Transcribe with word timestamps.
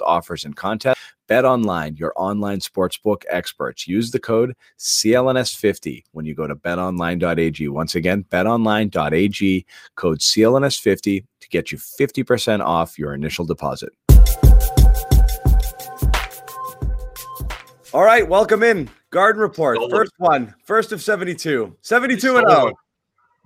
offers, 0.00 0.44
and 0.44 0.56
contests. 0.56 0.98
Bet 1.28 1.44
online, 1.44 1.96
your 1.96 2.12
online 2.16 2.60
sportsbook 2.60 3.22
experts. 3.30 3.88
Use 3.88 4.10
the 4.10 4.18
code 4.18 4.54
CLNS50 4.78 6.04
when 6.12 6.26
you 6.26 6.34
go 6.34 6.46
to 6.46 6.54
betonline.ag. 6.54 7.68
Once 7.68 7.94
again, 7.94 8.24
betonline.ag, 8.30 9.66
code 9.94 10.18
CLNS50 10.18 11.24
to 11.40 11.48
get 11.48 11.72
you 11.72 11.78
50% 11.78 12.60
off 12.60 12.98
your 12.98 13.14
initial 13.14 13.44
deposit. 13.44 13.92
All 17.94 18.04
right, 18.04 18.26
welcome 18.26 18.62
in. 18.62 18.88
Garden 19.10 19.42
Report. 19.42 19.76
Stole 19.76 19.90
First 19.90 20.12
one. 20.16 20.54
First 20.64 20.92
of 20.92 21.02
72. 21.02 21.76
72 21.82 22.36
and 22.36 22.46
oh. 22.46 22.50
0. 22.50 22.64
one. 22.64 22.72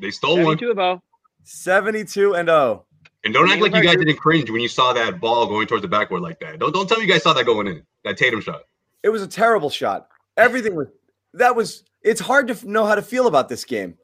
They 0.01 0.11
stole 0.11 0.37
one. 0.37 0.57
72 0.57 0.71
about. 0.71 1.03
72 1.43 2.35
and 2.35 2.49
oh. 2.49 2.53
0. 2.53 2.87
And 3.27 3.35
don't 3.35 3.51
act 3.51 3.61
like 3.61 3.75
you 3.75 3.83
guys 3.83 3.97
didn't 3.97 4.17
cringe 4.17 4.51
when 4.51 4.61
you 4.61 4.69
saw 4.69 4.93
that 4.93 5.21
ball 5.21 5.47
going 5.49 5.67
towards 5.67 5.83
the 5.83 5.89
backboard 5.89 6.23
like 6.23 6.39
that. 6.39 6.61
Don't 6.61 6.73
don't 6.73 6.89
tell 6.89 6.99
me 6.99 7.07
you 7.07 7.13
guys 7.13 7.25
saw 7.25 7.33
that 7.33 7.45
going 7.45 7.67
in. 7.67 7.83
That 8.05 8.17
Tatum 8.17 8.41
shot. 8.41 8.63
It 9.03 9.09
was 9.09 9.21
a 9.21 9.27
terrible 9.27 9.69
shot. 9.69 10.07
Everything 10.37 10.77
was 10.77 10.87
that 11.35 11.57
was 11.57 11.83
it's 12.03 12.21
hard 12.21 12.47
to 12.47 12.71
know 12.71 12.87
how 12.87 12.95
to 12.95 13.03
feel 13.03 13.27
about 13.27 13.49
this 13.49 13.65
game. 13.65 13.99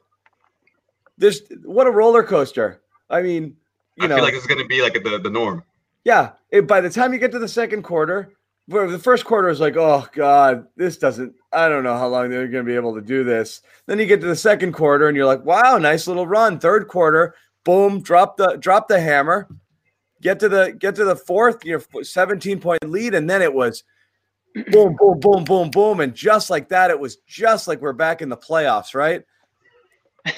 There's 1.19 1.41
what 1.63 1.87
a 1.87 1.91
roller 1.93 2.25
coaster. 2.25 2.83
I 3.09 3.23
mean, 3.23 3.57
you 3.97 4.05
I 4.05 4.07
know, 4.09 4.17
feel 4.17 4.25
like 4.25 4.35
it's 4.35 4.47
gonna 4.47 4.67
be 4.67 4.83
like 4.83 4.95
the, 4.95 5.21
the 5.23 5.31
norm. 5.31 5.63
yeah, 6.05 6.33
it, 6.51 6.67
by 6.67 6.81
the 6.81 6.91
time 6.91 7.13
you 7.13 7.21
get 7.21 7.31
to 7.31 7.39
the 7.39 7.47
second 7.47 7.83
quarter, 7.83 8.33
where 8.67 8.91
the 8.91 8.99
first 8.99 9.25
quarter 9.25 9.49
is 9.51 9.61
like, 9.61 9.77
oh 9.77 10.05
God, 10.15 10.67
this 10.77 10.97
doesn't, 10.97 11.35
I 11.53 11.69
don't 11.69 11.85
know 11.85 11.97
how 11.97 12.09
long 12.09 12.31
they're 12.31 12.49
going 12.49 12.65
to 12.65 12.69
be 12.69 12.75
able 12.77 12.95
to 12.95 13.01
do 13.01 13.23
this. 13.25 13.61
Then 13.87 13.99
you 13.99 14.07
get 14.07 14.21
to 14.21 14.27
the 14.27 14.37
second 14.37 14.73
quarter 14.73 15.09
and 15.09 15.17
you're 15.17 15.27
like, 15.27 15.45
wow, 15.45 15.79
nice 15.79 16.07
little 16.07 16.27
run. 16.27 16.59
Third 16.59 16.89
quarter, 16.89 17.35
boom, 17.65 18.03
drop 18.03 18.37
the 18.37 18.57
drop 18.57 18.89
the 18.89 19.01
hammer. 19.01 19.49
Get 20.21 20.41
to 20.41 20.49
the 20.49 20.77
get 20.79 20.95
to 20.97 21.05
the 21.05 21.17
fourth, 21.17 21.65
your 21.65 21.83
17 22.03 22.61
point 22.61 22.89
lead, 22.89 23.15
and 23.15 23.29
then 23.29 23.43
it 23.43 23.53
was 23.53 23.83
boom, 24.71 24.97
boom, 24.99 25.19
boom, 25.19 25.45
boom, 25.45 25.71
boom, 25.71 26.01
and 26.01 26.15
just 26.15 26.51
like 26.51 26.69
that, 26.69 26.91
it 26.91 26.99
was 26.99 27.17
just 27.27 27.67
like 27.67 27.81
we're 27.81 27.93
back 27.93 28.23
in 28.23 28.29
the 28.29 28.37
playoffs, 28.37 28.95
right? 28.95 29.23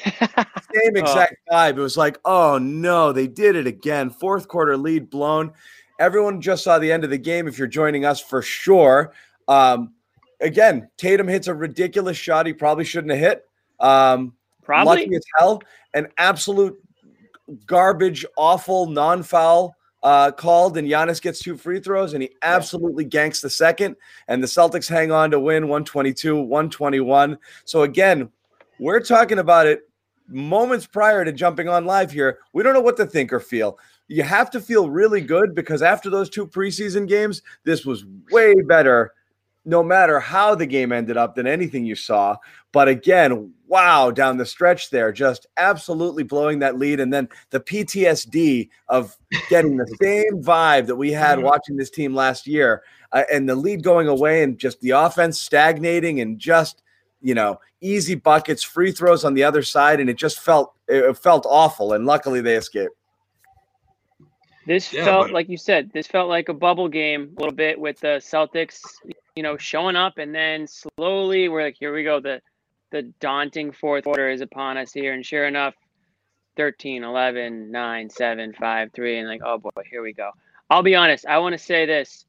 Same 0.74 0.96
exact 0.96 1.36
vibe. 1.50 1.76
It 1.76 1.80
was 1.80 1.96
like, 1.96 2.18
oh 2.24 2.58
no, 2.58 3.12
they 3.12 3.26
did 3.26 3.56
it 3.56 3.66
again. 3.66 4.10
Fourth 4.10 4.48
quarter 4.48 4.76
lead 4.76 5.10
blown. 5.10 5.52
Everyone 6.00 6.40
just 6.40 6.64
saw 6.64 6.78
the 6.78 6.90
end 6.90 7.04
of 7.04 7.10
the 7.10 7.18
game. 7.18 7.46
If 7.46 7.58
you're 7.58 7.68
joining 7.68 8.04
us 8.04 8.20
for 8.20 8.42
sure. 8.42 9.12
Um, 9.46 9.92
again, 10.40 10.88
Tatum 10.96 11.28
hits 11.28 11.46
a 11.46 11.54
ridiculous 11.54 12.16
shot 12.16 12.46
he 12.46 12.52
probably 12.52 12.84
shouldn't 12.84 13.12
have 13.12 13.20
hit. 13.20 13.44
Um, 13.78 14.34
Probably. 14.62 15.02
lucky 15.02 15.16
as 15.16 15.24
hell. 15.38 15.62
An 15.92 16.08
absolute 16.16 16.76
garbage, 17.66 18.24
awful 18.36 18.86
non-foul 18.86 19.74
uh, 20.02 20.30
called, 20.30 20.76
and 20.76 20.86
Giannis 20.86 21.20
gets 21.20 21.40
two 21.40 21.56
free 21.56 21.80
throws, 21.80 22.12
and 22.12 22.22
he 22.22 22.30
absolutely 22.42 23.06
ganks 23.06 23.40
the 23.40 23.50
second. 23.50 23.96
And 24.28 24.42
the 24.42 24.46
Celtics 24.46 24.88
hang 24.88 25.10
on 25.10 25.30
to 25.30 25.40
win 25.40 25.64
122, 25.64 26.36
121. 26.36 27.38
So 27.64 27.82
again, 27.82 28.28
we're 28.78 29.00
talking 29.00 29.38
about 29.38 29.66
it 29.66 29.88
moments 30.28 30.86
prior 30.86 31.24
to 31.24 31.32
jumping 31.32 31.68
on 31.68 31.86
live 31.86 32.10
here. 32.10 32.38
We 32.52 32.62
don't 32.62 32.74
know 32.74 32.80
what 32.80 32.96
to 32.98 33.06
think 33.06 33.32
or 33.32 33.40
feel. 33.40 33.78
You 34.08 34.22
have 34.22 34.50
to 34.50 34.60
feel 34.60 34.90
really 34.90 35.20
good 35.20 35.54
because 35.54 35.82
after 35.82 36.10
those 36.10 36.28
two 36.28 36.46
preseason 36.46 37.08
games, 37.08 37.42
this 37.64 37.86
was 37.86 38.04
way 38.30 38.54
better 38.66 39.12
no 39.64 39.82
matter 39.82 40.20
how 40.20 40.54
the 40.54 40.66
game 40.66 40.92
ended 40.92 41.16
up 41.16 41.34
than 41.34 41.46
anything 41.46 41.84
you 41.86 41.94
saw. 41.94 42.36
But 42.72 42.88
again, 42.88 43.52
wow, 43.66 44.10
down 44.10 44.36
the 44.36 44.44
stretch 44.44 44.90
there, 44.90 45.10
just 45.12 45.46
absolutely 45.56 46.22
blowing 46.22 46.58
that 46.58 46.78
lead. 46.78 47.00
And 47.00 47.12
then 47.12 47.28
the 47.50 47.60
PTSD 47.60 48.68
of 48.88 49.16
getting 49.48 49.76
the 49.76 49.86
same 50.02 50.42
vibe 50.42 50.86
that 50.86 50.96
we 50.96 51.12
had 51.12 51.38
watching 51.42 51.76
this 51.76 51.90
team 51.90 52.14
last 52.14 52.46
year 52.46 52.82
uh, 53.12 53.22
and 53.32 53.48
the 53.48 53.54
lead 53.54 53.82
going 53.82 54.08
away 54.08 54.42
and 54.42 54.58
just 54.58 54.80
the 54.80 54.90
offense 54.90 55.40
stagnating 55.40 56.20
and 56.20 56.38
just, 56.38 56.82
you 57.22 57.34
know, 57.34 57.58
easy 57.80 58.14
buckets, 58.16 58.62
free 58.62 58.92
throws 58.92 59.24
on 59.24 59.34
the 59.34 59.44
other 59.44 59.62
side. 59.62 60.00
And 60.00 60.10
it 60.10 60.18
just 60.18 60.40
felt, 60.40 60.74
it 60.88 61.16
felt 61.16 61.46
awful. 61.48 61.92
And 61.94 62.04
luckily 62.06 62.40
they 62.40 62.56
escaped. 62.56 62.94
This 64.66 64.92
Yeah, 64.92 65.04
felt 65.04 65.26
but- 65.26 65.32
like 65.32 65.48
you 65.48 65.56
said. 65.58 65.90
This 65.92 66.06
felt 66.06 66.28
like 66.28 66.48
a 66.48 66.54
bubble 66.54 66.88
game 66.88 67.34
a 67.36 67.40
little 67.40 67.54
bit 67.54 67.78
with 67.78 68.00
the 68.00 68.18
Celtics, 68.20 68.80
you 69.36 69.42
know, 69.42 69.56
showing 69.56 69.96
up 69.96 70.18
and 70.18 70.34
then 70.34 70.66
slowly 70.66 71.48
we're 71.48 71.62
like, 71.62 71.76
here 71.78 71.94
we 71.94 72.04
go. 72.04 72.20
The 72.20 72.40
the 72.90 73.02
daunting 73.20 73.72
fourth 73.72 74.04
quarter 74.04 74.30
is 74.30 74.40
upon 74.40 74.76
us 74.76 74.92
here, 74.92 75.12
and 75.12 75.26
sure 75.26 75.46
enough, 75.46 75.74
13, 76.56 77.02
11, 77.02 77.72
9, 77.72 78.10
7, 78.10 78.52
5, 78.52 78.92
3, 78.92 79.18
and 79.18 79.28
like, 79.28 79.40
oh 79.44 79.58
boy, 79.58 79.70
here 79.90 80.02
we 80.02 80.12
go. 80.12 80.30
I'll 80.70 80.84
be 80.84 80.94
honest. 80.94 81.26
I 81.26 81.38
want 81.38 81.54
to 81.54 81.58
say 81.58 81.86
this. 81.86 82.24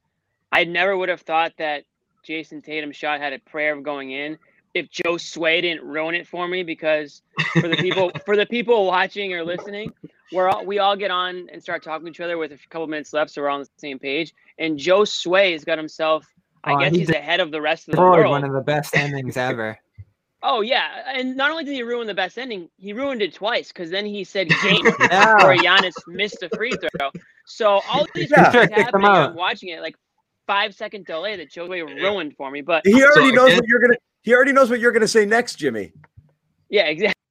I 0.52 0.64
never 0.64 0.98
would 0.98 1.10
have 1.10 1.22
thought 1.22 1.54
that 1.60 1.84
Jayson 2.26 2.64
Tatum's 2.64 2.96
shot 2.96 3.20
had 3.20 3.34
a 3.34 3.40
prayer 3.40 3.76
of 3.76 3.84
going 3.84 4.12
in 4.12 4.40
if 4.76 4.92
Joe 4.92 5.18
Sway 5.18 5.62
didn't 5.62 5.88
ruin 5.88 6.14
it 6.14 6.28
for 6.28 6.48
me 6.48 6.62
because 6.62 7.24
for 7.54 7.68
the 7.68 7.78
people 7.78 8.12
for 8.26 8.36
the 8.36 8.46
people 8.46 8.86
watching 8.86 9.34
or 9.34 9.44
listening, 9.44 9.92
we're 10.32 10.50
all 10.50 10.66
we 10.66 10.78
all 10.78 10.96
get 10.96 11.10
on 11.10 11.48
and 11.52 11.64
start 11.64 11.82
talking 11.82 12.06
to 12.06 12.12
each 12.12 12.20
other 12.20 12.38
with 12.38 12.52
a 12.52 12.58
couple 12.70 12.86
minutes 12.86 13.14
left, 13.14 13.32
so 13.32 13.42
we're 13.42 13.50
all 13.50 13.56
on 13.56 13.64
the 13.64 13.70
same 13.78 13.98
page. 13.98 14.36
And 14.60 14.78
Joe 14.78 15.06
Sway 15.06 15.54
has 15.54 15.64
got 15.64 15.78
himself. 15.78 16.28
I 16.66 16.74
Oh, 16.74 16.80
guess 16.80 16.92
he 16.94 17.00
he's 17.00 17.09
ahead 17.09 17.40
of 17.40 17.52
the 17.52 17.62
rest 17.62 17.88
of 17.88 17.96
the 17.96 18.02
world. 18.02 18.30
one 18.31 18.44
of 18.44 18.52
the 18.52 18.62
best 18.62 18.96
endings 18.98 19.38
ever. 19.38 19.78
Oh 20.44 20.62
yeah, 20.62 21.03
and 21.14 21.36
not 21.38 21.50
only 21.52 21.64
did 21.64 21.74
he 21.74 21.81
ruin 21.84 22.06
the 22.08 22.14
best 22.14 22.38
ending, 22.38 22.70
he 22.78 22.92
ruined 22.94 23.22
it 23.22 23.34
twice 23.34 23.70
because 23.70 23.90
then 23.90 24.06
he 24.06 24.24
said 24.24 24.50
game 24.64 24.84
Yeah. 25.00 25.44
where 25.44 25.56
Giannis 25.58 25.94
missed 26.08 26.44
a 26.44 26.50
free 26.56 26.74
throw. 26.74 27.09
So 27.46 27.81
all 27.90 28.06
these 28.14 28.30
Yeah. 28.31 28.52
things 28.52 28.70
Sure, 28.74 28.84
happening. 28.84 29.08
I'm 29.08 29.36
watching 29.36 29.70
it 29.70 29.81
like 29.81 29.96
five 30.48 30.75
second 30.75 31.06
delay 31.06 31.36
that 31.38 31.50
Joe 31.52 31.66
Sway 31.68 31.81
ruined 31.81 32.36
for 32.36 32.52
me. 32.52 32.62
But 32.62 32.86
He 32.86 33.04
already 33.04 33.31
knows 33.31 33.48
again- 33.48 33.58
what 33.59 33.68
you're 33.68 33.80
going 33.80 33.92
to, 33.94 33.98
he 34.24 34.34
already 34.36 34.52
knows 34.52 34.70
what 34.70 34.80
you're 34.80 34.92
going 34.92 35.02
to 35.02 35.08
say 35.08 35.25
next, 35.25 35.56
Jimmy. 35.56 35.94
yeah, 36.70 36.84
exactly, 36.88 37.22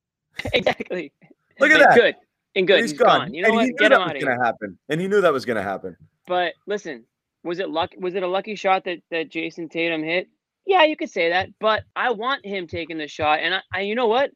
exactly. 0.53 1.13
Look 1.61 1.71
at 1.71 1.81
And 1.81 1.91
that. 1.91 1.95
Good 1.97 2.15
and 2.57 2.67
good. 2.67 2.81
He's 2.83 2.91
He's 2.93 2.99
gone. 2.99 3.21
gone. 3.21 3.35
You 3.35 3.43
know 3.43 3.49
and 3.49 3.57
what? 3.57 3.65
he 3.65 3.71
knew 3.71 3.77
Get 3.79 3.91
that 3.91 4.01
was 4.15 4.23
gonna 4.25 4.45
happen. 4.45 4.79
And 4.89 5.01
he 5.01 5.07
knew 5.09 5.21
that 5.21 5.33
was 5.33 5.45
going 5.45 5.57
to 5.57 5.63
happen. 5.63 5.97
But 6.27 6.55
listen, 6.67 7.05
was 7.45 7.59
it 7.61 7.71
luck? 7.71 7.93
Was 7.99 8.15
it 8.15 8.23
a 8.23 8.29
lucky 8.29 8.55
shot 8.57 8.85
that 8.85 8.99
that 9.11 9.31
Jayson 9.31 9.69
Tatum 9.69 10.03
hit? 10.03 10.29
Yeah, 10.67 10.85
you 10.85 10.97
could 10.97 11.11
say 11.11 11.29
that. 11.29 11.51
But 11.61 11.85
I 11.95 12.11
want 12.11 12.45
him 12.45 12.67
taking 12.67 12.99
the 12.99 13.07
shot, 13.07 13.41
and 13.41 13.55
I, 13.55 13.61
I 13.73 13.81
you 13.83 13.95
know 13.95 14.07
what? 14.07 14.31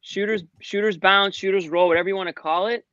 Shooters, 0.00 0.44
shooters 0.60 0.96
bounce, 0.96 1.34
shooters 1.34 1.68
roll, 1.68 1.88
whatever 1.88 2.08
you 2.08 2.14
want 2.16 2.28
to 2.28 2.32
call 2.32 2.68
it. 2.68 2.84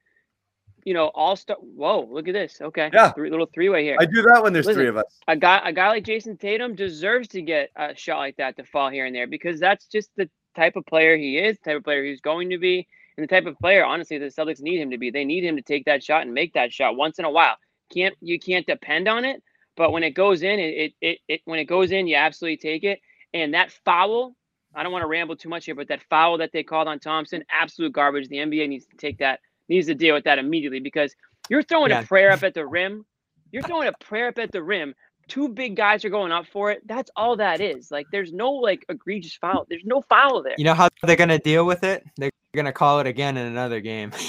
You 0.83 0.93
know, 0.93 1.07
all 1.15 1.35
star. 1.35 1.55
Whoa, 1.61 2.09
look 2.11 2.27
at 2.27 2.33
this. 2.33 2.59
Okay, 2.59 2.89
Yeah. 2.91 3.11
three, 3.13 3.29
little 3.29 3.47
three 3.53 3.69
way 3.69 3.83
here. 3.83 3.95
I 3.99 4.05
do 4.05 4.21
that 4.23 4.43
when 4.43 4.51
there's 4.51 4.65
Listen, 4.65 4.81
three 4.81 4.89
of 4.89 4.97
us. 4.97 5.19
a 5.27 5.35
guy, 5.37 5.61
a 5.63 5.71
guy 5.71 5.89
like 5.89 6.03
Jayson 6.03 6.37
Tatum 6.37 6.75
deserves 6.75 7.29
to 7.29 7.41
get 7.41 7.69
a 7.77 7.95
shot 7.95 8.17
like 8.17 8.35
that 8.37 8.57
to 8.57 8.65
fall 8.65 8.89
here 8.89 9.05
and 9.05 9.15
there 9.15 9.27
because 9.27 9.59
that's 9.61 9.85
just 9.85 10.09
the 10.17 10.29
type 10.55 10.75
of 10.75 10.85
player 10.85 11.15
he 11.15 11.37
is, 11.37 11.57
the 11.59 11.69
type 11.71 11.77
of 11.77 11.83
player 11.85 12.03
he's 12.03 12.19
going 12.19 12.49
to 12.49 12.57
be, 12.57 12.85
and 13.15 13.23
the 13.23 13.27
type 13.27 13.45
of 13.45 13.57
player, 13.59 13.85
honestly, 13.85 14.17
the 14.17 14.25
Celtics 14.25 14.59
need 14.61 14.81
him 14.81 14.91
to 14.91 14.97
be. 14.97 15.09
They 15.09 15.23
need 15.23 15.45
him 15.45 15.55
to 15.55 15.61
take 15.61 15.85
that 15.85 16.03
shot 16.03 16.23
and 16.23 16.33
make 16.33 16.53
that 16.53 16.73
shot 16.73 16.97
once 16.97 17.17
in 17.19 17.23
a 17.25 17.31
while. 17.31 17.55
Can't 17.93 18.15
you 18.21 18.39
can't 18.39 18.65
depend 18.65 19.07
on 19.07 19.25
it, 19.25 19.41
but 19.77 19.91
when 19.91 20.03
it 20.03 20.11
goes 20.11 20.41
in, 20.43 20.59
it 20.59 20.93
it, 21.01 21.19
it, 21.27 21.41
when 21.45 21.59
it 21.59 21.65
goes 21.65 21.91
in, 21.91 22.07
you 22.07 22.15
absolutely 22.15 22.57
take 22.57 22.83
it. 22.83 22.99
And 23.33 23.53
that 23.53 23.71
foul, 23.85 24.35
I 24.75 24.83
don't 24.83 24.91
want 24.91 25.03
to 25.03 25.07
ramble 25.07 25.35
too 25.35 25.49
much 25.49 25.65
here, 25.65 25.75
but 25.75 25.87
that 25.87 26.01
foul 26.09 26.37
that 26.39 26.51
they 26.53 26.63
called 26.63 26.87
on 26.87 26.99
Thompson, 26.99 27.43
absolute 27.49 27.93
garbage. 27.93 28.27
The 28.27 28.37
NBA 28.37 28.69
needs 28.69 28.85
to 28.87 28.97
take 28.97 29.17
that, 29.19 29.39
needs 29.69 29.87
to 29.87 29.95
deal 29.95 30.13
with 30.15 30.23
that 30.25 30.39
immediately 30.39 30.79
because 30.79 31.13
you're 31.49 31.63
throwing 31.63 31.91
Yeah. 31.91 32.01
a 32.01 32.05
prayer 32.05 32.31
up 32.31 32.43
at 32.43 32.53
the 32.53 32.65
rim. 32.65 33.05
You're 33.51 33.63
throwing 33.63 33.87
a 33.87 33.93
prayer 33.93 34.27
up 34.29 34.37
at 34.39 34.51
the 34.51 34.63
rim. 34.63 34.95
Two 35.27 35.47
big 35.47 35.75
guys 35.75 36.03
are 36.03 36.09
going 36.09 36.31
up 36.31 36.45
for 36.47 36.71
it. 36.71 36.85
That's 36.85 37.09
all 37.15 37.37
that 37.37 37.61
is. 37.61 37.91
Like, 37.91 38.07
there's 38.11 38.33
no 38.33 38.51
like 38.51 38.85
egregious 38.89 39.35
foul. 39.35 39.65
There's 39.69 39.85
no 39.85 40.01
foul 40.01 40.43
there. 40.43 40.55
You 40.57 40.65
know 40.65 40.73
how 40.73 40.89
they're 41.03 41.15
gonna 41.15 41.39
deal 41.39 41.65
with 41.65 41.83
it? 41.83 42.03
They're 42.17 42.31
gonna 42.53 42.71
call 42.71 42.99
it 42.99 43.07
again 43.07 43.35
in 43.37 43.47
another 43.47 43.81
game. 43.81 44.11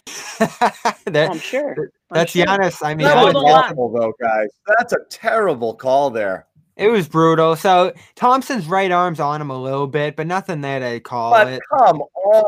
That- 1.06 1.30
I'm 1.30 1.38
sure. 1.38 1.90
I'm 2.10 2.14
that's 2.16 2.32
sure. 2.32 2.44
Giannis. 2.44 2.84
I 2.84 2.94
mean, 2.94 3.06
That 3.06 3.22
was 3.24 3.34
I- 3.36 3.38
on. 3.38 3.64
awful, 3.70 3.92
though, 3.92 4.12
guys. 4.20 4.48
That's 4.66 4.92
a 4.92 4.98
terrible 5.08 5.74
call 5.74 6.10
there. 6.10 6.46
it 6.76 6.88
was 6.88 7.06
brutal. 7.06 7.54
So 7.54 7.92
Thompson's 8.16 8.66
right 8.66 8.90
arm's 8.90 9.20
on 9.20 9.40
him 9.40 9.50
a 9.50 9.60
little 9.62 9.86
bit, 9.86 10.16
but 10.16 10.26
nothing 10.26 10.62
that 10.62 10.80
to 10.80 10.98
call 11.00 11.30
But 11.32 11.48
it. 11.52 11.62
come 11.78 11.98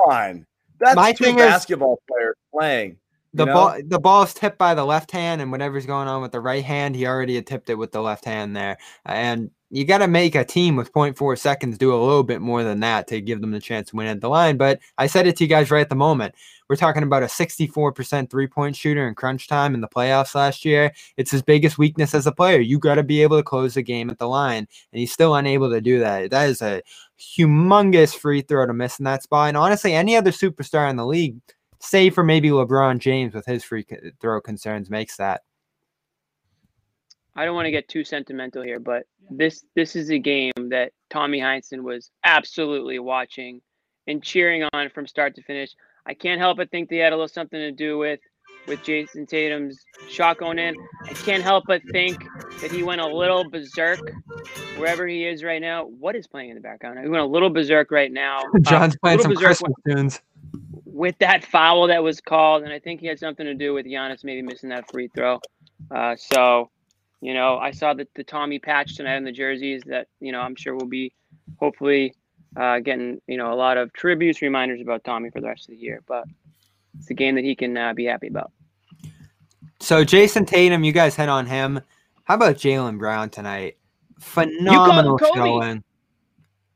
on, 0.09 0.45
that's 0.81 0.97
My 0.97 1.13
two 1.13 1.25
thing 1.25 1.39
is- 1.39 1.45
basketball 1.45 2.01
players 2.11 2.35
playing. 2.53 2.97
The 3.35 3.43
you 3.45 3.47
know? 3.49 3.55
ball, 3.55 3.79
the 3.87 3.99
ball's 4.01 4.33
tipped 4.35 4.57
by 4.59 4.75
the 4.75 4.85
left 4.85 5.11
hand, 5.13 5.43
and 5.43 5.53
whatever's 5.53 5.85
going 5.87 6.09
on 6.09 6.23
with 6.23 6.33
the 6.33 6.41
right 6.41 6.65
hand, 6.65 6.97
he 6.97 7.07
already 7.07 7.35
had 7.35 7.47
tipped 7.47 7.69
it 7.71 7.75
with 7.75 7.93
the 7.93 8.01
left 8.01 8.25
hand 8.25 8.57
there. 8.57 8.79
And 9.05 9.51
you 9.71 9.85
got 9.85 9.99
to 9.99 10.07
make 10.07 10.35
a 10.35 10.45
team 10.45 10.77
with 10.77 10.93
0.4 10.93 11.39
seconds 11.39 11.77
do 11.77 11.93
a 11.93 11.97
little 11.97 12.23
bit 12.23 12.41
more 12.41 12.63
than 12.63 12.81
that 12.81 13.09
to 13.09 13.21
give 13.21 13.41
them 13.41 13.51
the 13.51 13.61
chance 13.61 13.91
to 13.91 13.97
win 13.97 14.07
at 14.07 14.21
the 14.21 14.29
line. 14.29 14.57
But 14.57 14.79
I 14.97 15.07
said 15.09 15.27
it 15.27 15.37
to 15.37 15.45
you 15.45 15.49
guys 15.49 15.71
right 15.71 15.81
at 15.81 15.89
the 15.89 15.97
moment. 15.97 16.35
We're 16.69 16.77
talking 16.77 17.03
about 17.03 17.23
a 17.23 17.27
64% 17.27 18.31
three 18.31 18.47
point 18.47 18.77
shooter 18.77 19.07
in 19.07 19.15
crunch 19.15 19.49
time 19.49 19.75
in 19.75 19.81
the 19.81 19.89
playoffs 19.89 20.35
last 20.35 20.65
year. 20.65 20.93
It's 21.17 21.31
his 21.31 21.43
biggest 21.43 21.79
weakness 21.79 22.15
as 22.15 22.27
a 22.27 22.33
player. 22.33 22.61
You 22.61 22.79
got 22.79 22.97
to 22.97 23.03
be 23.03 23.23
able 23.23 23.37
to 23.39 23.43
close 23.43 23.75
the 23.75 23.83
game 23.83 24.11
at 24.11 24.19
the 24.19 24.29
line, 24.29 24.69
and 24.93 25.01
he's 25.01 25.13
still 25.13 25.35
unable 25.35 25.71
to 25.71 25.81
do 25.81 25.99
that. 26.01 26.31
That 26.31 26.49
is 26.49 26.63
a 26.63 26.83
humongous 27.19 28.17
free 28.17 28.43
throw 28.43 28.67
to 28.67 28.73
miss 28.73 28.99
in 28.99 29.05
that 29.05 29.23
spot. 29.23 29.49
And 29.49 29.57
honestly, 29.57 29.95
any 29.95 30.17
other 30.17 30.33
superstar 30.33 30.89
in 30.91 30.97
the 30.97 31.07
league, 31.07 31.39
save 31.81 32.15
for 32.15 32.25
maybe 32.25 32.51
LeBron 32.51 32.99
James 32.99 33.35
with 33.35 33.47
his 33.47 33.65
free 33.65 33.87
throw 34.21 34.41
concerns, 34.41 34.91
makes 34.91 35.17
that. 35.17 35.43
I 37.37 37.45
don't 37.45 37.55
want 37.55 37.67
to 37.67 37.71
get 37.71 37.89
too 37.89 38.03
sentimental 38.03 38.63
here, 38.63 38.81
but 38.81 39.05
this 39.31 39.65
this 39.75 39.95
is 39.95 40.11
a 40.11 40.19
game 40.19 40.53
that 40.71 40.93
Tommy 41.11 41.39
Heinsohn 41.39 41.83
was 41.83 42.11
absolutely 42.25 42.99
watching 42.99 43.61
and 44.07 44.23
cheering 44.23 44.67
on 44.73 44.89
from 44.91 45.07
start 45.07 45.35
to 45.37 45.43
finish. 45.43 45.75
I 46.07 46.15
can't 46.15 46.41
help 46.41 46.57
but 46.57 46.71
think 46.71 46.89
they 46.89 46.99
had 46.99 47.13
a 47.13 47.17
little 47.17 47.29
something 47.29 47.61
to 47.61 47.73
do 47.73 47.99
with 47.99 48.21
with 48.67 48.83
Jayson 48.83 49.27
Tatum's 49.27 49.79
shot 50.09 50.39
going 50.39 50.59
in. 50.59 50.75
I 51.05 51.13
can't 51.13 51.43
help 51.43 51.65
but 51.67 51.83
think 51.93 52.25
that 52.61 52.71
he 52.71 52.83
went 52.83 53.01
a 53.01 53.07
little 53.07 53.49
berserk 53.49 54.01
wherever 54.77 55.07
he 55.07 55.25
is 55.25 55.45
right 55.45 55.61
now. 55.61 55.85
What 55.85 56.17
is 56.17 56.27
playing 56.27 56.51
in 56.51 56.57
the 56.57 56.63
background? 56.63 56.99
He 57.01 57.09
went 57.09 57.23
a 57.23 57.27
little 57.27 57.51
berserk 57.51 57.91
right 57.91 58.11
now. 58.11 58.41
Uh, 58.41 58.59
John's 58.61 58.97
playing 58.97 59.21
some 59.21 59.33
berserk 59.33 59.47
Christmas 59.47 59.73
tunes. 59.87 60.21
with 60.85 61.17
that 61.19 61.45
foul 61.45 61.87
that 61.89 62.03
was 62.03 62.21
called, 62.21 62.63
and 62.63 62.73
I 62.73 62.79
think 62.79 63.01
he 63.01 63.07
had 63.07 63.19
something 63.19 63.47
to 63.47 63.55
do 63.55 63.75
with 63.75 63.87
Giannis 63.87 64.25
maybe 64.25 64.43
missing 64.43 64.71
that 64.71 64.91
free 64.91 65.09
throw. 65.15 65.41
Uh, 65.91 66.17
so, 66.17 66.71
you 67.21 67.35
know, 67.35 67.59
I 67.59 67.71
saw 67.71 67.95
the, 67.95 68.07
the 68.15 68.25
Tommy 68.25 68.59
patch 68.59 68.97
tonight 68.97 69.17
on 69.17 69.25
the 69.25 69.33
jerseys 69.33 69.83
that 69.87 70.09
you 70.21 70.33
know 70.33 70.41
I'm 70.41 70.57
sure 70.57 70.75
will 70.75 70.87
be 70.87 71.13
hopefully 71.59 72.15
uh, 72.57 72.81
getting 72.81 73.21
you 73.27 73.37
know 73.37 73.53
a 73.53 73.57
lot 73.57 73.77
of 73.77 73.93
tributes, 73.93 74.43
reminders 74.43 74.81
about 74.81 75.05
Tommy 75.05 75.31
for 75.31 75.41
the 75.41 75.49
rest 75.49 75.69
of 75.69 75.75
the 75.75 75.77
year. 75.77 76.03
But 76.07 76.25
it's 76.99 77.11
a 77.11 77.15
game 77.15 77.35
that 77.37 77.45
he 77.45 77.55
can 77.55 77.77
uh, 77.77 77.95
be 77.95 78.05
happy 78.05 78.29
about. 78.29 78.53
So 79.81 80.05
Jayson 80.05 80.47
Tatum, 80.47 80.85
you 80.85 80.93
guys 80.93 81.17
hit 81.17 81.29
on 81.29 81.47
him. 81.47 81.81
How 82.25 82.35
about 82.35 82.57
Jaylen 82.57 82.99
Brown 82.99 83.31
tonight? 83.31 83.77
Phenomenal 84.19 85.19
showing. 85.19 85.85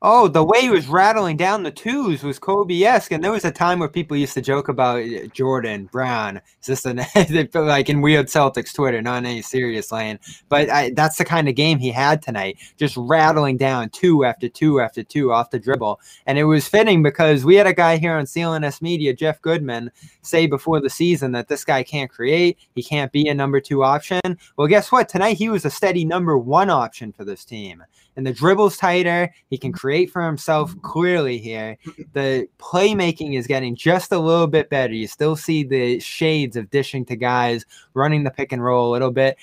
Oh, 0.03 0.29
the 0.29 0.43
way 0.43 0.63
he 0.63 0.71
was 0.71 0.89
rattling 0.89 1.37
down 1.37 1.63
the 1.63 1.71
twos 1.71 2.23
was 2.23 2.39
Kobe-esque, 2.39 3.13
and 3.13 3.23
there 3.23 3.33
was 3.33 3.45
a 3.45 3.51
time 3.51 3.79
where 3.81 3.89
people 3.89 4.17
used 4.17 4.33
to 4.33 4.41
joke 4.41 4.71
about 4.71 5.03
uh, 5.03 5.27
Jordan 5.27 5.91
Brown. 5.93 6.41
Is 6.63 6.69
this 6.69 6.87
an 6.87 7.03
like 7.53 7.91
in 7.91 8.01
weird 8.01 8.29
Celtics 8.29 8.73
Twitter, 8.73 9.03
not 9.03 9.19
in 9.19 9.27
any 9.27 9.43
serious 9.43 9.93
lane? 9.93 10.19
But 10.49 10.71
I, 10.71 10.93
that's 10.97 11.19
the 11.19 11.27
kind 11.27 11.51
of 11.51 11.55
game 11.55 11.79
he 11.79 11.91
had 11.91 12.23
tonight, 12.23 12.57
just 12.79 12.97
rattling 12.97 13.59
down 13.59 13.91
two 13.91 14.25
after 14.25 14.49
two 14.49 14.81
after 14.81 15.03
two 15.03 15.35
off 15.35 15.51
the 15.51 15.59
dribble, 15.59 16.01
and 16.25 16.39
it 16.39 16.45
was 16.45 16.67
fitting 16.67 17.03
because 17.03 17.45
we 17.45 17.57
had 17.57 17.67
a 17.67 17.75
guy 17.75 17.99
here 17.99 18.15
on 18.15 18.25
CLNS 18.25 18.81
Media, 18.81 19.13
Jeff 19.13 19.43
Goodman, 19.43 19.91
say 20.23 20.47
before 20.47 20.81
the 20.81 20.89
season 20.89 21.33
that 21.33 21.49
this 21.49 21.63
guy 21.63 21.83
can't 21.83 22.11
create, 22.11 22.57
he 22.75 22.83
can't 22.83 23.13
be 23.13 23.29
a 23.29 23.35
number 23.35 23.61
two 23.61 23.85
option. 23.85 24.23
Well, 24.57 24.67
guess 24.67 24.91
what? 24.91 25.11
Tonight 25.11 25.37
he 25.37 25.51
was 25.51 25.67
a 25.67 25.71
steady 25.71 26.07
number 26.07 26.39
one 26.39 26.71
option 26.71 27.13
for 27.13 27.27
this 27.27 27.45
team. 27.45 27.85
And 28.17 28.27
the 28.27 28.33
dribble's 28.33 28.77
tighter. 28.77 29.33
He 29.49 29.57
can 29.57 29.71
mm-hmm. 29.71 29.79
create 29.79 30.11
for 30.11 30.25
himself 30.25 30.71
mm-hmm. 30.71 30.81
clearly 30.81 31.39
here. 31.39 31.77
Mm-hmm. 31.87 32.03
The 32.13 32.49
playmaking 32.59 33.39
is 33.39 33.47
getting 33.47 33.75
just 33.75 34.13
a 34.13 34.19
little 34.19 34.47
bit 34.47 34.71
better. 34.71 34.93
You 34.93 35.07
still 35.07 35.37
see 35.37 35.63
the 35.63 36.01
shades 36.01 36.57
of 36.57 36.71
dishing 36.71 37.05
to 37.07 37.17
guys, 37.17 37.65
running 37.95 38.25
the 38.25 38.31
pick 38.31 38.53
and 38.53 38.63
roll 38.63 38.91
a 38.91 38.93
little 38.93 39.11
bit 39.13 39.37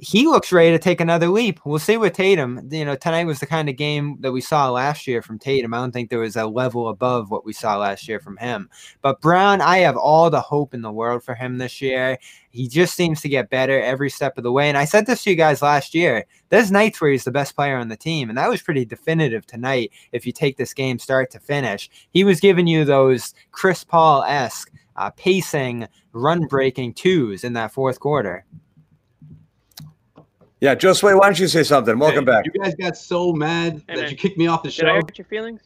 he 0.00 0.26
looks 0.26 0.52
ready 0.52 0.70
to 0.70 0.78
take 0.78 1.00
another 1.00 1.28
leap. 1.28 1.58
We'll 1.64 1.80
see 1.80 1.96
with 1.96 2.12
Tatum. 2.12 2.68
You 2.70 2.84
know, 2.84 2.94
tonight 2.94 3.24
was 3.24 3.40
the 3.40 3.46
kind 3.46 3.68
of 3.68 3.76
game 3.76 4.16
that 4.20 4.30
we 4.30 4.40
saw 4.40 4.70
last 4.70 5.08
year 5.08 5.22
from 5.22 5.38
Tatum. 5.38 5.74
I 5.74 5.78
don't 5.78 5.90
think 5.90 6.08
there 6.08 6.20
was 6.20 6.36
a 6.36 6.46
level 6.46 6.88
above 6.88 7.30
what 7.30 7.44
we 7.44 7.52
saw 7.52 7.76
last 7.76 8.06
year 8.06 8.20
from 8.20 8.36
him. 8.36 8.70
But 9.02 9.20
Brown, 9.20 9.60
I 9.60 9.78
have 9.78 9.96
all 9.96 10.30
the 10.30 10.40
hope 10.40 10.72
in 10.72 10.82
the 10.82 10.92
world 10.92 11.24
for 11.24 11.34
him 11.34 11.58
this 11.58 11.82
year. 11.82 12.16
He 12.50 12.68
just 12.68 12.94
seems 12.94 13.20
to 13.22 13.28
get 13.28 13.50
better 13.50 13.80
every 13.82 14.08
step 14.08 14.38
of 14.38 14.44
the 14.44 14.52
way. 14.52 14.68
And 14.68 14.78
I 14.78 14.84
said 14.84 15.06
this 15.06 15.24
to 15.24 15.30
you 15.30 15.36
guys 15.36 15.62
last 15.62 15.94
year. 15.94 16.24
There's 16.48 16.70
nights 16.70 17.00
where 17.00 17.10
he's 17.10 17.24
the 17.24 17.32
best 17.32 17.56
player 17.56 17.76
on 17.76 17.88
the 17.88 17.96
team, 17.96 18.28
and 18.28 18.38
that 18.38 18.48
was 18.48 18.62
pretty 18.62 18.84
definitive 18.84 19.46
tonight. 19.46 19.90
If 20.12 20.26
you 20.26 20.32
take 20.32 20.56
this 20.56 20.74
game 20.74 20.98
start 20.98 21.30
to 21.32 21.40
finish, 21.40 21.90
he 22.10 22.24
was 22.24 22.40
giving 22.40 22.66
you 22.66 22.84
those 22.84 23.34
Chris 23.50 23.84
Paul 23.84 24.22
esque 24.24 24.72
uh, 24.96 25.10
pacing, 25.10 25.88
run 26.12 26.46
breaking 26.46 26.94
twos 26.94 27.44
in 27.44 27.52
that 27.54 27.72
fourth 27.72 28.00
quarter. 28.00 28.44
Yeah, 30.60 30.74
Josue, 30.74 31.16
why 31.18 31.26
don't 31.26 31.38
you 31.38 31.46
say 31.46 31.62
something? 31.62 31.98
Welcome 31.98 32.24
Hey, 32.24 32.32
back. 32.32 32.44
You 32.46 32.60
guys 32.60 32.74
got 32.74 32.96
so 32.96 33.32
mad 33.32 33.74
Hey, 33.88 33.94
that 33.94 34.02
man. 34.02 34.10
you 34.10 34.16
kicked 34.16 34.36
me 34.38 34.48
off 34.48 34.62
the 34.64 34.70
Did 34.70 34.86
I 34.86 34.88
show. 34.88 34.94
hurt 34.96 35.18
your 35.18 35.24
feelings? 35.26 35.60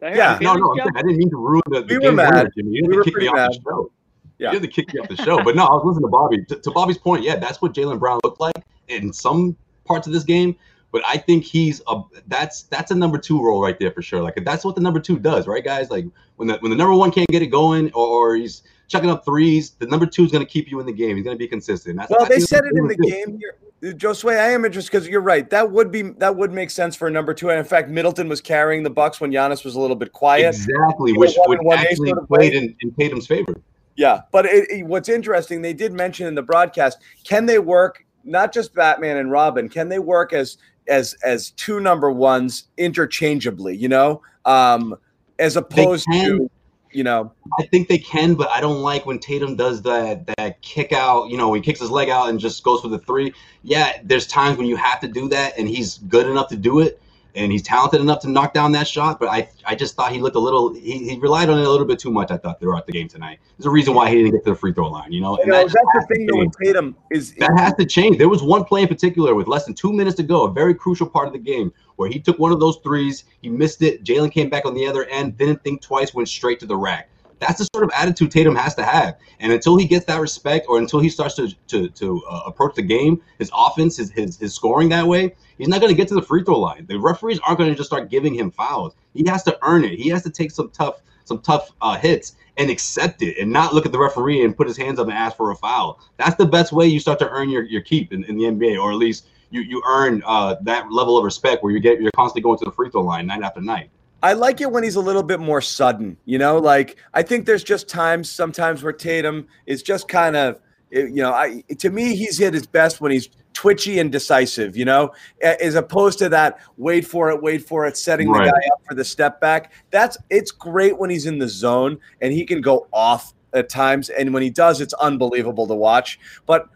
Did 0.00 0.06
I 0.06 0.14
Yeah. 0.16 0.16
your 0.16 0.26
No, 0.26 0.38
feelings, 0.54 0.60
no, 0.60 0.70
I'm 0.70 0.78
Joe? 0.78 0.98
I 0.98 1.02
didn't 1.02 1.16
mean 1.18 1.30
to 1.30 1.36
ruin 1.36 1.62
the, 1.68 1.80
the 1.82 1.86
We 1.86 1.94
were 1.98 2.00
game 2.00 2.16
mad. 2.16 2.34
winner, 2.34 2.50
Jimmy. 2.56 2.70
You 2.72 2.82
We 2.82 2.88
didn't 2.88 2.96
were 2.96 3.04
kick 3.04 3.06
me 3.06 3.12
pretty 3.12 3.28
off 3.28 3.34
mad. 3.36 3.50
the 3.52 3.60
show. 3.64 3.90
Yeah. 4.38 4.52
You 4.52 4.60
didn't 4.60 4.72
kick 4.72 4.92
me 4.92 5.00
off 5.00 5.08
the 5.08 5.16
show. 5.16 5.42
But 5.42 5.54
no, 5.54 5.64
I 5.64 5.74
was 5.74 5.84
listening 5.84 6.06
to 6.06 6.08
Bobby. 6.10 6.44
To, 6.44 6.56
to 6.56 6.70
Bobby's 6.72 6.98
point, 6.98 7.22
yeah, 7.22 7.36
that's 7.36 7.62
what 7.62 7.72
Jaylen 7.72 7.98
Brown 8.00 8.18
looked 8.24 8.40
like 8.40 8.56
in 8.88 9.12
some 9.12 9.56
parts 9.84 10.06
of 10.08 10.12
this 10.12 10.24
game. 10.24 10.56
But 10.92 11.02
I 11.06 11.18
think 11.18 11.44
he's 11.44 11.80
a 11.86 12.00
that's 12.26 12.62
that's 12.64 12.90
a 12.90 12.94
number 12.94 13.18
two 13.18 13.40
role 13.42 13.62
right 13.62 13.78
there 13.78 13.90
for 13.92 14.02
sure. 14.02 14.22
Like 14.22 14.38
that's 14.44 14.64
what 14.64 14.74
the 14.74 14.80
number 14.80 14.98
two 15.00 15.18
does, 15.18 15.46
right, 15.46 15.64
guys? 15.64 15.90
Like 15.90 16.06
when 16.36 16.48
the 16.48 16.56
when 16.58 16.70
the 16.70 16.76
number 16.76 16.94
one 16.94 17.10
can't 17.12 17.28
get 17.28 17.42
it 17.42 17.48
going 17.48 17.92
or, 17.92 18.06
or 18.06 18.36
he's 18.36 18.62
chucking 18.88 19.10
up 19.10 19.24
threes, 19.24 19.70
the 19.78 19.86
number 19.86 20.06
two 20.06 20.24
is 20.24 20.32
going 20.32 20.44
to 20.44 20.50
keep 20.50 20.70
you 20.70 20.80
in 20.80 20.86
the 20.86 20.92
game. 20.92 21.16
He's 21.16 21.24
going 21.24 21.36
to 21.36 21.38
be 21.38 21.48
consistent. 21.48 21.96
That's, 21.98 22.10
Well, 22.10 22.22
I 22.24 22.28
they 22.28 22.40
said 22.40 22.64
it 22.64 22.76
in 22.76 22.86
the 22.86 22.96
game 22.96 23.38
here. 23.38 23.56
Josue, 23.82 24.30
I 24.30 24.50
am 24.52 24.64
interested 24.64 24.90
because 24.90 25.06
you're 25.08 25.20
right. 25.20 25.48
That 25.50 25.70
would 25.70 25.90
be 25.92 26.02
that 26.02 26.34
would 26.34 26.52
make 26.52 26.70
sense 26.70 26.96
for 26.96 27.08
a 27.08 27.10
number 27.10 27.34
two. 27.34 27.50
And 27.50 27.58
in 27.58 27.64
fact, 27.64 27.88
Middleton 27.90 28.28
was 28.28 28.40
carrying 28.40 28.82
the 28.82 28.90
Bucks 28.90 29.20
when 29.20 29.30
Giannis 29.30 29.64
was 29.64 29.74
a 29.74 29.80
little 29.80 29.96
bit 29.96 30.12
quiet. 30.12 30.48
Exactly, 30.54 31.12
You 31.12 31.18
which 31.18 31.34
would 31.46 31.60
actually 31.72 32.08
sort 32.10 32.22
of 32.22 32.28
played 32.28 32.52
played- 32.52 32.62
in, 32.62 32.76
in 32.80 32.90
Tatum's 32.92 33.26
favor. 33.26 33.60
Yeah, 33.96 34.20
but 34.32 34.46
it, 34.46 34.70
it- 34.70 34.86
what's 34.86 35.08
interesting, 35.08 35.62
they 35.62 35.72
did 35.74 35.92
mention 35.92 36.26
in 36.26 36.34
the 36.34 36.42
broadcast, 36.42 36.98
can 37.24 37.46
they 37.46 37.58
work 37.58 38.04
not 38.24 38.52
just 38.52 38.74
Batman 38.74 39.18
and 39.18 39.30
Robin? 39.30 39.68
Can 39.68 39.88
they 39.88 39.98
work 39.98 40.32
as 40.32 40.56
as 40.88 41.14
as 41.24 41.50
two 41.52 41.78
number 41.80 42.10
ones 42.10 42.64
interchangeably? 42.78 43.76
You 43.76 43.88
know, 43.88 44.22
um, 44.46 44.96
as 45.38 45.56
opposed 45.56 46.06
to 46.12 46.50
you 46.92 47.04
know, 47.04 47.32
I 47.58 47.66
think 47.66 47.88
they 47.88 47.98
can, 47.98 48.34
but 48.34 48.48
I 48.50 48.60
don't 48.60 48.82
like 48.82 49.06
when 49.06 49.18
Tatum 49.18 49.56
does 49.56 49.82
that 49.82 50.26
that 50.36 50.62
kick 50.62 50.92
out. 50.92 51.28
You 51.28 51.36
know, 51.36 51.52
he 51.52 51.60
kicks 51.60 51.80
his 51.80 51.90
leg 51.90 52.08
out 52.08 52.28
and 52.28 52.40
just 52.40 52.62
goes 52.62 52.80
for 52.80 52.88
the 52.88 52.98
three. 52.98 53.32
Yeah, 53.62 53.98
there's 54.02 54.26
times 54.26 54.58
when 54.58 54.66
you 54.66 54.76
have 54.76 55.00
to 55.00 55.08
do 55.08 55.28
that, 55.28 55.58
and 55.58 55.68
he's 55.68 55.98
good 55.98 56.26
enough 56.26 56.48
to 56.48 56.56
do 56.56 56.80
it, 56.80 57.00
and 57.36 57.52
he's 57.52 57.62
talented 57.62 58.00
enough 58.00 58.20
to 58.20 58.30
knock 58.30 58.54
down 58.54 58.72
that 58.72 58.88
shot. 58.88 59.20
But 59.20 59.28
I 59.28 59.48
I 59.64 59.74
just 59.74 59.94
thought 59.94 60.12
he 60.12 60.18
looked 60.18 60.36
a 60.36 60.40
little. 60.40 60.74
He, 60.74 61.10
he 61.10 61.18
relied 61.18 61.48
on 61.48 61.58
it 61.58 61.66
a 61.66 61.70
little 61.70 61.86
bit 61.86 61.98
too 61.98 62.10
much. 62.10 62.30
I 62.30 62.38
thought 62.38 62.58
throughout 62.58 62.86
the 62.86 62.92
game 62.92 63.08
tonight. 63.08 63.38
There's 63.56 63.66
a 63.66 63.70
reason 63.70 63.94
why 63.94 64.08
he 64.08 64.16
didn't 64.16 64.32
get 64.32 64.44
to 64.44 64.50
the 64.50 64.56
free 64.56 64.72
throw 64.72 64.88
line. 64.88 65.12
You 65.12 65.20
know, 65.20 65.38
you 65.38 65.46
know 65.46 65.66
that 65.66 65.76
that's 65.94 66.06
the 66.08 66.14
thing 66.14 66.26
though 66.26 66.38
with 66.38 66.52
Tatum 66.62 66.96
is 67.10 67.34
That 67.34 67.56
has 67.58 67.74
to 67.74 67.84
change. 67.84 68.18
There 68.18 68.28
was 68.28 68.42
one 68.42 68.64
play 68.64 68.82
in 68.82 68.88
particular 68.88 69.34
with 69.34 69.46
less 69.46 69.66
than 69.66 69.74
two 69.74 69.92
minutes 69.92 70.16
to 70.16 70.22
go, 70.22 70.44
a 70.44 70.50
very 70.50 70.74
crucial 70.74 71.08
part 71.08 71.26
of 71.26 71.32
the 71.32 71.38
game, 71.38 71.72
where 71.96 72.08
he 72.08 72.18
took 72.18 72.38
one 72.38 72.52
of 72.52 72.60
those 72.60 72.78
threes, 72.78 73.24
he 73.42 73.48
missed 73.48 73.82
it. 73.82 74.04
Jaylen 74.04 74.32
came 74.32 74.48
back 74.48 74.64
on 74.64 74.74
the 74.74 74.86
other 74.86 75.04
end, 75.04 75.36
didn't 75.36 75.62
think 75.62 75.82
twice, 75.82 76.14
went 76.14 76.28
straight 76.28 76.60
to 76.60 76.66
the 76.66 76.76
rack. 76.76 77.08
That's 77.38 77.58
the 77.58 77.68
sort 77.74 77.84
of 77.84 77.90
attitude 77.94 78.30
Tatum 78.30 78.56
has 78.56 78.74
to 78.76 78.82
have. 78.82 79.16
And 79.40 79.52
until 79.52 79.76
he 79.76 79.86
gets 79.86 80.06
that 80.06 80.20
respect, 80.20 80.66
or 80.68 80.78
until 80.78 81.00
he 81.00 81.08
starts 81.08 81.34
to 81.36 81.52
to, 81.68 81.88
to 81.88 82.22
uh, 82.28 82.42
approach 82.46 82.74
the 82.74 82.82
game, 82.82 83.20
his 83.38 83.50
offense, 83.54 83.96
his, 83.96 84.10
his 84.10 84.38
his 84.38 84.54
scoring 84.54 84.88
that 84.90 85.06
way, 85.06 85.34
he's 85.58 85.68
not 85.68 85.80
going 85.80 85.92
to 85.92 85.96
get 85.96 86.08
to 86.08 86.14
the 86.14 86.22
free 86.22 86.42
throw 86.42 86.58
line. 86.58 86.86
The 86.86 86.98
referees 86.98 87.38
aren't 87.46 87.58
going 87.58 87.70
to 87.70 87.76
just 87.76 87.88
start 87.88 88.10
giving 88.10 88.34
him 88.34 88.50
fouls. 88.50 88.94
He 89.14 89.28
has 89.28 89.42
to 89.44 89.58
earn 89.62 89.84
it. 89.84 89.98
He 89.98 90.08
has 90.10 90.22
to 90.22 90.30
take 90.30 90.50
some 90.50 90.70
tough 90.70 91.02
some 91.24 91.40
tough 91.40 91.72
uh, 91.80 91.96
hits 91.98 92.36
and 92.56 92.70
accept 92.70 93.20
it, 93.20 93.36
and 93.38 93.52
not 93.52 93.74
look 93.74 93.84
at 93.84 93.92
the 93.92 93.98
referee 93.98 94.44
and 94.44 94.56
put 94.56 94.66
his 94.66 94.76
hands 94.76 94.98
up 94.98 95.08
and 95.08 95.16
ask 95.16 95.36
for 95.36 95.50
a 95.50 95.56
foul. 95.56 96.00
That's 96.16 96.36
the 96.36 96.46
best 96.46 96.72
way 96.72 96.86
you 96.86 97.00
start 97.00 97.18
to 97.18 97.28
earn 97.28 97.50
your, 97.50 97.64
your 97.64 97.82
keep 97.82 98.12
in, 98.12 98.24
in 98.24 98.38
the 98.38 98.44
NBA, 98.44 98.80
or 98.80 98.92
at 98.92 98.96
least 98.96 99.26
you 99.50 99.60
you 99.60 99.82
earn 99.86 100.22
uh, 100.24 100.56
that 100.62 100.90
level 100.90 101.18
of 101.18 101.24
respect 101.24 101.62
where 101.62 101.72
you 101.72 101.80
get 101.80 102.00
you're 102.00 102.10
constantly 102.16 102.42
going 102.42 102.58
to 102.58 102.64
the 102.64 102.72
free 102.72 102.88
throw 102.90 103.02
line 103.02 103.26
night 103.26 103.42
after 103.42 103.60
night. 103.60 103.90
I 104.26 104.32
like 104.32 104.60
it 104.60 104.72
when 104.72 104.82
he's 104.82 104.96
a 104.96 105.00
little 105.00 105.22
bit 105.22 105.38
more 105.38 105.60
sudden, 105.60 106.16
you 106.24 106.36
know, 106.36 106.58
like 106.58 106.96
I 107.14 107.22
think 107.22 107.46
there's 107.46 107.62
just 107.62 107.88
times 107.88 108.28
sometimes 108.28 108.82
where 108.82 108.92
Tatum 108.92 109.46
is 109.66 109.84
just 109.84 110.08
kind 110.08 110.34
of 110.34 110.60
eh, 110.92 111.02
you 111.02 111.22
know, 111.22 111.32
I 111.32 111.62
to 111.78 111.90
me, 111.90 112.16
he's 112.16 112.36
hit 112.36 112.52
his 112.52 112.66
best 112.66 113.00
when 113.00 113.12
he's 113.12 113.28
twitchy 113.52 114.00
and 114.00 114.10
decisive. 114.10 114.76
You 114.76 114.84
know, 114.84 115.12
as 115.42 115.76
opposed 115.76 116.18
to 116.18 116.28
that 116.30 116.58
wait 116.76 117.06
for 117.06 117.30
it, 117.30 117.40
wait 117.40 117.68
for 117.68 117.86
it, 117.86 117.96
setting 117.96 118.28
Right. 118.28 118.46
the 118.46 118.50
guy 118.50 118.66
up 118.72 118.80
for 118.88 118.94
the 118.96 119.04
step 119.04 119.40
back. 119.40 119.70
That's 119.92 120.18
it's 120.28 120.50
great 120.50 120.98
when 120.98 121.08
he's 121.08 121.26
in 121.26 121.38
the 121.38 121.48
zone 121.48 121.96
and 122.20 122.32
he 122.32 122.44
can 122.44 122.60
go 122.60 122.88
off 122.92 123.32
at 123.52 123.68
times, 123.68 124.08
and 124.10 124.34
when 124.34 124.42
he 124.42 124.50
does, 124.50 124.80
it's 124.80 124.94
unbelievable 124.94 125.68
to 125.68 125.74
watch. 125.74 126.18
But 126.46 126.68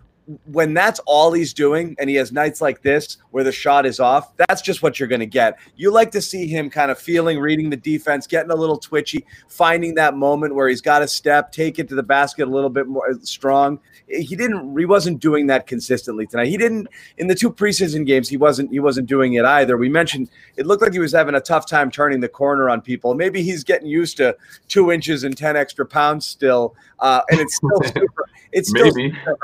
when 0.47 0.75
that's 0.75 1.01
all 1.07 1.33
he's 1.33 1.53
doing 1.53 1.97
and 1.99 2.09
he 2.09 2.17
has 2.17 2.33
nights 2.33 2.61
like 2.61 2.83
this 2.83 3.19
where 3.31 3.45
the 3.45 3.53
shot 3.53 3.87
is 3.87 4.01
off, 4.01 4.37
that's 4.37 4.63
just 4.63 4.83
what 4.83 4.99
you're 4.99 5.09
going 5.09 5.21
to 5.21 5.27
get. 5.27 5.59
You 5.77 5.91
like 5.91 6.11
to 6.13 6.23
see 6.23 6.47
him 6.47 6.71
kind 6.71 6.91
of 6.91 6.99
feeling, 6.99 7.39
reading 7.39 7.71
the 7.71 7.77
defense, 7.77 8.27
getting 8.27 8.51
a 8.51 8.55
little 8.55 8.79
twitchy, 8.79 9.25
finding 9.49 9.95
that 9.95 10.15
moment 10.17 10.55
where 10.55 10.69
he's 10.69 10.81
got 10.81 11.01
to 11.01 11.09
step, 11.09 11.53
take 11.53 11.79
it 11.79 11.89
to 11.89 11.95
the 11.95 12.03
basket 12.03 12.47
a 12.47 12.51
little 12.51 12.71
bit 12.71 12.87
more 12.87 13.13
strong. 13.23 13.81
He 14.07 14.37
didn't 14.37 14.77
he 14.77 14.85
wasn't 14.85 15.21
doing 15.21 15.47
that 15.49 15.67
consistently 15.67 16.27
tonight. 16.27 16.49
He 16.49 16.57
didn't 16.57 16.89
in 17.19 17.27
the 17.27 17.35
two 17.35 17.51
preseason 17.51 18.07
games, 18.07 18.29
he 18.29 18.37
wasn't 18.37 18.71
he 18.71 18.81
wasn't 18.81 19.09
doing 19.09 19.35
it 19.35 19.45
either. 19.45 19.77
We 19.77 19.89
mentioned 19.89 20.31
it 20.57 20.67
looked 20.67 20.83
like 20.83 20.93
he 20.93 20.99
was 20.99 21.13
having 21.13 21.35
a 21.35 21.41
tough 21.41 21.67
time 21.67 21.91
turning 21.91 22.21
the 22.21 22.29
corner 22.29 22.69
on 22.69 22.81
people. 22.81 23.15
Maybe 23.15 23.43
he's 23.43 23.65
getting 23.65 23.89
used 23.89 24.17
to 24.19 24.37
2 24.69 24.93
inches 24.93 25.25
and 25.25 25.37
10 25.37 25.57
extra 25.57 25.87
pounds 25.87 26.27
still. 26.27 26.75
Uh, 26.99 27.23
and 27.31 27.41
it's 27.41 27.57
still 27.57 27.83
super 27.95 28.25
it's 28.53 28.71
still 28.71 28.91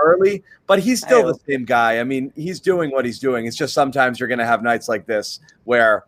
early, 0.05 0.43
but 0.67 0.81
he's 0.81 1.01
still 1.01 1.27
the 1.27 1.39
same 1.49 1.65
guy. 1.65 2.01
I 2.01 2.05
mean, 2.05 2.33
he's 2.35 2.61
doing 2.61 2.91
what 2.91 3.05
he's 3.05 3.19
doing. 3.19 3.47
It's 3.47 3.57
just 3.57 3.75
sometimes 3.75 4.19
you're 4.19 4.29
going 4.29 4.39
to 4.39 4.47
have 4.47 4.63
nights 4.63 4.89
like 4.89 5.07
this 5.07 5.41
where, 5.65 6.05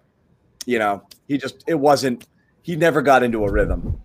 you 0.66 0.78
know, 0.78 1.02
he 1.26 1.38
just 1.38 1.64
it 1.66 1.74
wasn't. 1.74 2.26
He 2.62 2.76
never 2.76 3.00
got 3.00 3.22
into 3.22 3.44
a 3.44 3.50
rhythm. 3.50 4.00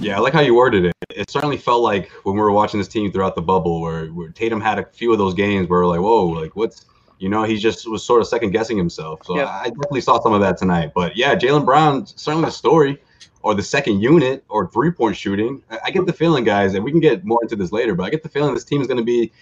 Yeah, 0.00 0.16
I 0.16 0.20
like 0.20 0.32
how 0.32 0.40
you 0.40 0.54
worded 0.54 0.86
it. 0.86 0.94
It 1.14 1.30
certainly 1.30 1.56
felt 1.56 1.82
like 1.82 2.10
when 2.24 2.34
we 2.34 2.40
were 2.40 2.52
watching 2.52 2.78
this 2.78 2.88
team 2.88 3.12
throughout 3.12 3.34
the 3.34 3.42
bubble, 3.42 3.80
where, 3.80 4.06
where 4.08 4.30
Tatum 4.30 4.60
had 4.60 4.78
a 4.78 4.84
few 4.84 5.12
of 5.12 5.18
those 5.18 5.34
games 5.34 5.68
where 5.68 5.80
we're 5.80 5.86
like, 5.86 6.00
whoa, 6.00 6.26
like 6.26 6.56
what's, 6.56 6.86
you 7.18 7.28
know, 7.28 7.42
he 7.42 7.58
just 7.58 7.88
was 7.88 8.02
sort 8.02 8.20
of 8.20 8.28
second 8.28 8.50
guessing 8.50 8.76
himself. 8.76 9.20
So 9.24 9.36
Yep. 9.36 9.48
I 9.48 9.64
definitely 9.64 10.00
saw 10.00 10.20
some 10.22 10.32
of 10.32 10.40
that 10.40 10.56
tonight. 10.56 10.92
But 10.94 11.16
yeah, 11.16 11.34
Jaylen 11.34 11.64
Brown, 11.64 12.06
certainly 12.06 12.46
the 12.46 12.52
story 12.52 12.98
or 13.42 13.54
the 13.54 13.62
second 13.62 14.00
unit 14.00 14.44
or 14.48 14.68
three 14.68 14.90
point 14.90 15.16
shooting. 15.16 15.62
I, 15.84 15.90
get 15.90 16.06
the 16.06 16.12
feeling, 16.12 16.44
guys, 16.44 16.74
and 16.74 16.84
we 16.84 16.90
can 16.90 17.00
get 17.00 17.24
more 17.24 17.38
into 17.42 17.56
this 17.56 17.72
later, 17.72 17.94
but 17.94 18.04
I 18.04 18.10
get 18.10 18.22
the 18.22 18.28
feeling 18.28 18.54
this 18.54 18.64
team 18.64 18.80
is 18.80 18.86
going 18.86 18.98
to 18.98 19.04
be. 19.04 19.32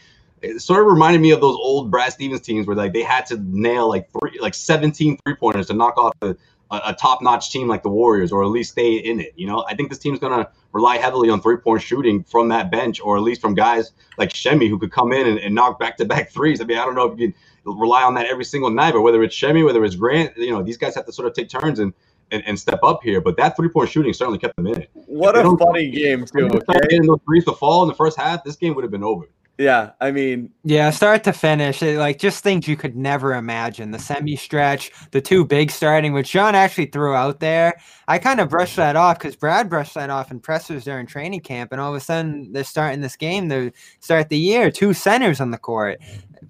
It 0.40 0.60
sort 0.60 0.80
of 0.80 0.86
reminded 0.86 1.20
me 1.20 1.32
of 1.32 1.40
those 1.40 1.56
old 1.56 1.90
Brad 1.90 2.12
Stevens 2.12 2.40
teams 2.42 2.66
where 2.68 2.76
like 2.76 2.92
they 2.92 3.02
had 3.02 3.26
to 3.26 3.38
nail 3.38 3.88
like 3.88 4.08
three, 4.12 4.38
like 4.38 4.54
17 4.54 5.18
three 5.24 5.34
pointers 5.34 5.66
to 5.66 5.74
knock 5.74 5.98
off 5.98 6.14
a, 6.22 6.36
a, 6.70 6.80
a 6.86 6.94
top-notch 6.94 7.50
team 7.50 7.66
like 7.66 7.82
the 7.82 7.88
Warriors, 7.88 8.30
or 8.30 8.44
at 8.44 8.50
least 8.50 8.72
stay 8.72 8.94
in 8.94 9.18
it. 9.18 9.32
You 9.34 9.48
know, 9.48 9.64
I 9.68 9.74
think 9.74 9.88
this 9.88 9.98
team's 9.98 10.20
gonna 10.20 10.48
rely 10.72 10.98
heavily 10.98 11.28
on 11.28 11.40
three-point 11.40 11.82
shooting 11.82 12.22
from 12.22 12.48
that 12.50 12.70
bench, 12.70 13.00
or 13.00 13.16
at 13.16 13.22
least 13.24 13.40
from 13.40 13.54
guys 13.54 13.90
like 14.16 14.34
Semi 14.34 14.68
who 14.68 14.78
could 14.78 14.92
come 14.92 15.12
in 15.12 15.26
and, 15.26 15.40
and 15.40 15.56
knock 15.56 15.80
back-to-back 15.80 16.30
threes. 16.32 16.60
I 16.60 16.64
mean, 16.64 16.78
I 16.78 16.84
don't 16.84 16.94
know 16.94 17.10
if 17.10 17.18
you 17.18 17.32
can 17.32 17.34
rely 17.64 18.04
on 18.04 18.14
that 18.14 18.26
every 18.26 18.44
single 18.44 18.70
night, 18.70 18.94
but 18.94 19.02
whether 19.02 19.24
it's 19.24 19.36
Semi, 19.36 19.64
whether 19.64 19.84
it's 19.84 19.96
Grant, 19.96 20.36
you 20.36 20.52
know, 20.52 20.62
these 20.62 20.76
guys 20.76 20.94
have 20.94 21.06
to 21.06 21.12
sort 21.12 21.26
of 21.26 21.34
take 21.34 21.48
turns 21.48 21.80
and 21.80 21.92
and, 22.30 22.42
and 22.46 22.58
step 22.58 22.80
up 22.82 23.02
here. 23.02 23.20
But 23.20 23.36
that 23.36 23.56
three-point 23.56 23.90
shooting 23.90 24.12
certainly 24.12 24.38
kept 24.38 24.56
them 24.56 24.66
in 24.66 24.82
it. 24.82 24.90
What 24.92 25.36
a 25.36 25.56
funny 25.56 25.90
game 25.90 26.22
If 26.22 26.32
too. 26.32 26.46
Okay, 26.46 26.80
getting 26.88 27.06
those 27.06 27.20
threes 27.24 27.44
to 27.46 27.52
fall 27.52 27.82
in 27.82 27.88
the 27.88 27.94
first 27.94 28.18
half, 28.18 28.44
this 28.44 28.56
game 28.56 28.74
would 28.74 28.84
have 28.84 28.90
been 28.90 29.04
over. 29.04 29.28
Yeah. 29.58 29.90
I 30.00 30.12
mean, 30.12 30.50
Yeah, 30.62 30.90
start 30.90 31.24
to 31.24 31.32
finish, 31.32 31.82
it, 31.82 31.98
like 31.98 32.20
just 32.20 32.44
things 32.44 32.68
you 32.68 32.76
could 32.76 32.96
never 32.96 33.34
imagine. 33.34 33.90
The 33.90 33.98
Semi 33.98 34.36
stretch, 34.36 34.92
the 35.10 35.20
two 35.20 35.44
big 35.44 35.72
starting, 35.72 36.12
which 36.12 36.30
John 36.30 36.54
actually 36.54 36.86
threw 36.86 37.12
out 37.12 37.40
there. 37.40 37.74
I 38.06 38.18
kind 38.18 38.38
of 38.38 38.48
brushed 38.48 38.76
that 38.76 38.94
off 38.94 39.18
because 39.18 39.34
Brad 39.34 39.68
brushed 39.68 39.94
that 39.94 40.10
off 40.10 40.30
in 40.30 40.38
pressers 40.38 40.84
during 40.84 41.06
training 41.06 41.40
camp, 41.40 41.72
and 41.72 41.80
all 41.80 41.90
of 41.90 41.96
a 41.96 42.00
sudden 42.00 42.52
they're 42.52 42.62
starting 42.62 43.00
this 43.00 43.16
game 43.16 43.48
to 43.48 43.72
start 43.98 44.28
the 44.28 44.38
year. 44.38 44.70
Two 44.70 44.94
centers 44.94 45.40
on 45.40 45.50
the 45.50 45.58
court. 45.58 45.98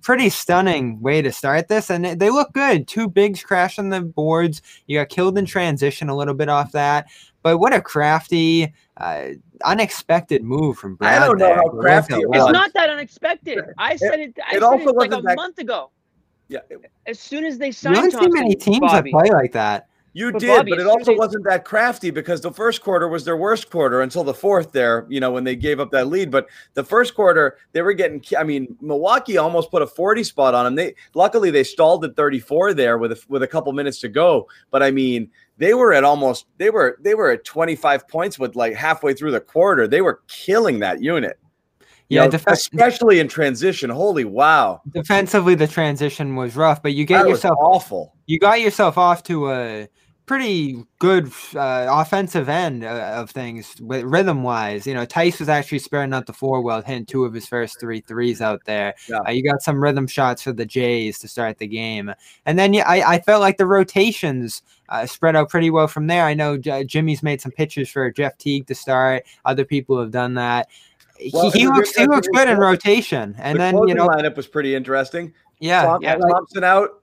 Pretty 0.02 0.28
stunning 0.28 1.00
way 1.00 1.22
to 1.22 1.32
start 1.32 1.68
this, 1.68 1.88
and 1.88 2.04
they- 2.04 2.14
they 2.14 2.30
look 2.30 2.52
good. 2.52 2.86
Two 2.86 3.08
bigs 3.08 3.42
crashing 3.42 3.88
the 3.88 4.02
boards. 4.02 4.60
You 4.86 4.98
got 4.98 5.08
killed 5.08 5.38
in 5.38 5.46
transition 5.46 6.10
a 6.10 6.14
little 6.16 6.34
bit 6.34 6.50
off 6.50 6.72
that, 6.72 7.06
but 7.42 7.58
what 7.58 7.72
a 7.72 7.80
crafty, 7.80 8.72
uh, 8.96 9.26
unexpected 9.64 10.42
move 10.42 10.78
from 10.78 10.96
Brad. 10.96 11.22
I 11.22 11.26
don't 11.26 11.38
know 11.38 11.46
there. 11.46 11.56
how 11.56 11.68
crafty 11.68 12.14
out 12.14 12.20
it 12.22 12.26
It's 12.32 12.52
not 12.52 12.72
that 12.74 12.90
unexpected. 12.90 13.60
I 13.78 13.96
said 13.96 14.20
it. 14.20 14.38
I 14.46 14.50
it 14.50 14.54
said 14.54 14.62
also 14.62 14.88
it 14.90 14.96
like 14.96 15.10
a 15.12 15.16
wasn't 15.16 15.24
that- 15.26 15.36
month 15.36 15.58
ago. 15.58 15.90
yeah, 16.48 16.60
it- 16.70 16.90
As 17.06 17.18
soon 17.18 17.44
as 17.44 17.58
they 17.58 17.66
You 17.66 17.72
signed 17.72 17.96
don't 17.96 18.10
see 18.12 18.28
many 18.30 18.54
teams 18.54 18.80
Bobby. 18.80 19.10
that 19.12 19.18
play 19.20 19.30
like 19.30 19.52
that. 19.52 19.88
You 20.12 20.32
But 20.32 20.40
did, 20.40 20.56
Bobby, 20.56 20.70
but 20.72 20.80
it 20.80 20.86
also 20.86 21.12
they- 21.12 21.16
wasn't 21.18 21.44
that 21.44 21.64
crafty 21.64 22.10
because 22.10 22.40
the 22.40 22.50
first 22.50 22.82
quarter 22.82 23.08
was 23.08 23.24
their 23.24 23.36
worst 23.36 23.70
quarter 23.70 24.00
until 24.02 24.24
the 24.24 24.34
fourth. 24.34 24.72
There, 24.72 25.06
you 25.08 25.20
know, 25.20 25.30
when 25.30 25.44
they 25.44 25.56
gave 25.56 25.80
up 25.80 25.90
that 25.92 26.08
lead. 26.08 26.30
But 26.30 26.46
the 26.74 26.84
first 26.84 27.14
quarter, 27.14 27.58
they 27.72 27.82
were 27.82 27.92
getting. 27.92 28.22
I 28.38 28.44
mean, 28.44 28.76
Milwaukee 28.80 29.36
almost 29.36 29.70
put 29.70 29.82
a 29.82 29.86
forty 29.86 30.24
spot 30.24 30.54
on 30.54 30.64
them. 30.64 30.74
They 30.74 30.94
luckily 31.14 31.50
they 31.50 31.64
stalled 31.64 32.04
at 32.04 32.16
thirty 32.16 32.40
four 32.40 32.74
there 32.74 32.98
with 32.98 33.12
a, 33.12 33.22
with 33.28 33.42
a 33.42 33.46
couple 33.48 33.72
minutes 33.72 34.00
to 34.00 34.08
go. 34.08 34.48
But 34.70 34.82
I 34.82 34.90
mean, 34.90 35.30
they 35.58 35.74
were 35.74 35.92
at 35.92 36.04
almost 36.04 36.46
they 36.58 36.70
were 36.70 36.98
they 37.00 37.14
were 37.14 37.30
at 37.30 37.44
twenty 37.44 37.76
five 37.76 38.08
points 38.08 38.38
with 38.38 38.56
like 38.56 38.74
halfway 38.74 39.14
through 39.14 39.32
the 39.32 39.40
quarter. 39.40 39.86
They 39.86 40.00
were 40.00 40.20
killing 40.26 40.78
that 40.80 41.02
unit. 41.02 41.38
Yeah, 42.08 42.24
know, 42.24 42.30
def- 42.30 42.46
especially 42.46 43.20
in 43.20 43.28
transition. 43.28 43.90
Holy 43.90 44.24
wow, 44.24 44.80
defensively 44.90 45.54
the 45.54 45.66
transition 45.66 46.36
was 46.36 46.56
rough, 46.56 46.82
but 46.82 46.94
you 46.94 47.04
that 47.04 47.08
get 47.08 47.24
was 47.24 47.30
yourself 47.32 47.58
awful. 47.60 48.14
you 48.26 48.38
got 48.38 48.60
yourself 48.60 48.96
off 48.96 49.22
to 49.24 49.50
a 49.50 49.88
pretty 50.24 50.84
good 50.98 51.26
uh, 51.54 51.86
offensive 51.88 52.50
end 52.50 52.84
uh, 52.84 53.14
of 53.16 53.30
things 53.30 53.74
with 53.80 54.04
rhythm 54.04 54.42
wise. 54.42 54.86
You 54.86 54.92
know, 54.92 55.06
Theis 55.06 55.38
was 55.38 55.48
actually 55.48 55.78
sparing 55.78 56.12
out 56.12 56.26
the 56.26 56.34
four 56.34 56.60
well, 56.60 56.82
hitting 56.82 57.06
two 57.06 57.24
of 57.24 57.32
his 57.32 57.48
first 57.48 57.80
three 57.80 58.00
threes 58.02 58.42
out 58.42 58.60
there. 58.66 58.94
Yeah. 59.08 59.20
Uh, 59.26 59.30
you 59.30 59.42
got 59.42 59.62
some 59.62 59.82
rhythm 59.82 60.06
shots 60.06 60.42
for 60.42 60.52
the 60.52 60.66
Jays 60.66 61.18
to 61.20 61.28
start 61.28 61.58
the 61.58 61.66
game, 61.66 62.12
and 62.46 62.58
then 62.58 62.72
yeah, 62.74 62.88
I, 62.88 63.02
I 63.14 63.20
felt 63.20 63.40
like 63.40 63.58
the 63.58 63.66
rotations. 63.66 64.62
Uh, 64.90 65.04
spread 65.04 65.36
out 65.36 65.50
pretty 65.50 65.68
well 65.68 65.86
from 65.86 66.06
there. 66.06 66.24
I 66.24 66.32
know 66.32 66.56
J- 66.56 66.82
Jimmy's 66.82 67.22
made 67.22 67.42
some 67.42 67.52
pitches 67.52 67.90
for 67.90 68.10
Jeff 68.10 68.38
Teague 68.38 68.66
to 68.68 68.74
start. 68.74 69.24
Other 69.44 69.66
people 69.66 70.00
have 70.00 70.10
done 70.10 70.32
that. 70.36 70.68
Well, 71.32 71.50
he, 71.50 71.60
he 71.60 71.66
looks 71.66 71.94
he 71.94 72.06
looks 72.06 72.28
good 72.28 72.48
in 72.48 72.58
rotation, 72.58 73.34
and 73.38 73.56
the 73.56 73.58
then 73.58 73.74
you 73.74 73.80
closing 73.80 73.96
know 73.96 74.08
lineup 74.08 74.36
was 74.36 74.46
pretty 74.46 74.74
interesting. 74.74 75.32
yeah, 75.60 75.82
Thom- 75.82 76.02
yeah. 76.02 76.16
Thompson 76.16 76.64
out. 76.64 77.02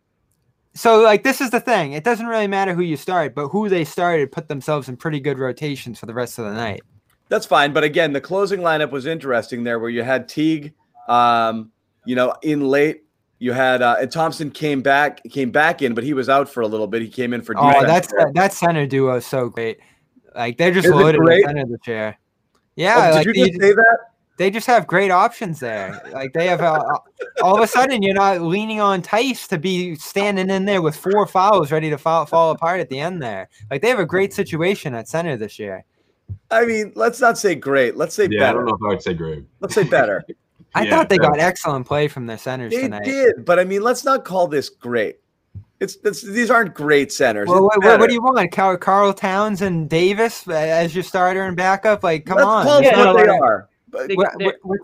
So 0.74 1.02
like 1.02 1.24
this 1.24 1.42
is 1.42 1.50
the 1.52 1.60
thing. 1.60 1.94
It 1.94 2.04
doesn't 2.04 2.26
really 2.28 2.48
matter 2.48 2.74
who 2.74 2.82
you 2.82 2.98
start, 2.98 3.34
but 3.36 3.48
who 3.50 3.70
they 3.70 3.86
started 3.86 4.32
put 4.32 4.48
themselves 4.48 4.90
in 4.90 4.98
pretty 4.98 5.20
good 5.20 5.40
rotations 5.40 6.00
for 6.00 6.06
the 6.06 6.14
rest 6.14 6.38
of 6.40 6.46
the 6.46 6.54
night. 6.54 6.82
That's 7.30 7.46
fine, 7.46 7.74
but 7.74 7.84
again, 7.84 8.14
the 8.14 8.22
closing 8.22 8.60
lineup 8.60 8.92
was 8.92 9.06
interesting 9.06 9.64
there, 9.64 9.80
where 9.80 9.90
you 9.90 10.04
had 10.04 10.30
Teague, 10.30 10.74
um, 11.08 11.72
you 12.06 12.16
know, 12.16 12.34
in 12.42 12.68
late. 12.68 13.02
You 13.40 13.52
had 13.52 13.82
uh, 13.82 13.98
and 14.00 14.10
Thompson 14.12 14.50
came 14.50 14.82
back, 14.82 15.22
came 15.26 15.52
back 15.52 15.82
in, 15.82 15.94
but 15.94 16.04
he 16.06 16.14
was 16.14 16.30
out 16.30 16.48
for 16.48 16.62
a 16.62 16.68
little 16.68 16.88
bit. 16.88 17.02
He 17.02 17.10
came 17.10 17.34
in 17.34 17.42
for 17.42 17.54
defense. 17.54 17.76
Oh, 17.80 17.86
that's 17.86 18.12
there. 18.12 18.32
that 18.34 18.54
center 18.54 18.86
duo 18.86 19.16
is 19.16 19.26
so 19.26 19.50
great. 19.50 19.80
Like 20.34 20.58
they're 20.58 20.72
just 20.72 20.86
Is 20.86 20.92
it 20.92 20.96
loaded 20.96 21.18
in 21.20 21.26
great? 21.26 21.46
center 21.46 21.66
the 21.66 21.78
chair. 21.84 22.18
Oh, 22.78 22.82
Yeah, 22.82 23.08
did 23.08 23.16
like 23.16 23.26
you 23.28 23.34
they, 23.34 23.50
just 23.50 23.62
say 23.62 23.74
that? 23.74 23.98
they 24.38 24.52
just 24.52 24.68
have 24.68 24.86
great 24.88 25.12
options 25.12 25.60
there. 25.60 26.02
Like 26.12 26.34
they 26.34 26.48
have 26.48 26.62
uh, 26.62 26.84
all 27.42 27.56
of 27.56 27.62
a 27.62 27.68
sudden 27.68 28.02
you're 28.04 28.14
not 28.14 28.42
leaning 28.42 28.82
on 28.82 29.02
Theis 29.02 29.48
to 29.48 29.58
be 29.58 29.96
standing 29.96 30.50
in 30.50 30.66
there 30.66 30.82
with 30.82 30.96
four 30.96 31.26
fouls 31.26 31.72
ready 31.72 31.90
to 31.90 31.98
fall, 31.98 32.26
fall 32.26 32.52
apart 32.52 32.80
at 32.82 32.90
the 32.90 33.00
end 33.00 33.22
there. 33.22 33.50
Like 33.72 33.82
they 33.82 33.90
have 33.90 34.00
a 34.00 34.06
great 34.06 34.34
situation 34.34 34.94
at 34.94 35.08
center 35.08 35.38
this 35.38 35.58
year. 35.58 35.86
I 36.52 36.66
mean, 36.66 36.92
let's 36.96 37.22
not 37.22 37.38
say 37.38 37.56
great. 37.56 37.96
Let's 37.96 38.16
say 38.16 38.28
Yeah, 38.28 38.42
I 38.42 38.46
better. 38.48 38.58
don't 38.60 38.66
know 38.66 38.76
if 38.76 38.82
I 38.84 38.88
would 38.88 39.02
say 39.02 39.14
great. 39.14 39.46
Let's 39.62 39.76
say 39.76 39.84
better. 39.84 40.24
I 40.76 40.84
Yeah, 40.84 40.90
thought 40.90 41.10
they 41.10 41.18
fair. 41.18 41.30
got 41.30 41.40
excellent 41.40 41.88
play 41.88 42.08
from 42.10 42.26
their 42.26 42.38
centers 42.38 42.74
they 42.74 42.82
tonight. 42.82 43.06
did, 43.06 43.46
but 43.46 43.60
I 43.60 43.64
mean, 43.64 43.82
let's 43.82 44.04
not 44.04 44.26
call 44.26 44.48
this 44.48 44.70
great. 44.70 45.20
It's, 45.80 45.98
it's 46.04 46.22
these 46.22 46.50
aren't 46.50 46.74
great 46.74 47.12
centers. 47.12 47.50
Well, 47.50 47.64
what, 47.64 47.84
what, 47.84 48.00
what 48.00 48.08
do 48.08 48.14
you 48.14 48.22
want? 48.22 48.52
Karl, 48.52 48.78
Karl 48.78 49.14
Towns 49.14 49.62
and 49.62 49.90
Davis 49.90 50.48
as 50.48 50.96
your 50.96 51.04
starter 51.04 51.44
and 51.44 51.58
backup? 51.58 52.04
Like, 52.04 52.26
come 52.26 52.38
Let's 52.38 52.48
on. 52.48 52.64
call 52.66 52.82
Yeah, 52.82 53.14
what 53.14 53.26
they 53.26 53.30
are. 53.30 53.70
But 53.90 54.08
They- 54.08 54.16
We're, 54.16 54.32
we're, 54.40 54.58
we're, 54.64 54.78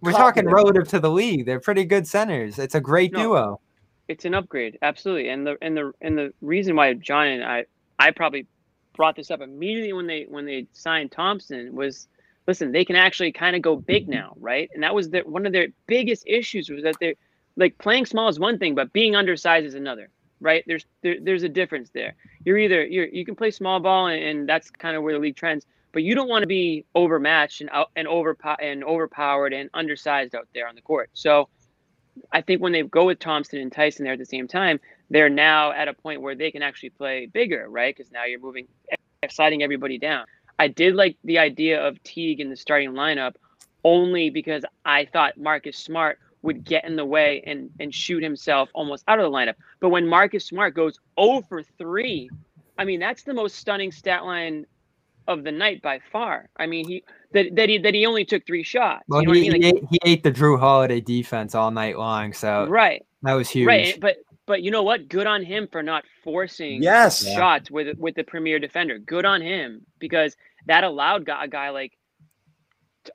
we're 0.00 0.12
talking 0.12 0.46
relative 0.46 0.88
to 0.88 1.00
the 1.00 1.10
league. 1.10 1.44
They're 1.44 1.60
pretty 1.60 1.84
good 1.84 2.06
centers. 2.06 2.58
It's 2.58 2.74
a 2.74 2.80
great 2.80 3.12
No. 3.12 3.22
duo. 3.22 3.60
it's 4.08 4.24
an 4.24 4.32
upgrade 4.34 4.78
absolutely 4.80 5.28
and 5.28 5.46
the 5.46 5.58
and 5.60 5.76
the 5.76 5.92
and 6.00 6.16
the 6.16 6.32
reason 6.40 6.74
why 6.74 6.94
john 6.94 7.26
and 7.26 7.44
i 7.44 7.62
i 7.98 8.10
probably 8.10 8.46
brought 8.96 9.14
this 9.14 9.30
up 9.30 9.42
immediately 9.42 9.92
when 9.92 10.06
they 10.06 10.24
when 10.30 10.46
they 10.46 10.66
signed 10.72 11.12
thompson 11.12 11.74
was 11.74 12.08
listen 12.46 12.72
they 12.72 12.86
can 12.86 12.96
actually 12.96 13.30
kind 13.30 13.54
of 13.54 13.60
go 13.60 13.76
big 13.76 14.04
mm-hmm. 14.04 14.12
now 14.12 14.34
right 14.40 14.70
and 14.72 14.82
that 14.82 14.94
was 14.94 15.10
their 15.10 15.24
one 15.24 15.44
of 15.44 15.52
their 15.52 15.68
biggest 15.86 16.24
issues 16.26 16.70
was 16.70 16.82
that 16.82 16.96
they're 17.00 17.12
like 17.56 17.76
playing 17.76 18.06
small 18.06 18.28
is 18.28 18.38
one 18.40 18.58
thing 18.58 18.74
but 18.74 18.90
being 18.94 19.14
undersized 19.14 19.66
is 19.66 19.74
another 19.74 20.08
right 20.40 20.64
there's 20.66 20.86
there, 21.02 21.16
there's 21.20 21.42
a 21.42 21.48
difference 21.48 21.90
there 21.90 22.14
you're 22.44 22.58
either 22.58 22.84
you're 22.84 23.06
you 23.06 23.24
can 23.24 23.34
play 23.34 23.50
small 23.50 23.80
ball 23.80 24.06
and, 24.06 24.22
and 24.22 24.48
that's 24.48 24.70
kind 24.70 24.96
of 24.96 25.02
where 25.02 25.12
the 25.12 25.18
league 25.18 25.36
trends 25.36 25.66
but 25.92 26.02
you 26.02 26.14
don't 26.14 26.28
want 26.28 26.42
to 26.42 26.46
be 26.46 26.84
overmatched 26.94 27.60
and 27.60 27.70
out 27.70 27.90
and 27.96 28.06
over 28.06 28.36
and 28.60 28.84
overpowered 28.84 29.52
and 29.52 29.70
undersized 29.74 30.34
out 30.34 30.46
there 30.54 30.68
on 30.68 30.74
the 30.74 30.82
court 30.82 31.10
so 31.12 31.48
I 32.32 32.40
think 32.40 32.60
when 32.60 32.72
they 32.72 32.82
go 32.82 33.06
with 33.06 33.18
Thompson 33.18 33.60
and 33.60 33.70
Theis 33.70 33.98
there 33.98 34.12
at 34.12 34.18
the 34.18 34.26
same 34.26 34.48
time, 34.48 34.80
they're 35.10 35.28
now 35.28 35.72
at 35.72 35.88
a 35.88 35.94
point 35.94 36.20
where 36.20 36.34
they 36.34 36.50
can 36.50 36.62
actually 36.62 36.90
play 36.90 37.26
bigger, 37.26 37.66
right? 37.68 37.94
Because 37.96 38.12
now 38.12 38.24
you're 38.24 38.40
moving, 38.40 38.66
sliding 39.30 39.62
everybody 39.62 39.98
down. 39.98 40.26
I 40.58 40.68
did 40.68 40.94
like 40.94 41.16
the 41.24 41.38
idea 41.38 41.86
of 41.86 42.02
Teague 42.02 42.40
in 42.40 42.50
the 42.50 42.56
starting 42.56 42.90
lineup 42.92 43.34
only 43.84 44.30
because 44.30 44.64
I 44.84 45.04
thought 45.04 45.38
Marcus 45.38 45.78
Smart 45.78 46.18
would 46.42 46.64
get 46.64 46.84
in 46.84 46.96
the 46.96 47.04
way 47.04 47.42
and 47.46 47.70
and 47.80 47.94
shoot 47.94 48.22
himself 48.22 48.68
almost 48.74 49.04
out 49.08 49.18
of 49.18 49.24
the 49.24 49.36
lineup. 49.36 49.54
But 49.80 49.88
when 49.90 50.06
Marcus 50.06 50.44
Smart 50.46 50.74
goes 50.74 50.98
0 51.20 51.42
for 51.48 51.62
3, 51.62 52.30
I 52.78 52.84
mean 52.84 53.00
that's 53.00 53.22
the 53.22 53.34
most 53.34 53.56
stunning 53.56 53.90
stat 53.92 54.24
line 54.24 54.66
of 55.26 55.44
the 55.44 55.52
night 55.52 55.82
by 55.82 56.00
far. 56.12 56.48
I 56.56 56.66
mean 56.66 56.88
he 56.88 57.04
that, 57.32 57.54
that 57.56 57.68
he 57.68 57.78
that 57.78 57.94
he 57.94 58.06
only 58.06 58.24
took 58.24 58.46
three 58.46 58.62
shots. 58.62 59.04
Well, 59.08 59.22
you 59.22 59.26
know 59.28 59.34
he, 59.34 59.48
I 59.48 59.52
mean? 59.52 59.62
he, 59.62 59.68
ate, 59.68 59.84
he 59.90 59.98
ate 60.04 60.22
the 60.22 60.32
Jrue 60.32 60.58
Holiday 60.58 61.00
defense 61.00 61.54
all 61.54 61.70
night 61.70 61.98
long, 61.98 62.32
so 62.32 62.66
right, 62.66 63.04
that 63.22 63.34
was 63.34 63.50
huge. 63.50 63.66
right. 63.66 63.98
But 64.00 64.16
but 64.46 64.62
you 64.62 64.70
know 64.70 64.82
what? 64.82 65.08
Good 65.08 65.26
on 65.26 65.44
him 65.44 65.68
for 65.70 65.82
not 65.82 66.04
forcing 66.24 66.82
Yes. 66.82 67.26
Yeah. 67.26 67.34
shots 67.34 67.70
with 67.70 67.98
with 67.98 68.14
the 68.14 68.24
premier 68.24 68.58
defender. 68.58 68.98
Good 68.98 69.26
on 69.26 69.42
him 69.42 69.82
because 69.98 70.36
that 70.66 70.84
allowed 70.84 71.26
gu- 71.26 71.34
a 71.38 71.48
guy 71.48 71.68
like 71.70 71.97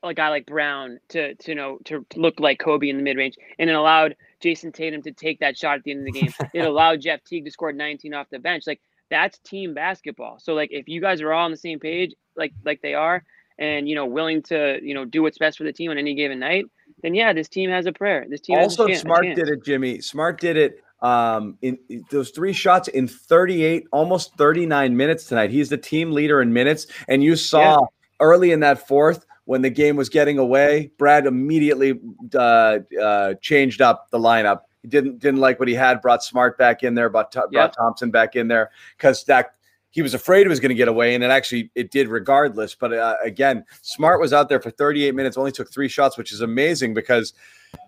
a 0.02 0.14
guy 0.14 0.28
like 0.28 0.46
Brown 0.46 0.98
to 1.10 1.34
to 1.34 1.50
you 1.50 1.54
know 1.54 1.78
to 1.84 2.04
look 2.16 2.40
like 2.40 2.58
Kobe 2.58 2.88
in 2.88 2.96
the 2.96 3.02
mid 3.02 3.16
range, 3.16 3.36
and 3.58 3.70
it 3.70 3.74
allowed 3.74 4.16
Jayson 4.40 4.72
Tatum 4.72 5.02
to 5.02 5.12
take 5.12 5.40
that 5.40 5.56
shot 5.56 5.78
at 5.78 5.84
the 5.84 5.92
end 5.92 6.00
of 6.00 6.12
the 6.12 6.20
game. 6.20 6.32
it 6.52 6.60
allowed 6.66 7.00
Jeff 7.00 7.22
Teague 7.24 7.44
to 7.44 7.50
score 7.50 7.72
19 7.72 8.14
off 8.14 8.28
the 8.30 8.38
bench. 8.38 8.66
Like 8.66 8.80
that's 9.10 9.38
team 9.38 9.74
basketball. 9.74 10.38
So 10.38 10.54
like 10.54 10.70
if 10.72 10.88
you 10.88 11.00
guys 11.00 11.20
are 11.20 11.32
all 11.32 11.44
on 11.44 11.50
the 11.50 11.56
same 11.56 11.78
page, 11.78 12.14
like 12.36 12.52
like 12.64 12.82
they 12.82 12.94
are, 12.94 13.24
and 13.58 13.88
you 13.88 13.94
know 13.94 14.06
willing 14.06 14.42
to 14.44 14.78
you 14.82 14.94
know 14.94 15.04
do 15.04 15.22
what's 15.22 15.38
best 15.38 15.58
for 15.58 15.64
the 15.64 15.72
team 15.72 15.90
on 15.90 15.98
any 15.98 16.14
given 16.14 16.38
night, 16.38 16.66
then 17.02 17.14
yeah, 17.14 17.32
this 17.32 17.48
team 17.48 17.70
has 17.70 17.86
a 17.86 17.92
prayer. 17.92 18.26
This 18.28 18.40
team 18.40 18.58
also, 18.58 18.86
has 18.86 18.98
a 18.98 19.02
chan- 19.02 19.06
Smart 19.06 19.24
chance. 19.24 19.38
did 19.38 19.48
it, 19.48 19.64
Jimmy. 19.64 20.00
Smart 20.00 20.40
did 20.40 20.56
it 20.56 20.84
um, 21.04 21.58
in, 21.60 21.78
in 21.90 22.04
those 22.10 22.30
three 22.30 22.54
shots 22.54 22.88
in 22.88 23.06
38, 23.06 23.86
almost 23.92 24.34
39 24.36 24.96
minutes 24.96 25.26
tonight. 25.26 25.50
He's 25.50 25.68
the 25.68 25.76
team 25.76 26.12
leader 26.12 26.40
in 26.40 26.52
minutes. 26.52 26.86
And 27.08 27.22
you 27.22 27.36
saw 27.36 27.86
early 28.20 28.52
in 28.52 28.60
that 28.60 28.88
fourth 28.88 29.26
when 29.46 29.62
the 29.62 29.70
game 29.70 29.96
was 29.96 30.08
getting 30.08 30.38
away, 30.38 30.90
Brad 30.98 31.26
immediately 31.26 32.00
uh, 32.34 32.78
uh, 33.00 33.34
changed 33.40 33.82
up 33.82 34.10
the 34.10 34.18
lineup. 34.18 34.60
He 34.82 34.88
didn't 34.88 35.18
didn't 35.18 35.40
like 35.40 35.58
what 35.58 35.68
he 35.68 35.74
had. 35.74 36.00
Brought 36.00 36.22
Smart 36.22 36.58
back 36.58 36.82
in 36.82 36.94
there. 36.94 37.08
Brought, 37.08 37.32
brought 37.32 37.48
Yeah. 37.52 37.68
Thompson 37.68 38.10
back 38.10 38.36
in 38.36 38.48
there 38.48 38.70
because 38.96 39.24
that 39.24 39.54
he 39.90 40.02
was 40.02 40.12
afraid 40.12 40.44
it 40.44 40.48
was 40.48 40.60
going 40.60 40.70
to 40.70 40.74
get 40.74 40.88
away, 40.88 41.14
and 41.14 41.22
it 41.22 41.30
actually 41.30 41.70
it 41.74 41.90
did 41.90 42.08
regardless. 42.08 42.74
But 42.74 42.92
uh, 42.92 43.16
again, 43.22 43.64
Smart 43.82 44.20
was 44.20 44.32
out 44.32 44.48
there 44.48 44.60
for 44.60 44.70
38 44.70 45.14
minutes, 45.14 45.36
only 45.36 45.52
took 45.52 45.70
three 45.72 45.88
shots, 45.88 46.18
which 46.18 46.32
is 46.32 46.40
amazing 46.40 46.94
because 46.94 47.32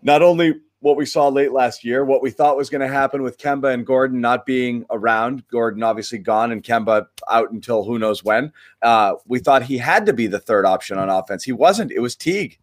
not 0.02 0.23
only 0.23 0.55
what 0.81 0.97
we 0.97 1.07
saw 1.07 1.28
late 1.28 1.52
last 1.52 1.85
year, 1.85 2.05
what 2.05 2.23
we 2.23 2.31
thought 2.31 2.57
was 2.57 2.71
going 2.71 2.81
to 2.83 2.88
happen 2.88 3.23
with 3.23 3.38
Kemba 3.38 3.73
and 3.73 3.85
Gordon 3.87 4.21
not 4.21 4.47
being 4.47 4.85
around, 4.90 5.47
Gordon 5.49 5.83
obviously 5.83 6.19
gone 6.19 6.52
and 6.52 6.62
Kemba 6.62 7.07
out 7.31 7.50
until 7.50 7.83
who 7.83 7.99
knows 7.99 8.23
when. 8.23 8.52
Uh, 8.83 9.14
we 9.26 9.38
thought 9.38 9.62
he 9.62 9.78
had 9.78 10.07
to 10.07 10.12
be 10.12 10.26
the 10.26 10.38
third 10.38 10.64
option 10.66 10.99
on 10.99 11.09
offense. 11.09 11.43
He 11.45 11.52
wasn't. 11.52 11.90
It 11.93 12.00
was 12.00 12.14
Teague. 12.14 12.59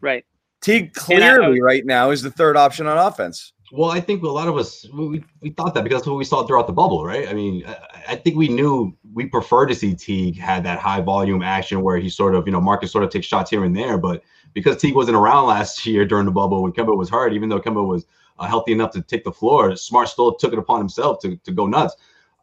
right. 0.00 0.24
Teague 0.62 0.92
And 1.10 1.24
I- 1.24 1.34
clearly 1.36 1.60
right 1.60 1.84
now 1.84 2.10
is 2.10 2.22
the 2.22 2.30
third 2.30 2.56
option 2.56 2.86
on 2.86 2.96
offense. 2.96 3.52
Well, 3.72 3.90
I 3.90 4.00
think 4.00 4.22
a 4.22 4.28
lot 4.28 4.48
of 4.48 4.56
us 4.58 4.86
we, 4.92 5.24
we 5.40 5.50
thought 5.50 5.72
that 5.74 5.82
because 5.82 6.00
that's 6.00 6.06
what 6.06 6.18
we 6.18 6.24
saw 6.24 6.46
throughout 6.46 6.66
the 6.66 6.72
bubble, 6.74 7.04
right? 7.06 7.26
I 7.26 7.32
mean, 7.32 7.64
I, 7.66 7.76
I 8.10 8.16
think 8.16 8.36
we 8.36 8.46
knew 8.46 8.94
we 9.14 9.26
prefer 9.26 9.64
to 9.66 9.74
see 9.74 9.94
Teague 9.94 10.38
had 10.38 10.62
that 10.64 10.78
high 10.78 11.00
volume 11.00 11.42
action 11.42 11.80
where 11.80 11.96
he 11.96 12.08
sort 12.10 12.34
of, 12.34 12.46
you 12.46 12.52
know, 12.52 12.60
Marcus 12.60 12.92
sort 12.92 13.02
of 13.02 13.10
takes 13.10 13.26
shots 13.26 13.50
here 13.50 13.64
and 13.64 13.74
there. 13.74 13.96
But 13.98 14.22
because 14.54 14.76
Teague 14.76 14.94
wasn't 14.94 15.16
around 15.16 15.46
last 15.46 15.84
year 15.86 16.04
during 16.04 16.26
the 16.26 16.32
bubble 16.32 16.62
when 16.62 16.72
Kemba 16.72 16.96
was 16.96 17.08
hurt, 17.10 17.32
even 17.32 17.48
though 17.48 17.60
Kemba 17.60 17.86
was 17.86 18.06
uh, 18.38 18.46
healthy 18.46 18.72
enough 18.72 18.90
to 18.92 19.02
take 19.02 19.24
the 19.24 19.32
floor, 19.32 19.76
Smart 19.76 20.08
still 20.08 20.34
took 20.34 20.52
it 20.52 20.58
upon 20.58 20.78
himself 20.78 21.20
to, 21.20 21.36
to 21.36 21.52
go 21.52 21.66
nuts. 21.66 21.94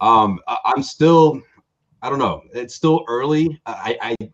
Um, 0.01 0.39
I, 0.47 0.57
I'm 0.65 0.83
still, 0.83 1.41
I 2.01 2.09
don't 2.09 2.19
know, 2.19 2.43
it's 2.53 2.75
still 2.75 3.03
early. 3.07 3.59
I, 3.65 3.97
I 4.01 4.29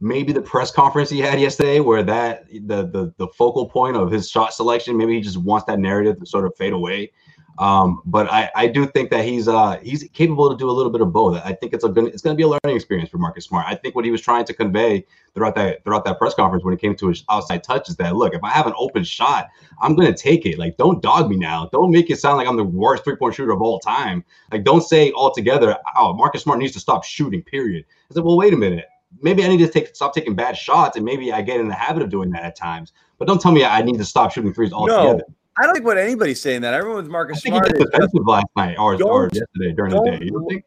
maybe 0.00 0.32
the 0.32 0.40
press 0.40 0.70
conference 0.70 1.10
he 1.10 1.20
had 1.20 1.38
yesterday 1.38 1.78
where 1.78 2.02
that 2.02 2.48
the 2.48 2.86
the 2.86 3.12
the 3.18 3.28
focal 3.28 3.68
point 3.68 3.96
of 3.96 4.10
his 4.10 4.30
shot 4.30 4.54
selection 4.54 4.96
maybe 4.96 5.14
he 5.14 5.20
just 5.20 5.36
wants 5.36 5.66
that 5.66 5.78
narrative 5.78 6.18
to 6.18 6.26
sort 6.26 6.46
of 6.46 6.56
fade 6.56 6.72
away 6.72 7.12
um 7.60 8.00
but 8.06 8.26
i 8.32 8.50
i 8.56 8.66
do 8.66 8.86
think 8.86 9.10
that 9.10 9.22
he's 9.22 9.46
uh 9.46 9.78
he's 9.82 10.02
capable 10.14 10.50
to 10.50 10.56
do 10.56 10.68
a 10.68 10.72
little 10.72 10.90
bit 10.90 11.02
of 11.02 11.12
both. 11.12 11.40
I 11.44 11.52
think 11.52 11.74
it's 11.74 11.84
a 11.84 11.88
good 11.90 12.06
it's 12.06 12.22
going 12.22 12.34
to 12.34 12.36
be 12.36 12.42
a 12.42 12.48
learning 12.48 12.74
experience 12.74 13.10
for 13.10 13.18
marcus 13.18 13.44
smart. 13.44 13.66
I 13.68 13.74
think 13.74 13.94
what 13.94 14.04
he 14.04 14.10
was 14.10 14.22
trying 14.22 14.46
to 14.46 14.54
convey 14.54 15.04
throughout 15.34 15.54
that 15.56 15.84
throughout 15.84 16.06
that 16.06 16.18
press 16.18 16.34
conference 16.34 16.64
when 16.64 16.72
it 16.72 16.80
came 16.80 16.96
to 16.96 17.08
his 17.08 17.22
outside 17.28 17.62
touch 17.62 17.90
is 17.90 17.96
that 17.96 18.16
look 18.16 18.34
if 18.34 18.42
i 18.42 18.48
have 18.48 18.66
an 18.66 18.72
open 18.76 19.04
shot 19.04 19.48
i'm 19.80 19.94
going 19.94 20.12
to 20.12 20.18
take 20.20 20.46
it. 20.46 20.58
Like 20.58 20.78
don't 20.78 21.02
dog 21.02 21.28
me 21.28 21.36
now. 21.36 21.68
Don't 21.70 21.90
make 21.90 22.10
it 22.10 22.18
sound 22.18 22.38
like 22.38 22.48
i'm 22.48 22.56
the 22.56 22.64
worst 22.64 23.04
three-point 23.04 23.34
shooter 23.34 23.52
of 23.52 23.60
all 23.60 23.78
time. 23.78 24.24
Like 24.50 24.64
don't 24.64 24.82
say 24.82 25.12
altogether 25.12 25.76
oh 25.96 26.14
marcus 26.14 26.42
smart 26.42 26.58
needs 26.58 26.72
to 26.72 26.80
stop 26.80 27.04
shooting 27.04 27.42
period. 27.42 27.84
I 28.10 28.14
said 28.14 28.24
well 28.24 28.38
wait 28.38 28.54
a 28.54 28.56
minute. 28.56 28.86
Maybe 29.20 29.44
I 29.44 29.48
need 29.48 29.58
to 29.58 29.68
take 29.68 29.94
stop 29.94 30.14
taking 30.14 30.34
bad 30.34 30.56
shots, 30.56 30.96
and 30.96 31.04
maybe 31.04 31.32
I 31.32 31.42
get 31.42 31.60
in 31.60 31.68
the 31.68 31.74
habit 31.74 32.02
of 32.02 32.10
doing 32.10 32.30
that 32.30 32.44
at 32.44 32.56
times. 32.56 32.92
But 33.18 33.26
don't 33.26 33.40
tell 33.40 33.52
me 33.52 33.64
I 33.64 33.82
need 33.82 33.98
to 33.98 34.04
stop 34.04 34.30
shooting 34.32 34.54
threes 34.54 34.72
altogether. 34.72 35.24
No, 35.28 35.34
I 35.60 35.64
don't 35.66 35.74
think 35.74 35.84
what 35.86 35.98
anybody's 35.98 36.40
saying 36.40 36.62
that. 36.62 36.72
Everyone 36.74 36.96
with 36.98 37.06
I 37.06 37.10
Marcus 37.10 37.42
think 37.42 37.54
he 37.54 37.58
Smart. 37.60 37.76
got 37.78 37.90
defensive 37.92 38.26
last 38.26 38.46
night 38.56 38.78
or, 38.78 38.94
or 39.02 39.24
yesterday 39.32 39.72
during 39.76 39.92
the 39.92 40.02
day. 40.02 40.18
You 40.24 40.30
don't 40.30 40.42
don't- 40.42 40.48
think 40.48 40.64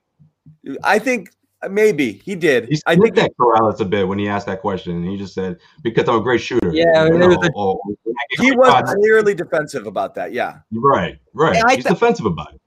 I 0.84 1.00
think 1.00 1.30
uh, 1.62 1.70
maybe 1.70 2.22
he 2.26 2.36
did. 2.36 2.68
he 2.70 2.80
I 2.86 2.96
looked 2.96 3.16
think 3.16 3.30
at 3.32 3.38
Corrales 3.38 3.80
a 3.80 3.86
bit 3.86 4.08
when 4.08 4.20
he 4.20 4.28
asked 4.28 4.46
that 4.48 4.62
question, 4.62 4.96
and 4.98 5.06
he 5.10 5.18
just 5.18 5.34
said, 5.34 5.58
"Because 5.82 6.08
I'm 6.08 6.16
a 6.16 6.22
great 6.22 6.42
shooter." 6.42 6.70
Yeah, 6.74 7.06
You 7.06 7.22
it 7.22 7.28
was 7.28 7.38
a- 7.38 7.52
or- 7.56 7.76
or 7.76 7.80
when 8.04 8.16
I 8.18 8.36
get 8.36 8.46
he 8.46 8.52
was 8.56 8.94
clearly 8.96 9.34
defensive 9.34 9.88
about 9.88 10.14
that. 10.16 10.32
Yeah. 10.34 10.60
right, 10.72 11.18
right. 11.34 11.56
Yeah, 11.56 11.64
I 11.66 11.76
He's 11.76 11.84
th- 11.86 11.94
defensive 11.96 12.26
about 12.26 12.54
it. 12.54 12.62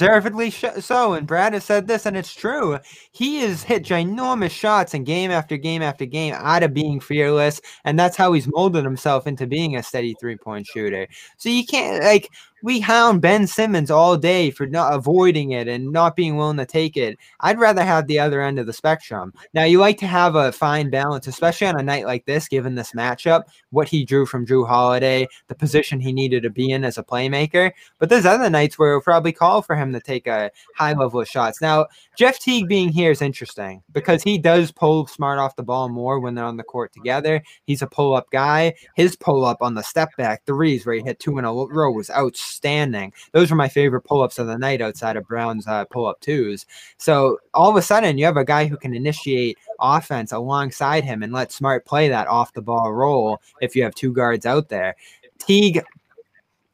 Deservedly 0.00 0.50
so, 0.50 1.12
and 1.12 1.26
Brad 1.26 1.52
has 1.52 1.62
said 1.66 1.86
this, 1.86 2.06
and 2.06 2.16
it's 2.16 2.34
true. 2.34 2.78
He 3.12 3.40
has 3.40 3.62
hit 3.62 3.82
ginormous 3.82 4.50
shots 4.50 4.94
in 4.94 5.04
game 5.04 5.30
after 5.30 5.58
game 5.58 5.82
after 5.82 6.06
game 6.06 6.32
out 6.38 6.62
of 6.62 6.72
being 6.72 7.00
fearless, 7.00 7.60
and 7.84 7.98
that's 7.98 8.16
how 8.16 8.32
he's 8.32 8.48
molded 8.48 8.82
himself 8.82 9.26
into 9.26 9.46
being 9.46 9.76
a 9.76 9.82
steady 9.82 10.16
three 10.18 10.38
point 10.38 10.66
shooter. 10.66 11.06
So 11.36 11.50
you 11.50 11.66
can't 11.66 12.02
like 12.02 12.30
we 12.62 12.80
hound 12.80 13.20
Ben 13.20 13.46
Simmons 13.46 13.90
all 13.90 14.16
day 14.16 14.50
for 14.50 14.66
not 14.66 14.92
avoiding 14.92 15.52
it 15.52 15.68
and 15.68 15.92
not 15.92 16.16
being 16.16 16.36
willing 16.36 16.56
to 16.58 16.66
take 16.66 16.96
it. 16.96 17.18
I'd 17.40 17.58
rather 17.58 17.84
have 17.84 18.06
the 18.06 18.18
other 18.18 18.42
end 18.42 18.58
of 18.58 18.66
the 18.66 18.72
spectrum. 18.72 19.32
Now 19.54 19.64
you 19.64 19.78
like 19.78 19.98
to 19.98 20.06
have 20.06 20.34
a 20.34 20.52
fine 20.52 20.90
balance, 20.90 21.26
especially 21.26 21.66
on 21.66 21.78
a 21.78 21.82
night 21.82 22.06
like 22.06 22.24
this, 22.26 22.48
given 22.48 22.74
this 22.74 22.92
matchup, 22.92 23.44
what 23.70 23.88
he 23.88 24.04
drew 24.04 24.26
from 24.26 24.46
Jrue 24.46 24.66
Holiday, 24.66 25.26
the 25.48 25.54
position 25.54 26.00
he 26.00 26.12
needed 26.12 26.42
to 26.42 26.50
be 26.50 26.70
in 26.70 26.84
as 26.84 26.98
a 26.98 27.04
playmaker. 27.04 27.72
But 27.98 28.08
there's 28.08 28.26
other 28.26 28.50
nights 28.50 28.78
where 28.78 28.90
it'll 28.90 29.02
probably 29.02 29.32
call 29.32 29.62
for 29.62 29.76
him 29.76 29.92
to 29.92 30.00
take 30.00 30.26
a 30.26 30.50
high 30.76 30.92
level 30.92 31.20
of 31.20 31.28
shots. 31.28 31.60
Now, 31.60 31.86
Jeff 32.20 32.38
Teague 32.38 32.68
being 32.68 32.90
here 32.90 33.10
is 33.10 33.22
interesting 33.22 33.82
because 33.92 34.22
he 34.22 34.36
does 34.36 34.70
pull 34.70 35.06
smart 35.06 35.38
off 35.38 35.56
the 35.56 35.62
ball 35.62 35.88
more 35.88 36.20
when 36.20 36.34
they're 36.34 36.44
on 36.44 36.58
the 36.58 36.62
court 36.62 36.92
together. 36.92 37.42
He's 37.64 37.80
a 37.80 37.86
pull 37.86 38.14
up 38.14 38.30
guy. 38.30 38.74
His 38.94 39.16
pull 39.16 39.46
up 39.46 39.62
on 39.62 39.72
the 39.72 39.80
step 39.80 40.14
back 40.18 40.44
threes 40.44 40.84
where 40.84 40.96
he 40.96 41.00
hit 41.00 41.18
two 41.18 41.38
in 41.38 41.46
a 41.46 41.50
row 41.50 41.90
was 41.90 42.10
outstanding. 42.10 43.14
Those 43.32 43.50
were 43.50 43.56
my 43.56 43.70
favorite 43.70 44.02
pull 44.02 44.20
ups 44.20 44.38
of 44.38 44.48
the 44.48 44.58
night 44.58 44.82
outside 44.82 45.16
of 45.16 45.26
Brown's 45.26 45.66
uh, 45.66 45.86
pull 45.86 46.04
up 46.04 46.20
twos. 46.20 46.66
So 46.98 47.38
all 47.54 47.70
of 47.70 47.76
a 47.76 47.80
sudden, 47.80 48.18
you 48.18 48.26
have 48.26 48.36
a 48.36 48.44
guy 48.44 48.66
who 48.66 48.76
can 48.76 48.94
initiate 48.94 49.56
offense 49.80 50.30
alongside 50.30 51.04
him 51.04 51.22
and 51.22 51.32
let 51.32 51.52
Smart 51.52 51.86
play 51.86 52.10
that 52.10 52.28
off 52.28 52.52
the 52.52 52.60
ball 52.60 52.92
role 52.92 53.40
if 53.62 53.74
you 53.74 53.82
have 53.82 53.94
two 53.94 54.12
guards 54.12 54.44
out 54.44 54.68
there. 54.68 54.94
Teague, 55.38 55.82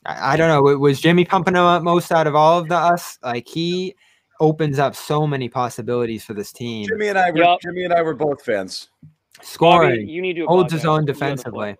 I, 0.04 0.36
don't 0.36 0.48
know, 0.48 0.62
wa- 0.62 0.74
was 0.74 1.00
Jimmy 1.00 1.24
pumping 1.24 1.54
him 1.54 1.62
up 1.62 1.84
most 1.84 2.10
out 2.10 2.26
of 2.26 2.34
all 2.34 2.58
of 2.58 2.66
the 2.68 2.74
us? 2.74 3.20
Like 3.22 3.46
he 3.46 3.94
opens 4.40 4.78
up 4.78 4.94
so 4.96 5.26
many 5.26 5.48
possibilities 5.48 6.24
for 6.24 6.34
this 6.34 6.52
team. 6.52 6.86
Jimmy 6.88 7.08
and 7.08 7.18
I 7.18 7.30
were 7.30 7.38
Yup. 7.38 7.60
Jimmy 7.62 7.84
and 7.84 7.92
I 7.92 8.02
were 8.02 8.14
both 8.14 8.42
fans. 8.44 8.88
Bobby, 9.36 9.46
Scoring, 9.46 10.08
you 10.08 10.22
need 10.22 10.34
to 10.34 10.46
holds 10.46 10.72
his 10.72 10.84
own 10.84 11.02
You 11.02 11.06
have 11.06 11.06
the 11.06 11.14
floor. 11.14 11.28
defensively. 11.30 11.76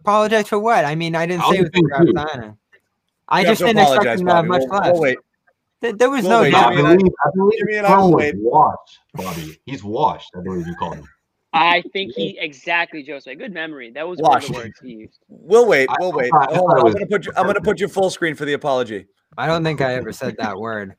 Apologize 0.00 0.48
for 0.48 0.58
what? 0.58 0.84
I 0.84 0.94
mean, 0.94 1.14
I 1.14 1.26
didn't 1.26 1.42
I 1.44 1.50
say 1.50 1.56
it 1.58 1.60
was 1.62 1.70
was 1.72 1.82
a 1.84 1.88
draft 1.88 2.04
thinking- 2.04 2.26
signing. 2.42 2.58
I 3.28 3.40
You 3.40 3.46
just 3.46 3.60
didn't 3.60 3.78
expect 3.78 4.20
him 4.20 4.26
to 4.26 4.34
have 4.34 4.46
much 4.46 4.62
We'll- 4.68 4.80
left. 4.80 4.92
we'll 4.92 5.00
wait. 5.02 5.18
There, 5.80 5.92
there 5.92 6.10
was 6.10 6.22
We'll 6.22 6.30
no 6.30 6.42
wait. 6.42 6.50
Doubt. 6.52 6.70
Jimmy 6.74 6.78
and 6.80 6.88
I- 6.88 6.96
believe, 6.96 7.12
I 7.24 7.28
believe 7.34 7.58
Jimmy 7.58 7.76
and 7.76 7.86
I 7.86 7.98
will 7.98 8.12
wait. 8.12 8.34
washed, 8.36 8.98
Bobby. 9.14 9.58
He's 9.66 9.82
washed. 9.84 10.30
I 10.36 10.40
believe 10.42 10.66
you 10.66 10.74
called 10.76 10.96
him. 10.96 11.08
I 11.54 11.82
think 11.92 12.14
he 12.14 12.38
exactly, 12.38 13.02
Joseph. 13.02 13.36
Good 13.38 13.52
memory. 13.52 13.90
That 13.90 14.08
was 14.08 14.18
one 14.18 14.30
of 14.38 14.42
Washed. 14.42 14.48
the 14.48 14.54
words 14.54 14.80
he 14.82 14.88
used. 14.92 15.18
We'll 15.28 15.66
wait. 15.66 15.88
We'll 16.00 16.12
wait. 16.12 16.30
thought- 16.30 16.50
I 16.50 16.54
Hold 16.56 16.70
thought 16.70 16.86
I'm 16.86 16.92
gonna 16.92 17.06
put 17.06 17.26
you. 17.26 17.32
I'm 17.36 17.46
gonna 17.46 17.60
put 17.60 17.78
you 17.80 17.88
full 17.88 18.10
screen 18.10 18.34
for 18.34 18.44
the 18.46 18.54
apology. 18.54 19.06
I 19.38 19.46
don't 19.46 19.64
think 19.64 19.80
I 19.80 19.94
ever 19.94 20.12
said 20.12 20.36
that 20.38 20.58
word. 20.58 20.94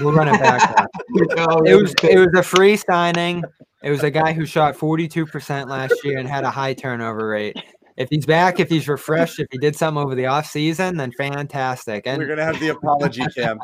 We'll 0.00 0.12
run 0.12 0.28
it 0.28 0.40
back. 0.40 0.86
It 1.12 1.74
was 1.74 1.94
it 2.02 2.18
was 2.18 2.28
a 2.36 2.42
free 2.42 2.76
signing. 2.76 3.42
It 3.82 3.90
was 3.90 4.02
a 4.02 4.10
guy 4.10 4.32
who 4.32 4.46
shot 4.46 4.76
42% 4.76 5.68
last 5.68 5.94
year 6.04 6.18
and 6.18 6.28
had 6.28 6.44
a 6.44 6.50
high 6.50 6.74
turnover 6.74 7.28
rate. 7.28 7.56
If 7.96 8.08
he's 8.10 8.26
back, 8.26 8.60
if 8.60 8.68
he's 8.68 8.88
refreshed, 8.88 9.40
if 9.40 9.48
he 9.50 9.58
did 9.58 9.74
something 9.74 10.02
over 10.02 10.14
the 10.14 10.24
offseason, 10.24 10.96
then 10.96 11.12
fantastic. 11.12 12.06
And 12.06 12.18
we're 12.18 12.28
gonna 12.28 12.44
have 12.44 12.60
the 12.60 12.68
apology 12.68 13.24
cam. 13.36 13.58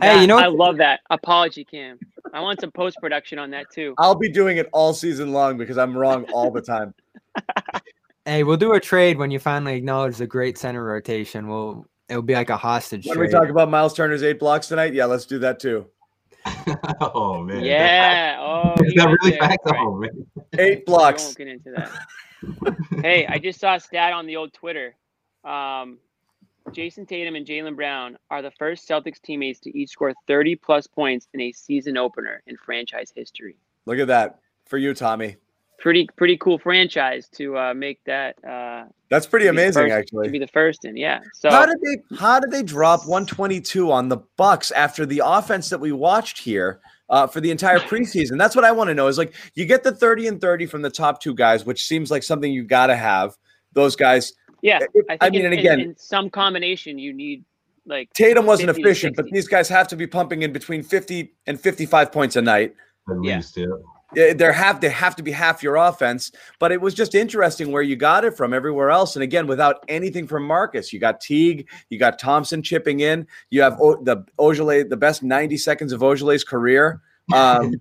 Hey, 0.01 0.21
you 0.21 0.27
know 0.27 0.37
I 0.37 0.47
love 0.47 0.77
that 0.77 1.01
apology 1.11 1.63
cam. 1.63 1.99
I 2.33 2.41
want 2.41 2.59
some 2.59 2.71
post 2.71 2.97
production 2.99 3.37
on 3.37 3.51
that 3.51 3.67
too. 3.71 3.93
I'll 3.99 4.15
be 4.15 4.29
doing 4.29 4.57
it 4.57 4.67
all 4.73 4.93
season 4.93 5.31
long 5.31 5.55
because 5.55 5.77
I'm 5.77 5.95
wrong 5.95 6.25
all 6.33 6.51
the 6.51 6.61
time. 6.61 6.93
hey, 8.25 8.43
we'll 8.43 8.57
do 8.57 8.73
a 8.73 8.79
trade 8.79 9.17
when 9.17 9.31
you 9.31 9.39
finally 9.39 9.75
acknowledge 9.75 10.17
the 10.17 10.27
great 10.27 10.57
center 10.57 10.83
rotation. 10.83 11.47
We'll 11.47 11.85
it'll 12.09 12.21
be 12.21 12.33
like 12.33 12.49
a 12.49 12.57
hostage 12.57 13.05
When 13.05 13.19
we 13.19 13.27
talk 13.27 13.49
about 13.49 13.69
Miles 13.69 13.93
Turner's 13.93 14.23
eight 14.23 14.39
blocks 14.39 14.67
tonight, 14.67 14.93
yeah, 14.93 15.05
let's 15.05 15.25
do 15.25 15.39
that 15.39 15.59
too. 15.59 15.87
oh 17.01 17.41
man. 17.43 17.63
Yeah. 17.63 18.37
Oh, 18.39 18.73
Is 18.83 18.93
that 18.95 19.07
really 19.07 19.31
there. 19.31 19.39
facts? 19.39 19.65
Right. 19.65 19.79
Oh 19.79 19.95
man. 19.97 20.25
Eight 20.57 20.85
blocks. 20.85 21.23
won't 21.23 21.37
get 21.37 21.47
into 21.47 21.71
that. 21.71 23.01
hey, 23.01 23.25
I 23.27 23.39
just 23.39 23.59
saw 23.59 23.75
a 23.75 23.79
stat 23.79 24.13
on 24.13 24.25
the 24.25 24.35
old 24.35 24.53
Twitter. 24.53 24.95
Um, 25.45 25.99
Jayson 26.71 27.05
Tatum 27.07 27.35
and 27.35 27.45
Jaylen 27.45 27.75
Brown 27.75 28.17
are 28.29 28.41
the 28.41 28.51
first 28.51 28.87
Celtics 28.87 29.21
teammates 29.21 29.59
to 29.61 29.77
each 29.77 29.89
score 29.91 30.13
30 30.27 30.55
plus 30.55 30.87
points 30.87 31.27
in 31.33 31.41
a 31.41 31.51
season 31.51 31.97
opener 31.97 32.41
in 32.47 32.55
franchise 32.57 33.11
history. 33.15 33.57
Look 33.85 33.99
at 33.99 34.07
that 34.07 34.39
for 34.65 34.77
you, 34.77 34.93
Tommy. 34.93 35.35
Pretty 35.83 36.07
pretty 36.15 36.37
cool 36.37 36.57
franchise 36.57 37.27
to 37.33 37.57
uh, 37.57 37.73
make 37.73 38.01
that. 38.05 38.37
Uh, 38.41 38.85
That's 39.09 39.27
pretty 39.27 39.47
to 39.47 39.51
be 39.51 39.57
the 39.57 39.63
amazing, 39.63 39.89
first- 39.89 40.13
To 40.23 40.29
be 40.31 40.39
the 40.39 40.47
first 40.47 40.85
in, 40.85 40.95
yeah. 40.95 41.19
So 41.33 41.49
How 41.49 41.65
did 41.65 41.75
they 41.81 42.15
how 42.17 42.39
did 42.39 42.51
they 42.51 42.63
drop 42.63 43.01
122 43.05 43.91
on 43.91 44.07
the 44.07 44.17
Bucks 44.37 44.71
after 44.71 45.05
the 45.05 45.21
offense 45.25 45.67
that 45.69 45.79
we 45.81 45.91
watched 45.91 46.37
here 46.39 46.79
uh, 47.09 47.27
for 47.27 47.41
the 47.41 47.51
entire 47.51 47.79
preseason? 47.91 48.37
That's 48.37 48.55
what 48.55 48.63
I 48.63 48.71
want 48.71 48.87
to 48.87 48.93
know. 48.93 49.07
Is 49.07 49.17
like 49.17 49.33
you 49.55 49.65
get 49.65 49.83
the 49.83 49.91
30 49.91 50.27
and 50.29 50.39
30 50.39 50.67
from 50.67 50.83
the 50.83 50.89
top 50.89 51.19
two 51.21 51.35
guys, 51.35 51.65
which 51.65 51.83
seems 51.85 52.09
like 52.09 52.23
something 52.23 52.49
you 52.49 52.63
got 52.63 52.87
to 52.87 52.95
have. 52.95 53.35
Those 53.73 53.97
guys. 53.97 54.31
yeah, 54.61 54.79
It- 54.93 55.05
I 55.09 55.17
think 55.17 55.23
I 55.23 55.29
mean, 55.31 55.41
in, 55.41 55.45
and 55.47 55.59
again- 55.59 55.79
in 55.81 55.97
some 55.97 56.29
combination 56.29 56.97
you 56.97 57.11
need 57.11 57.43
like 57.85 58.13
Tatum 58.13 58.45
wasn't 58.45 58.69
efficient, 58.69 59.17
but 59.17 59.25
these 59.33 59.49
guys 59.49 59.67
have 59.67 59.89
to 59.89 59.97
be 59.97 60.07
pumping 60.07 60.43
in 60.43 60.53
between 60.53 60.81
50 60.81 61.33
and 61.45 61.59
55 61.59 62.09
points 62.09 62.37
a 62.37 62.41
night. 62.41 62.73
At 63.09 63.19
least, 63.19 63.57
yeah. 63.57 63.65
Yeah, 63.65 63.71
There 64.15 64.51
have 64.51 64.81
they 64.81 64.89
have 64.89 65.15
to 65.17 65.23
be 65.23 65.31
half 65.31 65.63
your 65.63 65.75
offense, 65.75 66.31
but 66.59 66.71
it 66.71 66.79
was 66.79 66.93
just 66.93 67.15
interesting 67.15 67.71
where 67.71 67.81
you 67.81 67.95
got 67.95 68.25
it 68.25 68.35
from 68.35 68.53
everywhere 68.53 68.89
else. 68.89 69.15
And 69.15 69.23
again, 69.23 69.47
without 69.47 69.83
anything 69.87 70.27
from 70.27 70.45
Marcus, 70.45 70.93
you 70.93 70.99
got 70.99 71.21
Teague, 71.21 71.67
you 71.89 71.99
got 71.99 72.19
Thompson 72.19 72.61
chipping 72.61 73.01
in. 73.01 73.27
You 73.49 73.61
have 73.61 73.79
o- 73.81 74.01
the 74.03 74.25
Ojeleye, 74.39 74.89
the 74.89 74.97
best 74.97 75.23
90 75.23 75.57
seconds 75.57 75.93
of 75.93 76.01
Ojeleye's 76.01 76.43
career. 76.43 77.01
Um, 77.33 77.73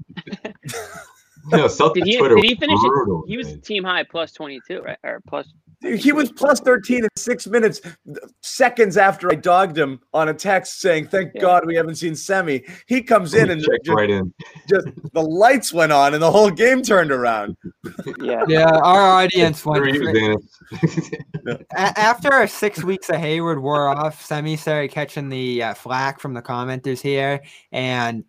You 1.51 1.59
know, 1.59 1.67
Celtics 1.67 1.95
did 1.95 2.07
he 2.07 2.19
Twitter 2.19 2.37
did 2.37 2.45
he 2.45 2.51
was 2.55 2.59
finish 2.61 2.79
it? 2.85 2.89
brutal, 2.89 3.25
He 3.27 3.37
was 3.37 3.49
man. 3.49 3.61
team 3.63 3.85
high 3.85 4.05
plus 4.05 4.33
22, 4.33 4.81
right? 4.83 4.99
Or 5.03 5.21
plus 5.27 5.49
he 5.83 6.13
was 6.13 6.31
plus 6.31 6.61
13 6.61 7.03
in 7.03 7.09
six 7.17 7.49
minutes, 7.49 7.81
seconds 8.41 8.97
after 8.97 9.33
I 9.33 9.35
dogged 9.35 9.77
him 9.77 9.99
on 10.15 10.29
a 10.29 10.35
text 10.35 10.81
saying, 10.81 11.09
"Thank 11.09 11.33
Yeah. 11.35 11.41
God 11.41 11.67
we 11.67 11.75
haven't 11.75 11.97
seen 11.97 12.15
Semi." 12.15 12.63
He 12.87 13.03
comes 13.03 13.35
in 13.35 13.51
and 13.51 13.61
checked 13.61 13.87
just, 13.87 13.97
right 13.97 14.09
in. 14.09 14.33
just 14.69 14.87
the 15.13 15.21
lights 15.23 15.73
went 15.73 15.91
on 15.91 16.15
and 16.15 16.23
the 16.23 16.31
whole 16.31 16.51
game 16.51 16.83
turned 16.83 17.11
around. 17.11 17.57
yeah. 18.21 18.45
Yeah, 18.47 18.71
our 18.71 19.01
audience 19.25 19.67
went. 19.67 19.83
Three, 19.83 19.99
cra- 19.99 20.13
Dennis. 20.13 21.11
After 21.75 22.47
six 22.47 22.85
weeks 22.85 23.09
of 23.11 23.17
Hayward 23.17 23.61
wore 23.61 23.89
off, 23.89 24.25
Semi 24.25 24.57
started 24.57 24.93
catching 24.93 25.29
the 25.31 25.65
uh, 25.65 25.75
flack 25.75 26.21
from 26.21 26.33
the 26.35 26.43
commenters 26.43 27.01
here, 27.01 27.41
and 27.73 28.23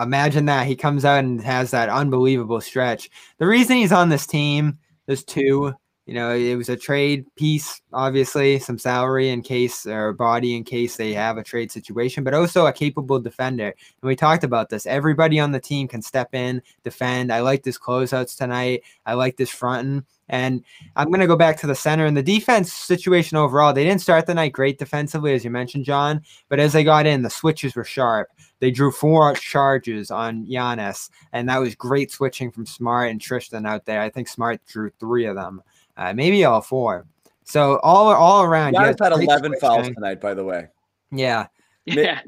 imagine 0.00 0.46
that 0.46 0.66
he 0.66 0.76
comes 0.76 1.04
out 1.04 1.24
and 1.24 1.40
has 1.42 1.70
that 1.70 1.88
unbelievable 1.88 2.60
stretch. 2.60 3.10
The 3.38 3.46
reason 3.46 3.76
he's 3.76 3.92
on 3.92 4.08
this 4.08 4.26
team, 4.26 4.78
there's 5.06 5.24
two. 5.24 5.74
You 6.06 6.14
know, 6.14 6.34
it 6.34 6.56
was 6.56 6.68
a 6.68 6.76
trade 6.76 7.24
piece, 7.36 7.80
obviously, 7.92 8.58
some 8.58 8.78
salary 8.78 9.28
in 9.28 9.42
case 9.42 9.86
or 9.86 10.12
body 10.12 10.56
in 10.56 10.64
case 10.64 10.96
they 10.96 11.12
have 11.12 11.36
a 11.36 11.44
trade 11.44 11.70
situation, 11.70 12.24
but 12.24 12.34
also 12.34 12.66
a 12.66 12.72
capable 12.72 13.20
defender. 13.20 13.66
And 13.66 14.08
we 14.08 14.16
talked 14.16 14.42
about 14.42 14.70
this. 14.70 14.86
Everybody 14.86 15.38
on 15.38 15.52
the 15.52 15.60
team 15.60 15.86
can 15.86 16.02
step 16.02 16.34
in, 16.34 16.62
defend. 16.82 17.32
I 17.32 17.42
like 17.42 17.62
this 17.62 17.78
closeouts 17.78 18.36
tonight. 18.36 18.82
I 19.06 19.14
like 19.14 19.36
this 19.36 19.50
fronting. 19.50 20.04
And 20.28 20.64
I'm 20.96 21.08
going 21.08 21.20
to 21.20 21.28
go 21.28 21.36
back 21.36 21.58
to 21.58 21.68
the 21.68 21.76
center 21.76 22.06
and 22.06 22.16
the 22.16 22.22
defense 22.24 22.72
situation 22.72 23.36
overall. 23.36 23.72
They 23.72 23.84
didn't 23.84 24.00
start 24.00 24.26
the 24.26 24.34
night 24.34 24.52
great 24.52 24.78
defensively, 24.78 25.34
as 25.34 25.44
you 25.44 25.50
mentioned, 25.50 25.84
John, 25.84 26.22
but 26.48 26.58
as 26.58 26.72
they 26.72 26.82
got 26.82 27.06
in, 27.06 27.22
the 27.22 27.30
switches 27.30 27.76
were 27.76 27.84
sharp. 27.84 28.28
They 28.60 28.70
drew 28.70 28.92
four 28.92 29.34
charges 29.34 30.10
on 30.10 30.46
Giannis, 30.46 31.10
and 31.32 31.48
that 31.48 31.58
was 31.58 31.74
great 31.74 32.12
switching 32.12 32.50
from 32.50 32.66
Smart 32.66 33.10
and 33.10 33.20
Tristan 33.20 33.66
out 33.66 33.84
there. 33.84 34.00
I 34.00 34.10
think 34.10 34.28
Smart 34.28 34.60
drew 34.66 34.90
three 35.00 35.26
of 35.26 35.34
them, 35.34 35.62
uh, 35.96 36.12
maybe 36.12 36.44
all 36.44 36.60
four. 36.60 37.06
So 37.44 37.78
all 37.78 38.08
all 38.12 38.44
around, 38.44 38.74
you 38.74 38.80
Giannis 38.80 39.02
had 39.02 39.12
great 39.12 39.28
11 39.28 39.56
fouls 39.60 39.88
tonight, 39.88 40.20
by 40.20 40.34
the 40.34 40.44
way. 40.44 40.68
Yeah. 41.10 41.46
Yeah. 41.86 42.20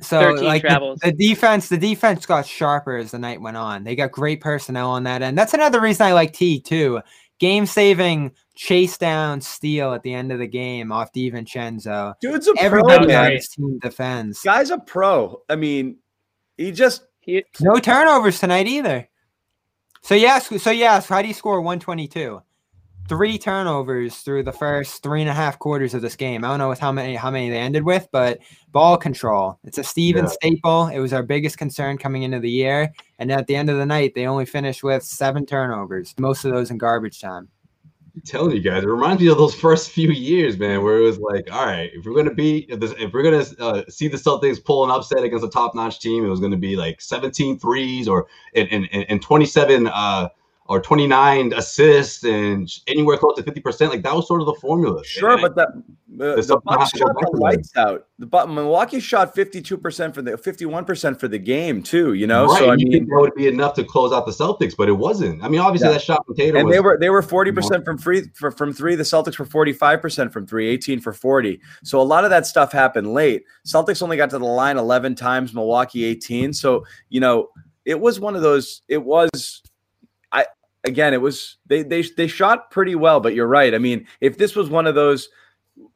So 0.00 0.30
like 0.30 0.62
the, 0.62 0.96
the 1.02 1.12
defense, 1.12 1.68
the 1.68 1.78
defense 1.78 2.24
got 2.24 2.46
sharper 2.46 2.96
as 2.96 3.10
the 3.10 3.18
night 3.18 3.40
went 3.40 3.56
on. 3.56 3.84
They 3.84 3.96
got 3.96 4.12
great 4.12 4.40
personnel 4.40 4.90
on 4.90 5.04
that 5.04 5.22
end. 5.22 5.36
That's 5.36 5.54
another 5.54 5.80
reason 5.80 6.06
I 6.06 6.12
like 6.12 6.32
T 6.32 6.60
too. 6.60 7.00
Game 7.38 7.66
saving 7.66 8.32
chase 8.54 8.98
down 8.98 9.40
steal 9.40 9.92
at 9.92 10.02
the 10.02 10.12
end 10.12 10.32
of 10.32 10.38
the 10.40 10.46
game 10.46 10.90
off 10.90 11.12
DiVincenzo. 11.12 12.14
Dude's 12.20 12.48
a 12.48 12.54
pro, 12.54 12.62
Everybody 12.62 13.04
on 13.04 13.06
man. 13.06 13.34
this 13.34 13.48
team 13.48 13.78
defends. 13.80 14.42
Guy's 14.42 14.70
a 14.70 14.78
pro. 14.78 15.42
I 15.48 15.54
mean, 15.56 15.98
he 16.56 16.72
just 16.72 17.02
He, 17.20 17.44
No 17.60 17.76
turnovers 17.78 18.40
tonight 18.40 18.66
either. 18.66 19.08
So 20.02 20.14
yes, 20.14 20.48
so 20.62 20.70
yes, 20.70 21.08
how 21.08 21.22
do 21.22 21.28
you 21.28 21.34
score 21.34 21.60
122? 21.60 22.42
Three 23.08 23.38
turnovers 23.38 24.16
through 24.16 24.42
the 24.42 24.52
first 24.52 25.02
three 25.02 25.22
and 25.22 25.30
a 25.30 25.34
half 25.34 25.58
quarters 25.58 25.94
of 25.94 26.02
this 26.02 26.14
game. 26.14 26.44
I 26.44 26.48
don't 26.48 26.58
know 26.58 26.68
with 26.68 26.78
how 26.78 26.92
many 26.92 27.14
how 27.14 27.30
many 27.30 27.48
they 27.48 27.58
ended 27.58 27.82
with, 27.84 28.06
but 28.12 28.38
ball 28.70 28.98
control. 28.98 29.58
It's 29.64 29.78
a 29.78 29.84
Steven 29.84 30.24
Yeah. 30.24 30.30
staple. 30.30 30.88
It 30.88 30.98
was 30.98 31.14
our 31.14 31.22
biggest 31.22 31.56
concern 31.56 31.96
coming 31.96 32.22
into 32.22 32.38
the 32.38 32.50
year. 32.50 32.92
And 33.18 33.32
at 33.32 33.46
the 33.46 33.56
end 33.56 33.70
of 33.70 33.78
the 33.78 33.86
night, 33.86 34.14
they 34.14 34.26
only 34.26 34.44
finished 34.44 34.82
with 34.82 35.02
seven 35.02 35.46
turnovers, 35.46 36.14
most 36.18 36.44
of 36.44 36.52
those 36.52 36.70
in 36.70 36.76
garbage 36.76 37.20
time. 37.20 37.48
I'm 38.14 38.22
telling 38.22 38.56
you 38.56 38.60
guys, 38.60 38.82
it 38.82 38.88
reminds 38.88 39.22
me 39.22 39.28
of 39.28 39.38
those 39.38 39.54
first 39.54 39.90
few 39.90 40.10
years, 40.10 40.58
man, 40.58 40.82
where 40.82 40.98
it 40.98 41.02
was 41.02 41.18
like, 41.18 41.48
all 41.52 41.64
right, 41.64 41.90
if 41.94 42.04
we're 42.04 42.14
gonna 42.16 42.34
be, 42.34 42.66
if, 42.68 42.80
this, 42.80 42.92
if 42.98 43.12
we're 43.12 43.22
gonna 43.22 43.44
uh, 43.60 43.82
see 43.88 44.08
the 44.08 44.16
Celtics 44.16 44.62
pull 44.62 44.84
an 44.84 44.90
upset 44.90 45.22
against 45.22 45.44
a 45.44 45.48
top-notch 45.48 46.00
team, 46.00 46.24
it 46.26 46.28
was 46.28 46.40
gonna 46.40 46.56
be 46.56 46.74
like 46.76 47.00
17 47.00 47.58
threes 47.58 48.08
or 48.08 48.26
and 48.54 48.88
and 48.92 49.22
27 49.22 49.86
uh 49.86 50.28
or 50.68 50.80
29 50.80 51.54
assists 51.54 52.24
and 52.24 52.70
anywhere 52.86 53.16
close 53.16 53.36
to 53.36 53.42
50 53.42 53.60
percent. 53.60 53.90
Like 53.90 54.02
that 54.02 54.14
was 54.14 54.28
sort 54.28 54.40
of 54.42 54.46
the 54.46 54.54
formula. 54.54 55.02
Sure, 55.04 55.30
And 55.32 55.40
but 55.42 55.54
the 55.54 55.82
the, 56.10 56.36
the 56.36 56.42
stuff 56.42 56.62
Bucks 56.64 56.78
not 56.78 56.90
to 56.92 56.98
go 56.98 57.06
shot 57.06 57.14
the 57.20 57.30
that. 57.32 57.38
lights 57.40 57.76
out. 57.76 58.06
The 58.18 58.26
but 58.26 58.50
Milwaukee 58.50 59.00
shot 59.00 59.34
fifty 59.34 59.62
two 59.62 59.78
percent 59.78 60.14
for 60.14 60.20
the 60.22 60.36
fifty 60.36 60.66
one 60.66 60.84
percent 60.84 61.18
for 61.20 61.28
the 61.28 61.38
game 61.38 61.82
too. 61.82 62.12
You 62.14 62.26
know, 62.26 62.46
right, 62.46 62.58
so 62.58 62.70
I 62.70 62.74
you 62.76 62.86
mean, 62.86 63.06
that 63.08 63.16
would 63.20 63.34
be 63.34 63.46
enough 63.46 63.74
to 63.74 63.84
close 63.84 64.12
out 64.12 64.26
the 64.26 64.32
Celtics, 64.32 64.74
but 64.76 64.88
it 64.88 64.92
wasn't. 64.92 65.42
I 65.42 65.48
mean, 65.48 65.60
obviously 65.60 65.88
Yeah. 65.88 65.92
that 65.94 66.02
shot 66.02 66.26
from 66.26 66.34
Tatum 66.36 66.56
and 66.56 66.66
was 66.66 66.74
they 66.76 66.80
were 66.80 66.98
they 67.00 67.10
were 67.10 67.22
forty 67.22 67.52
percent 67.52 67.84
from 67.84 67.96
free 67.98 68.28
for, 68.34 68.50
from 68.50 68.72
three. 68.72 68.94
The 68.94 69.04
Celtics 69.04 69.38
were 69.38 69.44
forty 69.46 69.72
five 69.72 70.00
percent 70.02 70.32
from 70.32 70.46
three, 70.46 70.68
18 70.68 71.00
for 71.00 71.12
forty. 71.12 71.60
So 71.84 72.00
a 72.00 72.02
lot 72.02 72.24
of 72.24 72.30
that 72.30 72.46
stuff 72.46 72.72
happened 72.72 73.12
late. 73.14 73.44
Celtics 73.66 74.02
only 74.02 74.16
got 74.18 74.30
to 74.30 74.38
the 74.38 74.44
line 74.44 74.76
eleven 74.76 75.14
times. 75.14 75.54
Milwaukee 75.54 76.04
eighteen. 76.04 76.52
So 76.52 76.84
you 77.10 77.20
know, 77.20 77.48
it 77.84 77.98
was 78.00 78.18
one 78.20 78.34
of 78.36 78.42
those. 78.42 78.82
It 78.88 79.02
was. 79.02 79.62
I 80.88 80.90
again, 80.90 81.14
it 81.14 81.20
was 81.20 81.56
they 81.66 81.82
they 81.82 82.02
they 82.02 82.26
shot 82.26 82.70
pretty 82.70 82.94
well, 82.94 83.20
but 83.20 83.34
you're 83.34 83.46
right. 83.46 83.74
I 83.74 83.78
mean, 83.78 84.06
if 84.20 84.38
this 84.38 84.56
was 84.56 84.68
one 84.68 84.86
of 84.86 84.94
those 84.94 85.28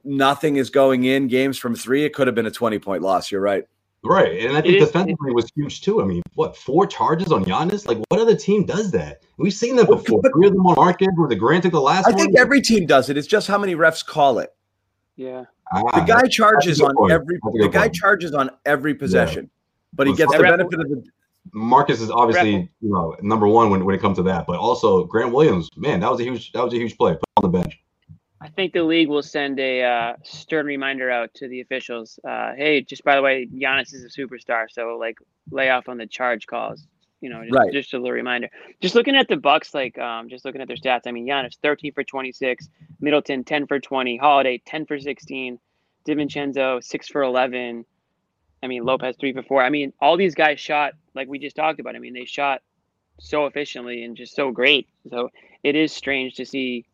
nothing 0.04 0.56
is 0.56 0.70
going 0.70 1.04
in 1.04 1.28
games 1.28 1.58
from 1.58 1.74
three, 1.74 2.04
it 2.04 2.14
could 2.14 2.26
have 2.26 2.34
been 2.36 2.46
a 2.46 2.50
twenty 2.50 2.78
point 2.78 3.02
loss. 3.02 3.30
You're 3.30 3.40
right. 3.40 3.64
right, 4.04 4.40
and 4.44 4.56
I 4.56 4.60
think 4.62 4.76
is- 4.76 4.86
defensively 4.86 5.32
was 5.32 5.50
huge 5.54 5.80
too. 5.80 6.00
I 6.02 6.04
mean, 6.04 6.22
what 6.34 6.56
four 6.56 6.86
charges 6.86 7.32
on 7.32 7.44
Giannis? 7.44 7.86
Like, 7.86 7.98
what 8.08 8.20
other 8.20 8.36
team 8.36 8.64
does 8.64 8.90
that? 8.92 9.22
We've 9.38 9.52
seen 9.52 9.76
that 9.76 9.88
before. 9.88 10.20
but- 10.22 10.32
Three 10.36 10.46
of 10.48 10.52
them 10.54 10.66
on 10.66 10.74
Marcus, 10.76 11.08
where 11.16 11.28
the 11.28 11.36
Grant 11.36 11.62
took 11.64 11.72
the 11.72 11.80
last 11.80 12.06
I 12.06 12.10
one. 12.10 12.18
think 12.18 12.38
every 12.38 12.60
team 12.60 12.86
does 12.86 13.10
it. 13.10 13.16
It's 13.16 13.26
just 13.28 13.48
how 13.48 13.58
many 13.58 13.74
refs 13.74 14.04
call 14.04 14.38
it. 14.38 14.50
yeah. 15.16 15.44
Ah, 15.74 16.00
The 16.00 16.04
guy 16.04 16.26
charges 16.28 16.80
on 16.82 16.94
point. 16.96 17.12
every 17.12 17.38
the 17.54 17.68
guy 17.72 17.82
point. 17.82 17.94
charges 17.94 18.34
on 18.34 18.50
every 18.66 18.94
possession, 18.94 19.48
but 19.94 20.06
he 20.06 20.10
Well, 20.10 20.16
gets 20.18 20.32
the 20.32 20.38
the 20.38 20.42
ref- 20.44 20.52
benefit 20.58 20.80
of 20.80 20.88
the. 20.90 21.02
Marcus 21.52 22.00
is 22.00 22.10
obviously 22.10 22.52
Grapple. 22.52 22.68
you 22.80 22.90
know 22.90 23.16
number 23.22 23.48
one 23.48 23.70
when, 23.70 23.84
when 23.84 23.94
it 23.94 24.00
comes 24.00 24.16
to 24.18 24.22
that, 24.24 24.46
but 24.46 24.58
also 24.58 25.04
Grant 25.04 25.32
Williams, 25.32 25.68
man, 25.76 26.00
that 26.00 26.10
was 26.10 26.20
a 26.20 26.24
huge 26.24 26.52
that 26.52 26.64
was 26.64 26.72
a 26.72 26.76
huge 26.76 26.96
play. 26.96 27.14
Put 27.14 27.24
on 27.36 27.42
the 27.42 27.58
bench. 27.58 27.78
I 28.40 28.48
think 28.48 28.72
the 28.72 28.82
league 28.82 29.08
will 29.08 29.22
send 29.22 29.60
a 29.60 29.84
uh, 29.84 30.12
stern 30.24 30.66
reminder 30.66 31.10
out 31.10 31.32
to 31.34 31.46
the 31.48 31.60
officials. 31.60 32.18
Uh, 32.28 32.54
hey, 32.56 32.80
just 32.80 33.04
by 33.04 33.14
the 33.14 33.22
way, 33.22 33.46
Giannis 33.46 33.94
is 33.94 34.04
a 34.04 34.08
superstar, 34.08 34.66
so 34.68 34.96
like 34.98 35.18
lay 35.52 35.70
off 35.70 35.88
on 35.88 35.96
the 35.96 36.06
charge 36.06 36.46
calls. 36.46 36.86
You 37.20 37.30
know, 37.30 37.42
just, 37.44 37.54
Right. 37.54 37.72
just 37.72 37.94
a 37.94 37.98
little 37.98 38.10
reminder. 38.10 38.48
Just 38.80 38.96
looking 38.96 39.14
at 39.14 39.28
the 39.28 39.36
Bucks, 39.36 39.74
like 39.74 39.96
um, 39.96 40.28
just 40.28 40.44
looking 40.44 40.60
at 40.60 40.66
their 40.66 40.76
stats. 40.76 41.02
I 41.06 41.12
mean, 41.12 41.24
Giannis 41.24 41.56
13 41.62 41.92
for 41.92 42.02
26, 42.02 42.68
Middleton 43.00 43.44
10 43.44 43.68
for 43.68 43.78
20, 43.78 44.16
Holiday 44.16 44.60
10 44.66 44.86
for 44.86 44.98
16, 44.98 45.56
DiVincenzo 46.04 46.82
6 46.82 47.08
for 47.08 47.22
11. 47.22 47.84
I 48.62 48.68
mean, 48.68 48.84
Lopez 48.84 49.16
3 49.18 49.32
for 49.32 49.42
4. 49.42 49.62
I 49.62 49.70
mean, 49.70 49.92
all 50.00 50.16
these 50.16 50.34
guys 50.34 50.60
shot 50.60 50.92
like 51.14 51.28
we 51.28 51.38
just 51.38 51.56
talked 51.56 51.80
about. 51.80 51.96
I 51.96 51.98
mean, 51.98 52.14
they 52.14 52.24
shot 52.24 52.62
so 53.18 53.46
efficiently 53.46 54.04
and 54.04 54.16
just 54.16 54.34
so 54.34 54.50
great. 54.50 54.88
So 55.10 55.30
it 55.62 55.76
is 55.76 55.92
strange 55.92 56.36
to 56.36 56.46
see 56.46 56.86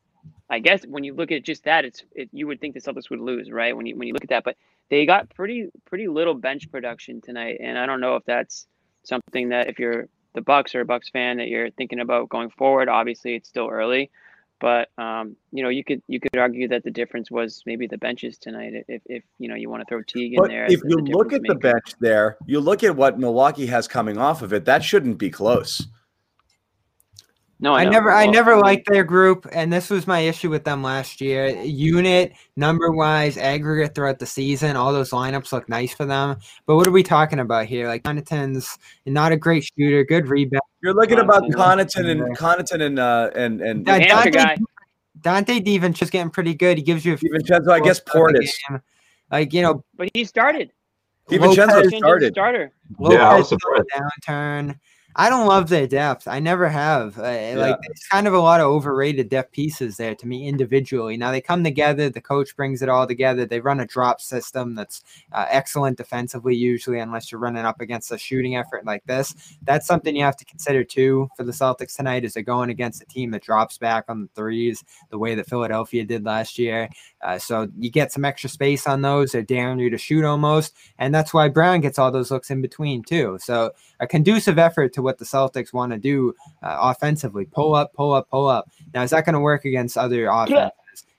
I 0.51 0.59
guess 0.61 0.85
when 0.87 1.05
you 1.05 1.15
look 1.15 1.31
at 1.31 1.45
just 1.45 1.65
that, 1.65 1.85
it's 1.85 2.03
it, 2.15 2.31
you 2.33 2.47
would 2.47 2.61
think 2.61 2.75
the 2.75 2.81
Celtics 2.81 3.11
would 3.11 3.21
lose, 3.21 3.51
right? 3.51 3.77
When 3.77 3.87
you 3.87 3.97
when 3.97 4.09
you 4.09 4.15
look 4.15 4.25
at 4.25 4.31
that, 4.31 4.45
but 4.45 4.57
they 4.89 5.05
got 5.05 5.29
pretty 5.35 5.69
pretty 5.85 6.09
little 6.09 6.35
bench 6.35 6.71
production 6.71 7.21
tonight, 7.21 7.59
and 7.61 7.79
I 7.79 7.87
don't 7.87 8.01
know 8.01 8.17
if 8.17 8.25
that's 8.25 8.67
something 9.03 9.51
that 9.51 9.69
if 9.69 9.79
you're 9.79 10.09
the 10.35 10.41
Bucks 10.41 10.75
or 10.75 10.81
a 10.81 10.85
Bucks 10.85 11.11
fan 11.11 11.39
that 11.39 11.49
you're 11.49 11.71
thinking 11.71 12.01
about 12.01 12.29
going 12.29 12.51
forward. 12.51 12.89
Obviously, 12.89 13.35
it's 13.35 13.49
still 13.49 13.69
early, 13.69 14.11
But 14.61 14.91
um, 14.99 15.37
you 15.53 15.63
know, 15.63 15.69
you 15.69 15.85
could 15.85 16.03
you 16.09 16.19
could 16.21 16.37
argue 16.37 16.69
that 16.69 16.83
the 16.83 16.91
difference 16.91 17.31
was 17.31 17.63
maybe 17.65 17.87
the 17.87 17.99
benches 17.99 18.39
tonight. 18.39 18.73
If, 18.89 19.03
if 19.07 19.23
you 19.39 19.49
know 19.49 19.55
you 19.55 19.71
want 19.71 19.83
to 19.83 19.87
throw 19.87 20.03
Teague 20.03 20.35
in 20.35 20.41
But 20.41 20.49
there. 20.49 20.65
if 20.67 20.81
you 20.85 20.97
the 20.97 21.13
look 21.13 21.33
at 21.33 21.43
difference 21.43 21.63
the 21.63 21.73
bench 21.73 21.95
there, 22.01 22.37
you 22.47 22.61
look 22.61 22.83
at 22.83 22.97
what 22.97 23.19
Milwaukee 23.19 23.67
has 23.67 23.87
coming 23.87 24.19
off 24.19 24.43
of 24.43 24.53
it. 24.53 24.65
That 24.65 24.83
shouldn't 24.83 25.19
be 25.19 25.31
close. 25.31 25.87
No, 27.61 27.75
I 27.75 27.85
know. 27.85 27.91
never, 27.91 28.13
I 28.13 28.27
never 28.27 28.53
mean, 28.55 28.61
liked 28.63 28.89
their 28.89 29.03
group, 29.03 29.45
and 29.51 29.73
this 29.73 29.91
was 29.91 30.07
my 30.07 30.21
issue 30.21 30.49
with 30.49 30.63
them 30.63 30.81
last 30.81 31.21
year. 31.21 31.49
Unit, 31.63 32.33
number 32.57 32.93
wise, 32.93 33.37
aggregate 33.37 33.97
throughout 33.97 34.21
the 34.21 34.27
season, 34.27 34.77
all 34.77 34.93
those 34.93 35.11
lineups 35.11 35.51
look 35.53 35.69
nice 35.69 35.93
for 35.93 36.05
them. 36.05 36.37
But 36.67 36.77
what 36.77 36.87
are 36.87 36.93
we 36.93 37.03
talking 37.03 37.41
about 37.41 37.67
here? 37.67 37.89
Like 37.89 38.05
Connaughton's 38.05 38.79
not 39.07 39.33
a 39.33 39.37
great 39.37 39.65
shooter, 39.77 40.05
good 40.05 40.29
rebound. 40.29 40.63
You're 40.85 40.95
looking 40.95 41.19
about 41.19 41.43
Connaughton. 41.45 41.53
Connaughton 41.97 42.11
and 42.11 42.39
Connaughton 42.39 42.81
and 42.81 42.99
uh, 43.01 43.31
and 43.35 43.61
and 43.61 43.85
Yeah, 43.87 43.99
New 43.99 44.07
Dante, 44.07 44.31
guy. 44.31 44.59
Donte 45.21 45.65
DiVincenzo's 45.65 46.11
getting 46.11 46.31
pretty 46.31 46.55
good. 46.55 46.79
He 46.79 46.85
gives 46.85 47.05
you 47.05 47.15
a 47.15 47.17
few 47.17 47.29
DiVincenzo, 47.33 47.73
I 47.73 47.81
guess 47.81 47.99
Portis. 48.01 48.55
Like 49.33 49.53
you 49.53 49.63
know, 49.63 49.85
But 49.97 50.11
he 50.15 50.25
started. 50.25 50.71
DiVincenzo 51.29 51.67
Lopez- 51.83 51.97
started. 51.99 52.33
starter. 52.35 52.73
Lopez 53.01 53.19
Yeah, 53.19 53.29
I 53.29 53.37
was 53.39 53.49
saw 53.49 53.57
a 53.57 53.85
downturn. 54.31 54.79
I 55.21 55.31
don't 55.31 55.49
love 55.49 55.69
their 55.69 55.89
depth. 55.89 56.29
I 56.29 56.39
never 56.39 56.69
have. 56.69 57.19
Uh, 57.19 57.55
Like 57.57 57.77
it's 57.83 58.07
kind 58.07 58.29
of 58.29 58.35
a 58.35 58.39
lot 58.39 58.61
of 58.61 58.69
overrated 58.69 59.29
depth 59.29 59.51
pieces 59.51 59.97
there 59.97 60.15
to 60.15 60.29
me 60.29 60.47
individually. 60.47 61.17
Now 61.17 61.33
they 61.33 61.41
come 61.41 61.65
together. 61.65 62.09
The 62.09 62.21
coach 62.21 62.55
brings 62.55 62.83
it 62.83 62.89
all 62.89 63.05
together. 63.05 63.45
They 63.45 63.59
run 63.59 63.81
a 63.81 63.87
drop 63.87 64.21
system 64.21 64.77
that's 64.77 65.03
uh, 65.33 65.47
excellent 65.51 65.97
defensively, 65.97 66.55
usually, 66.55 67.01
unless 67.01 67.33
you're 67.33 67.41
running 67.41 67.65
up 67.65 67.81
against 67.81 68.13
a 68.13 68.19
shooting 68.19 68.55
effort 68.55 68.87
like 68.87 69.05
this. 69.07 69.35
That's 69.65 69.89
something 69.89 70.15
you 70.15 70.23
have 70.23 70.37
to 70.37 70.45
consider 70.45 70.85
too 70.85 71.29
for 71.37 71.43
the 71.43 71.51
Celtics 71.51 71.97
tonight. 71.97 72.25
Is 72.25 72.35
they're 72.35 72.45
going 72.45 72.71
against 72.71 73.03
a 73.03 73.07
team 73.07 73.33
that 73.33 73.43
drops 73.43 73.77
back 73.77 74.05
on 74.09 74.23
the 74.23 74.29
threes 74.37 74.85
the 75.11 75.19
way 75.19 75.35
that 75.35 75.49
Philadelphia 75.49 76.05
did 76.05 76.25
last 76.25 76.61
year. 76.61 76.89
Uh, 77.23 77.39
so 77.39 77.67
you 77.77 77.91
get 77.91 78.13
some 78.13 78.25
extra 78.25 78.49
space 78.49 78.87
on 78.87 79.03
those. 79.03 79.33
They're 79.33 79.43
daring 79.43 79.81
you 79.81 79.91
to 79.91 79.99
shoot 79.99 80.25
almost, 80.25 80.77
and 80.97 81.13
that's 81.13 81.35
why 81.35 81.49
Brown 81.49 81.81
gets 81.81 81.99
all 81.99 82.13
those 82.13 82.31
looks 82.31 82.53
in 82.53 82.63
between 82.63 83.03
too. 83.03 83.37
So 83.41 83.73
a 83.99 84.07
conducive 84.07 84.61
effort 84.61 84.93
to 84.93 85.08
what 85.09 85.17
the 85.17 85.25
Celtics 85.25 85.73
want 85.73 85.91
to 85.93 85.99
do 85.99 86.35
uh, 86.63 86.77
offensively. 86.81 87.47
Pull 87.47 87.75
up, 87.75 87.95
pull 87.95 88.13
up, 88.13 88.29
pull 88.29 88.47
up. 88.47 88.71
Now, 88.93 89.03
is 89.03 89.11
that 89.11 89.25
going 89.25 89.33
to 89.33 89.41
work 89.41 89.65
against 89.65 89.97
other 89.97 90.27
offenses? 90.27 90.73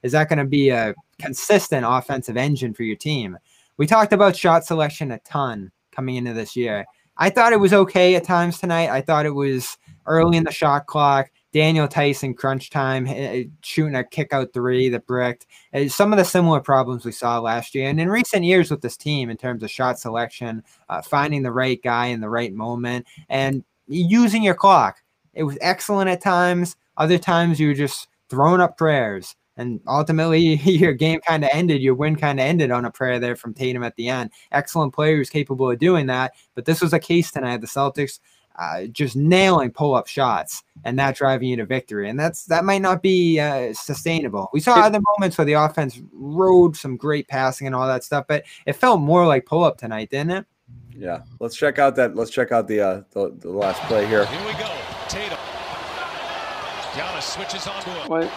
Is 0.04 0.12
that 0.12 0.30
going 0.30 0.38
to 0.38 0.45
be 0.45 0.69
a 0.69 0.93
consistent 1.17 1.86
offensive 1.89 2.38
engine 2.38 2.75
for 2.75 2.84
your 2.84 2.95
team? 2.95 3.36
We 3.78 3.88
talked 3.88 4.13
about 4.13 4.36
shot 4.36 4.63
selection 4.63 5.12
a 5.12 5.17
ton 5.19 5.71
coming 5.91 6.17
into 6.17 6.34
this 6.34 6.56
year. 6.56 6.86
I 7.17 7.32
thought 7.32 7.52
it 7.52 7.60
was 7.60 7.73
okay 7.73 8.15
at 8.15 8.23
times 8.23 8.60
tonight. 8.60 8.89
I 8.89 9.02
thought 9.02 9.25
it 9.25 9.34
was 9.34 9.75
early 10.06 10.38
in 10.38 10.43
the 10.43 10.52
shot 10.52 10.86
clock. 10.86 11.32
Daniel 11.52 11.88
Theis 11.88 12.23
crunch 12.38 12.69
time 12.69 13.08
eh, 13.08 13.45
shooting 13.62 13.95
a 13.95 14.04
kick 14.04 14.34
out 14.34 14.54
three 14.54 14.88
that 14.89 15.08
bricked. 15.08 15.47
Uh, 15.73 15.88
Some 15.88 16.13
of 16.13 16.17
the 16.17 16.23
similar 16.23 16.60
problems 16.60 17.06
we 17.06 17.12
saw 17.12 17.39
last 17.39 17.73
year 17.73 17.89
and 17.89 17.99
in 17.99 18.10
recent 18.10 18.43
years 18.43 18.69
with 18.69 18.82
this 18.82 18.95
team 18.95 19.30
in 19.30 19.38
terms 19.38 19.63
of 19.63 19.71
shot 19.71 19.99
selection, 19.99 20.63
uh, 20.89 21.02
finding 21.02 21.41
the 21.41 21.52
right 21.52 21.82
guy 21.82 22.08
in 22.08 22.21
the 22.21 22.30
right 22.30 22.54
moment, 22.54 23.08
and 23.30 23.63
using 23.89 24.43
your 24.43 24.56
clock. 24.56 24.97
It 25.34 25.43
was 25.43 25.58
excellent 25.62 26.10
at 26.10 26.21
times. 26.21 26.75
Other 26.97 27.17
times 27.17 27.60
you 27.60 27.67
were 27.67 27.73
just 27.73 28.08
throwing 28.30 28.62
up 28.62 28.78
prayers. 28.78 29.36
And 29.58 29.82
ultimately, 29.88 30.56
your 30.63 30.93
game 30.93 31.19
kind 31.21 31.43
of 31.43 31.49
ended. 31.52 31.82
Your 31.82 31.95
win 31.95 32.15
kind 32.15 32.39
of 32.39 32.45
ended 32.45 32.71
on 32.71 32.86
a 32.86 32.91
prayer 32.91 33.19
there 33.19 33.36
from 33.36 33.54
Tatum 33.54 33.84
at 33.84 33.95
the 33.95 34.08
end. 34.08 34.32
Excellent 34.52 34.93
player 34.93 35.17
who's 35.17 35.30
capable 35.30 35.69
of 35.69 35.80
doing 35.80 36.08
that. 36.08 36.34
But 36.56 36.65
this 36.65 36.82
was 36.82 36.93
a 36.93 36.99
case 36.99 37.32
tonight. 37.32 37.62
The 37.62 37.67
Celtics 37.67 38.19
uh, 38.60 38.86
just 38.88 39.15
nailing 39.15 39.71
pull-up 39.71 40.06
shots 40.08 40.63
and 40.84 40.99
that 40.99 41.15
driving 41.15 41.47
you 41.47 41.56
to 41.56 41.65
victory. 41.65 42.10
And 42.10 42.19
that's 42.19 42.45
that 42.45 42.65
might 42.65 42.82
not 42.82 43.02
be 43.02 43.39
uh, 43.39 43.73
sustainable. 43.73 44.49
We 44.52 44.60
saw 44.60 44.75
other 44.75 44.99
moments 45.17 45.38
where 45.38 45.45
the 45.45 45.54
offense 45.54 46.02
rode 46.12 46.75
some 46.75 46.97
great 46.97 47.28
passing 47.28 47.67
and 47.67 47.75
all 47.75 47.88
that 47.88 48.04
stuff, 48.04 48.25
but 48.28 48.43
it 48.65 48.73
felt 48.73 48.99
more 48.99 49.25
like 49.25 49.45
pull-up 49.45 49.78
tonight, 49.78 50.10
didn't 50.10 50.32
it? 50.32 50.45
Yeah, 50.95 51.21
let's 51.39 51.55
check 51.55 51.79
out 51.79 51.95
that. 51.95 52.15
Let's 52.15 52.29
check 52.29 52.51
out 52.51 52.67
the 52.67 52.82
uh, 52.82 53.01
the, 53.12 53.32
the 53.39 53.49
last 53.49 53.82
play 53.84 54.05
here. 54.05 54.25
Here 54.25 54.45
we 54.45 54.53
go. 54.53 54.69
Tatum. 55.08 55.38
Giannis 56.91 57.23
switches 57.23 57.67
onto 57.67 57.89
him. 57.91 58.08
What? 58.10 58.29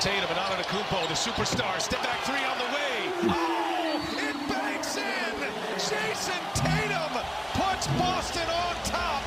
Tatum 0.00 0.30
and 0.30 0.38
Antetokounmpo, 0.38 1.08
the 1.08 1.14
superstar. 1.14 1.80
Step 1.80 2.02
back 2.02 2.20
three 2.24 2.44
on 2.44 2.56
the 2.58 2.64
way. 2.64 3.34
Oh, 3.34 4.00
it 4.16 4.48
banks 4.48 4.96
in. 4.96 5.34
Jayson 5.76 6.40
Tatum 6.54 7.12
puts 7.52 7.86
Boston 7.98 8.48
on 8.48 8.74
top. 8.84 9.22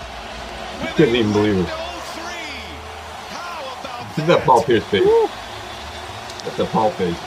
with 0.82 0.96
Couldn't 0.96 1.16
even 1.16 1.34
believe 1.34 1.54
it. 1.54 1.58
window 1.58 1.76
three. 2.16 2.56
How 3.30 3.62
about 3.80 4.18
Look 4.18 4.28
that 4.28 4.44
Paul 4.46 4.64
Pierce 4.64 4.86
face. 4.86 5.04
That's 6.46 6.60
a 6.60 6.66
Paul 6.66 6.90
face. 6.92 7.18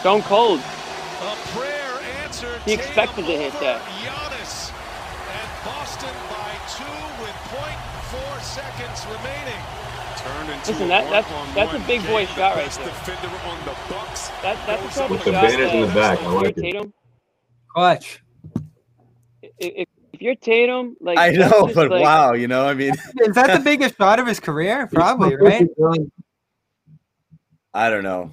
Stone 0.00 0.22
cold. 0.22 0.60
A. 2.42 2.58
He 2.64 2.72
expected 2.74 3.26
to 3.26 3.32
hit 3.36 3.52
that. 3.60 3.80
Giannis. 4.02 4.70
And 4.72 5.50
Boston 5.64 6.14
by 6.30 6.52
two 6.70 7.22
with 7.22 7.36
0.4 7.52 8.40
seconds 8.42 9.04
remaining. 9.06 9.60
Turned 10.18 10.50
into 10.50 10.70
Listen, 10.72 10.84
a 10.86 10.88
that- 10.88 11.10
that's- 11.10 11.30
one-on-one 11.32 11.54
that's 11.54 11.74
a 11.74 11.86
big 11.86 12.06
boy 12.06 12.26
shot 12.26 12.54
right 12.56 12.64
best 12.66 12.78
there. 12.78 12.88
defender 12.88 13.36
on 13.46 13.58
the 13.64 13.74
Bucks. 13.92 14.28
That, 14.42 14.56
that's 14.66 14.94
the 14.94 15.00
type 15.00 15.10
With 15.10 15.18
of 15.20 15.24
the 15.26 15.32
banners 15.32 15.72
in 15.72 15.80
the 15.82 15.86
back, 15.88 16.18
I 16.18 16.22
if 16.22 16.22
you're 16.22 16.42
like 16.42 16.58
it. 16.58 16.92
Clutch. 17.68 18.22
if, 19.42 19.50
if 19.58 19.88
if 20.12 20.22
you're 20.22 20.34
Tatum, 20.34 20.96
like 21.00 21.18
I 21.18 21.28
know, 21.30 21.70
but 21.74 21.90
like- 21.90 22.02
wow, 22.02 22.32
you 22.32 22.48
know, 22.48 22.66
I 22.66 22.72
mean, 22.74 22.94
Is 23.20 23.34
that 23.34 23.52
the 23.58 23.62
biggest 23.62 23.96
shot 23.98 24.18
of 24.18 24.26
his 24.26 24.40
career? 24.40 24.86
Probably, 24.92 25.36
right? 25.36 25.68
I 27.74 27.90
don't 27.90 28.02
know. 28.02 28.30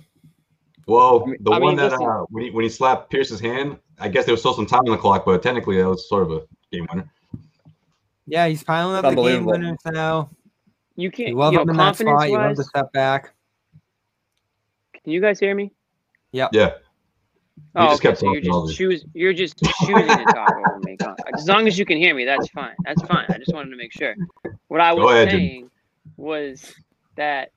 Well, 0.88 1.26
the 1.40 1.52
I 1.52 1.60
one 1.60 1.62
mean, 1.62 1.76
that 1.78 1.92
listen. 1.92 2.08
uh, 2.08 2.20
when 2.30 2.44
he 2.46 2.52
when 2.52 2.64
he 2.64 2.70
slapped 2.70 3.10
Pierce's 3.10 3.40
hand, 3.42 3.78
I 4.04 4.10
guess 4.10 4.26
there 4.26 4.34
was 4.34 4.42
still 4.42 4.54
some 4.54 4.66
time 4.66 4.82
on 4.82 4.92
the 4.92 4.98
clock, 4.98 5.26
but 5.26 5.42
technically 5.42 5.78
that 5.78 5.88
was 5.88 6.08
sort 6.10 6.24
of 6.24 6.32
a 6.32 6.42
game 6.72 6.86
winner. 6.92 7.10
Yeah, 8.28 8.48
he's 8.48 8.64
piling 8.64 8.96
up 8.96 9.04
the 9.04 9.10
game 9.10 9.18
Unbelievable. 9.18 9.52
winners 9.54 9.78
now. 9.86 10.30
You 10.96 11.04
You 11.06 11.12
can't. 11.12 11.36
love 11.36 11.54
you 11.54 11.58
know, 11.60 11.64
him 11.64 11.70
in 11.72 11.78
that 11.78 11.84
confidence 11.84 12.20
spot. 12.22 12.30
You 12.30 12.38
love 12.38 12.46
wise, 12.48 12.58
the 12.58 12.64
step 12.66 12.92
back. 12.94 13.34
can 15.04 15.12
you 15.14 15.22
guys 15.22 15.40
hear 15.40 15.56
me? 15.56 15.72
Yeah, 16.32 16.48
Yeah. 16.52 16.74
Oh, 17.76 17.90
just 17.90 18.02
okay. 18.02 18.10
kept 18.10 18.20
So 18.20 18.32
you're 18.34 18.42
just 18.42 18.68
this. 18.68 18.76
choose. 18.76 19.06
You're 19.14 19.34
just 19.34 19.58
choosing 19.86 19.96
to 20.08 20.26
talk 20.34 20.52
over 20.52 20.80
me. 20.80 20.98
As 21.36 21.48
long 21.48 21.68
as 21.68 21.78
you 21.80 21.86
can 21.86 21.98
hear 21.98 22.14
me, 22.16 22.26
that's 22.26 22.48
fine. 22.50 22.76
That's 22.84 23.02
fine. 23.04 23.26
I 23.30 23.38
just 23.38 23.54
wanted 23.54 23.70
to 23.72 23.76
make 23.78 23.92
sure. 23.94 24.16
What 24.68 24.82
I 24.82 24.92
was 24.94 25.12
ahead, 25.12 25.30
Jim. 25.30 25.40
saying 25.40 25.72
was 26.18 26.74
that, 27.16 27.52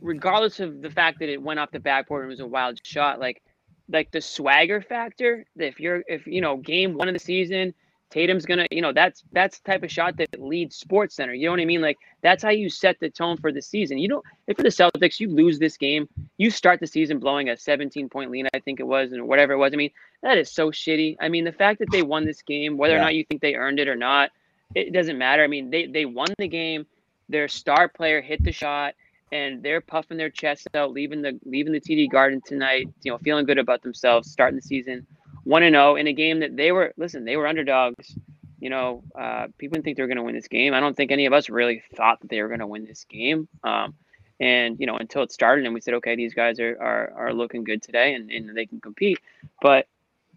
regardless 0.00 0.60
of 0.60 0.80
the 0.82 0.90
fact 0.90 1.18
that 1.20 1.28
it 1.30 1.40
went 1.40 1.60
off 1.60 1.70
the 1.70 1.80
backboard 1.80 2.22
and 2.24 2.30
it 2.30 2.34
was 2.34 2.40
a 2.40 2.46
wild 2.46 2.78
shot, 2.84 3.20
like, 3.20 3.42
like 3.90 4.10
the 4.10 4.20
swagger 4.20 4.80
factor. 4.80 5.44
If 5.56 5.80
you're, 5.80 6.02
if 6.08 6.26
you 6.26 6.40
know, 6.40 6.56
game 6.56 6.94
one 6.94 7.08
of 7.08 7.14
the 7.14 7.20
season, 7.20 7.74
Tatum's 8.10 8.46
gonna, 8.46 8.66
you 8.70 8.82
know, 8.82 8.92
that's 8.92 9.24
that's 9.32 9.58
the 9.58 9.70
type 9.72 9.82
of 9.82 9.90
shot 9.90 10.16
that 10.18 10.40
leads 10.40 10.76
Sports 10.76 11.16
Center. 11.16 11.34
You 11.34 11.46
know 11.46 11.52
what 11.52 11.60
I 11.60 11.64
mean? 11.64 11.80
Like 11.82 11.98
that's 12.22 12.42
how 12.42 12.50
you 12.50 12.68
set 12.70 12.98
the 13.00 13.10
tone 13.10 13.36
for 13.36 13.50
the 13.52 13.60
season. 13.62 13.98
You 13.98 14.08
don't. 14.08 14.24
If 14.46 14.58
you're 14.58 14.62
the 14.64 14.68
Celtics, 14.70 15.18
you 15.18 15.28
lose 15.28 15.58
this 15.58 15.76
game, 15.76 16.08
you 16.38 16.50
start 16.50 16.78
the 16.80 16.86
season 16.86 17.18
blowing 17.18 17.48
a 17.48 17.56
17 17.56 18.08
point 18.08 18.30
lead, 18.30 18.46
I 18.54 18.60
think 18.60 18.78
it 18.80 18.86
was, 18.86 19.12
and 19.12 19.26
whatever 19.26 19.54
it 19.54 19.58
was. 19.58 19.72
I 19.72 19.76
mean, 19.76 19.90
that 20.22 20.38
is 20.38 20.50
so 20.50 20.70
shitty. 20.70 21.16
I 21.20 21.28
mean, 21.28 21.44
the 21.44 21.52
fact 21.52 21.80
that 21.80 21.90
they 21.90 22.02
won 22.02 22.24
this 22.24 22.42
game, 22.42 22.76
whether 22.76 22.94
Yeah. 22.94 23.00
or 23.00 23.04
not 23.04 23.14
you 23.16 23.24
think 23.24 23.40
they 23.40 23.54
earned 23.56 23.80
it 23.80 23.88
or 23.88 23.96
not, 23.96 24.30
it 24.74 24.92
doesn't 24.92 25.18
matter. 25.18 25.42
I 25.42 25.48
mean, 25.48 25.70
they 25.70 25.86
they 25.86 26.04
won 26.06 26.28
the 26.38 26.48
game. 26.48 26.86
Their 27.28 27.48
star 27.48 27.88
player 27.88 28.20
hit 28.20 28.44
the 28.44 28.52
shot, 28.52 28.94
and 29.32 29.62
they're 29.62 29.80
puffing 29.80 30.16
their 30.16 30.30
chests 30.30 30.66
out, 30.74 30.92
leaving 30.92 31.22
the 31.22 31.38
leaving 31.44 31.72
the 31.72 31.80
TD 31.80 32.10
Garden 32.10 32.40
tonight. 32.44 32.88
You 33.02 33.12
know, 33.12 33.18
feeling 33.18 33.46
good 33.46 33.58
about 33.58 33.82
themselves, 33.82 34.30
starting 34.30 34.56
the 34.56 34.62
season 34.62 35.06
one 35.44 35.62
and 35.62 35.74
zero 35.74 35.94
in 35.94 36.08
a 36.08 36.12
game 36.12 36.40
that 36.40 36.56
they 36.56 36.72
were 36.72 36.92
listen, 36.96 37.24
they 37.24 37.36
were 37.36 37.46
underdogs. 37.46 38.16
You 38.58 38.70
know, 38.70 39.02
uh, 39.18 39.48
people 39.58 39.74
didn't 39.74 39.84
think 39.84 39.96
they 39.96 40.02
were 40.02 40.08
going 40.08 40.16
to 40.16 40.22
win 40.22 40.34
this 40.34 40.48
game. 40.48 40.74
I 40.74 40.80
don't 40.80 40.96
think 40.96 41.12
any 41.12 41.26
of 41.26 41.32
us 41.32 41.48
really 41.48 41.82
thought 41.94 42.20
that 42.20 42.30
they 42.30 42.40
were 42.40 42.48
going 42.48 42.60
to 42.60 42.66
win 42.66 42.84
this 42.84 43.04
game. 43.04 43.48
Um, 43.62 43.94
and 44.40 44.80
you 44.80 44.86
know, 44.86 44.96
until 44.96 45.22
it 45.22 45.30
started, 45.30 45.64
and 45.64 45.74
we 45.74 45.80
said, 45.80 45.94
okay, 45.94 46.16
these 46.16 46.34
guys 46.34 46.58
are 46.58 46.76
are, 46.80 47.12
are 47.16 47.32
looking 47.32 47.64
good 47.64 47.82
today, 47.82 48.14
and, 48.14 48.30
and 48.30 48.56
they 48.56 48.66
can 48.66 48.80
compete. 48.80 49.18
But 49.62 49.86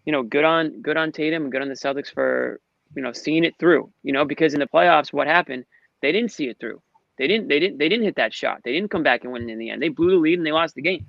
you 0.04 0.12
know, 0.12 0.22
good 0.22 0.44
on 0.44 0.80
good 0.80 0.96
on 0.96 1.12
Tatum 1.12 1.44
and 1.44 1.52
good 1.52 1.62
on 1.62 1.68
the 1.68 1.74
Celtics 1.74 2.12
for 2.12 2.60
you 2.94 3.02
know 3.02 3.12
seeing 3.12 3.44
it 3.44 3.54
through. 3.58 3.90
You 4.02 4.12
know, 4.12 4.24
because 4.24 4.54
in 4.54 4.60
the 4.60 4.66
playoffs, 4.66 5.12
what 5.12 5.26
happened? 5.26 5.64
They 6.02 6.12
didn't 6.12 6.32
see 6.32 6.48
it 6.48 6.58
through. 6.58 6.80
They 7.20 7.28
didn't. 7.28 7.48
They 7.48 7.60
didn't. 7.60 7.78
They 7.78 7.90
didn't 7.90 8.06
hit 8.06 8.16
that 8.16 8.32
shot. 8.32 8.62
They 8.64 8.72
didn't 8.72 8.90
come 8.90 9.02
back 9.04 9.24
and 9.24 9.32
win 9.32 9.50
in 9.50 9.58
the 9.58 9.68
end. 9.70 9.82
They 9.82 9.90
blew 9.90 10.10
the 10.10 10.16
lead 10.16 10.38
and 10.38 10.46
they 10.46 10.52
lost 10.52 10.74
the 10.74 10.80
game. 10.82 11.06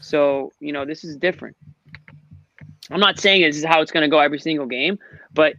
So 0.00 0.52
you 0.60 0.72
know, 0.74 0.84
this 0.84 1.04
is 1.04 1.16
different. 1.16 1.56
I'm 2.90 3.00
not 3.00 3.18
saying 3.18 3.40
this 3.42 3.56
is 3.56 3.64
how 3.64 3.80
it's 3.80 3.90
going 3.90 4.02
to 4.02 4.10
go 4.10 4.18
every 4.18 4.38
single 4.38 4.66
game, 4.66 4.98
but 5.32 5.54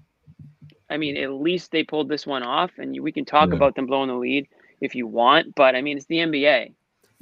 I 0.91 0.97
mean, 0.97 1.17
at 1.17 1.31
least 1.31 1.71
they 1.71 1.83
pulled 1.83 2.07
this 2.07 2.27
one 2.27 2.43
off, 2.43 2.71
and 2.77 3.01
we 3.01 3.11
can 3.11 3.25
talk 3.25 3.49
Yeah. 3.49 3.55
about 3.55 3.75
them 3.75 3.87
blowing 3.87 4.09
the 4.09 4.15
lead 4.15 4.47
if 4.79 4.93
you 4.93 5.07
want. 5.07 5.55
But 5.55 5.75
I 5.75 5.81
mean, 5.81 5.97
it's 5.97 6.05
the 6.05 6.17
NBA. 6.19 6.73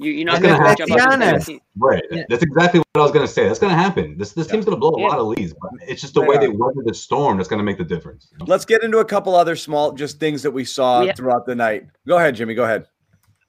You, 0.04 0.12
you're 0.12 0.26
not 0.26 0.42
going 0.42 0.54
to 0.56 0.62
let's 0.62 0.78
jump 0.78 0.88
be 0.88 1.00
up 1.00 1.10
honest. 1.12 1.50
right. 1.76 2.02
Yeah. 2.10 2.24
That's 2.28 2.42
exactly 2.42 2.80
what 2.80 3.00
I 3.00 3.02
was 3.02 3.10
gonna 3.12 3.26
say. 3.26 3.46
That's 3.46 3.58
gonna 3.58 3.74
happen. 3.74 4.16
This 4.18 4.32
this 4.32 4.46
Yeah. 4.46 4.52
team's 4.52 4.64
gonna 4.66 4.76
blow 4.76 4.90
a 4.96 5.00
Yeah. 5.00 5.06
lot 5.08 5.18
of 5.18 5.26
leads, 5.26 5.52
but 5.54 5.70
it's 5.88 6.00
just 6.00 6.14
the 6.14 6.20
They 6.20 6.26
way 6.28 6.36
are. 6.36 6.40
they 6.40 6.48
weathered 6.48 6.84
the 6.84 6.94
storm 6.94 7.36
that's 7.38 7.48
gonna 7.48 7.62
make 7.62 7.78
the 7.78 7.84
difference. 7.84 8.30
Let's 8.46 8.64
get 8.64 8.84
into 8.84 8.98
a 8.98 9.04
couple 9.04 9.34
other 9.34 9.56
small 9.56 9.92
just 9.92 10.20
things 10.20 10.42
that 10.42 10.50
we 10.50 10.64
saw 10.64 11.00
We 11.00 11.12
throughout 11.12 11.46
the 11.46 11.54
night. 11.54 11.86
Go 12.06 12.18
ahead, 12.18 12.34
Jimmy. 12.36 12.54
Go 12.54 12.64
ahead. 12.64 12.86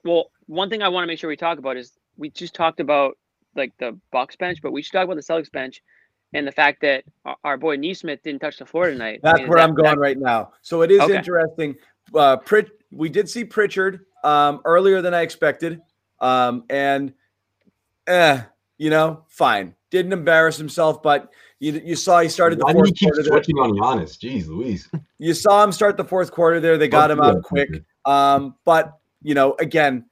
well, 0.04 0.32
one 0.48 0.70
thing 0.70 0.82
I 0.82 0.88
want 0.90 1.04
to 1.04 1.08
make 1.08 1.20
sure 1.20 1.28
we 1.28 1.36
talk 1.36 1.58
about 1.60 1.78
is 1.78 1.98
we 2.18 2.30
just 2.30 2.54
talked 2.56 2.80
about 2.80 3.18
like 3.56 3.74
the 3.80 3.98
Bucks 4.12 4.36
bench, 4.36 4.60
but 4.62 4.72
we 4.72 4.82
should 4.82 4.94
talk 4.94 5.04
about 5.06 5.16
the 5.16 5.22
Celtics 5.24 5.52
bench 5.52 5.82
and 6.34 6.46
the 6.48 6.52
fact 6.52 6.82
that 6.82 7.04
our, 7.26 7.36
our 7.44 7.58
boy 7.58 7.76
Nesmith 7.76 8.22
didn't 8.24 8.42
touch 8.42 8.58
the 8.58 8.66
floor 8.66 8.90
tonight. 8.90 9.20
I 9.24 9.30
That's 9.30 9.40
mean, 9.40 9.50
where 9.50 9.58
that- 9.58 9.70
I'm 9.70 9.76
going 9.76 9.96
that- 9.96 10.00
right 10.00 10.18
now. 10.18 10.52
So 10.62 10.82
it 10.82 10.92
is 10.92 11.02
Okay. 11.02 11.16
interesting. 11.18 11.76
Uh, 12.14 12.38
Prit- 12.38 12.70
we 12.92 13.10
did 13.10 13.30
see 13.30 13.44
Pritchard 13.46 14.06
um, 14.24 14.62
earlier 14.66 15.02
than 15.02 15.14
I 15.14 15.22
expected, 15.22 15.82
um, 16.20 16.64
and 16.70 17.14
eh, 18.08 18.42
you 18.78 18.90
know, 18.90 19.24
fine. 19.28 19.76
Didn't 19.92 20.14
embarrass 20.14 20.58
himself, 20.58 21.02
but 21.02 21.32
you, 21.60 21.82
you 21.84 21.96
saw 21.96 22.20
he 22.20 22.28
started 22.30 22.60
the 22.60 22.66
Why 22.66 22.74
do 22.74 22.80
fourth 22.80 23.00
quarter. 23.00 23.24
Switching 23.24 23.56
on 23.58 23.72
Giannis? 23.72 24.18
Jeez, 24.18 24.48
Louise. 24.48 24.90
You 25.18 25.34
saw 25.34 25.64
him 25.64 25.72
start 25.72 25.96
the 25.96 26.04
fourth 26.04 26.32
quarter 26.32 26.60
there. 26.60 26.78
They 26.78 26.90
got 26.90 27.10
him 27.10 27.20
Yeah. 27.20 27.30
out 27.30 27.42
quick. 27.44 27.70
Um, 28.04 28.56
but 28.66 29.00
you 29.24 29.34
know, 29.34 29.56
again, 29.60 30.06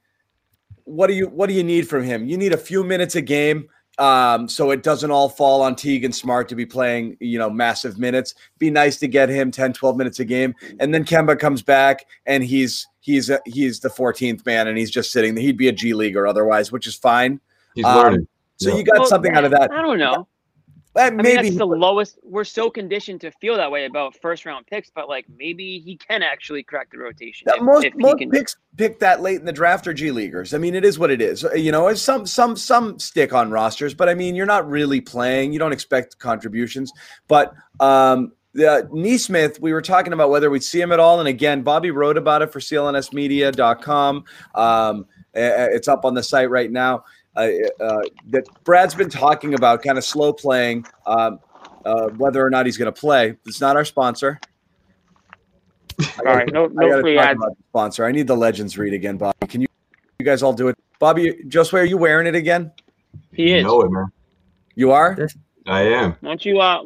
what 0.85 1.07
do 1.07 1.13
you 1.13 1.27
what 1.27 1.47
do 1.47 1.53
you 1.53 1.63
need 1.63 1.89
from 1.89 2.03
him? 2.03 2.25
You 2.25 2.37
need 2.37 2.53
a 2.53 2.57
few 2.57 2.83
minutes 2.85 3.15
a 3.15 3.21
game. 3.21 3.67
Um, 3.99 4.47
so 4.49 4.71
it 4.71 4.82
doesn't 4.82 5.12
all 5.12 5.29
fall 5.29 5.62
on 5.62 5.75
Teague 5.75 6.03
and 6.03 6.13
Smart 6.15 6.49
to 6.49 6.56
be 6.56 6.65
playing, 6.65 7.15
you 7.19 7.38
know, 7.38 7.49
massive 7.49 7.99
minutes. 7.99 8.34
Be 8.58 8.71
nice 8.71 8.97
to 8.97 9.08
get 9.08 9.29
him 9.29 9.51
10, 9.51 9.73
12 9.73 9.95
minutes 9.97 10.19
a 10.19 10.25
game. 10.25 10.56
And 10.79 10.93
then 10.93 11.06
Kemba 11.06 11.38
comes 11.38 11.62
back 11.62 12.06
and 12.25 12.43
he's 12.43 12.88
he's 13.01 13.29
a, 13.29 13.39
he's 13.45 13.82
the 13.82 13.89
14th 13.89 14.45
man 14.45 14.67
and 14.67 14.77
he's 14.77 14.89
just 14.89 15.12
sitting 15.12 15.36
there. 15.36 15.43
He'd 15.43 15.58
be 15.58 15.67
a 15.67 15.71
G 15.73 15.93
leaguer 15.93 16.25
otherwise, 16.25 16.71
which 16.71 16.88
is 16.88 16.95
fine. 16.95 17.39
He's 17.75 17.86
Um, 17.86 17.95
learning. 17.97 18.27
So 18.58 18.69
Yeah. 18.69 18.77
you 18.77 18.84
got 18.84 18.99
Well, 18.99 19.06
something 19.10 19.36
out 19.36 19.43
of 19.45 19.51
that. 19.51 19.71
I 19.71 19.82
don't 19.82 19.99
know. 19.99 20.27
I 20.95 21.10
mean, 21.10 21.17
maybe 21.23 21.49
that's 21.49 21.58
the 21.58 21.65
lowest. 21.65 22.19
We're 22.23 22.43
so 22.43 22.69
conditioned 22.69 23.21
to 23.21 23.32
feel 23.32 23.58
that 23.58 23.71
way 23.71 23.86
about 23.86 24.15
first 24.21 24.45
round 24.45 24.67
picks, 24.67 24.91
but 24.93 25.10
like 25.10 25.25
maybe 25.38 25.79
he 25.79 25.97
can 25.97 26.21
actually 26.21 26.62
crack 26.63 26.91
the 26.91 26.99
rotation. 26.99 27.47
If- 27.49 27.62
most 27.62 27.86
if 27.86 27.95
most 27.95 28.23
picks 28.32 28.56
pick 28.77 28.99
that 28.99 29.21
late 29.21 29.39
in 29.39 29.45
the 29.45 29.53
draft 29.53 29.88
are 29.88 29.93
G 29.93 30.12
leaguers. 30.12 30.53
I 30.53 30.60
mean, 30.60 30.75
it 30.75 30.86
is 30.86 30.99
what 30.99 31.10
it 31.10 31.21
is. 31.21 31.43
Uh, 31.45 31.53
You 31.53 31.71
know, 31.71 31.88
it's 31.88 32.01
some 32.01 32.27
some 32.27 32.56
some 32.56 32.99
stick 32.99 33.34
on 33.34 33.49
rosters, 33.49 33.93
but 33.93 34.08
I 34.08 34.13
mean, 34.13 34.36
you're 34.36 34.45
not 34.45 34.69
really 34.69 35.01
playing. 35.01 35.51
You 35.51 35.60
don't 35.60 35.73
expect 35.73 36.19
contributions. 36.19 36.91
But 37.27 37.53
um, 37.79 38.34
the 38.53 38.88
Nesmith, 38.91 39.60
we 39.60 39.73
were 39.73 39.82
talking 39.82 40.13
about 40.13 40.29
whether 40.29 40.49
we'd 40.51 40.63
see 40.63 40.79
him 40.79 40.91
at 40.91 40.99
all, 40.99 41.19
and 41.19 41.27
again, 41.27 41.63
Bobby 41.63 41.89
wrote 41.89 42.17
about 42.17 42.43
it 42.43 42.51
for 42.51 42.60
CLNSmedia.com. 42.60 44.23
Um, 44.53 45.06
uh, 45.36 45.69
it's 45.71 45.88
up 45.88 46.06
on 46.06 46.13
the 46.13 46.21
site 46.21 46.51
right 46.51 46.71
now. 46.71 47.03
Uh, 47.36 47.50
uh, 47.80 48.02
that 48.28 48.46
Brad's 48.63 48.93
been 48.93 49.10
talking 49.10 49.56
about, 49.56 49.82
kind 49.84 49.98
of 49.98 50.04
slow 50.06 50.32
playing. 50.34 50.86
Um, 51.08 51.39
uh, 51.86 52.08
whether 52.10 52.46
or 52.46 52.50
not 52.50 52.65
he's 52.65 52.78
going 52.78 52.91
to 52.93 52.98
play, 53.00 53.36
it's 53.46 53.60
not 53.60 53.76
our 53.76 53.84
sponsor. 53.86 54.39
All 56.26 56.26
right, 56.36 56.52
no, 56.52 56.65
I 56.65 56.67
no 56.69 56.89
gotta 56.89 57.02
free 57.02 57.17
ads. 57.17 57.39
sponsor. 57.69 58.06
I 58.06 58.12
need 58.12 58.28
the 58.28 58.36
Legends 58.36 58.78
read 58.78 58.93
again, 58.93 59.17
Bobby. 59.17 59.48
Can 59.48 59.62
you 59.62 59.67
you 60.19 60.26
guys 60.26 60.41
all 60.41 60.54
do 60.54 60.67
it? 60.69 60.78
Bobby, 61.00 61.34
Josue, 61.48 61.74
are 61.74 61.84
you 61.84 61.98
wearing 61.98 62.26
it 62.28 62.36
again? 62.36 62.72
He 63.34 63.50
You 63.52 63.56
is. 63.58 63.63
know 63.63 63.82
it, 63.82 63.91
man. 63.91 64.06
You 64.76 64.91
are? 64.91 65.17
I 65.67 65.82
am. 65.82 66.12
Why 66.22 66.30
don't 66.30 66.46
you, 66.46 66.60
uh, 66.60 66.84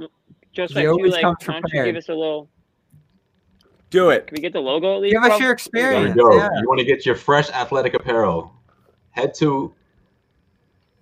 just 0.54 0.74
He 0.74 0.80
like 0.80 0.84
you, 0.84 0.90
always 0.92 1.12
like, 1.14 1.22
comes 1.22 1.38
why 1.42 1.46
don't 1.54 1.56
you 1.56 1.62
prepared. 1.62 1.86
give 1.88 1.96
us 1.98 2.10
a 2.10 2.14
little? 2.14 2.50
Do 3.90 4.10
it. 4.10 4.28
Can 4.28 4.36
we 4.36 4.42
get 4.42 4.54
the 4.54 4.60
logo 4.60 4.96
at 4.96 5.02
least? 5.02 5.14
Give 5.14 5.22
us 5.24 5.30
bro? 5.30 5.38
your 5.38 5.48
There 5.48 5.54
experience. 5.54 6.16
we 6.16 6.22
go. 6.22 6.36
Yeah. 6.36 6.50
You 6.60 6.68
want 6.68 6.80
to 6.80 6.86
get 6.86 7.06
your 7.06 7.16
fresh 7.16 7.50
athletic 7.52 7.94
apparel? 7.94 8.54
Head 9.12 9.34
to 9.36 9.74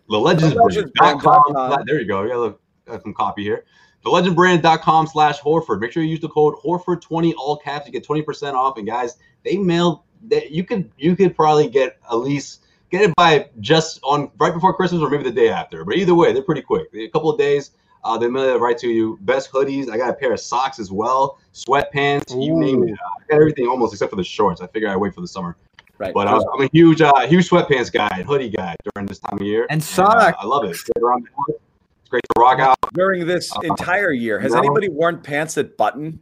the 0.09 0.17
legends 0.17 0.55
Legendsbrand.com. 0.55 1.83
There 1.85 1.99
you 1.99 2.07
go. 2.07 2.23
We 2.23 2.29
got, 2.29 3.01
some 3.01 3.13
copy 3.13 3.43
here. 3.43 3.65
The 4.03 4.09
legendbrand.com 4.09 5.07
slash 5.07 5.39
Horford. 5.39 5.79
Make 5.79 5.91
sure 5.91 6.03
you 6.03 6.09
use 6.09 6.19
the 6.19 6.29
code 6.29 6.55
Horford20 6.63 7.33
all 7.37 7.57
caps. 7.57 7.87
You 7.87 7.91
get 7.91 8.05
20% 8.05 8.53
off. 8.53 8.77
And 8.77 8.85
guys, 8.85 9.17
they 9.43 9.57
mail 9.57 10.05
that 10.27 10.51
you 10.51 10.63
could 10.63 10.91
you 10.97 11.15
could 11.15 11.35
probably 11.35 11.67
get 11.69 11.97
at 12.09 12.15
least 12.15 12.65
get 12.91 13.01
it 13.01 13.15
by 13.15 13.49
just 13.59 13.99
on 14.03 14.31
right 14.37 14.53
before 14.53 14.73
Christmas 14.73 15.01
or 15.01 15.09
maybe 15.09 15.23
the 15.23 15.31
day 15.31 15.49
after. 15.49 15.83
But 15.83 15.95
either 15.95 16.13
way, 16.13 16.33
they're 16.33 16.43
pretty 16.43 16.61
quick. 16.61 16.87
A 16.93 17.07
couple 17.09 17.31
of 17.31 17.37
days, 17.37 17.71
uh, 18.03 18.17
they 18.17 18.27
mail 18.27 18.43
it 18.43 18.59
right 18.59 18.77
to 18.77 18.87
you. 18.87 19.17
Best 19.21 19.51
hoodies. 19.51 19.89
I 19.89 19.97
got 19.97 20.09
a 20.09 20.13
pair 20.13 20.33
of 20.33 20.39
socks 20.39 20.79
as 20.79 20.91
well. 20.91 21.39
Sweatpants. 21.53 22.39
You 22.39 22.55
name 22.59 22.83
it. 22.87 22.93
I 22.93 23.27
got 23.27 23.41
everything 23.41 23.67
almost 23.67 23.93
except 23.93 24.11
for 24.11 24.15
the 24.15 24.23
shorts. 24.23 24.61
I 24.61 24.67
figure 24.67 24.89
I 24.89 24.95
wait 24.95 25.15
for 25.15 25.21
the 25.21 25.27
summer. 25.27 25.57
Right. 25.97 26.13
But 26.13 26.27
uh, 26.27 26.43
I'm 26.53 26.61
a 26.61 26.69
huge, 26.73 27.01
uh, 27.01 27.13
huge 27.27 27.49
sweatpants 27.49 27.91
guy 27.91 28.09
and 28.13 28.25
hoodie 28.25 28.49
guy 28.49 28.75
during 28.93 29.07
this 29.07 29.19
time 29.19 29.37
of 29.39 29.45
year. 29.45 29.65
And 29.69 29.81
uh. 29.97 30.33
I 30.37 30.45
love 30.45 30.65
it. 30.65 30.71
It's 30.71 30.83
great 30.83 31.03
around 31.03 31.23
the 31.23 31.29
house. 31.35 31.61
It's 32.01 32.09
great 32.09 32.23
to 32.35 32.39
rock 32.39 32.59
out. 32.59 32.77
During 32.93 33.25
this 33.25 33.51
entire 33.63 34.11
year, 34.11 34.39
has 34.39 34.53
no. 34.53 34.59
anybody 34.59 34.89
worn 34.89 35.19
pants 35.19 35.55
that 35.55 35.77
button? 35.77 36.19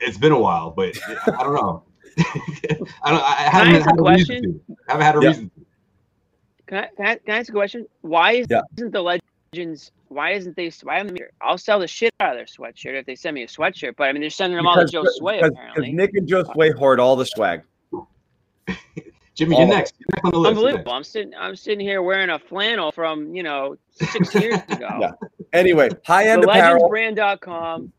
It's 0.00 0.18
been 0.18 0.32
a 0.32 0.38
while, 0.38 0.70
but 0.70 0.96
I 1.08 1.42
don't 1.42 1.54
know. 1.54 1.82
I 3.02 3.10
don't. 3.10 3.22
I 3.22 3.34
I 3.38 3.50
haven't 3.50 3.74
ask 3.76 3.86
had 3.86 3.98
a 3.98 4.02
reason 4.02 4.42
to. 4.42 4.60
I 4.88 4.92
haven't 4.92 5.06
had 5.06 5.16
a 5.16 5.20
Yeah. 5.22 5.28
reason. 5.28 5.50
To. 5.50 5.66
Can 6.66 6.78
I, 6.78 6.88
can 6.96 7.06
I, 7.06 7.14
can 7.16 7.34
I 7.34 7.38
ask 7.38 7.48
a 7.48 7.52
question? 7.52 7.86
Why 8.02 8.32
is, 8.32 8.46
Yeah. 8.50 8.60
isn't 8.76 8.92
the 8.92 9.02
Legends? 9.02 9.92
Why 10.08 10.32
isn't 10.32 10.56
they? 10.56 10.70
Why 10.82 10.98
haven't 10.98 11.14
they? 11.14 11.24
I'll 11.40 11.58
sell 11.58 11.78
the 11.78 11.88
shit 11.88 12.12
out 12.20 12.32
of 12.32 12.36
their 12.36 12.46
sweatshirt 12.46 12.98
if 12.98 13.06
they 13.06 13.14
send 13.14 13.34
me 13.34 13.44
a 13.44 13.46
sweatshirt. 13.46 13.94
But 13.96 14.08
I 14.08 14.12
mean, 14.12 14.20
they're 14.20 14.30
sending 14.30 14.56
them 14.56 14.66
all 14.66 14.76
to 14.76 14.84
Joe 14.84 15.04
Sway 15.04 15.36
because- 15.38 15.50
apparently. 15.52 15.92
because 15.92 15.96
Nick 15.96 16.10
and 16.14 16.28
Josue 16.28 16.74
hoard 16.74 17.00
all 17.00 17.16
the 17.16 17.26
swag. 17.26 17.62
Jimmy, 19.34 19.56
Oh. 19.56 19.60
you're 19.60 19.68
next. 19.68 19.94
You're 19.98 20.06
next 20.14 20.24
on 20.24 20.30
the 20.32 20.38
list. 20.38 20.56
Unbelievable! 20.58 20.92
I'm 20.92 21.04
sitting. 21.04 21.32
I'm 21.34 21.56
sitting 21.56 21.80
here 21.80 22.02
wearing 22.02 22.30
a 22.30 22.38
flannel 22.38 22.92
from 22.92 23.34
you 23.34 23.42
know 23.42 23.76
six 23.90 24.34
years 24.40 24.58
ago. 24.68 24.88
Yeah. 25.00 25.12
Anyway, 25.52 25.88
high 26.04 26.28
end 26.28 26.42
The 26.42 26.48
apparel. 26.50 26.88
legendsbrand.com 26.90 27.92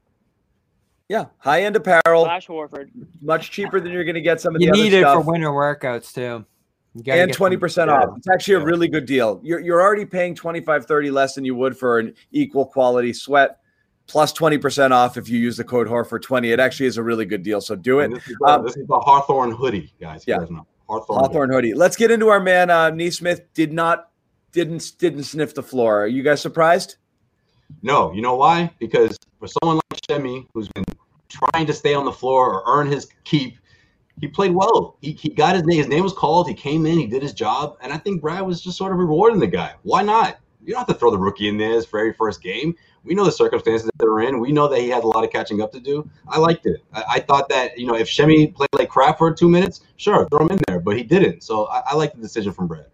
Yeah, 1.10 1.26
high 1.38 1.63
end 1.63 1.76
apparel, 1.76 2.23
slash 2.26 2.47
Horford. 2.47 2.89
much 3.21 3.52
cheaper 3.52 3.80
than 3.80 3.91
you're 3.91 4.04
going 4.04 4.15
to 4.15 4.21
get 4.21 4.41
some 4.41 4.56
of 4.56 4.62
You 4.62 4.67
the 4.67 4.71
other 4.71 4.78
stuff. 4.78 4.86
You 4.86 4.91
need 4.91 4.97
it 5.08 5.13
for 5.13 5.21
winter 5.21 5.49
workouts 5.49 6.13
too. 6.13 6.45
And 7.08 7.32
20% 7.36 7.88
yeah. 7.88 7.91
off. 7.93 8.17
It's 8.17 8.30
actually 8.30 8.54
a 8.54 8.60
really 8.63 8.88
good 8.88 9.08
deal. 9.08 9.39
You're, 9.43 9.60
you're 9.60 9.82
already 9.82 10.06
paying 10.06 10.36
25, 10.36 10.86
30 10.86 11.10
less 11.10 11.34
than 11.34 11.43
you 11.43 11.56
would 11.56 11.76
for 11.76 11.97
an 11.97 12.13
equal 12.32 12.67
quality 12.67 13.13
sweat, 13.13 13.58
plus 14.08 14.34
20% 14.34 14.92
off 14.92 15.18
if 15.18 15.30
you 15.30 15.39
use 15.39 15.58
the 15.58 15.63
code 15.63 15.88
HORFOR20. 15.88 16.52
It 16.52 16.60
actually 16.60 16.88
is 16.88 16.98
a 16.98 17.04
really 17.04 17.26
good 17.26 17.44
deal. 17.44 17.62
So 17.62 17.76
do 17.76 18.00
it. 18.00 18.10
This 18.10 18.28
is, 18.28 18.38
the, 18.39 18.46
Um, 18.46 18.66
this 18.66 18.78
is 18.78 18.88
the 18.88 19.00
Hawthorne 19.00 19.52
hoodie, 19.52 19.94
guys. 20.00 20.24
Yeah. 20.28 20.36
You 20.36 20.42
guys 20.42 20.52
know. 20.52 20.68
Hawthorne. 20.88 21.20
Hawthorne 21.20 21.50
hoodie. 21.50 21.74
Let's 21.74 21.96
get 21.96 22.12
into 22.12 22.28
our 22.30 22.39
man, 22.39 22.70
uh, 22.70 22.89
Nesmith. 22.89 23.42
Did 23.54 23.74
not, 23.74 24.10
didn't, 24.52 24.94
didn't 25.00 25.24
sniff 25.24 25.56
the 25.56 25.63
floor. 25.63 26.04
Are 26.04 26.08
you 26.08 26.24
guys 26.24 26.42
surprised? 26.42 26.98
No, 27.82 28.12
you 28.13 28.22
know 28.22 28.36
why? 28.36 28.72
Because 28.80 29.18
for 29.39 29.48
someone 29.48 29.80
like 29.92 30.02
Semi, 30.10 30.48
who's 30.54 30.68
been 30.70 30.84
trying 31.30 31.66
to 31.66 31.74
stay 31.74 31.94
on 31.94 32.06
the 32.06 32.12
floor 32.12 32.54
or 32.54 32.63
earn 32.68 32.88
his 32.88 33.08
keep, 33.24 33.58
he 34.20 34.28
played 34.28 34.52
well. 34.54 34.98
He, 35.02 35.13
he 35.13 35.30
got 35.30 35.56
his 35.56 35.63
name. 35.63 35.80
His 35.80 35.88
name 35.88 36.04
was 36.04 36.13
called. 36.13 36.48
He 36.48 36.54
came 36.54 36.86
in. 36.86 37.00
He 37.00 37.08
did 37.08 37.24
his 37.24 37.34
job, 37.34 37.78
and 37.82 37.92
I 37.92 37.98
think 37.98 38.22
Brad 38.22 38.46
was 38.46 38.62
just 38.62 38.78
sort 38.78 38.92
of 38.92 39.00
rewarding 39.00 39.39
the 39.39 39.48
guy. 39.48 39.74
Why 39.82 40.04
not? 40.04 40.38
You 40.63 40.74
don't 40.74 40.80
have 40.80 40.88
to 40.88 40.94
throw 40.94 41.12
the 41.12 41.18
rookie 41.18 41.50
in 41.50 41.58
there 41.58 41.72
his 41.72 41.86
very 41.88 42.13
first 42.13 42.42
game. 42.42 42.76
We 43.04 43.13
know 43.16 43.26
the 43.26 43.32
circumstances 43.32 43.86
that 43.86 43.98
they're 43.98 44.22
in. 44.22 44.39
We 44.39 44.52
know 44.52 44.68
that 44.70 44.80
he 44.80 44.89
had 44.89 45.04
a 45.04 45.08
lot 45.08 45.24
of 45.26 45.30
catching 45.32 45.62
up 45.62 45.72
to 45.74 45.80
do. 45.80 46.10
I 46.28 46.39
liked 46.39 46.66
it. 46.66 46.82
I, 46.94 47.04
I 47.16 47.20
thought 47.20 47.50
that 47.50 47.78
you 47.78 47.86
know 47.86 47.96
if 47.96 48.10
Semi 48.10 48.48
played 48.48 48.70
like 48.74 48.89
crap 48.89 49.18
for 49.18 49.34
two 49.34 49.50
minutes, 49.50 49.82
sure, 49.98 50.28
throw 50.30 50.46
him 50.46 50.52
in 50.52 50.60
there, 50.68 50.80
but 50.80 50.96
he 50.98 51.04
didn't. 51.04 51.44
So 51.44 51.66
I, 51.68 51.82
I 51.88 51.96
like 51.96 52.13
the 52.13 52.22
decision 52.22 52.54
from 52.54 52.68
Brad. 52.68 52.86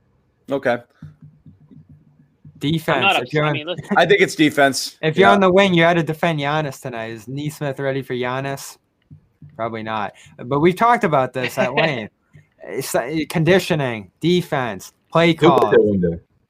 Okay. 0.52 0.78
I'm 2.62 2.72
defense. 2.72 3.02
not 3.02 3.16
upset. 3.22 3.44
I 3.44 3.54
mean, 3.54 3.70
I 3.96 4.06
think 4.06 4.20
it's 4.22 4.36
defense. 4.36 4.98
if 5.02 5.16
you're 5.18 5.30
Yeah. 5.30 5.34
on 5.34 5.40
the 5.40 5.52
wing, 5.52 5.74
you 5.74 5.84
had 5.84 5.94
to 5.94 6.04
defend 6.04 6.40
Giannis 6.40 6.82
tonight. 6.82 7.12
Is 7.12 7.28
Nesmith 7.28 7.80
ready 7.80 8.02
for 8.02 8.14
Giannis? 8.16 8.78
Probably 9.56 9.84
not. 9.84 10.14
But 10.38 10.60
we've 10.60 10.76
talked 10.76 11.06
about 11.06 11.32
this 11.32 11.58
at 11.58 11.74
length. 11.76 12.14
It's, 12.64 12.94
uh, 12.94 13.20
conditioning, 13.30 14.12
defense, 14.20 14.92
play 15.12 15.34
call. 15.36 15.74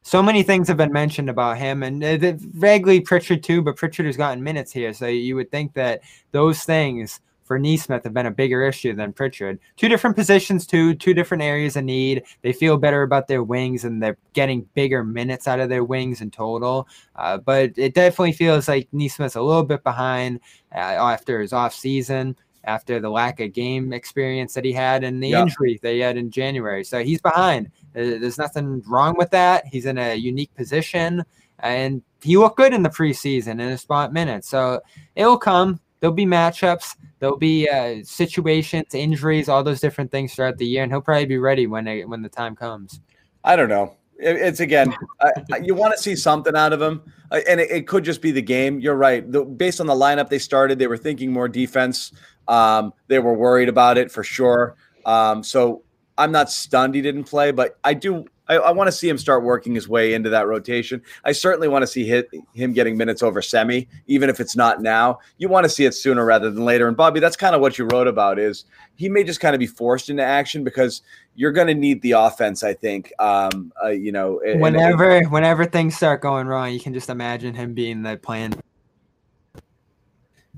So 0.10 0.24
many 0.24 0.41
things 0.41 0.67
have 0.67 0.78
been 0.78 0.91
mentioned 0.91 1.30
about 1.30 1.60
him, 1.60 1.84
and 1.84 2.04
uh, 2.04 2.34
vaguely 2.36 3.00
Pritchard 3.00 3.43
too. 3.43 3.62
But 3.62 3.76
Pritchard 3.76 4.08
has 4.08 4.17
gotten 4.17 4.43
minutes 4.43 4.72
here, 4.72 4.91
so 4.91 5.06
you 5.06 5.36
would 5.36 5.52
think 5.52 5.76
that 5.76 6.02
those 6.32 6.63
things 6.63 7.22
for 7.43 7.60
Nesmith 7.60 8.06
have 8.06 8.13
been 8.15 8.26
a 8.26 8.32
bigger 8.32 8.63
issue 8.63 8.95
than 8.95 9.13
Pritchard. 9.13 9.60
Two 9.78 9.88
different 9.88 10.15
positions, 10.15 10.65
too, 10.65 10.95
two 10.95 11.13
different 11.13 11.43
areas 11.43 11.76
of 11.76 11.84
need. 11.84 12.24
They 12.41 12.54
feel 12.54 12.76
better 12.76 13.04
about 13.04 13.28
their 13.28 13.43
wings, 13.43 13.84
and 13.84 14.02
they're 14.02 14.17
getting 14.34 14.67
bigger 14.74 15.04
minutes 15.04 15.48
out 15.48 15.60
of 15.60 15.69
their 15.69 15.84
wings 15.84 16.22
in 16.22 16.32
total. 16.32 16.88
Uh, 17.15 17.38
but 17.38 17.74
it 17.78 17.93
definitely 17.93 18.34
feels 18.34 18.67
like 18.67 18.88
Nesmith's 18.91 19.36
a 19.36 19.41
little 19.43 19.62
bit 19.62 19.84
behind 19.84 20.39
uh, 20.74 20.80
after 20.80 21.39
his 21.39 21.54
off 21.54 21.76
season. 21.76 22.36
After 22.69 22.99
the 22.99 23.10
lack 23.10 23.39
of 23.39 23.51
game 23.53 23.93
experience 23.93 24.53
that 24.53 24.63
he 24.63 24.71
had 24.71 25.03
and 25.03 25.21
the 25.23 25.29
Yeah. 25.29 25.41
injury 25.41 25.79
that 25.82 25.93
he 25.93 25.99
had 25.99 26.17
in 26.17 26.29
January. 26.29 26.84
So 26.84 27.03
he's 27.03 27.21
behind. 27.21 27.67
Uh, 27.95 28.21
There's 28.21 28.38
nothing 28.38 28.84
wrong 28.88 29.15
with 29.17 29.32
that. 29.32 29.65
He's 29.65 29.88
in 29.88 29.97
a 29.97 30.13
unique 30.13 30.53
position, 30.55 31.23
and 31.60 32.03
he 32.21 32.38
looked 32.38 32.58
good 32.58 32.73
in 32.73 32.84
the 32.84 32.89
preseason 32.89 33.53
in 33.53 33.60
his 33.73 33.82
spot 33.82 34.13
minutes. 34.13 34.47
So 34.47 34.82
it'll 35.15 35.38
come. 35.39 35.80
There'll 35.99 36.15
be 36.15 36.26
matchups. 36.26 36.95
There'll 37.20 37.38
be 37.38 37.67
uh, 37.67 38.03
situations, 38.03 38.93
injuries, 38.93 39.49
all 39.49 39.63
those 39.63 39.82
different 39.82 40.11
things 40.11 40.34
throughout 40.36 40.57
the 40.57 40.65
year, 40.65 40.84
and 40.84 40.91
he'll 40.91 41.01
probably 41.01 41.26
be 41.26 41.39
ready 41.39 41.65
when 41.67 41.88
it, 41.88 42.07
when 42.07 42.22
the 42.22 42.30
time 42.30 42.55
comes. 42.55 43.01
I 43.43 43.55
don't 43.55 43.70
know. 43.70 43.95
It- 44.20 44.36
It's 44.36 44.59
again, 44.59 44.93
I- 45.22 45.57
you 45.63 45.74
want 45.76 45.95
to 45.95 46.01
see 46.01 46.15
something 46.15 46.55
out 46.55 46.74
of 46.74 46.82
him, 46.82 47.01
uh, 47.32 47.39
and 47.47 47.59
it, 47.59 47.72
it 47.72 47.88
could 47.88 48.03
just 48.03 48.22
be 48.22 48.32
the 48.32 48.41
game. 48.41 48.80
You're 48.80 48.95
right. 48.95 49.30
The, 49.32 49.43
based 49.45 49.80
on 49.80 49.88
the 49.88 49.93
lineup 49.93 50.30
they 50.30 50.39
started, 50.39 50.78
they 50.78 50.88
were 50.88 50.97
thinking 50.97 51.32
more 51.32 51.47
defense. 51.47 52.11
Um, 52.47 52.93
they 53.07 53.20
were 53.20 53.34
worried 53.34 53.70
about 53.70 53.97
it 53.97 54.11
for 54.11 54.24
sure. 54.24 54.76
Um, 55.05 55.43
so 55.43 55.84
I'm 56.17 56.32
not 56.32 56.51
stunned 56.51 56.95
he 56.95 57.01
didn't 57.01 57.24
play, 57.26 57.51
but 57.51 57.78
I 57.84 57.93
do. 57.93 58.26
I, 58.49 58.55
I 58.55 58.72
want 58.72 58.88
to 58.88 58.91
see 58.91 59.07
him 59.07 59.20
start 59.20 59.43
working 59.43 59.76
his 59.76 59.88
way 59.88 60.15
into 60.15 60.32
that 60.32 60.47
rotation. 60.47 61.03
I 61.24 61.32
certainly 61.34 61.67
want 61.67 61.84
to 61.84 61.88
see 61.88 62.03
hit, 62.05 62.30
him 62.55 62.74
getting 62.74 62.97
minutes 62.97 63.22
over 63.22 63.43
Semi, 63.43 63.88
even 64.07 64.28
if 64.28 64.39
it's 64.39 64.55
not 64.55 64.82
now. 64.82 65.20
You 65.38 65.49
want 65.49 65.65
to 65.65 65.70
see 65.70 65.86
it 65.86 65.93
sooner 65.93 66.26
rather 66.26 66.49
than 66.49 66.65
later. 66.65 66.88
And 66.88 66.97
Bobby, 66.97 67.20
that's 67.20 67.38
kind 67.38 67.53
of 67.53 67.61
what 67.61 67.78
you 67.78 67.88
wrote 67.91 68.07
about. 68.07 68.39
Is 68.39 68.65
he 68.95 69.07
may 69.07 69.24
just 69.24 69.39
kind 69.39 69.53
of 69.53 69.59
be 69.59 69.67
forced 69.67 70.09
into 70.09 70.24
action 70.24 70.63
because 70.63 71.03
you're 71.39 71.53
going 71.53 71.67
to 71.67 71.73
need 71.73 72.01
the 72.01 72.11
offense. 72.11 72.63
I 72.63 72.73
think. 72.73 73.13
Um, 73.17 73.71
uh, 73.81 73.87
you 73.87 74.11
know, 74.11 74.41
and- 74.45 74.59
Whenever 74.59 75.21
whenever 75.29 75.63
things 75.63 75.95
start 75.95 76.19
going 76.21 76.47
wrong, 76.47 76.73
you 76.73 76.81
can 76.81 76.93
just 76.93 77.09
imagine 77.09 77.53
him 77.55 77.73
being 77.73 78.03
the 78.03 78.17
plan. 78.17 78.53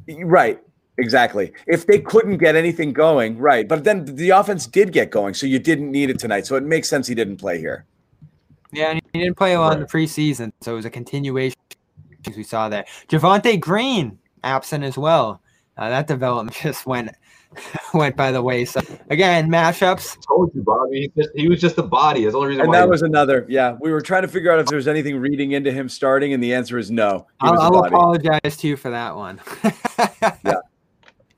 Right. 0.08 0.60
Exactly. 0.98 1.54
If 1.68 1.86
they 1.86 2.00
couldn't 2.00 2.38
get 2.38 2.56
anything 2.56 2.94
going, 2.94 3.38
right. 3.38 3.68
But 3.68 3.84
then 3.84 4.06
the 4.06 4.32
offense 4.32 4.66
did 4.66 4.92
get 4.92 5.12
going, 5.12 5.36
so 5.36 5.46
you 5.46 5.60
didn't 5.60 5.92
need 5.92 6.10
it 6.10 6.20
tonight. 6.20 6.46
So 6.48 6.56
it 6.56 6.64
makes 6.64 6.90
sense 6.90 7.08
he 7.08 7.16
didn't 7.16 7.38
play 7.38 7.60
here. 7.60 7.86
Yeah, 8.74 8.92
and 8.92 9.02
he 9.14 9.20
didn't 9.20 9.38
play 9.38 9.54
a 9.54 9.60
lot 9.60 9.74
in 9.74 9.80
the 9.80 9.86
preseason, 9.86 10.52
so 10.62 10.74
it 10.74 10.76
was 10.76 10.86
a 10.86 10.90
continuation. 10.90 11.58
As 12.28 12.36
we 12.36 12.44
saw 12.44 12.70
there, 12.70 12.86
Javonte 13.08 13.60
Green 13.60 14.18
absent 14.44 14.84
as 14.84 14.98
well. 14.98 15.42
Uh, 15.78 15.90
that 15.90 16.08
development 16.08 16.56
just 16.62 16.86
went 16.86 17.12
went 17.94 18.16
by 18.16 18.32
the 18.32 18.42
wayside. 18.42 19.00
Again, 19.10 19.50
mashups. 19.50 20.18
I 20.18 20.22
told 20.28 20.52
you, 20.56 20.64
Bobby. 20.64 21.02
He, 21.02 21.22
just, 21.22 21.30
he 21.36 21.50
was 21.50 21.60
just 21.60 21.78
a 21.78 21.84
body. 21.84 22.24
That's 22.24 22.34
the 22.34 22.38
only 22.38 22.50
reason 22.50 22.62
And 22.62 22.70
why. 22.70 22.80
that 22.80 22.90
was 22.90 23.02
another. 23.02 23.46
Yeah, 23.50 23.78
we 23.80 23.92
were 23.92 24.02
trying 24.02 24.22
to 24.24 24.28
figure 24.28 24.52
out 24.52 24.60
if 24.60 24.68
there 24.68 24.78
was 24.78 24.88
anything 24.88 25.18
reading 25.18 25.52
into 25.52 25.72
him 25.72 25.90
starting, 25.90 26.34
and 26.34 26.42
the 26.44 26.54
answer 26.54 26.78
is 26.78 26.90
no. 26.92 27.28
He 27.42 27.48
I'll, 27.48 27.54
was 27.54 27.62
a 27.62 27.64
I'll 27.64 27.86
apologize 27.86 28.58
to 28.58 28.68
you 28.68 28.78
for 28.78 28.90
that 28.92 29.16
one. 29.16 29.40
Yeah. 30.46 30.54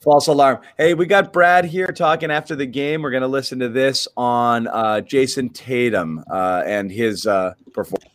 False 0.04 0.28
alarm. 0.28 0.60
Hey, 0.78 0.94
we 0.94 1.06
got 1.06 1.32
Brad 1.32 1.64
here 1.64 1.88
talking 1.88 2.30
after 2.30 2.58
the 2.58 2.66
game. 2.66 3.02
We're 3.02 3.12
going 3.12 3.22
to 3.22 3.28
listen 3.28 3.60
to 3.60 3.70
this 3.70 4.06
on 4.18 4.68
uh, 4.68 5.00
Jayson 5.00 5.54
Tatum 5.54 6.22
uh, 6.30 6.64
and 6.66 6.92
his 6.92 7.26
uh, 7.26 7.54
performance. 7.72 8.12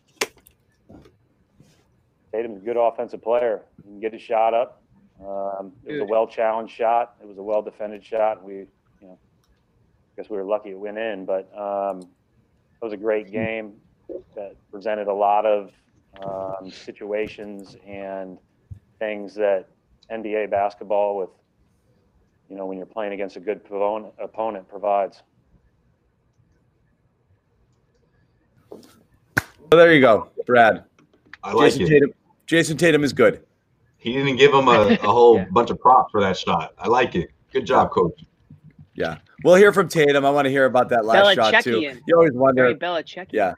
Tatum's 2.31 2.61
a 2.61 2.65
good 2.65 2.77
offensive 2.77 3.23
player. 3.23 3.61
He 3.77 3.89
can 3.89 3.99
get 3.99 4.13
his 4.13 4.21
shot 4.21 4.53
up. 4.53 4.83
Um, 5.21 5.73
it 5.85 5.93
was 5.93 6.01
a 6.01 6.05
well 6.05 6.27
challenged 6.27 6.73
shot. 6.73 7.15
It 7.21 7.27
was 7.27 7.37
a 7.37 7.43
well 7.43 7.61
defended 7.61 8.03
shot. 8.03 8.43
We, 8.43 8.53
you 8.53 8.67
know, 9.01 9.17
I 9.41 10.21
guess 10.21 10.29
we 10.29 10.37
were 10.37 10.43
lucky 10.43 10.69
it 10.69 10.79
went 10.79 10.97
in, 10.97 11.25
but 11.25 11.49
um, 11.57 11.99
it 12.01 12.83
was 12.83 12.93
a 12.93 12.97
great 12.97 13.31
game 13.31 13.73
that 14.35 14.55
presented 14.71 15.07
a 15.07 15.13
lot 15.13 15.45
of 15.45 15.71
um, 16.23 16.71
situations 16.71 17.75
and 17.85 18.37
things 18.97 19.35
that 19.35 19.67
NBA 20.11 20.49
basketball 20.49 21.17
with, 21.17 21.29
you 22.49 22.55
know, 22.55 22.65
when 22.65 22.77
you're 22.77 22.87
playing 22.87 23.13
against 23.13 23.35
a 23.35 23.39
good 23.39 23.61
opponent, 23.65 24.13
opponent 24.19 24.67
provides. 24.67 25.21
So 28.71 29.77
there 29.77 29.93
you 29.93 30.01
go, 30.01 30.29
Brad. 30.45 30.83
I 31.43 31.53
like 31.53 31.73
Jayson 31.73 31.81
it. 31.83 31.89
Tatum. 31.89 32.13
Jayson 32.47 32.77
Tatum 32.77 33.03
is 33.03 33.13
good. 33.13 33.43
He 33.99 34.13
didn't 34.13 34.37
give 34.37 34.53
him 34.53 34.67
a, 34.67 34.97
a 35.03 35.11
whole 35.11 35.45
bunch 35.51 35.69
of 35.69 35.79
props 35.79 36.11
for 36.11 36.21
that 36.21 36.37
shot. 36.37 36.73
I 36.79 36.87
like 36.87 37.15
it. 37.15 37.31
Good 37.51 37.65
job, 37.65 37.91
coach. 37.91 38.23
Yeah, 38.95 39.17
we'll 39.43 39.55
hear 39.55 39.71
from 39.73 39.89
Tatum. 39.89 40.25
I 40.25 40.29
want 40.29 40.45
to 40.45 40.49
hear 40.49 40.65
about 40.65 40.89
that 40.89 41.05
last 41.05 41.35
shot 41.35 41.63
too. 41.63 41.81
You 42.05 42.15
always 42.15 42.33
wonder. 42.33 42.63
Very 42.63 42.75
Belichick. 42.75 43.27
Yeah, 43.31 43.53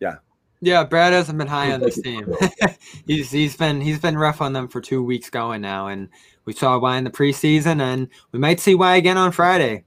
yeah, 0.00 0.16
yeah. 0.60 0.84
Brad 0.84 1.12
hasn't 1.12 1.38
been 1.38 1.46
high 1.46 1.72
on 1.72 1.80
this 1.80 2.00
team. 2.00 2.34
he's 3.06 3.30
he's 3.30 3.56
been 3.56 3.80
he's 3.80 3.98
been 3.98 4.16
rough 4.16 4.40
on 4.40 4.54
them 4.54 4.68
for 4.68 4.80
two 4.80 5.02
weeks 5.02 5.28
going 5.28 5.60
now, 5.60 5.88
and 5.88 6.08
we 6.46 6.52
saw 6.52 6.78
why 6.78 6.96
in 6.96 7.04
the 7.04 7.10
preseason, 7.10 7.80
and 7.80 8.08
we 8.32 8.38
might 8.38 8.60
see 8.60 8.74
why 8.74 8.96
again 8.96 9.18
on 9.18 9.30
Friday. 9.32 9.84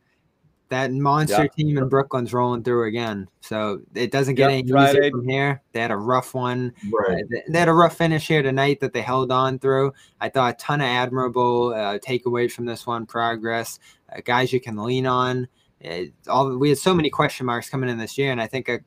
That 0.76 0.91
monster 0.91 1.43
Yeah. 1.43 1.47
team 1.47 1.78
in 1.78 1.88
Brooklyn's 1.88 2.34
rolling 2.34 2.61
through 2.61 2.88
again, 2.88 3.30
so 3.39 3.80
it 3.93 4.11
doesn't 4.11 4.36
get 4.36 4.49
Yeah, 4.51 4.57
any 4.57 4.69
Friday. 4.69 4.99
easier 4.99 5.11
from 5.11 5.30
here. 5.30 5.61
They 5.71 5.80
had 5.80 5.91
a 5.91 5.95
rough 5.95 6.34
one. 6.34 6.73
Right. 6.91 7.23
Uh, 7.23 7.38
they 7.47 7.59
had 7.59 7.69
a 7.69 7.73
rough 7.73 7.95
finish 7.95 8.28
here 8.28 8.41
tonight 8.43 8.82
that 8.82 8.91
they 8.91 9.01
held 9.01 9.32
on 9.32 9.57
through. 9.57 9.93
I 10.19 10.28
thought 10.28 10.55
a 10.55 10.57
ton 10.57 10.82
of 10.82 10.88
admirable 10.88 11.73
uh, 11.73 11.97
takeaways 11.99 12.51
from 12.51 12.65
this 12.65 12.86
one, 12.86 13.05
progress, 13.05 13.80
uh, 14.13 14.19
guys 14.26 14.51
you 14.51 14.59
can 14.59 14.76
lean 14.76 15.07
on. 15.07 15.47
Uh, 15.84 16.03
all 16.28 16.57
we 16.57 16.67
had 16.67 16.78
so 16.78 16.93
many 16.93 17.09
question 17.09 17.45
marks 17.45 17.69
coming 17.69 17.89
in 17.89 17.97
this 17.97 18.17
year, 18.17 18.34
and 18.34 18.41
I 18.41 18.47
think 18.47 18.67
a 18.67 18.80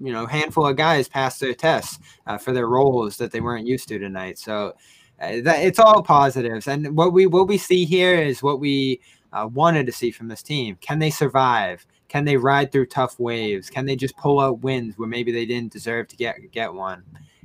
you 0.00 0.12
know 0.12 0.26
handful 0.26 0.66
of 0.66 0.74
guys 0.76 1.06
passed 1.08 1.38
their 1.38 1.54
tests 1.54 2.00
uh, 2.26 2.36
for 2.36 2.52
their 2.52 2.66
roles 2.66 3.16
that 3.18 3.30
they 3.30 3.40
weren't 3.40 3.66
used 3.66 3.86
to 3.90 3.98
tonight. 4.00 4.38
So 4.38 4.72
uh, 5.20 5.40
that, 5.42 5.60
it's 5.64 5.78
all 5.78 6.02
positives, 6.02 6.66
and 6.66 6.96
what 6.96 7.12
we 7.12 7.26
what 7.26 7.46
we 7.46 7.58
see 7.58 7.84
here 7.84 8.14
is 8.16 8.42
what 8.42 8.58
we 8.58 9.00
uh, 9.32 9.48
wanted 9.52 9.86
to 9.86 9.92
see 9.92 10.10
from 10.10 10.28
this 10.28 10.42
team. 10.42 10.76
Can 10.80 10.98
they 10.98 11.10
survive? 11.10 11.86
Can 12.08 12.24
they 12.24 12.36
ride 12.36 12.72
through 12.72 12.86
tough 12.86 13.18
waves? 13.18 13.68
Can 13.68 13.84
they 13.84 13.96
just 13.96 14.16
pull 14.16 14.40
out 14.40 14.60
wins 14.60 14.96
where 14.96 15.08
maybe 15.08 15.30
they 15.32 15.44
didn't 15.44 15.72
deserve 15.72 16.08
to 16.08 16.16
get 16.16 16.36
get 16.50 16.72
one? 16.72 17.02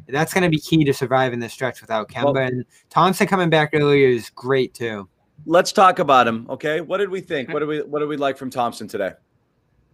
That's 0.07 0.33
going 0.33 0.43
to 0.43 0.49
be 0.49 0.59
key 0.59 0.83
to 0.83 0.93
surviving 0.93 1.39
this 1.39 1.53
stretch 1.53 1.81
without 1.81 2.09
Kemba. 2.09 2.33
Well- 2.33 2.37
and 2.37 2.65
Thompson 2.89 3.27
coming 3.27 3.49
back 3.49 3.71
earlier 3.73 4.07
is 4.07 4.29
great 4.29 4.73
too. 4.73 5.07
let's 5.45 5.71
talk 5.71 5.99
about 5.99 6.27
him. 6.27 6.45
Okay, 6.49 6.81
what 6.81 6.97
did 6.99 7.09
we 7.09 7.19
think? 7.21 7.49
What 7.49 7.59
did 7.59 7.67
we 7.67 7.81
What 7.81 7.99
did 7.99 8.07
we 8.09 8.17
like 8.17 8.37
from 8.37 8.49
Thompson 8.49 8.87
today? 8.87 9.11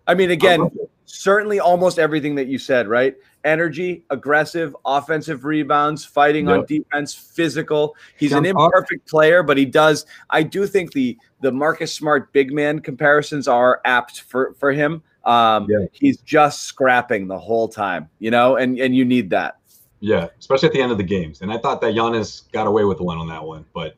I 0.10 0.14
mean, 0.16 0.32
again, 0.32 0.70
certainly 1.06 1.60
almost 1.60 2.00
everything 2.00 2.36
that 2.36 2.48
you 2.48 2.58
said. 2.58 2.88
Right? 2.88 3.16
Energy, 3.46 4.04
aggressive, 4.10 4.76
offensive 4.86 5.46
rebounds, 5.46 6.04
fighting 6.04 6.50
on 6.50 6.66
defense, 6.66 7.14
physical. 7.14 7.96
He's 8.18 8.34
an 8.34 8.44
Jump 8.44 8.60
up. 8.60 8.66
imperfect 8.74 9.08
player, 9.08 9.44
but 9.44 9.56
he 9.58 9.66
does. 9.66 10.06
I 10.30 10.44
do 10.44 10.68
think 10.68 10.92
the 10.94 11.18
the 11.42 11.52
Marcus 11.52 11.94
Smart 11.94 12.34
big 12.34 12.52
man 12.52 12.80
comparisons 12.80 13.48
are 13.48 13.80
apt 13.86 14.22
for 14.22 14.54
for 14.60 14.72
him. 14.74 15.02
Um, 15.26 15.68
Yeah. 15.70 15.86
He's 15.92 16.18
just 16.18 16.64
scrapping 16.64 17.28
the 17.28 17.38
whole 17.40 17.68
time, 17.70 18.10
you 18.20 18.32
know, 18.32 18.56
and 18.58 18.78
and 18.80 18.96
you 18.96 19.06
need 19.06 19.30
that. 19.30 19.56
Yeah, 20.02 20.28
especially 20.40 20.68
at 20.70 20.74
the 20.74 20.82
end 20.82 20.92
of 20.94 20.98
the 20.98 21.04
games. 21.04 21.42
And 21.42 21.52
I 21.52 21.58
thought 21.58 21.82
that 21.82 21.94
Giannis 21.94 22.50
got 22.54 22.68
away 22.68 22.86
with 22.86 23.00
one 23.02 23.18
on 23.18 23.28
that 23.28 23.44
one, 23.44 23.66
but 23.74 23.96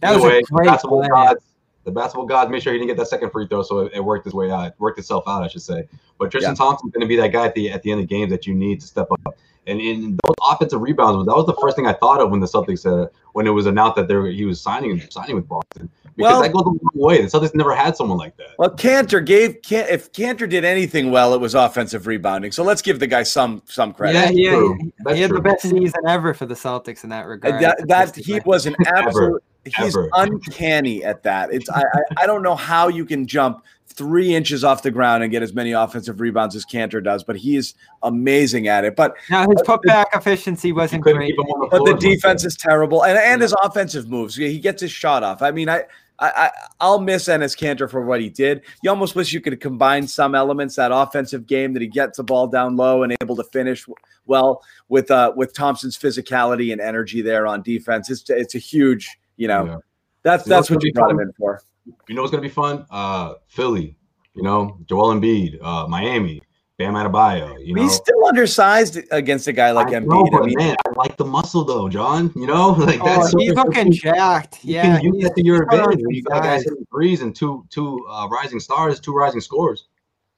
That 0.00 0.10
either 0.10 0.20
was 0.20 0.24
way, 0.32 0.38
a 0.38 0.42
great 0.42 0.66
basketball 0.66 0.98
play. 1.00 1.08
gods, 1.08 1.42
the 1.84 1.90
basketball 1.90 2.26
gods 2.26 2.50
made 2.50 2.62
sure 2.62 2.72
he 2.72 2.78
didn't 2.78 2.88
get 2.88 2.96
that 2.96 3.08
second 3.08 3.30
free 3.30 3.46
throw, 3.46 3.62
so 3.62 3.80
it, 3.80 3.92
it 3.94 4.00
worked 4.04 4.24
his 4.24 4.34
way 4.34 4.50
out, 4.50 4.78
worked 4.78 4.98
itself 4.98 5.24
out, 5.26 5.42
I 5.42 5.48
should 5.48 5.62
say. 5.62 5.86
But 6.18 6.30
Tristan 6.30 6.52
Yeah. 6.52 6.56
Thompson's 6.56 6.92
going 6.92 7.02
to 7.02 7.06
be 7.06 7.16
that 7.16 7.32
guy 7.32 7.46
at 7.46 7.54
the 7.54 7.70
at 7.70 7.82
the 7.82 7.90
end 7.90 8.00
of 8.00 8.08
the 8.08 8.14
games 8.14 8.30
that 8.30 8.46
you 8.46 8.54
need 8.54 8.80
to 8.80 8.86
step 8.86 9.08
up. 9.10 9.36
And 9.66 9.80
in 9.80 10.18
those 10.24 10.34
offensive 10.50 10.82
rebounds, 10.82 11.26
that 11.26 11.34
was 11.34 11.46
the 11.46 11.56
first 11.60 11.74
thing 11.76 11.86
I 11.86 11.94
thought 11.94 12.20
of 12.20 12.30
when 12.30 12.40
the 12.40 12.46
Celtics 12.46 12.80
said 12.80 13.08
when 13.32 13.46
it 13.46 13.50
was 13.50 13.66
announced 13.66 13.96
that 13.96 14.08
they 14.08 14.14
were, 14.14 14.26
he 14.28 14.44
was 14.44 14.60
signing 14.60 15.00
signing 15.10 15.36
with 15.36 15.48
Boston 15.48 15.88
because 16.16 16.32
Well- 16.32 16.42
that 16.42 16.52
goes 16.52 16.62
a 16.64 16.68
long 16.68 16.78
way. 16.94 17.22
The 17.22 17.28
Celtics 17.28 17.54
never 17.54 17.74
had 17.74 17.96
someone 17.96 18.18
like 18.18 18.36
that. 18.36 18.48
Well, 18.58 18.70
Kanter 18.70 19.24
gave 19.24 19.62
can 19.62 19.86
if 19.88 20.12
Kanter 20.12 20.48
did 20.48 20.64
anything 20.64 21.10
well, 21.10 21.34
it 21.34 21.40
was 21.40 21.54
offensive 21.54 22.06
rebounding. 22.06 22.52
So 22.52 22.62
let's 22.62 22.82
give 22.82 23.00
the 23.00 23.06
guy 23.06 23.22
some 23.22 23.62
some 23.66 23.92
credit. 23.92 24.18
Yeah, 24.18 24.30
he, 24.30 24.48
true. 24.48 24.76
he, 24.80 24.92
That's 25.00 25.16
he 25.16 25.22
had 25.22 25.30
the 25.30 25.40
best 25.40 25.62
season 25.62 26.00
ever 26.06 26.34
for 26.34 26.46
the 26.46 26.54
Celtics 26.54 27.04
in 27.04 27.10
that 27.10 27.26
regard. 27.26 27.62
That, 27.62 27.88
that 27.88 28.16
he 28.16 28.40
was 28.44 28.66
an 28.66 28.76
absolute 28.86 29.42
he's 29.64 29.96
Ever. 29.96 30.08
uncanny 30.14 31.02
at 31.04 31.22
that 31.22 31.52
it's 31.52 31.68
I, 31.70 31.80
I 31.80 32.00
i 32.22 32.26
don't 32.26 32.42
know 32.42 32.54
how 32.56 32.88
you 32.88 33.04
can 33.04 33.26
jump 33.26 33.64
three 33.86 34.34
inches 34.34 34.64
off 34.64 34.82
the 34.82 34.90
ground 34.90 35.22
and 35.22 35.30
get 35.30 35.42
as 35.42 35.54
many 35.54 35.70
offensive 35.72 36.20
rebounds 36.20 36.56
as 36.56 36.64
Kanter 36.64 37.02
does 37.02 37.22
but 37.22 37.36
he 37.36 37.56
is 37.56 37.74
amazing 38.02 38.68
at 38.68 38.84
it 38.84 38.96
but 38.96 39.16
Now 39.30 39.48
his 39.48 39.62
putback 39.62 40.06
efficiency 40.14 40.72
wasn't 40.72 41.02
great. 41.02 41.28
keep 41.28 41.38
him 41.38 41.44
on 41.46 41.60
the 41.60 41.68
but 41.68 41.84
the 41.84 41.94
defense 41.94 42.44
is 42.44 42.56
terrible 42.56 43.04
and, 43.04 43.16
and 43.18 43.40
his 43.40 43.54
offensive 43.62 44.08
moves 44.08 44.34
he 44.34 44.58
gets 44.58 44.82
his 44.82 44.90
shot 44.90 45.22
off 45.22 45.42
i 45.42 45.50
mean 45.50 45.68
i 45.68 45.84
I, 46.18 46.28
I 46.30 46.50
I'll 46.80 47.00
miss 47.00 47.24
Enes 47.24 47.58
Kanter 47.58 47.90
for 47.90 48.00
what 48.04 48.20
he 48.20 48.28
did. 48.28 48.62
You 48.82 48.90
almost 48.90 49.16
wish 49.16 49.32
you 49.32 49.40
could 49.40 49.60
combine 49.60 50.06
some 50.06 50.34
elements 50.34 50.76
that 50.76 50.92
offensive 50.92 51.46
game 51.46 51.72
that 51.72 51.82
he 51.82 51.88
gets 51.88 52.18
the 52.18 52.22
ball 52.24 52.46
down 52.46 52.76
low 52.76 53.02
and 53.02 53.14
able 53.20 53.36
to 53.36 53.44
finish 53.44 53.84
well 54.26 54.62
with 54.88 55.10
uh 55.10 55.32
with 55.36 55.54
Thompson's 55.54 55.98
physicality 55.98 56.72
and 56.72 56.80
energy 56.80 57.20
there 57.20 57.46
on 57.46 57.62
defense. 57.62 58.10
It's 58.10 58.28
it's 58.30 58.54
a 58.54 58.58
huge 58.58 59.18
you 59.36 59.48
know 59.48 59.64
Yeah. 59.66 59.76
that's 60.22 60.46
You 60.46 60.50
that's 60.50 60.70
what's 60.70 60.76
what 60.78 60.84
you 60.84 60.92
be 60.92 60.98
brought 60.98 61.10
him 61.10 61.20
in 61.20 61.32
for. 61.38 61.60
You 62.08 62.14
know 62.14 62.22
what's 62.22 62.30
gonna 62.30 62.42
be 62.42 62.48
fun? 62.48 62.86
Uh, 62.90 63.34
Philly. 63.48 63.96
You 64.34 64.42
know, 64.42 64.78
Joel 64.86 65.14
Embiid, 65.14 65.58
uh, 65.62 65.86
Miami, 65.86 66.42
Bam 66.76 66.94
Adebayo. 66.94 67.64
You 67.64 67.72
know, 67.76 67.82
He's 67.82 67.92
still 67.94 68.26
undersized 68.26 68.98
against 69.12 69.46
a 69.46 69.52
guy 69.52 69.70
like 69.70 69.88
I 69.88 69.92
Embiid. 69.92 70.06
know, 70.08 70.26
I 70.26 70.30
but 70.40 70.44
mean, 70.46 70.54
man, 70.58 70.76
I 70.86 70.90
like 70.96 71.16
the 71.16 71.24
muscle 71.24 71.62
though, 71.64 71.88
John. 71.88 72.32
You 72.34 72.48
know, 72.48 72.70
like 72.78 72.98
Oh, 73.00 73.04
that's 73.04 73.32
he's 73.38 73.52
looking 73.54 73.92
jacked. 73.92 74.64
You 74.64 74.74
Yeah, 74.74 74.98
can 74.98 75.14
use 75.14 75.22
that 75.22 75.36
to 75.36 75.44
your 75.44 75.58
he's 75.58 75.68
put 75.68 75.74
on 75.78 75.92
advantage. 75.92 76.06
when 76.06 76.14
You 76.16 76.22
got 76.24 76.42
guys 76.42 76.60
size. 76.60 76.64
hitting 76.64 76.86
threes 76.90 77.22
and 77.22 77.36
two 77.36 77.64
two 77.70 78.04
uh, 78.10 78.26
rising 78.28 78.58
stars, 78.58 78.98
two 78.98 79.14
rising 79.14 79.40
scores. 79.40 79.86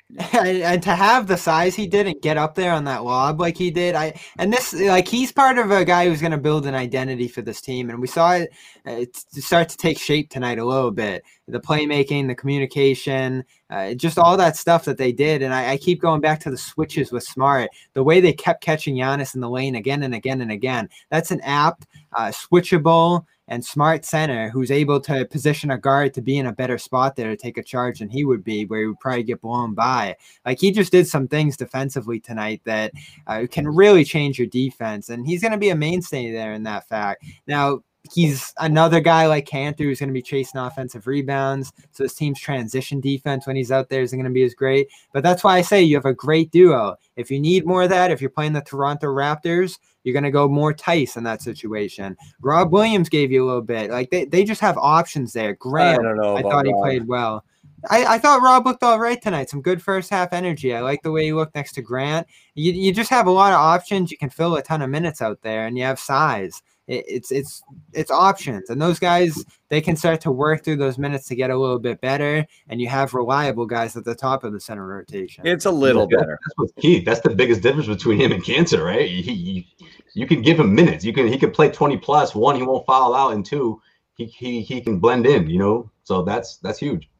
and, 0.33 0.59
and 0.59 0.83
to 0.85 0.95
have 0.95 1.27
the 1.27 1.37
size 1.37 1.75
he 1.75 1.87
did 1.87 2.07
and 2.07 2.23
get 2.23 2.37
up 2.37 2.55
there 2.55 2.73
on 2.73 2.85
that 2.85 3.03
lob 3.03 3.41
like 3.41 3.57
he 3.57 3.73
did, 3.73 3.97
I 3.97 4.19
and 4.39 4.53
this 4.53 4.73
like 4.73 5.09
he's 5.09 5.33
part 5.33 5.59
of 5.59 5.73
a 5.73 5.85
guy 5.85 6.07
who's 6.07 6.21
going 6.21 6.31
to 6.31 6.39
build 6.39 6.65
an 6.67 6.77
identity 6.77 7.27
for 7.27 7.43
this 7.43 7.61
team, 7.61 7.91
and 7.91 8.01
we 8.01 8.07
saw 8.07 8.35
it, 8.35 8.53
uh, 8.87 8.93
it 8.93 9.17
start 9.17 9.69
to 9.71 9.77
take 9.77 9.99
shape 9.99 10.31
tonight 10.31 10.61
a 10.61 10.65
little 10.65 10.93
bit. 10.93 11.25
The 11.49 11.59
playmaking, 11.59 12.29
the 12.29 12.37
communication, 12.37 13.45
uh, 13.69 13.95
just 13.95 14.17
all 14.17 14.37
that 14.37 14.57
stuff 14.57 14.85
that 14.85 14.97
they 14.97 15.11
did, 15.11 15.43
and 15.43 15.53
I, 15.53 15.73
I 15.73 15.77
keep 15.77 16.01
going 16.01 16.21
back 16.21 16.39
to 16.41 16.51
the 16.51 16.59
switches 16.59 17.11
with 17.11 17.25
Smart, 17.25 17.71
the 17.95 18.05
way 18.05 18.21
they 18.21 18.33
kept 18.33 18.63
catching 18.63 18.95
Giannis 18.95 19.35
in 19.35 19.41
the 19.41 19.51
lane 19.51 19.75
again 19.75 20.05
and 20.05 20.15
again 20.15 20.41
and 20.41 20.53
again. 20.53 20.89
That's 21.11 21.33
an 21.33 21.41
apt, 21.41 21.87
uh, 22.17 22.31
switchable 22.31 23.25
and 23.49 23.64
smart 23.64 24.05
center 24.05 24.49
who's 24.51 24.70
able 24.70 25.01
to 25.01 25.24
position 25.26 25.70
a 25.70 25.78
guard 25.78 26.14
to 26.14 26.22
be 26.22 26.38
in 26.38 26.47
a 26.47 26.53
better 26.53 26.78
spot 26.78 27.16
there 27.16 27.28
to 27.28 27.36
take 27.36 27.59
a 27.59 27.62
charge 27.62 28.01
than 28.01 28.09
he 28.09 28.24
would 28.24 28.44
be, 28.44 28.64
where 28.66 28.80
he 28.80 28.86
would 28.86 29.01
probably 29.01 29.22
get 29.22 29.40
blown 29.40 29.74
by. 29.74 30.16
Like 30.44 30.61
he 30.61 30.70
just 30.70 30.92
did 30.92 31.07
some 31.07 31.28
things 31.28 31.57
defensively 31.57 32.20
tonight 32.20 32.61
that 32.64 32.92
uh, 33.26 33.47
can 33.51 33.68
really 33.68 34.05
change 34.05 34.38
your 34.38 34.49
defense, 34.49 35.09
and 35.09 35.26
he's 35.26 35.40
going 35.40 35.53
to 35.53 35.59
be 35.59 35.70
a 35.70 35.76
mainstay 35.76 36.32
there 36.32 36.53
in 36.53 36.62
that 36.64 36.88
fact. 36.88 37.24
Now, 37.47 37.82
he's 38.12 38.53
another 38.59 39.01
guy 39.01 39.26
like 39.26 39.49
Kanter 39.49 39.80
who's 39.80 39.99
going 39.99 40.09
to 40.09 40.14
be 40.14 40.22
chasing 40.22 40.61
offensive 40.61 41.07
rebounds. 41.07 41.72
So 41.92 42.05
his 42.05 42.14
team's 42.14 42.40
transition 42.40 43.01
defense 43.01 43.47
when 43.47 43.57
he's 43.57 43.72
out 43.72 43.88
there 43.88 44.03
isn't 44.03 44.18
going 44.18 44.30
to 44.30 44.34
be 44.34 44.44
as 44.44 44.55
great. 44.55 44.88
But 45.12 45.22
that's 45.22 45.42
why 45.44 45.57
I 45.57 45.62
say 45.62 45.82
you 45.82 45.97
have 45.97 46.05
a 46.05 46.14
great 46.14 46.51
duo. 46.51 46.97
If 47.16 47.30
you 47.30 47.40
need 47.40 47.66
more 47.66 47.84
of 47.84 47.90
that, 47.90 48.11
if 48.11 48.20
you're 48.20 48.30
playing 48.30 48.53
the 48.53 48.61
Toronto 48.61 49.07
Raptors, 49.09 49.78
you're 50.07 50.13
going 50.13 50.23
to 50.23 50.31
go 50.31 50.49
more 50.49 50.73
Theis 50.73 51.17
in 51.17 51.25
that 51.25 51.43
situation. 51.43 52.17
Rob 52.41 52.73
Williams 52.73 53.09
gave 53.09 53.33
you 53.33 53.45
a 53.45 53.47
little 53.47 53.61
bit. 53.61 53.91
Like 53.91 54.11
they, 54.11 54.25
they 54.25 54.45
just 54.45 54.61
have 54.61 54.79
options 54.79 55.33
there. 55.33 55.55
Grant, 55.55 55.99
I 55.99 56.03
don't 56.03 56.17
know. 56.17 56.37
I 56.37 56.43
thought 56.43 56.65
he 56.65 56.73
Rob. 56.73 56.83
played 56.83 57.09
well. 57.09 57.45
I, 57.91 58.15
I 58.15 58.19
thought 58.19 58.43
Rob 58.43 58.67
looked 58.67 58.83
all 58.83 58.99
right 58.99 59.21
tonight. 59.21 59.51
Some 59.51 59.61
good 59.61 59.83
first 59.83 60.09
half 60.11 60.33
energy. 60.33 60.75
I 60.75 60.81
like 60.81 61.03
the 61.03 61.11
way 61.11 61.25
he 61.25 61.33
looked 61.33 61.55
next 61.55 61.73
to 61.73 61.83
Grant. 61.83 62.27
You, 62.55 62.73
you 62.73 62.93
just 62.93 63.11
have 63.11 63.27
a 63.27 63.33
lot 63.33 63.53
of 63.53 63.59
options. 63.59 64.11
You 64.11 64.17
can 64.17 64.31
fill 64.31 64.57
a 64.57 64.63
ton 64.63 64.81
of 64.81 64.91
minutes 64.91 65.21
out 65.21 65.43
there, 65.43 65.67
and 65.67 65.77
you 65.77 65.85
have 65.85 65.99
size. 65.99 66.63
It, 66.87 67.05
it's 67.09 67.32
it's 67.32 67.62
it's 67.93 68.11
options, 68.11 68.70
and 68.70 68.80
those 68.80 68.99
guys 68.99 69.45
they 69.68 69.80
can 69.80 69.97
start 69.97 70.20
to 70.22 70.30
work 70.30 70.64
through 70.64 70.76
those 70.76 70.99
minutes 70.99 71.26
to 71.28 71.34
get 71.34 71.51
a 71.51 71.57
little 71.57 71.78
bit 71.78 72.01
better. 72.01 72.47
And 72.68 72.80
you 72.80 72.89
have 72.89 73.14
reliable 73.14 73.66
guys 73.66 73.97
at 73.97 74.05
the 74.05 74.14
top 74.14 74.45
of 74.45 74.53
the 74.53 74.61
center 74.61 74.87
rotation. 74.87 75.47
It's 75.47 75.64
a 75.64 75.70
little 75.70 76.09
Yeah, 76.11 76.18
better. 76.18 76.39
That's 76.45 76.55
what's 76.57 76.72
key. 76.74 77.01
That's 77.01 77.20
the 77.20 77.30
biggest 77.34 77.62
difference 77.62 77.89
between 77.89 78.20
him 78.20 78.32
and 78.32 78.43
Kanter, 78.43 78.84
right? 78.84 79.09
He, 79.09 79.22
he, 79.22 79.66
you 80.14 80.26
can 80.26 80.43
give 80.43 80.61
him 80.61 80.74
minutes. 80.74 81.05
You 81.05 81.12
can 81.12 81.26
he 81.26 81.39
can 81.39 81.51
play 81.51 81.70
20. 81.70 81.97
One, 82.34 82.57
he 82.57 82.62
won't 82.62 82.87
foul 82.87 83.14
out, 83.14 83.32
and 83.32 83.45
two, 83.45 83.80
he 84.16 84.26
he, 84.26 84.62
he 84.62 84.80
can 84.80 84.99
blend 84.99 85.26
in, 85.26 85.51
you 85.51 85.59
know. 85.59 85.91
So 86.05 86.22
that's 86.22 86.59
that's 86.59 86.78
huge. 86.78 87.11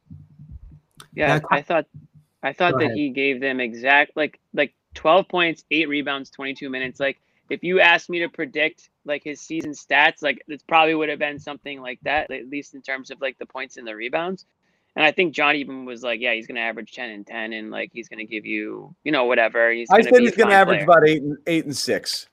Yeah, 1.15 1.39
Now, 1.39 1.49
I 1.51 1.63
thought 1.63 1.87
I 2.43 2.53
thought 2.53 2.75
that 2.79 2.85
ahead. 2.85 2.97
he 2.97 3.11
gave 3.11 3.41
them 3.41 3.59
exact 3.59 4.17
like 4.17 4.39
like 4.55 4.75
12 4.95 5.29
points, 5.29 5.65
8 5.71 5.89
rebounds, 5.89 6.31
22 6.31 6.71
minutes. 6.71 7.01
Like 7.01 7.19
if 7.51 7.65
you 7.65 7.81
asked 7.81 8.09
me 8.09 8.21
to 8.21 8.29
predict 8.29 8.91
like 9.07 9.23
his 9.25 9.41
season 9.41 9.73
stats, 9.73 10.23
like 10.23 10.43
it 10.49 10.63
probably 10.69 10.95
would 10.95 11.09
have 11.09 11.19
been 11.19 11.39
something 11.39 11.81
like 11.81 11.99
that, 12.03 12.31
at 12.31 12.49
least 12.49 12.75
in 12.75 12.83
terms 12.83 13.11
of 13.11 13.21
like 13.21 13.39
the 13.39 13.47
points 13.47 13.77
and 13.77 13.87
the 13.87 13.95
rebounds. 13.97 14.45
And 14.97 15.05
I 15.05 15.13
think 15.13 15.35
John 15.35 15.57
even 15.57 15.85
was 15.85 16.03
like, 16.03 16.21
yeah, 16.21 16.33
he's 16.35 16.47
going 16.47 16.57
to 16.57 16.63
average 16.63 16.93
10 16.93 17.11
and 17.11 17.27
10 17.27 17.53
and 17.53 17.71
like 17.71 17.91
he's 17.93 18.09
going 18.09 18.19
to 18.19 18.25
give 18.25 18.47
you, 18.47 18.95
you 19.05 19.13
know, 19.13 19.25
whatever. 19.27 19.71
He's 19.71 19.89
I 19.91 19.99
gonna 20.01 20.05
said 20.05 20.11
be 20.13 20.17
a 20.17 20.21
he's 20.23 20.37
going 20.37 20.49
to 20.51 20.55
average 20.55 20.85
player. 20.85 20.99
about 20.99 21.09
eight 21.09 21.23
and 21.23 21.37
eight 21.47 21.65
and 21.67 21.77
six. 21.77 22.29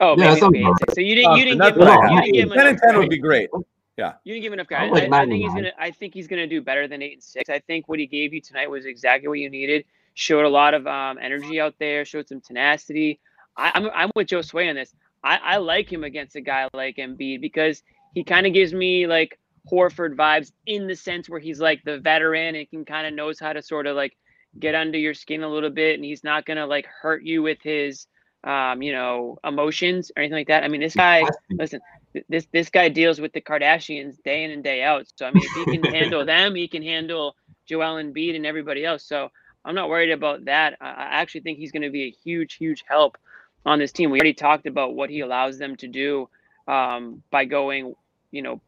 Oh, 0.00 0.10
Yeah, 0.16 0.16
maybe, 0.16 0.30
that 0.34 0.38
sounds 0.40 0.54
okay. 0.56 0.62
about 0.62 0.94
So 0.94 1.00
you 1.00 1.14
didn't 1.14 1.36
you 1.36 1.44
didn't 1.44 1.58
Not 1.58 1.74
give 1.74 1.84
bad. 1.84 2.04
him, 2.04 2.10
you 2.16 2.22
didn't 2.22 2.34
give 2.34 2.42
him 2.44 2.48
ten 2.50 2.58
and 2.60 2.68
enough 2.68 2.80
ten 2.80 2.88
credit. 2.90 2.98
would 3.00 3.10
be 3.10 3.18
great. 3.18 3.50
Yeah. 3.96 4.12
You 4.24 4.34
didn't 4.34 4.42
give 4.44 4.52
enough 4.52 4.66
I 4.70 4.88
credit. 4.88 4.92
like 4.92 5.12
I, 5.12 5.22
I 5.22 5.26
think 5.26 5.42
he's 5.42 5.54
gonna. 5.54 5.72
I 5.78 5.90
think 5.90 6.14
he's 6.14 6.26
gonna 6.28 6.46
do 6.46 6.62
better 6.62 6.86
than 6.88 7.02
eight 7.02 7.14
and 7.14 7.22
six. 7.22 7.50
I 7.50 7.58
think 7.58 7.88
what 7.88 7.98
he 7.98 8.06
gave 8.06 8.32
you 8.32 8.40
tonight 8.40 8.70
was 8.70 8.86
exactly 8.86 9.28
what 9.28 9.38
you 9.40 9.50
needed. 9.50 9.84
Showed 10.14 10.44
a 10.44 10.48
lot 10.48 10.72
of 10.74 10.86
um, 10.86 11.18
energy 11.20 11.60
out 11.60 11.74
there. 11.78 12.04
Showed 12.04 12.28
some 12.28 12.40
tenacity. 12.40 13.18
I, 13.56 13.72
I'm 13.74 13.90
I'm 13.92 14.10
with 14.14 14.28
Joe 14.28 14.40
Sway 14.40 14.68
on 14.68 14.76
this. 14.76 14.94
I, 15.22 15.36
I 15.36 15.56
like 15.58 15.92
him 15.92 16.04
against 16.04 16.36
a 16.36 16.40
guy 16.40 16.68
like 16.72 16.96
Embiid 16.96 17.40
because 17.40 17.82
he 18.14 18.24
kind 18.24 18.46
of 18.46 18.52
gives 18.52 18.72
me 18.72 19.06
like 19.06 19.38
Horford 19.70 20.14
vibes 20.14 20.52
in 20.66 20.86
the 20.86 20.96
sense 20.96 21.28
where 21.28 21.40
he's 21.40 21.60
like 21.60 21.82
the 21.84 21.98
veteran 21.98 22.54
and 22.54 22.68
can 22.70 22.84
kind 22.84 23.06
of 23.06 23.14
knows 23.14 23.38
how 23.38 23.52
to 23.52 23.62
sort 23.62 23.86
of 23.86 23.96
like 23.96 24.16
get 24.58 24.74
under 24.74 24.98
your 24.98 25.14
skin 25.14 25.42
a 25.42 25.48
little 25.48 25.70
bit, 25.70 25.96
and 25.96 26.04
he's 26.04 26.24
not 26.24 26.46
gonna 26.46 26.66
like 26.66 26.86
hurt 26.86 27.22
you 27.22 27.42
with 27.42 27.58
his 27.62 28.06
um, 28.44 28.82
you 28.82 28.92
know, 28.92 29.38
emotions 29.44 30.10
or 30.16 30.22
anything 30.22 30.38
like 30.38 30.48
that. 30.48 30.64
I 30.64 30.68
mean, 30.68 30.80
this 30.80 30.94
guy, 30.94 31.24
listen, 31.50 31.80
this 32.28 32.46
this 32.52 32.70
guy 32.70 32.88
deals 32.88 33.20
with 33.20 33.32
the 33.32 33.40
Kardashians 33.40 34.22
day 34.22 34.44
in 34.44 34.50
and 34.50 34.62
day 34.62 34.82
out. 34.82 35.06
So 35.16 35.26
I 35.26 35.32
mean, 35.32 35.42
if 35.44 35.66
he 35.66 35.78
can 35.78 35.84
handle 35.94 36.24
them, 36.24 36.54
he 36.54 36.68
can 36.68 36.82
handle 36.82 37.36
Joel 37.66 38.02
Embiid 38.02 38.36
and 38.36 38.46
everybody 38.46 38.84
else. 38.84 39.04
So 39.04 39.30
I'm 39.64 39.74
not 39.74 39.88
worried 39.88 40.10
about 40.10 40.44
that. 40.44 40.76
I, 40.80 40.88
I 40.88 41.06
actually 41.20 41.42
think 41.42 41.58
he's 41.58 41.72
going 41.72 41.82
to 41.82 41.90
be 41.90 42.04
a 42.04 42.10
huge, 42.10 42.54
huge 42.54 42.84
help 42.88 43.18
on 43.66 43.78
this 43.78 43.92
team. 43.92 44.10
We 44.10 44.18
already 44.18 44.34
talked 44.34 44.66
about 44.66 44.94
what 44.94 45.10
he 45.10 45.20
allows 45.20 45.58
them 45.58 45.76
to 45.76 45.88
do 45.88 46.28
um, 46.66 47.22
by 47.30 47.44
going, 47.44 47.94
you 48.30 48.42
know, 48.42 48.60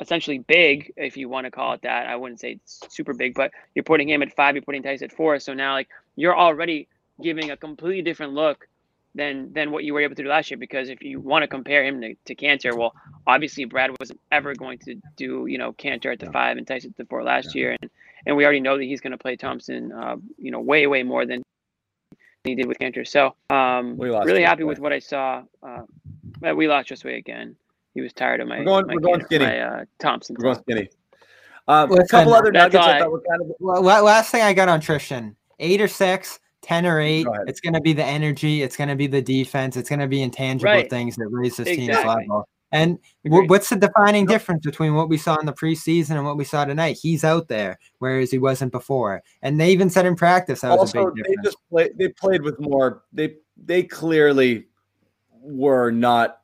essentially 0.00 0.38
big, 0.38 0.92
if 0.96 1.16
you 1.16 1.28
want 1.28 1.46
to 1.46 1.50
call 1.50 1.72
it 1.74 1.82
that. 1.82 2.06
I 2.06 2.16
wouldn't 2.16 2.40
say 2.40 2.60
super 2.64 3.14
big, 3.14 3.34
but 3.34 3.52
you're 3.74 3.84
putting 3.84 4.08
him 4.08 4.22
at 4.22 4.34
five, 4.34 4.54
you're 4.54 4.62
putting 4.62 4.82
Theis 4.82 5.02
at 5.02 5.12
four. 5.12 5.38
So 5.38 5.54
now, 5.54 5.74
like, 5.74 5.88
you're 6.16 6.36
already 6.36 6.88
giving 7.22 7.50
a 7.50 7.56
completely 7.56 8.02
different 8.02 8.32
look 8.32 8.68
than 9.14 9.52
than 9.52 9.70
what 9.70 9.84
you 9.84 9.94
were 9.94 10.00
able 10.00 10.16
to 10.16 10.22
do 10.22 10.28
last 10.28 10.50
year. 10.50 10.58
Because 10.58 10.88
if 10.88 11.02
you 11.02 11.20
want 11.20 11.42
to 11.42 11.48
compare 11.48 11.84
him 11.84 12.00
to, 12.00 12.14
to 12.24 12.34
Kanter, 12.34 12.76
well, 12.76 12.94
obviously 13.26 13.64
Brad 13.64 13.90
wasn't 14.00 14.20
ever 14.32 14.54
going 14.54 14.78
to 14.80 15.00
do 15.16 15.46
you 15.46 15.58
know 15.58 15.72
Kanter 15.72 16.12
at 16.12 16.18
the 16.18 16.30
five 16.32 16.56
and 16.56 16.66
Tyson 16.66 16.90
at 16.90 16.96
the 16.96 17.06
four 17.06 17.22
last 17.22 17.54
year, 17.54 17.76
and 17.80 17.90
and 18.26 18.36
we 18.36 18.44
already 18.44 18.60
know 18.60 18.76
that 18.76 18.84
he's 18.84 19.00
going 19.00 19.12
to 19.12 19.18
play 19.18 19.36
Thompson, 19.36 19.92
uh, 19.92 20.16
you 20.38 20.50
know, 20.50 20.60
way 20.60 20.86
way 20.86 21.02
more 21.02 21.26
than 21.26 21.42
he 22.44 22.54
did 22.54 22.66
with 22.66 22.78
Kanter. 22.78 23.06
So 23.06 23.34
um, 23.50 23.96
We 23.96 24.10
lost 24.10 24.26
really 24.26 24.42
happy 24.42 24.60
Sway. 24.62 24.68
with 24.68 24.78
what 24.78 24.92
I 24.92 24.98
saw. 24.98 25.42
Uh, 25.62 25.82
but 26.40 26.56
we 26.56 26.68
lost 26.68 26.90
Josue 26.90 27.16
again. 27.16 27.56
He 27.94 28.00
was 28.02 28.12
tired 28.12 28.40
of 28.40 28.48
my 28.48 28.58
We're 28.58 28.64
going- 28.64 28.86
my, 28.86 28.94
we're 28.94 29.00
going 29.00 29.20
Kanter- 29.20 29.24
skinny. 29.26 29.44
my 29.46 29.60
uh, 29.60 29.84
Thompson. 29.98 30.36
We're 30.38 30.52
going 30.52 30.62
skinny. 30.62 30.88
Um, 31.66 31.90
a 31.92 32.06
couple 32.06 32.34
other 32.34 32.52
nuggets 32.52 32.84
I 32.84 32.96
I- 32.96 32.98
thought 33.00 33.10
were 33.10 33.22
kind 33.28 33.40
of 33.40 33.52
Well, 33.58 33.82
last 34.02 34.30
thing 34.30 34.42
I 34.42 34.52
got 34.52 34.68
on 34.68 34.80
Tristan, 34.80 35.34
eight 35.58 35.80
or 35.80 35.88
six, 35.88 36.38
10 36.62 36.84
or 36.86 37.00
eight. 37.00 37.24
Go. 37.24 37.32
It's 37.46 37.60
going 37.60 37.72
to 37.74 37.80
be 37.80 37.94
the 37.94 38.04
energy. 38.04 38.62
It's 38.62 38.76
going 38.76 38.88
to 38.88 38.96
be 38.96 39.06
the 39.06 39.22
defense. 39.22 39.76
It's 39.76 39.88
going 39.88 40.00
to 40.00 40.06
be 40.08 40.20
intangible 40.22 40.70
Right. 40.72 40.88
things 40.90 41.16
that 41.16 41.28
raise 41.30 41.56
this 41.56 41.66
team's 41.68 41.88
level. 41.88 42.46
And 42.74 42.98
wh- 43.22 43.26
Agreed. 43.26 43.50
what's 43.50 43.68
the 43.70 43.76
defining 43.76 44.26
difference 44.26 44.66
between 44.66 44.94
what 44.94 45.08
we 45.08 45.16
saw 45.16 45.36
in 45.38 45.46
the 45.46 45.52
preseason 45.52 46.16
and 46.16 46.24
what 46.24 46.36
we 46.36 46.44
saw 46.44 46.64
tonight? 46.64 46.98
He's 47.00 47.22
out 47.24 47.46
there, 47.48 47.78
whereas 48.00 48.30
he 48.32 48.38
wasn't 48.38 48.72
before. 48.72 49.22
And 49.42 49.60
they 49.60 49.70
even 49.70 49.88
said 49.88 50.06
in 50.06 50.16
practice 50.16 50.62
that 50.62 50.70
was 50.76 50.92
a 50.94 50.98
also 50.98 51.12
big 51.14 51.24
they 51.24 51.34
just 51.44 51.56
play 51.70 51.90
they 51.96 52.08
played 52.08 52.42
with 52.42 52.58
more 52.60 53.04
they 53.12 53.36
they 53.64 53.84
clearly 53.84 54.66
were 55.40 55.90
not 55.92 56.38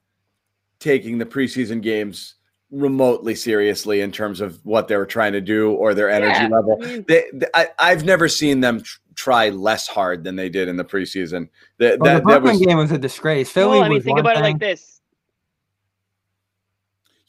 taking 0.79 1.19
the 1.19 1.27
preseason 1.27 1.83
games 1.83 2.37
remotely 2.71 3.35
seriously 3.35 4.01
in 4.01 4.13
terms 4.13 4.41
of 4.41 4.65
what 4.65 4.87
they 4.87 4.97
were 4.97 5.07
trying 5.07 5.33
to 5.33 5.41
do 5.41 5.73
or 5.73 5.95
their 5.95 6.09
energy 6.09 6.43
Yeah, 6.43 6.49
level. 6.49 6.79
I 6.81 6.87
mean- 6.87 7.05
They, 7.09 7.25
they- 7.33 7.47
I, 7.55 7.69
I've 7.81 8.05
never 8.05 8.29
seen 8.29 8.61
them 8.61 8.83
tr- 8.83 8.99
try 9.17 9.49
less 9.49 9.89
hard 9.89 10.23
than 10.23 10.37
they 10.37 10.49
did 10.49 10.69
in 10.69 10.77
the 10.77 10.85
preseason. 10.85 11.49
That, 11.79 11.99
Well, 11.99 12.15
the 12.15 12.15
that, 12.15 12.15
that 12.19 12.23
Brooklyn 12.23 12.59
was 12.59 12.67
game 12.67 12.77
was 12.77 12.93
a 12.93 12.99
disgrace. 12.99 13.51
Philly 13.51 13.71
well, 13.81 13.83
I 13.83 13.89
mean, 13.89 13.97
was 13.97 14.05
think 14.05 14.15
one 14.17 14.21
about 14.21 14.37
it 14.37 14.43
like 14.43 14.61
this. 14.61 15.00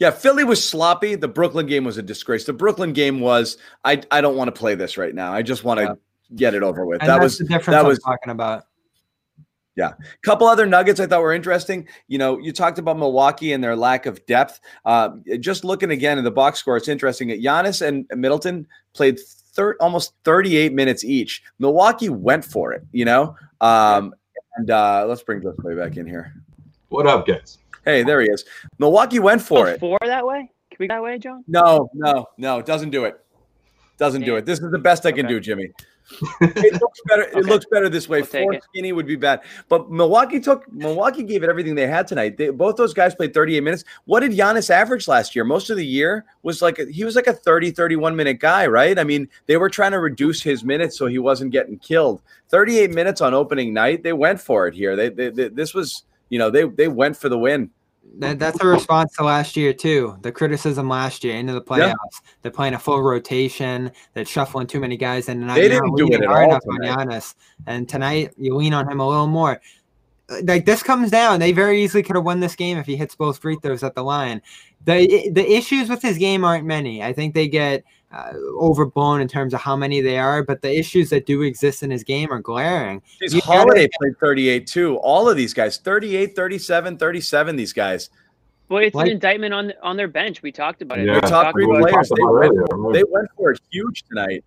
Yeah. 0.02 0.10
Philly 0.10 0.44
was 0.44 0.62
sloppy. 0.68 1.14
The 1.16 1.28
Brooklyn 1.28 1.68
game 1.68 1.84
was 1.84 1.98
a 1.98 2.02
disgrace. 2.02 2.44
The 2.44 2.54
Brooklyn 2.54 2.92
game 2.92 3.20
was 3.20 3.58
I 3.86 4.02
I 4.10 4.20
don't 4.20 4.36
want 4.36 4.54
to 4.54 4.60
play 4.60 4.74
this 4.76 4.98
right 4.98 5.14
now. 5.14 5.32
I 5.32 5.44
just 5.44 5.64
want 5.64 5.80
to 5.80 5.84
Yeah. 5.84 5.94
get 6.36 6.54
it 6.56 6.64
over 6.64 6.86
with. 6.86 7.02
And 7.02 7.10
that 7.10 7.20
that's 7.20 7.24
was 7.24 7.38
the 7.38 7.44
difference 7.46 7.68
that 7.68 7.82
I'm 7.82 7.88
was 7.88 8.00
talking 8.00 8.32
about. 8.32 8.64
Yeah. 9.76 9.92
A 9.92 10.26
couple 10.26 10.48
other 10.48 10.66
nuggets 10.66 11.00
I 11.00 11.08
thought 11.08 11.22
were 11.22 11.34
interesting. 11.34 11.88
You 12.08 12.18
know, 12.18 12.38
you 12.40 12.52
talked 12.52 12.78
about 12.80 12.98
Milwaukee 12.98 13.54
and 13.54 13.64
their 13.64 13.76
lack 13.76 14.06
of 14.06 14.26
depth. 14.26 14.60
Uh, 14.86 15.12
just 15.40 15.64
looking 15.64 15.92
again 15.92 16.18
at 16.18 16.24
the 16.24 16.32
box 16.32 16.60
score, 16.60 16.76
it's 16.78 16.90
interesting. 16.90 17.30
that 17.30 17.42
Giannis 17.42 17.82
and 17.82 18.06
Middleton 18.14 18.68
played 18.94 19.20
thir- 19.54 19.78
almost 19.80 20.14
38 20.26 20.74
minutes 20.74 21.04
each. 21.06 21.42
Milwaukee 21.60 22.10
went 22.10 22.44
for 22.44 22.74
it, 22.74 22.84
you 22.92 23.06
know. 23.06 23.36
Um, 23.62 24.14
and 24.58 24.70
uh, 24.70 25.06
let's 25.08 25.24
bring 25.24 25.40
this 25.40 25.56
way 25.60 25.76
back 25.76 25.96
in 25.96 26.06
here. 26.06 26.34
What 26.90 27.08
up, 27.08 27.26
guys? 27.26 27.58
Hey, 27.86 28.04
there 28.04 28.22
he 28.22 28.28
is. 28.30 28.46
Milwaukee 28.80 29.20
went 29.20 29.42
for 29.42 29.68
Oh, 29.68 29.72
it. 29.72 29.80
Four 29.80 29.98
that 30.04 30.26
way? 30.26 30.52
Can 30.70 30.78
we 30.80 30.88
go 30.88 30.96
that 30.96 31.04
way, 31.04 31.18
John? 31.18 31.44
No, 31.48 31.90
no, 31.94 32.28
no, 32.38 32.60
it 32.60 32.66
doesn't 32.66 32.92
do 32.92 33.06
it. 33.06 33.20
Doesn't 33.98 34.24
do 34.24 34.36
it. 34.36 34.46
This 34.46 34.60
is 34.60 34.72
the 34.72 34.80
best 34.80 35.06
I 35.06 35.12
can 35.12 35.26
Okay. 35.26 35.36
do, 35.36 35.40
Jimmy. 35.40 35.72
it 36.42 36.74
looks 36.82 37.00
better. 37.06 37.22
It 37.22 37.36
Okay. 37.36 37.50
looks 37.50 37.66
better 37.72 37.88
this 37.88 38.10
way. 38.10 38.20
We'll 38.20 38.26
Four 38.26 38.60
skinny 38.70 38.92
would 38.92 39.06
be 39.06 39.16
bad. 39.16 39.42
But 39.70 39.92
Milwaukee 39.92 40.40
took 40.40 40.70
Milwaukee 40.72 41.24
gave 41.24 41.44
it 41.44 41.50
everything 41.50 41.76
they 41.76 41.88
had 41.88 42.08
tonight. 42.08 42.36
They, 42.36 42.50
both 42.50 42.76
those 42.76 42.94
guys 42.94 43.16
played 43.16 43.34
38 43.34 43.62
minutes. 43.62 43.84
What 44.06 44.22
did 44.22 44.32
Giannis 44.32 44.70
average 44.70 45.08
last 45.08 45.36
year? 45.36 45.46
Most 45.46 45.70
of 45.70 45.78
the 45.78 45.86
year 45.86 46.26
was 46.44 46.62
like 46.62 46.80
a, 46.80 46.86
he 46.92 47.06
was 47.06 47.16
like 47.16 47.28
a 47.28 47.34
30 47.34 47.72
31 47.72 48.16
minute 48.16 48.40
guy, 48.40 48.66
right? 48.68 48.98
I 48.98 49.04
mean, 49.04 49.30
they 49.46 49.58
were 49.58 49.70
trying 49.70 49.92
to 49.92 50.00
reduce 50.00 50.42
his 50.42 50.64
minutes 50.64 50.98
so 50.98 51.06
he 51.06 51.20
wasn't 51.20 51.52
getting 51.52 51.78
killed. 51.80 52.22
38 52.50 52.92
minutes 52.92 53.22
on 53.22 53.34
opening 53.34 53.74
night. 53.74 54.04
They 54.04 54.14
went 54.14 54.42
for 54.42 54.68
it 54.68 54.74
here. 54.74 54.96
They, 54.96 55.10
they, 55.10 55.30
they 55.30 55.48
this 55.50 55.74
was, 55.74 56.04
you 56.32 56.40
know, 56.40 56.50
they 56.50 56.64
they 56.64 56.88
went 56.88 57.16
for 57.16 57.30
the 57.30 57.38
win. 57.38 57.70
That, 58.18 58.40
that's 58.40 58.62
a 58.62 58.68
response 58.68 59.16
to 59.18 59.24
last 59.24 59.56
year 59.56 59.74
too. 59.74 60.18
The 60.22 60.32
criticism 60.32 60.90
last 60.90 61.24
year 61.24 61.36
into 61.36 61.54
the 61.54 61.62
playoffs. 61.62 61.94
Yeah. 61.94 62.30
They're 62.42 62.52
playing 62.52 62.74
a 62.74 62.80
full 62.80 63.02
rotation. 63.02 63.92
They're 64.14 64.26
shuffling 64.26 64.68
too 64.68 64.80
many 64.80 64.98
guys 64.98 65.30
in 65.30 65.42
and 65.42 65.50
they 65.50 65.70
didn't 65.70 65.96
do 65.96 66.08
it 66.08 66.22
at 66.22 66.28
all 66.28 66.44
enough 66.44 66.64
on. 66.68 66.80
Giannis. 66.80 67.36
And 67.68 67.88
tonight 67.88 68.34
you 68.38 68.56
lean 68.56 68.74
on 68.74 68.90
him 68.90 69.00
a 69.00 69.08
little 69.08 69.28
more. 69.28 69.62
Like 70.44 70.66
this 70.66 70.84
comes 70.84 71.12
down. 71.12 71.40
They 71.40 71.52
very 71.52 71.82
easily 71.84 72.04
could 72.04 72.16
have 72.16 72.26
won 72.26 72.40
this 72.40 72.56
game 72.56 72.78
if 72.78 72.86
he 72.86 72.96
hits 72.96 73.16
both 73.16 73.40
free 73.40 73.58
throws 73.62 73.84
at 73.84 73.96
the 73.96 74.04
line. 74.04 74.42
The 74.86 75.30
the 75.30 75.50
issues 75.50 75.90
with 75.90 76.02
his 76.02 76.18
game 76.18 76.44
aren't 76.44 76.66
many. 76.66 77.04
I 77.04 77.14
think 77.14 77.34
they 77.34 77.48
get 77.48 77.84
uh, 78.14 78.34
overblown 78.60 79.22
in 79.22 79.28
terms 79.28 79.54
of 79.54 79.62
how 79.62 79.76
many 79.76 80.02
they 80.02 80.18
are, 80.18 80.44
but 80.44 80.62
the 80.62 80.78
issues 80.78 81.10
that 81.12 81.26
do 81.26 81.42
exist 81.44 81.82
in 81.84 81.90
his 81.92 82.04
game 82.04 82.32
are 82.32 82.40
glaring. 82.40 83.02
His 83.20 83.34
You 83.34 83.42
gotta- 83.42 83.54
Holiday 83.60 83.88
played 84.00 84.18
38 84.20 84.68
too. 84.68 84.98
All 84.98 85.30
of 85.30 85.38
these 85.38 85.54
guys, 85.54 85.78
38, 85.78 86.36
37, 86.36 86.98
37, 86.98 87.56
these 87.56 87.74
guys. 87.74 88.10
Well, 88.70 88.84
it's 88.84 88.96
Like- 88.96 89.08
an 89.08 89.12
indictment 89.14 89.54
on 89.54 89.74
on 89.82 89.98
their 89.98 90.08
bench. 90.08 90.42
We 90.42 90.52
talked 90.52 90.82
about 90.82 91.00
it. 91.00 91.06
Yeah. 91.08 91.16
We 91.16 91.22
Top 91.22 91.30
talked 91.30 91.54
three 91.56 91.66
about 91.66 91.82
players. 91.90 92.10
They 92.10 92.24
went, 92.24 92.94
they 92.94 93.04
went 93.10 93.28
for 93.38 93.52
it 93.52 93.60
huge 93.72 94.04
tonight. 94.08 94.44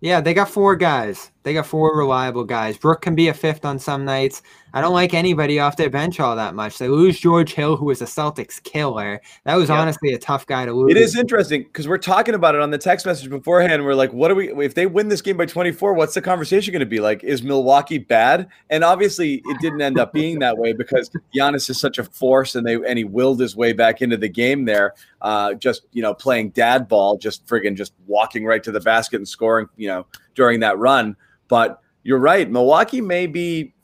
Yeah, 0.00 0.20
they 0.20 0.34
got 0.34 0.48
four 0.48 0.76
guys. 0.76 1.30
They 1.42 1.54
got 1.54 1.66
four 1.66 1.96
reliable 1.96 2.44
guys. 2.44 2.76
Brook 2.76 3.00
can 3.00 3.14
be 3.14 3.28
a 3.28 3.34
fifth 3.34 3.64
on 3.64 3.78
some 3.78 4.04
nights. 4.04 4.42
I 4.72 4.80
don't 4.80 4.92
like 4.92 5.14
anybody 5.14 5.58
off 5.58 5.76
their 5.76 5.90
bench 5.90 6.20
all 6.20 6.36
that 6.36 6.54
much. 6.54 6.78
They 6.78 6.86
lose 6.86 7.18
George 7.18 7.54
Hill, 7.54 7.76
who 7.76 7.86
was 7.86 8.00
a 8.02 8.04
Celtics 8.04 8.62
killer. 8.62 9.20
That 9.44 9.56
was 9.56 9.68
Yeah. 9.68 9.80
honestly 9.80 10.12
a 10.12 10.18
tough 10.18 10.46
guy 10.46 10.64
to 10.66 10.72
lose. 10.72 10.90
It 10.92 10.96
is 10.96 11.16
interesting 11.16 11.62
because 11.64 11.88
we're 11.88 11.98
talking 11.98 12.34
about 12.34 12.54
it 12.54 12.60
on 12.60 12.70
the 12.70 12.78
text 12.78 13.04
message 13.06 13.30
beforehand. 13.30 13.84
We're 13.84 13.94
like, 13.94 14.12
what 14.12 14.28
do 14.28 14.34
we, 14.36 14.52
if 14.64 14.74
they 14.74 14.86
win 14.86 15.08
this 15.08 15.22
game 15.22 15.36
by 15.38 15.46
24, 15.46 15.94
what's 15.94 16.14
the 16.14 16.22
conversation 16.22 16.72
going 16.72 16.80
to 16.80 16.86
be 16.86 17.00
like? 17.00 17.24
Is 17.24 17.42
Milwaukee 17.42 17.98
bad? 17.98 18.46
And 18.68 18.84
obviously, 18.84 19.42
it 19.44 19.60
didn't 19.60 19.80
end 19.80 19.98
up 19.98 20.12
being 20.12 20.38
that 20.40 20.56
way 20.56 20.72
because 20.72 21.10
Giannis 21.34 21.68
is 21.70 21.80
such 21.80 21.98
a 21.98 22.04
force 22.04 22.54
and 22.54 22.64
they, 22.66 22.74
and 22.74 22.96
he 22.98 23.04
willed 23.04 23.40
his 23.40 23.56
way 23.56 23.72
back 23.72 24.02
into 24.02 24.18
the 24.18 24.28
game 24.28 24.66
there, 24.66 24.94
uh, 25.22 25.54
just, 25.54 25.86
you 25.92 26.02
know, 26.02 26.14
playing 26.14 26.50
dad 26.50 26.86
ball, 26.86 27.16
just 27.16 27.44
friggin' 27.46 27.76
just 27.76 27.92
walking 28.06 28.44
right 28.44 28.62
to 28.62 28.70
the 28.70 28.80
basket 28.80 29.16
and 29.16 29.26
scoring, 29.26 29.66
you 29.76 29.88
know, 29.88 30.06
during 30.34 30.60
that 30.60 30.78
run. 30.78 31.16
But 31.48 31.80
you're 32.02 32.18
right. 32.18 32.50
Milwaukee 32.50 33.00
may 33.00 33.26
be, 33.26 33.74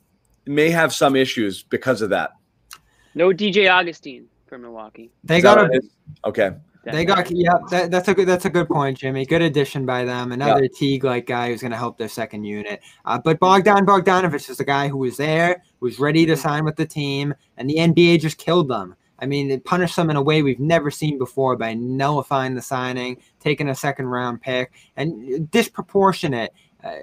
may 0.46 0.70
have 0.70 0.92
some 0.92 1.16
issues 1.16 1.62
because 1.62 2.02
of 2.02 2.10
that. 2.10 2.32
No 3.14 3.30
DJ 3.30 3.70
Augustin 3.70 4.26
for 4.46 4.58
Milwaukee. 4.58 5.10
They 5.24 5.38
Is 5.38 5.42
got 5.42 5.58
what 5.58 5.74
a 5.74 5.80
okay. 6.26 6.50
They 6.92 7.04
got 7.04 7.28
yeah. 7.30 7.50
That, 7.70 7.90
that's 7.90 8.08
a 8.08 8.14
good. 8.14 8.28
That's 8.28 8.44
a 8.44 8.50
good 8.50 8.68
point, 8.68 8.98
Jimmy. 8.98 9.26
Good 9.26 9.42
addition 9.42 9.86
by 9.86 10.04
them. 10.04 10.30
Another 10.30 10.68
Teague 10.68 11.02
like 11.02 11.26
guy 11.26 11.48
who's 11.48 11.60
going 11.60 11.72
to 11.72 11.76
help 11.76 11.98
their 11.98 12.08
second 12.08 12.44
unit. 12.44 12.80
Uh, 13.04 13.18
but 13.18 13.40
Bogdan 13.40 13.84
Bogdanovich 13.84 14.48
is 14.48 14.58
the 14.58 14.64
guy 14.64 14.86
who 14.86 14.98
was 14.98 15.16
there, 15.16 15.64
was 15.80 15.98
ready 15.98 16.24
to 16.26 16.36
sign 16.36 16.64
with 16.64 16.76
the 16.76 16.86
team, 16.86 17.34
and 17.56 17.68
the 17.68 17.76
NBA 17.76 18.20
just 18.20 18.38
killed 18.38 18.68
them. 18.68 18.94
I 19.18 19.26
mean, 19.26 19.48
they 19.48 19.58
punished 19.58 19.96
them 19.96 20.10
in 20.10 20.16
a 20.16 20.22
way 20.22 20.42
we've 20.42 20.60
never 20.60 20.90
seen 20.90 21.18
before 21.18 21.56
by 21.56 21.74
nullifying 21.74 22.54
the 22.54 22.62
signing, 22.62 23.18
taking 23.40 23.68
a 23.68 23.74
second 23.74 24.06
round 24.06 24.42
pick, 24.42 24.72
and 24.96 25.50
disproportionate. 25.50 26.52
Uh, 26.84 26.96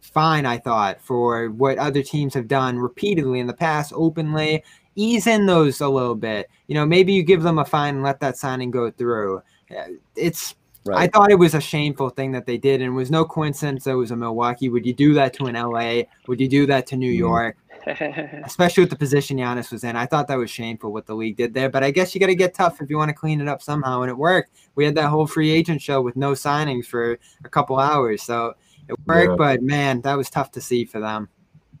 fine, 0.00 0.46
I 0.46 0.58
thought, 0.58 1.00
for 1.00 1.50
what 1.50 1.78
other 1.78 2.02
teams 2.02 2.34
have 2.34 2.48
done 2.48 2.78
repeatedly 2.78 3.38
in 3.38 3.46
the 3.46 3.52
past, 3.54 3.92
openly. 3.94 4.64
Ease 4.98 5.26
in 5.26 5.44
those 5.44 5.82
a 5.82 5.88
little 5.88 6.14
bit. 6.14 6.48
You 6.68 6.74
know, 6.74 6.86
maybe 6.86 7.12
you 7.12 7.22
give 7.22 7.42
them 7.42 7.58
a 7.58 7.64
fine 7.66 7.96
and 7.96 8.02
let 8.02 8.18
that 8.20 8.38
signing 8.38 8.70
go 8.70 8.90
through. 8.90 9.42
Uh, 9.70 9.88
It's. 10.16 10.54
I 10.94 11.08
thought 11.08 11.32
it 11.32 11.38
was 11.38 11.54
a 11.54 11.60
shameful 11.60 12.10
thing 12.10 12.30
that 12.32 12.46
they 12.46 12.56
did, 12.56 12.80
and 12.80 12.92
it 12.92 12.96
was 12.96 13.10
no 13.10 13.24
coincidence 13.24 13.84
that 13.84 13.90
it 13.90 13.94
was 13.96 14.12
a 14.12 14.16
Milwaukee. 14.16 14.68
Would 14.68 14.86
you 14.86 14.94
do 14.94 15.14
that 15.14 15.34
to 15.34 15.46
an 15.46 15.56
LA? 15.56 16.04
Would 16.28 16.40
you 16.40 16.48
do 16.48 16.64
that 16.66 16.86
to 16.86 16.96
New 16.96 17.12
Mhm. 17.12 17.18
York? 17.18 17.56
Especially 18.44 18.82
with 18.82 18.90
the 18.90 18.96
position 18.96 19.36
Giannis 19.36 19.70
was 19.70 19.84
in. 19.84 19.94
I 19.94 20.06
thought 20.06 20.26
that 20.26 20.36
was 20.38 20.50
shameful 20.50 20.92
what 20.92 21.06
the 21.06 21.14
league 21.14 21.36
did 21.36 21.54
there, 21.54 21.68
but 21.68 21.84
I 21.84 21.92
guess 21.92 22.14
you 22.14 22.20
got 22.20 22.26
to 22.26 22.34
get 22.34 22.52
tough 22.52 22.80
if 22.80 22.90
you 22.90 22.96
want 22.96 23.10
to 23.10 23.14
clean 23.14 23.40
it 23.40 23.46
up 23.46 23.62
somehow, 23.62 24.02
and 24.02 24.10
it 24.10 24.16
worked. 24.16 24.50
We 24.74 24.84
had 24.84 24.96
that 24.96 25.08
whole 25.08 25.26
free 25.26 25.50
agent 25.50 25.80
show 25.80 26.02
with 26.02 26.16
no 26.16 26.32
signings 26.32 26.86
for 26.86 27.16
a 27.44 27.48
couple 27.48 27.78
hours, 27.78 28.22
so 28.22 28.54
it 28.88 28.96
worked. 29.06 29.30
Yeah. 29.30 29.36
But 29.36 29.62
man, 29.62 30.00
that 30.00 30.16
was 30.16 30.28
tough 30.28 30.50
to 30.52 30.60
see 30.60 30.84
for 30.84 30.98
them. 30.98 31.28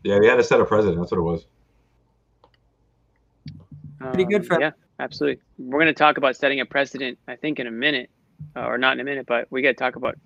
Yeah, 0.04 0.20
they 0.20 0.28
had 0.28 0.36
to 0.36 0.44
set 0.44 0.60
a 0.60 0.64
precedent. 0.64 0.98
That's 1.00 1.10
what 1.10 1.18
it 1.18 1.22
was. 1.22 1.46
Pretty 3.98 4.24
good 4.26 4.46
for- 4.46 4.54
Um, 4.54 4.60
yeah, 4.60 4.70
absolutely. 5.00 5.42
We're 5.58 5.80
going 5.80 5.86
to 5.86 5.92
talk 5.92 6.18
about 6.18 6.36
setting 6.36 6.60
a 6.60 6.66
precedent, 6.66 7.18
I 7.26 7.34
think, 7.34 7.58
in 7.58 7.66
a 7.66 7.72
minute, 7.72 8.10
uh, 8.54 8.60
or 8.66 8.78
not 8.78 8.92
in 8.92 9.00
a 9.00 9.04
minute, 9.04 9.26
but 9.26 9.48
we 9.50 9.62
got 9.62 9.70
to 9.70 9.74
talk 9.74 9.96
about 9.96 10.16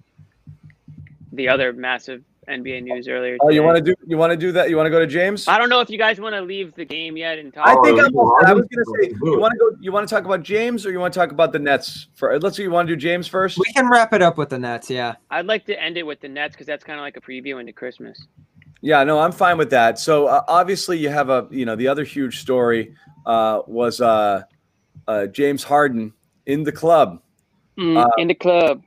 the 1.32 1.48
other 1.48 1.72
massive 1.72 2.22
NBA 2.50 2.82
news 2.82 3.08
earlier. 3.08 3.36
Oh, 3.40 3.48
you 3.50 3.62
want 3.62 3.76
to 3.78 3.82
do, 3.82 3.94
you 4.06 4.16
want 4.18 4.32
to 4.32 4.36
do 4.36 4.52
that? 4.52 4.68
You 4.68 4.76
want 4.76 4.86
to 4.86 4.90
go 4.90 4.98
to 5.00 5.06
James? 5.06 5.46
I 5.48 5.56
don't 5.58 5.68
know 5.68 5.80
if 5.80 5.88
you 5.90 5.98
guys 5.98 6.20
want 6.20 6.34
to 6.34 6.40
leave 6.42 6.74
the 6.74 6.84
game 6.84 7.16
yet 7.16 7.38
and 7.38 7.54
talk. 7.54 7.66
I 7.68 7.74
Oh, 7.76 7.82
think 7.84 7.98
you 7.98 8.04
I'm. 8.04 8.16
all. 8.16 8.36
I 8.44 8.52
was 8.52 8.66
gonna 8.66 8.84
say, 9.02 9.14
you 9.22 9.38
want 9.38 9.52
to 9.52 9.58
go? 9.58 9.70
You 9.80 9.92
want 9.92 10.08
to 10.08 10.14
talk 10.14 10.24
about 10.24 10.42
James, 10.42 10.84
or 10.84 10.90
you 10.90 10.98
want 11.00 11.14
to 11.14 11.18
talk 11.20 11.30
about 11.32 11.52
the 11.52 11.58
Nets? 11.58 12.08
For 12.14 12.38
let's 12.40 12.56
see, 12.56 12.64
you 12.64 12.70
want 12.70 12.88
to 12.88 12.94
do 12.94 13.00
James 13.00 13.26
first? 13.28 13.58
We 13.58 13.72
can 13.72 13.88
wrap 13.88 14.12
it 14.12 14.22
up 14.22 14.36
with 14.36 14.48
the 14.50 14.58
Nets, 14.58 14.90
yeah. 14.90 15.14
I'd 15.30 15.46
like 15.46 15.64
to 15.66 15.80
end 15.82 15.96
it 15.96 16.04
with 16.04 16.20
the 16.20 16.28
Nets 16.28 16.54
because 16.54 16.66
that's 16.66 16.84
kind 16.84 16.98
of 16.98 17.02
like 17.02 17.16
a 17.16 17.20
preview 17.20 17.60
into 17.60 17.72
Christmas. 17.72 18.26
Yeah, 18.82 19.04
no, 19.04 19.20
I'm 19.20 19.32
fine 19.32 19.58
with 19.58 19.70
that. 19.70 19.98
So 19.98 20.26
uh, 20.26 20.42
obviously, 20.48 20.98
you 20.98 21.10
have 21.10 21.28
a, 21.28 21.46
you 21.50 21.64
know, 21.66 21.76
the 21.76 21.86
other 21.88 22.02
huge 22.04 22.40
story 22.40 22.94
uh, 23.26 23.60
was 23.66 24.00
uh, 24.00 24.42
uh, 25.06 25.26
James 25.26 25.62
Harden 25.62 26.12
in 26.46 26.62
the 26.62 26.72
club. 26.72 27.20
Mm, 27.78 28.02
Uh, 28.02 28.08
in 28.18 28.28
the 28.28 28.34
club. 28.34 28.82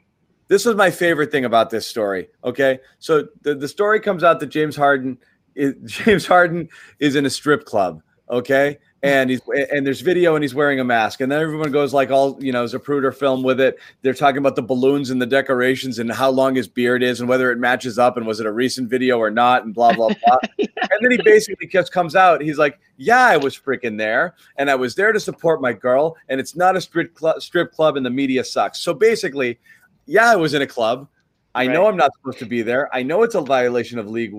This 0.48 0.66
was 0.66 0.76
my 0.76 0.92
favorite 0.92 1.32
thing 1.32 1.46
about 1.46 1.70
this 1.70 1.88
story. 1.88 2.30
Okay, 2.44 2.80
so 3.00 3.28
the, 3.42 3.56
the 3.56 3.68
story 3.68 4.00
comes 4.00 4.24
out 4.24 4.40
that 4.40 4.48
James 4.48 4.76
Harden 4.76 5.18
is 5.56 5.76
James 5.86 6.26
Harden 6.26 6.70
is 7.00 7.16
in 7.16 7.26
a 7.26 7.30
strip 7.30 7.66
club. 7.66 8.02
Okay, 8.30 8.78
and 9.04 9.30
he's 9.30 9.42
and 9.72 9.86
there's 9.86 10.00
video 10.00 10.36
and 10.36 10.44
he's 10.44 10.56
wearing 10.56 10.80
a 10.80 10.84
mask, 10.84 11.20
and 11.20 11.30
then 11.30 11.42
everyone 11.42 11.72
goes 11.72 11.94
like 11.94 12.10
all 12.10 12.42
you 12.42 12.54
know 12.54 12.64
Zapruder 12.64 13.14
film 13.14 13.44
with 13.44 13.60
it. 13.60 13.78
They're 14.02 14.14
talking 14.14 14.38
about 14.38 14.56
the 14.56 14.62
balloons 14.62 15.10
and 15.10 15.22
the 15.22 15.26
decorations 15.26 16.00
and 16.00 16.10
how 16.10 16.30
long 16.30 16.56
his 16.56 16.70
beard 16.70 17.04
is 17.04 17.20
and 17.20 17.28
whether 17.28 17.52
it 17.52 17.60
matches 17.60 18.00
up 18.00 18.16
and 18.16 18.26
was 18.26 18.40
it 18.40 18.46
a 18.46 18.52
recent 18.52 18.90
video 18.90 19.18
or 19.18 19.30
not 19.30 19.66
and 19.66 19.74
blah 19.74 19.94
blah 19.94 20.08
blah. 20.08 20.38
and 20.58 20.70
then 21.02 21.12
he 21.12 21.20
basically 21.22 21.68
just 21.68 21.92
comes 21.92 22.16
out. 22.16 22.42
He's 22.42 22.58
like, 22.58 22.80
"Yeah, 22.96 23.26
I 23.26 23.36
was 23.36 23.58
freaking 23.58 23.98
there, 23.98 24.36
and 24.56 24.72
I 24.72 24.76
was 24.76 24.96
there 24.96 25.12
to 25.12 25.20
support 25.20 25.62
my 25.62 25.74
girl, 25.74 26.16
and 26.30 26.40
it's 26.40 26.56
not 26.56 26.78
a 26.78 26.82
strip 26.82 27.14
club, 27.14 27.42
strip 27.42 27.74
club, 27.74 27.98
and 27.98 28.06
the 28.06 28.10
media 28.10 28.42
sucks." 28.44 28.80
So 28.80 28.94
basically, 28.94 29.60
yeah, 30.06 30.32
I 30.32 30.36
was 30.36 30.54
in 30.54 30.62
a 30.62 30.68
club. 30.68 31.08
I 31.56 31.68
know 31.68 31.86
I'm 31.86 31.96
not 31.98 32.12
supposed 32.16 32.40
to 32.40 32.46
be 32.46 32.64
there. 32.64 32.90
I 32.96 33.04
know 33.04 33.22
it's 33.22 33.36
a 33.36 33.42
violation 33.42 34.00
of 34.00 34.10
league 34.10 34.34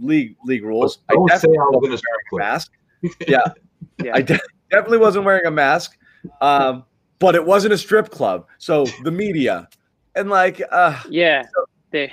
league 0.00 0.36
league 0.44 0.62
rules. 0.62 0.98
I 1.08 1.14
Don't 1.14 1.28
say 1.28 1.34
definitely 1.34 1.58
I 1.58 1.62
was 1.62 1.70
in 1.72 1.76
a 1.76 1.78
wasn't 1.90 1.98
strip 1.98 2.26
club. 2.28 2.38
mask. 2.40 2.72
Yeah, 3.26 3.44
Yeah. 4.04 4.12
I 4.14 4.22
de- 4.22 4.38
definitely 4.70 4.98
wasn't 4.98 5.24
wearing 5.24 5.46
a 5.46 5.50
mask. 5.50 5.96
Um, 6.40 6.84
but 7.18 7.34
it 7.34 7.44
wasn't 7.44 7.72
a 7.74 7.78
strip 7.78 8.10
club. 8.10 8.46
So 8.58 8.84
the 9.02 9.10
media 9.10 9.68
and 10.14 10.30
like, 10.30 10.62
uh, 10.70 11.00
Yeah, 11.08 11.44
they. 11.90 12.12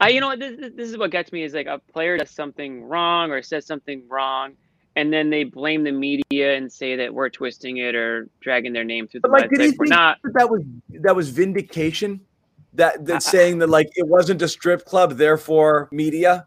I 0.00 0.08
you 0.10 0.20
know 0.20 0.36
this, 0.36 0.58
this 0.60 0.72
this 0.76 0.90
is 0.90 0.98
what 0.98 1.10
gets 1.10 1.32
me 1.32 1.42
is 1.42 1.54
like 1.54 1.66
a 1.66 1.78
player 1.92 2.18
does 2.18 2.30
something 2.30 2.84
wrong 2.84 3.30
or 3.30 3.40
says 3.40 3.64
something 3.64 4.02
wrong, 4.08 4.52
and 4.96 5.12
then 5.12 5.30
they 5.30 5.44
blame 5.44 5.84
the 5.84 5.92
media 5.92 6.56
and 6.56 6.72
say 6.72 6.96
that 6.96 7.12
we're 7.12 7.28
twisting 7.28 7.76
it 7.76 7.94
or 7.94 8.28
dragging 8.40 8.72
their 8.72 8.84
name 8.84 9.06
through 9.06 9.20
the 9.20 9.28
but 9.28 9.32
like, 9.32 9.50
mud. 9.50 9.50
did 9.50 9.60
he 9.60 9.66
like, 9.68 9.78
we're 9.78 9.86
think 9.86 9.90
not. 9.90 10.18
that, 10.24 10.32
that 10.34 10.50
was 10.50 10.62
that 11.00 11.14
was 11.14 11.28
vindication? 11.28 12.20
That 12.72 13.06
that 13.06 13.22
saying 13.22 13.58
that 13.58 13.68
like 13.68 13.88
it 13.94 14.06
wasn't 14.06 14.42
a 14.42 14.48
strip 14.48 14.84
club, 14.84 15.12
therefore 15.16 15.88
media. 15.92 16.46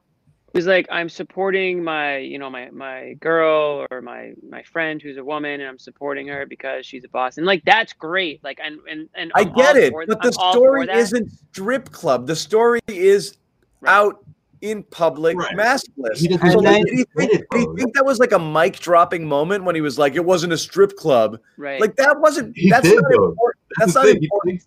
He's 0.53 0.65
like, 0.65 0.87
I'm 0.91 1.09
supporting 1.09 1.83
my, 1.83 2.17
you 2.17 2.39
know, 2.39 2.49
my 2.49 2.71
my 2.71 3.13
girl 3.19 3.85
or 3.91 4.01
my 4.01 4.33
my 4.47 4.63
friend 4.63 4.99
who's 5.01 5.17
a 5.17 5.23
woman, 5.23 5.61
and 5.61 5.69
I'm 5.69 5.79
supporting 5.79 6.27
her 6.27 6.45
because 6.47 6.85
she's 6.85 7.03
a 7.03 7.09
boss. 7.09 7.37
And 7.37 7.45
like 7.45 7.63
that's 7.65 7.93
great. 7.93 8.43
Like 8.43 8.59
and 8.63 8.79
and 8.89 9.09
and 9.15 9.31
I 9.35 9.41
I'm 9.41 9.53
get 9.53 9.77
it, 9.77 9.93
but 10.07 10.21
the 10.21 10.35
I'm 10.41 10.51
story 10.51 10.87
isn't 10.91 11.31
strip 11.51 11.91
club. 11.91 12.25
The 12.25 12.35
story 12.35 12.79
is 12.87 13.37
Right. 13.81 13.93
out 13.93 14.25
in 14.61 14.83
public, 14.83 15.37
Right. 15.37 15.55
maskless. 15.55 16.17
He 16.17 16.27
doesn't 16.27 16.51
So, 16.51 16.59
like, 16.59 16.83
did 16.85 16.93
he 16.97 17.05
think, 17.17 17.31
Did 17.31 17.45
he 17.59 17.65
think 17.77 17.93
that 17.95 18.05
was 18.05 18.19
like 18.19 18.31
a 18.33 18.39
mic 18.39 18.79
dropping 18.79 19.25
moment 19.25 19.63
when 19.63 19.75
he 19.75 19.81
was 19.81 19.97
like, 19.97 20.15
"It 20.15 20.25
wasn't 20.25 20.53
a 20.53 20.57
strip 20.57 20.95
club"? 20.97 21.39
right. 21.57 21.79
Like 21.79 21.95
that 21.95 22.19
wasn't. 22.19 22.55
He 22.57 22.69
that's 22.69 22.87
did, 22.87 22.95
not 22.95 23.03
though. 23.11 23.29
important. 23.29 23.59
That's 23.77 23.93
That's 23.93 23.95
not 23.95 24.05
thing. 24.05 24.19
He 24.21 24.25
important. 24.25 24.61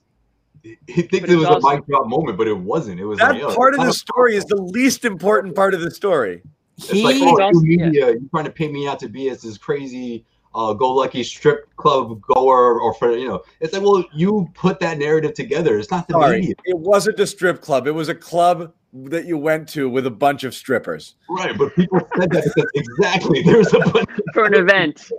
thinks, 0.62 0.78
he 0.88 1.03
thinks 1.03 1.20
But 1.26 1.30
it 1.30 1.36
was 1.36 1.47
also- 1.47 1.68
a 1.68 1.74
mic 1.76 1.86
drop 1.86 2.07
moment, 2.07 2.38
but 2.38 2.49
it 2.49 2.57
wasn't. 2.57 3.01
It 3.01 3.05
was 3.05 3.18
That 3.18 3.40
like, 3.43 3.55
part 3.57 3.74
of 3.74 3.84
the 3.84 3.93
story 3.93 4.36
is 4.36 4.45
the 4.47 4.57
least 4.57 5.05
important 5.05 5.55
part 5.55 5.74
of 5.74 5.80
the 5.80 5.90
story. 5.90 6.43
It's 6.78 6.88
He, 6.88 7.05
like, 7.05 7.16
He's 7.16 7.24
oh, 7.24 7.40
also- 7.40 7.61
you 7.61 7.76
yeah. 7.78 7.84
media, 7.86 8.07
you're 8.12 8.20
trying 8.30 8.45
to 8.45 8.51
paint 8.51 8.72
me 8.72 8.86
out 8.88 8.99
to 9.01 9.09
be 9.09 9.28
as 9.28 9.43
this 9.43 9.59
crazy 9.59 10.24
uh, 10.55 10.72
go 10.74 10.93
lucky 10.93 11.22
strip 11.24 11.74
club 11.76 12.20
goer 12.20 12.78
or 12.78 12.93
for 12.95 13.16
you 13.16 13.26
know. 13.26 13.43
It's 13.61 13.72
like, 13.72 13.82
well, 13.82 14.05
you 14.14 14.49
put 14.55 14.80
that 14.80 14.99
narrative 14.99 15.32
together. 15.34 15.78
It's 15.78 15.90
not 15.90 16.07
the 16.09 16.12
Sorry, 16.12 16.40
media, 16.40 16.55
it 16.66 16.78
wasn't 16.78 17.18
a 17.20 17.26
strip 17.26 17.61
club. 17.62 17.86
It 17.86 17.93
was 17.93 18.09
a 18.11 18.14
club 18.14 18.72
that 18.93 19.24
you 19.26 19.38
went 19.38 19.68
to 19.70 19.88
with 19.88 20.07
a 20.07 20.11
bunch 20.11 20.45
of 20.45 20.55
strippers. 20.55 21.14
right? 21.30 21.57
But 21.57 21.74
people 21.74 21.99
said 22.18 22.30
that 22.30 22.45
because 22.45 22.70
exactly 22.74 23.43
there's 23.43 23.72
a 23.72 23.78
bunch, 23.80 24.09
for 24.34 24.45
an 24.45 24.55
event 24.55 25.11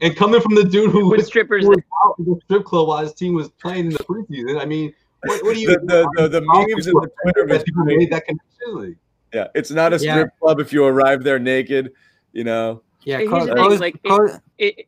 and 0.00 0.16
coming 0.16 0.40
from 0.40 0.54
the 0.54 0.64
dude 0.64 0.90
who 0.90 1.08
with 1.10 1.18
was, 1.18 1.26
strippers. 1.26 1.64
who 1.64 1.70
was 1.70 1.82
out 2.04 2.14
in 2.18 2.24
the 2.26 2.40
strip 2.44 2.64
club 2.64 2.88
while 2.88 2.98
his 3.02 3.12
team 3.12 3.34
was 3.34 3.48
playing 3.50 3.86
in 3.86 3.92
the 3.92 3.98
preseason. 4.04 4.60
I 4.60 4.64
mean, 4.64 4.94
what, 5.24 5.44
what 5.44 5.54
do 5.54 5.60
you? 5.60 5.68
The 5.68 5.78
the, 5.80 6.22
the, 6.22 6.28
the 6.28 6.40
memes 6.40 6.86
and 6.86 6.96
the 6.96 7.10
Twitter 7.22 7.46
that 7.48 7.64
people 7.64 7.84
between- 7.84 7.98
made 7.98 8.10
that 8.12 8.24
connection. 8.24 8.88
Like, 8.88 8.96
Yeah, 9.34 9.48
it's 9.54 9.70
not 9.70 9.92
a 9.92 9.98
Yeah. 9.98 10.14
strip 10.14 10.30
club 10.40 10.60
if 10.60 10.72
you 10.72 10.84
arrive 10.84 11.22
there 11.24 11.38
naked. 11.38 11.92
You 12.32 12.44
know, 12.44 12.82
yeah, 13.02 13.18
Here's 13.18 13.30
the 13.30 13.46
thing, 13.46 13.56
close, 13.56 13.80
like, 13.80 13.94
it- 13.96 14.08
close, 14.08 14.38
It, 14.58 14.86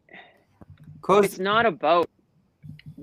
it's 1.25 1.39
not 1.39 1.67
about 1.67 2.09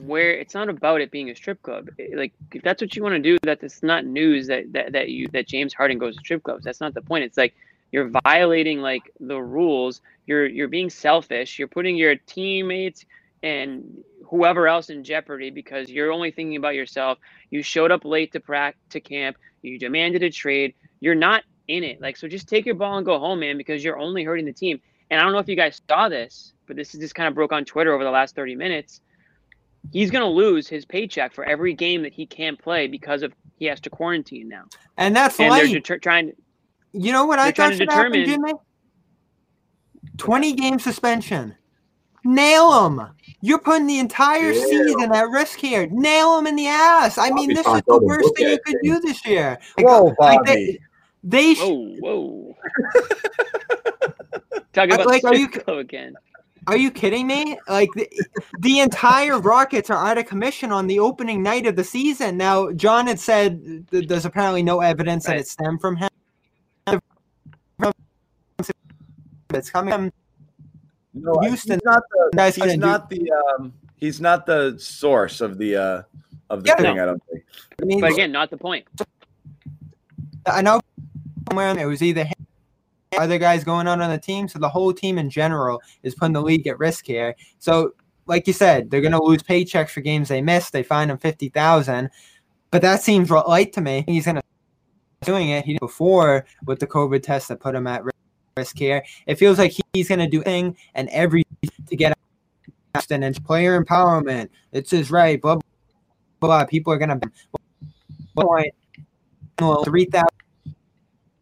where 0.05 0.31
it's 0.31 0.53
not 0.53 0.69
about 0.69 1.01
it 1.01 1.11
being 1.11 1.29
a 1.29 1.35
strip 1.35 1.61
club. 1.63 1.89
Like 2.13 2.33
if 2.53 2.61
that's 2.61 2.81
what 2.81 2.95
you 2.95 3.03
want 3.03 3.15
to 3.15 3.19
do, 3.19 3.37
that 3.43 3.63
it's 3.63 3.81
not 3.81 4.05
news 4.05 4.47
that, 4.47 4.71
that 4.73 4.91
that 4.93 5.09
you 5.09 5.27
that 5.29 5.47
James 5.47 5.73
Harden 5.73 5.97
goes 5.97 6.15
to 6.15 6.19
strip 6.19 6.43
clubs. 6.43 6.63
That's 6.63 6.81
not 6.81 6.93
the 6.93 7.01
point. 7.01 7.23
It's 7.23 7.37
like 7.37 7.55
you're 7.91 8.09
violating 8.23 8.81
like 8.81 9.11
the 9.19 9.41
rules. 9.41 10.01
You're 10.25 10.45
you're 10.45 10.67
being 10.67 10.89
selfish. 10.89 11.57
You're 11.57 11.67
putting 11.67 11.95
your 11.95 12.15
teammates 12.15 13.05
and 13.43 14.03
whoever 14.25 14.67
else 14.67 14.89
in 14.89 15.03
jeopardy 15.03 15.49
because 15.49 15.89
you're 15.89 16.11
only 16.11 16.31
thinking 16.31 16.57
about 16.57 16.75
yourself. 16.75 17.17
You 17.49 17.63
showed 17.63 17.91
up 17.91 18.05
late 18.05 18.31
to 18.33 18.39
prac 18.39 18.75
to 18.89 18.99
camp. 18.99 19.37
You 19.61 19.79
demanded 19.79 20.23
a 20.23 20.29
trade. 20.29 20.73
You're 20.99 21.15
not 21.15 21.43
in 21.67 21.83
it. 21.83 22.01
Like 22.01 22.17
so, 22.17 22.27
just 22.27 22.47
take 22.47 22.65
your 22.65 22.75
ball 22.75 22.97
and 22.97 23.05
go 23.05 23.19
home, 23.19 23.39
man, 23.39 23.57
because 23.57 23.83
you're 23.83 23.99
only 23.99 24.23
hurting 24.23 24.45
the 24.45 24.53
team. 24.53 24.79
And 25.09 25.19
I 25.19 25.23
don't 25.23 25.31
know 25.31 25.39
if 25.39 25.47
you 25.47 25.55
guys 25.55 25.81
saw 25.89 26.09
this, 26.09 26.53
but 26.67 26.75
this 26.75 26.93
is 26.93 26.99
just 26.99 27.15
kind 27.15 27.27
of 27.27 27.33
broke 27.33 27.53
on 27.53 27.65
Twitter 27.65 27.93
over 27.93 28.03
the 28.03 28.11
last 28.11 28.35
30 28.35 28.55
minutes. 28.55 29.01
He's 29.91 30.11
going 30.11 30.23
to 30.23 30.29
lose 30.29 30.67
his 30.67 30.85
paycheck 30.85 31.33
for 31.33 31.43
every 31.45 31.73
game 31.73 32.03
that 32.03 32.13
he 32.13 32.25
can't 32.25 32.59
play 32.59 32.87
because 32.87 33.23
of 33.23 33.33
he 33.57 33.65
has 33.65 33.79
to 33.81 33.89
quarantine 33.89 34.47
now. 34.47 34.63
And 34.97 35.15
that's 35.15 35.39
And 35.39 35.49
light. 35.49 35.63
they're 35.65 35.75
deter- 35.79 35.97
trying. 35.99 36.27
To, 36.29 36.35
you 36.93 37.11
know 37.11 37.25
what 37.25 37.39
I 37.39 37.45
They're 37.45 37.51
trying 37.53 37.69
thought 37.71 37.71
to 37.71 37.77
should 37.77 37.91
happen, 37.91 38.11
determine- 38.11 38.47
Jimmy? 38.47 38.53
20 40.17 40.53
game 40.53 40.79
suspension. 40.79 41.55
Nail 42.23 42.85
him. 42.87 43.01
You're 43.41 43.59
putting 43.59 43.87
the 43.87 43.99
entire 43.99 44.51
Yeah. 44.51 44.65
season 44.65 45.13
at 45.13 45.29
risk 45.29 45.59
here. 45.59 45.87
Nail 45.91 46.37
him 46.39 46.47
in 46.47 46.55
the 46.55 46.67
ass. 46.67 47.17
I 47.17 47.29
mean, 47.31 47.49
Bobby's 47.53 47.57
this 47.63 47.67
is 47.75 47.81
the 47.87 47.99
worst 47.99 48.35
thing 48.35 48.49
you 48.49 48.59
could 48.65 48.75
things. 48.81 48.99
do 49.01 49.07
this 49.07 49.25
year. 49.25 49.57
Like, 49.77 49.85
Whoa, 49.87 50.03
like, 50.19 50.39
Bobby. 50.39 50.51
they, 50.51 50.79
they 51.23 51.53
sh- 51.53 51.59
Whoa, 51.61 51.95
whoa. 51.99 52.55
Talking 54.73 54.93
about 54.93 55.07
like, 55.07 55.23
are 55.23 55.35
you- 55.35 55.49
again. 55.67 56.15
Are 56.67 56.75
you 56.77 56.91
kidding 56.91 57.25
me? 57.27 57.57
Like 57.69 57.89
the, 57.95 58.09
the 58.59 58.79
entire 58.79 59.39
Rockets 59.39 59.89
are 59.89 60.05
out 60.05 60.17
of 60.17 60.25
commission 60.27 60.71
on 60.71 60.87
the 60.87 60.99
opening 60.99 61.41
night 61.41 61.65
of 61.65 61.77
the 61.77 61.83
season. 61.83 62.35
Now, 62.37 62.71
John 62.73 63.07
had 63.07 63.19
said 63.19 63.87
th- 63.89 64.07
there's 64.07 64.25
apparently 64.25 64.63
no 64.63 64.81
evidence 64.81 65.25
that 65.25 65.37
it 65.37 65.47
stemmed 65.47 65.79
from 65.79 65.95
him. 65.95 66.09
It's 69.53 69.69
coming 69.69 69.93
from 69.93 70.11
No, 71.13 71.39
Houston. 71.41 71.75
He's 71.79 71.85
not 71.85 72.03
the. 72.11 72.31
Guys 72.35 72.55
He's 72.55 72.63
gonna 72.65 72.73
do- 72.73 72.79
not 72.81 73.09
the. 73.09 73.31
Um, 73.31 73.73
he's 73.95 74.19
not 74.19 74.45
the 74.45 74.75
source 74.77 75.39
of 75.41 75.57
the. 75.57 75.75
Uh, 75.77 76.01
of 76.49 76.63
the 76.63 76.67
Yeah. 76.69 76.75
thing. 76.75 76.95
No. 76.97 77.03
I 77.03 77.05
don't 77.05 77.23
think. 77.31 77.43
I 77.81 77.85
mean, 77.85 78.01
But 78.01 78.11
again, 78.11 78.31
not 78.31 78.49
the 78.49 78.57
point. 78.57 78.85
I 80.45 80.61
know 80.61 80.81
somewhere 81.49 81.77
it 81.77 81.85
was 81.85 82.01
either 82.03 82.23
him 82.25 82.33
or 82.39 82.46
other 83.17 83.37
guys 83.37 83.63
going 83.63 83.87
on 83.87 84.01
on 84.01 84.09
the 84.09 84.17
team. 84.17 84.47
So 84.47 84.59
the 84.59 84.69
whole 84.69 84.93
team 84.93 85.17
in 85.17 85.29
general 85.29 85.81
is 86.03 86.15
putting 86.15 86.33
the 86.33 86.41
league 86.41 86.67
at 86.67 86.79
risk 86.79 87.05
here. 87.05 87.35
So, 87.59 87.93
like 88.25 88.47
you 88.47 88.53
said, 88.53 88.91
they're 88.91 89.01
going 89.01 89.13
to 89.13 89.23
lose 89.23 89.41
paychecks 89.41 89.89
for 89.89 90.01
games 90.01 90.27
they 90.27 90.41
missed. 90.41 90.73
They 90.73 90.83
fine 90.83 91.07
them 91.07 91.17
fifty 91.17 91.49
thousand, 91.49 92.09
but 92.71 92.81
that 92.81 93.01
seems 93.01 93.29
light 93.29 93.71
to 93.73 93.81
me. 93.81 94.03
He's 94.07 94.25
going 94.25 94.35
to 94.35 94.41
doing 95.21 95.49
it 95.49 95.65
he 95.65 95.73
did 95.73 95.79
before 95.79 96.45
with 96.65 96.79
the 96.79 96.87
COVID 96.87 97.23
test 97.23 97.47
that 97.47 97.59
put 97.59 97.73
him 97.73 97.87
at 97.87 98.03
risk 98.55 98.77
here. 98.77 99.03
It 99.25 99.35
feels 99.35 99.57
like 99.57 99.73
he's 99.93 100.09
going 100.09 100.19
to 100.19 100.27
do 100.27 100.43
thing 100.43 100.75
and 100.93 101.09
every 101.09 101.43
to 101.87 101.95
get 101.95 102.11
out 102.95 103.11
and 103.11 103.23
it's 103.23 103.39
player 103.39 103.81
empowerment. 103.81 104.49
It's 104.71 104.91
his 104.91 105.11
right. 105.11 105.41
Blah 105.41 105.55
blah. 105.55 105.61
blah. 106.39 106.65
People 106.65 106.93
are 106.93 106.97
going 106.97 107.19
to. 107.19 107.31
Point. 108.35 108.73
Three 109.85 110.05
thousand 110.05 110.29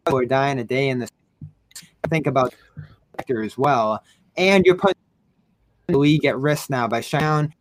people 0.06 0.20
are 0.20 0.26
dying 0.26 0.60
a 0.60 0.64
day 0.64 0.90
in 0.90 1.00
this. 1.00 1.10
Think 2.10 2.28
about 2.28 2.54
sector 3.18 3.42
as 3.42 3.58
well, 3.58 4.04
and 4.38 4.66
you're 4.66 4.76
putting 4.76 4.96
the 5.88 5.98
league 5.98 6.26
at 6.26 6.38
risk 6.38 6.70
now 6.70 6.88
by 6.88 7.02
shutting 7.02 7.26
down, 7.26 7.54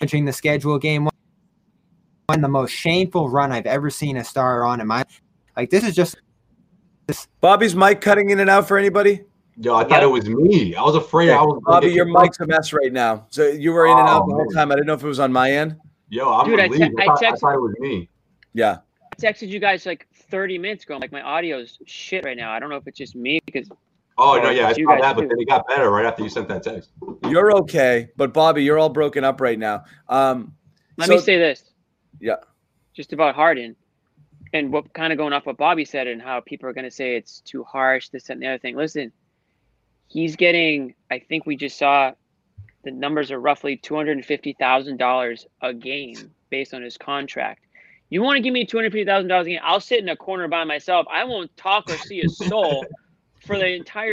entering 0.00 0.24
the 0.24 0.32
schedule 0.32 0.78
game. 0.78 1.04
One 1.04 1.12
one 2.26 2.40
the 2.40 2.48
most 2.48 2.70
shameful 2.70 3.28
run 3.28 3.50
I've 3.52 3.66
ever 3.66 3.90
seen 3.90 4.16
a 4.16 4.24
star 4.24 4.64
on 4.64 4.80
in 4.80 4.86
my 4.86 5.04
like. 5.56 5.70
This 5.70 5.84
is 5.84 5.94
just 5.94 6.16
This. 7.06 7.26
Bobby's 7.40 7.74
mic 7.74 8.00
cutting 8.00 8.30
in 8.30 8.38
and 8.40 8.48
out 8.48 8.68
for 8.68 8.78
anybody. 8.78 9.22
Yo, 9.56 9.74
I 9.74 9.82
thought 9.82 10.00
Yeah. 10.00 10.04
it 10.04 10.10
was 10.10 10.28
me. 10.28 10.74
I 10.76 10.82
was 10.82 10.94
afraid 10.94 11.30
I 11.30 11.42
was. 11.42 11.60
gonna 11.64 11.80
Bobby, 11.80 11.88
your 11.92 12.06
mic's 12.06 12.38
a 12.40 12.46
mess 12.46 12.72
right 12.72 12.92
now. 12.92 13.26
So 13.30 13.48
you 13.48 13.72
were 13.72 13.86
in 13.86 13.92
and 13.98 14.08
out 14.08 14.22
Oh, 14.22 14.28
the 14.28 14.34
whole 14.34 14.44
man. 14.46 14.54
time. 14.54 14.72
I 14.72 14.76
didn't 14.76 14.86
know 14.86 14.94
if 14.94 15.02
it 15.02 15.08
was 15.08 15.20
on 15.20 15.32
my 15.32 15.50
end. 15.50 15.76
Yo, 16.08 16.32
I'm 16.32 16.46
Dude, 16.48 16.60
I 16.60 16.64
relieved. 16.64 16.96
te- 16.96 17.02
I, 17.02 17.02
I 17.02 17.06
thought, 17.06 17.22
I 17.24 17.30
texted- 17.32 17.38
thought 17.40 17.54
it 17.54 17.60
was 17.60 17.74
me. 17.80 18.08
Yeah. 18.54 18.78
I 19.12 19.16
texted 19.16 19.48
you 19.48 19.58
guys 19.58 19.84
like 19.84 20.06
30 20.32 20.58
minutes 20.58 20.84
ago. 20.84 20.94
I'm 20.94 21.00
like, 21.00 21.12
my 21.12 21.20
audio's 21.22 21.78
shit 21.86 22.24
right 22.24 22.36
now. 22.36 22.50
I 22.50 22.58
don't 22.58 22.70
know 22.70 22.76
if 22.76 22.86
it's 22.88 22.98
just 22.98 23.14
me 23.14 23.40
because 23.44 23.68
Oh 24.18 24.38
no, 24.42 24.50
yeah, 24.50 24.68
I 24.68 24.74
you 24.76 24.84
saw 24.84 24.92
guys 24.92 25.00
that, 25.02 25.16
but 25.16 25.28
then 25.28 25.38
it 25.38 25.48
got 25.48 25.66
better 25.68 25.90
right 25.90 26.04
after 26.04 26.22
you 26.22 26.28
sent 26.28 26.48
that 26.48 26.62
text. 26.62 26.90
You're 27.28 27.56
okay, 27.58 28.10
but 28.16 28.34
Bobby, 28.34 28.62
you're 28.62 28.78
all 28.78 28.90
broken 28.90 29.24
up 29.24 29.40
right 29.40 29.58
now. 29.58 29.84
Um, 30.08 30.54
let 30.96 31.08
so- 31.08 31.14
me 31.14 31.20
say 31.20 31.38
this. 31.38 31.64
Yeah. 32.20 32.36
Just 32.94 33.12
about 33.12 33.34
Harden 33.34 33.74
and 34.52 34.72
what 34.72 34.92
kind 34.92 35.12
of 35.12 35.18
going 35.18 35.32
off 35.32 35.46
what 35.46 35.56
Bobby 35.56 35.84
said 35.84 36.06
and 36.06 36.20
how 36.20 36.40
people 36.40 36.68
are 36.68 36.74
going 36.74 36.84
to 36.84 36.90
say 36.90 37.16
it's 37.16 37.40
too 37.40 37.64
harsh, 37.64 38.10
this 38.10 38.28
and 38.28 38.42
the 38.42 38.48
other 38.48 38.58
thing. 38.58 38.76
Listen, 38.76 39.12
he's 40.08 40.36
getting, 40.36 40.94
I 41.10 41.18
think 41.18 41.46
we 41.46 41.56
just 41.56 41.78
saw 41.78 42.12
the 42.84 42.90
numbers 42.90 43.30
are 43.30 43.40
roughly 43.40 43.78
$250,000 43.78 45.46
a 45.62 45.74
game 45.74 46.30
based 46.50 46.74
on 46.74 46.82
his 46.82 46.98
contract. 46.98 47.64
You 48.12 48.20
want 48.20 48.36
to 48.36 48.42
give 48.42 48.52
me 48.52 48.66
$250,000 48.66 49.40
a 49.40 49.44
game? 49.46 49.60
I'll 49.62 49.80
sit 49.80 50.00
in 50.00 50.10
a 50.10 50.16
corner 50.16 50.46
by 50.46 50.64
myself. 50.64 51.06
I 51.10 51.24
won't 51.24 51.50
talk 51.56 51.88
or 51.88 51.96
see 51.96 52.20
a 52.20 52.28
soul 52.28 52.86
for 53.40 53.56
the 53.56 53.66
entire 53.66 54.12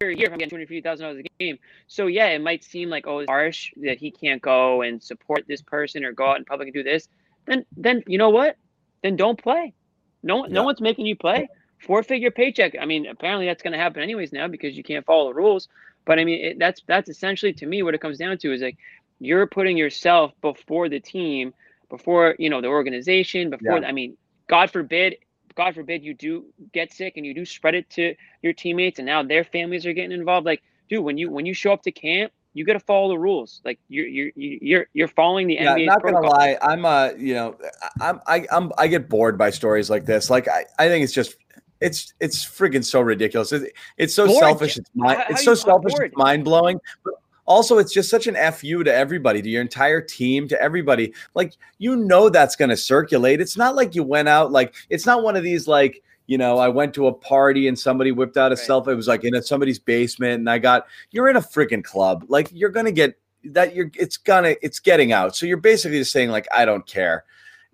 year 0.00 0.12
if 0.12 0.32
I'm 0.32 0.38
getting 0.38 0.64
$250,000 0.64 1.18
a 1.18 1.24
game. 1.40 1.58
So 1.88 2.06
yeah, 2.06 2.28
it 2.28 2.40
might 2.40 2.62
seem 2.62 2.88
like 2.88 3.08
oh, 3.08 3.18
it's 3.18 3.28
harsh 3.28 3.72
that 3.82 3.98
he 3.98 4.12
can't 4.12 4.40
go 4.40 4.82
and 4.82 5.02
support 5.02 5.42
this 5.48 5.60
person 5.60 6.04
or 6.04 6.12
go 6.12 6.30
out 6.30 6.38
in 6.38 6.44
public 6.44 6.68
and 6.68 6.74
do 6.74 6.84
this. 6.84 7.08
Then, 7.48 7.66
then 7.76 8.04
you 8.06 8.16
know 8.16 8.30
what? 8.30 8.58
Then 9.02 9.16
don't 9.16 9.42
play. 9.42 9.74
No, 10.22 10.42
no 10.42 10.60
Yeah. 10.60 10.66
one's 10.66 10.80
making 10.80 11.06
you 11.06 11.16
play. 11.16 11.48
Four 11.80 12.04
figure 12.04 12.30
paycheck. 12.30 12.76
I 12.80 12.86
mean, 12.86 13.08
apparently 13.08 13.46
that's 13.46 13.64
going 13.64 13.72
to 13.72 13.78
happen 13.78 14.04
anyways 14.04 14.32
now 14.32 14.46
because 14.46 14.76
you 14.76 14.84
can't 14.84 15.04
follow 15.04 15.26
the 15.26 15.34
rules. 15.34 15.66
But 16.04 16.20
I 16.20 16.24
mean, 16.24 16.44
it, 16.44 16.58
that's 16.60 16.80
that's 16.86 17.08
essentially 17.08 17.54
to 17.54 17.66
me 17.66 17.82
what 17.82 17.96
it 17.96 18.00
comes 18.00 18.18
down 18.18 18.38
to 18.38 18.52
is 18.52 18.62
like 18.62 18.78
you're 19.18 19.48
putting 19.48 19.76
yourself 19.76 20.30
before 20.42 20.88
the 20.88 21.00
team, 21.00 21.52
before 21.92 22.34
you 22.38 22.48
know 22.48 22.60
the 22.62 22.68
organization, 22.68 23.50
before 23.50 23.78
Yeah. 23.80 23.86
I 23.88 23.92
mean, 23.92 24.16
God 24.48 24.70
forbid, 24.70 25.16
God 25.54 25.74
forbid 25.74 26.02
you 26.02 26.14
do 26.14 26.46
get 26.72 26.90
sick 26.92 27.12
and 27.18 27.26
you 27.26 27.34
do 27.34 27.44
spread 27.44 27.74
it 27.74 27.88
to 27.90 28.14
your 28.42 28.54
teammates, 28.54 28.98
and 28.98 29.06
now 29.06 29.22
their 29.22 29.44
families 29.44 29.84
are 29.84 29.92
getting 29.92 30.12
involved. 30.12 30.46
Like, 30.46 30.62
dude, 30.88 31.04
when 31.04 31.18
you 31.18 31.30
when 31.30 31.44
you 31.44 31.52
show 31.52 31.70
up 31.72 31.82
to 31.82 31.92
camp, 31.92 32.32
you 32.54 32.64
got 32.64 32.72
to 32.72 32.80
follow 32.80 33.08
the 33.10 33.18
rules. 33.18 33.60
Like 33.62 33.78
you're 33.88 34.06
you're 34.06 34.30
you're 34.34 34.86
you're 34.94 35.08
following 35.08 35.46
the 35.46 35.54
yeah, 35.54 35.74
NBA's 35.76 35.86
not 35.86 36.02
gonna 36.02 36.20
lie. 36.26 36.56
I'm 36.62 36.84
uh, 36.86 37.10
you 37.18 37.34
know, 37.34 37.56
I'm 38.00 38.20
I, 38.26 38.46
I'm 38.50 38.72
I 38.78 38.86
get 38.88 39.10
bored 39.10 39.36
by 39.36 39.50
stories 39.50 39.90
like 39.90 40.06
this. 40.06 40.30
Like 40.30 40.48
I, 40.48 40.64
I 40.78 40.88
think 40.88 41.04
it's 41.04 41.12
just 41.12 41.36
it's 41.82 42.14
it's 42.20 42.42
friggin' 42.44 42.84
so 42.84 43.00
ridiculous. 43.02 43.52
It, 43.52 43.72
it's 43.98 44.14
so 44.14 44.26
Bored? 44.26 44.38
selfish. 44.40 44.78
It's 44.78 44.90
mind. 44.94 45.18
How- 45.18 45.24
how 45.24 45.30
It's 45.30 45.44
so 45.44 45.54
selfish. 45.54 45.92
bored? 45.92 46.06
It's 46.06 46.16
mind 46.16 46.44
blowing. 46.44 46.80
But 47.04 47.14
also, 47.52 47.78
it's 47.78 47.92
just 47.92 48.08
such 48.10 48.26
an 48.26 48.36
fu 48.52 48.82
to 48.82 48.92
everybody, 48.94 49.42
to 49.42 49.48
your 49.48 49.60
entire 49.62 50.00
team, 50.00 50.48
to 50.48 50.60
everybody. 50.60 51.12
Like 51.34 51.52
you 51.78 51.96
know 51.96 52.28
that's 52.28 52.56
gonna 52.56 52.76
circulate. 52.76 53.40
It's 53.40 53.56
not 53.56 53.74
like 53.76 53.94
you 53.94 54.02
went 54.02 54.28
out. 54.28 54.50
Like 54.52 54.74
it's 54.90 55.06
not 55.06 55.22
one 55.22 55.36
of 55.36 55.42
these 55.44 55.68
like. 55.68 56.02
You 56.28 56.38
know, 56.38 56.56
I 56.56 56.68
went 56.68 56.94
to 56.94 57.08
a 57.08 57.12
party 57.12 57.66
and 57.66 57.76
somebody 57.78 58.12
whipped 58.12 58.36
out 58.36 58.52
a 58.52 58.54
Right. 58.54 58.64
selfie. 58.68 58.92
It 58.92 58.94
was 58.94 59.08
like 59.08 59.24
in 59.24 59.34
a, 59.34 59.42
somebody's 59.42 59.80
basement, 59.80 60.34
and 60.38 60.48
I 60.48 60.58
got. 60.58 60.86
You're 61.10 61.28
in 61.28 61.36
a 61.36 61.40
freaking 61.42 61.82
club. 61.84 62.24
Like 62.28 62.48
you're 62.52 62.70
gonna 62.70 62.92
get 62.92 63.18
that. 63.46 63.74
You're. 63.74 63.90
It's 63.98 64.16
gonna. 64.16 64.54
It's 64.62 64.78
getting 64.78 65.12
out. 65.12 65.34
So 65.34 65.46
you're 65.46 65.56
basically 65.56 65.98
just 65.98 66.12
saying 66.12 66.30
like, 66.30 66.46
I 66.54 66.64
don't 66.64 66.86
care. 66.86 67.24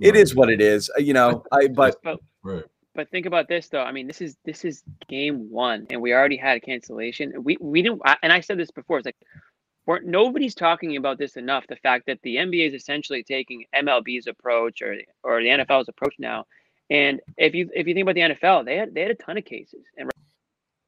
It 0.01 0.13
Right. 0.15 0.17
is 0.23 0.35
what 0.35 0.49
it 0.51 0.63
is. 0.63 0.91
You 0.99 1.13
know. 1.13 1.45
I. 1.53 1.69
But 1.69 2.01
But 2.03 2.21
Right. 2.43 2.65
but 2.95 3.11
think 3.11 3.27
about 3.27 3.49
this 3.49 3.69
though. 3.69 3.83
I 3.83 3.93
mean, 3.93 4.07
this 4.07 4.23
is 4.23 4.39
this 4.47 4.65
is 4.65 4.83
game 5.09 5.51
one, 5.51 5.87
and 5.91 6.01
we 6.01 6.15
already 6.15 6.39
had 6.39 6.57
a 6.57 6.61
cancellation. 6.61 7.35
We 7.45 7.59
we 7.61 7.83
didn't, 7.83 8.01
I- 8.07 8.17
and 8.23 8.33
I 8.33 8.41
said 8.41 8.59
this 8.59 8.71
before. 8.71 8.97
It's 8.99 9.07
like 9.07 9.17
nobody's 10.05 10.55
talking 10.55 10.97
about 10.97 11.19
this 11.19 11.37
enough. 11.37 11.67
The 11.67 11.77
fact 11.77 12.07
that 12.07 12.21
the 12.23 12.37
NBA 12.37 12.69
is 12.69 12.75
essentially 12.75 13.23
taking 13.23 13.65
MLB's 13.75 14.27
approach 14.27 14.83
or 14.83 14.97
or 15.23 15.43
the 15.43 15.49
NFL's 15.49 15.89
approach 15.89 16.15
now. 16.19 16.47
And 16.91 17.21
if 17.37 17.55
you 17.55 17.71
if 17.75 17.87
you 17.87 17.95
think 17.95 18.05
about 18.05 18.15
the 18.15 18.35
NFL, 18.35 18.65
they 18.65 18.77
had 18.77 18.95
they 18.95 19.03
had 19.03 19.11
a 19.11 19.15
ton 19.15 19.39
of 19.39 19.45
cases, 19.45 19.85
and 19.97 20.11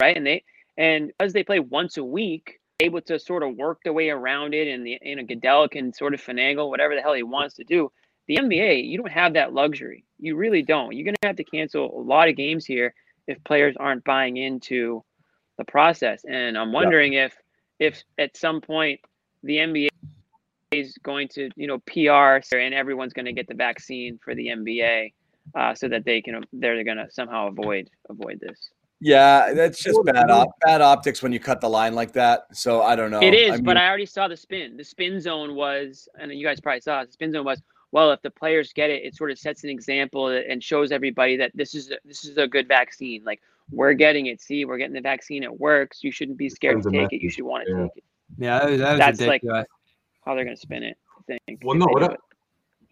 right, 0.01 0.17
and 0.17 0.27
they 0.27 0.45
and 0.77 1.13
because 1.19 1.33
they 1.33 1.43
play 1.43 1.61
once 1.61 1.97
a 1.97 2.05
week, 2.05 2.61
able 2.81 3.01
to 3.03 3.19
sort 3.19 3.43
of 3.43 3.57
work 3.57 3.81
their 3.85 3.93
way 3.93 4.11
around 4.11 4.55
it, 4.55 4.69
and 4.69 4.87
the 4.87 4.99
you 5.03 5.17
know 5.17 5.25
Goodell 5.25 5.69
can 5.69 5.93
sort 5.93 6.15
of 6.15 6.23
finagle 6.23 6.69
whatever 6.69 6.95
the 6.95 7.03
hell 7.03 7.15
he 7.15 7.23
wants 7.23 7.55
to 7.57 7.65
do. 7.65 7.91
The 8.29 8.37
NBA, 8.37 8.87
you 8.87 8.97
don't 8.99 9.11
have 9.11 9.35
that 9.35 9.53
luxury. 9.53 10.05
You 10.19 10.37
really 10.37 10.63
don't. 10.63 10.95
You're 10.95 11.05
going 11.05 11.17
to 11.21 11.27
have 11.27 11.37
to 11.37 11.45
cancel 11.45 11.99
a 11.99 12.03
lot 12.03 12.29
of 12.29 12.37
games 12.37 12.65
here 12.65 12.95
if 13.27 13.43
players 13.45 13.77
aren't 13.81 14.05
buying 14.05 14.37
into 14.37 15.03
the 15.59 15.65
process. 15.65 16.25
And 16.25 16.57
I'm 16.57 16.73
wondering 16.73 17.15
if 17.15 17.35
if 17.81 18.05
at 18.19 18.37
some 18.37 18.61
point 18.61 19.01
the 19.43 19.57
NBA 19.57 19.89
is 20.71 20.97
going 21.03 21.27
to, 21.29 21.51
you 21.57 21.67
know, 21.67 21.79
PR 21.81 22.39
and 22.57 22.75
everyone's 22.75 23.13
going 23.13 23.27
to 23.27 23.33
get 23.33 23.49
the 23.49 23.55
vaccine 23.55 24.21
for 24.23 24.35
the 24.35 24.49
NBA 24.49 25.13
uh, 25.55 25.75
so 25.75 25.89
that 25.89 26.05
they 26.05 26.21
can 26.21 26.45
they're 26.53 26.85
going 26.85 26.99
to 26.99 27.09
somehow 27.11 27.49
avoid 27.49 27.91
avoid 28.09 28.39
this. 28.41 28.71
yeah, 29.01 29.53
that's 29.55 29.83
just 29.83 29.99
bad 30.05 30.31
op- 30.31 30.61
bad 30.61 30.81
optics 30.81 31.23
when 31.23 31.33
you 31.33 31.41
cut 31.41 31.61
the 31.61 31.69
line 31.69 31.95
like 31.95 32.13
that. 32.13 32.45
So 32.53 32.83
I 32.83 32.95
don't 32.95 33.11
know. 33.11 33.23
It 33.23 33.35
is, 33.35 33.53
I 33.53 33.61
but 33.61 33.77
I 33.77 33.89
already 33.89 34.07
saw 34.07 34.29
the 34.29 34.37
spin. 34.37 34.77
The 34.77 34.85
spin 34.85 35.21
zone 35.21 35.55
was, 35.55 36.09
and 36.19 36.33
you 36.33 36.47
guys 36.47 36.61
probably 36.61 36.83
saw 36.83 37.01
it. 37.01 37.07
The 37.07 37.13
spin 37.13 37.33
zone 37.33 37.45
was, 37.45 37.63
well, 37.93 38.13
if 38.13 38.23
the 38.23 38.31
players 38.31 38.73
get 38.73 38.91
it, 38.91 39.03
it 39.05 39.17
sort 39.17 39.31
of 39.31 39.39
sets 39.39 39.65
an 39.65 39.71
example 39.71 40.29
and 40.29 40.63
shows 40.63 40.93
everybody 40.93 41.37
that 41.39 41.51
this 41.55 41.75
is 41.75 41.91
a, 41.91 41.97
this 42.05 42.25
is 42.25 42.37
a 42.37 42.47
good 42.47 42.69
vaccine. 42.69 43.23
Like 43.25 43.41
we're 43.71 43.93
getting 43.95 44.27
it. 44.27 44.41
See, 44.41 44.65
we're 44.65 44.79
getting 44.79 44.95
the 44.95 45.01
vaccine. 45.01 45.43
It 45.43 45.61
works. 45.61 46.03
You 46.03 46.11
shouldn't 46.13 46.39
be 46.39 46.49
scared 46.49 46.83
to 46.83 46.91
take 46.91 47.13
it. 47.13 47.23
You 47.23 47.31
should 47.31 47.45
want 47.45 47.67
to 47.67 47.73
yeah. 47.73 47.83
take 47.83 47.97
it. 47.97 48.05
yeah, 48.39 48.59
that 48.59 48.71
was, 48.71 48.79
that 48.81 48.91
was 48.91 49.19
That's 49.19 49.21
like- 49.29 49.43
how 50.25 50.35
they're 50.35 50.45
going 50.45 50.57
to 50.57 50.61
spin 50.61 50.83
it. 50.83 50.97
I 51.31 51.39
think. 51.47 51.61
Well, 51.65 51.77
no, 51.77 51.87
what 51.87 52.03
I- 52.03 52.15
it. 52.15 52.21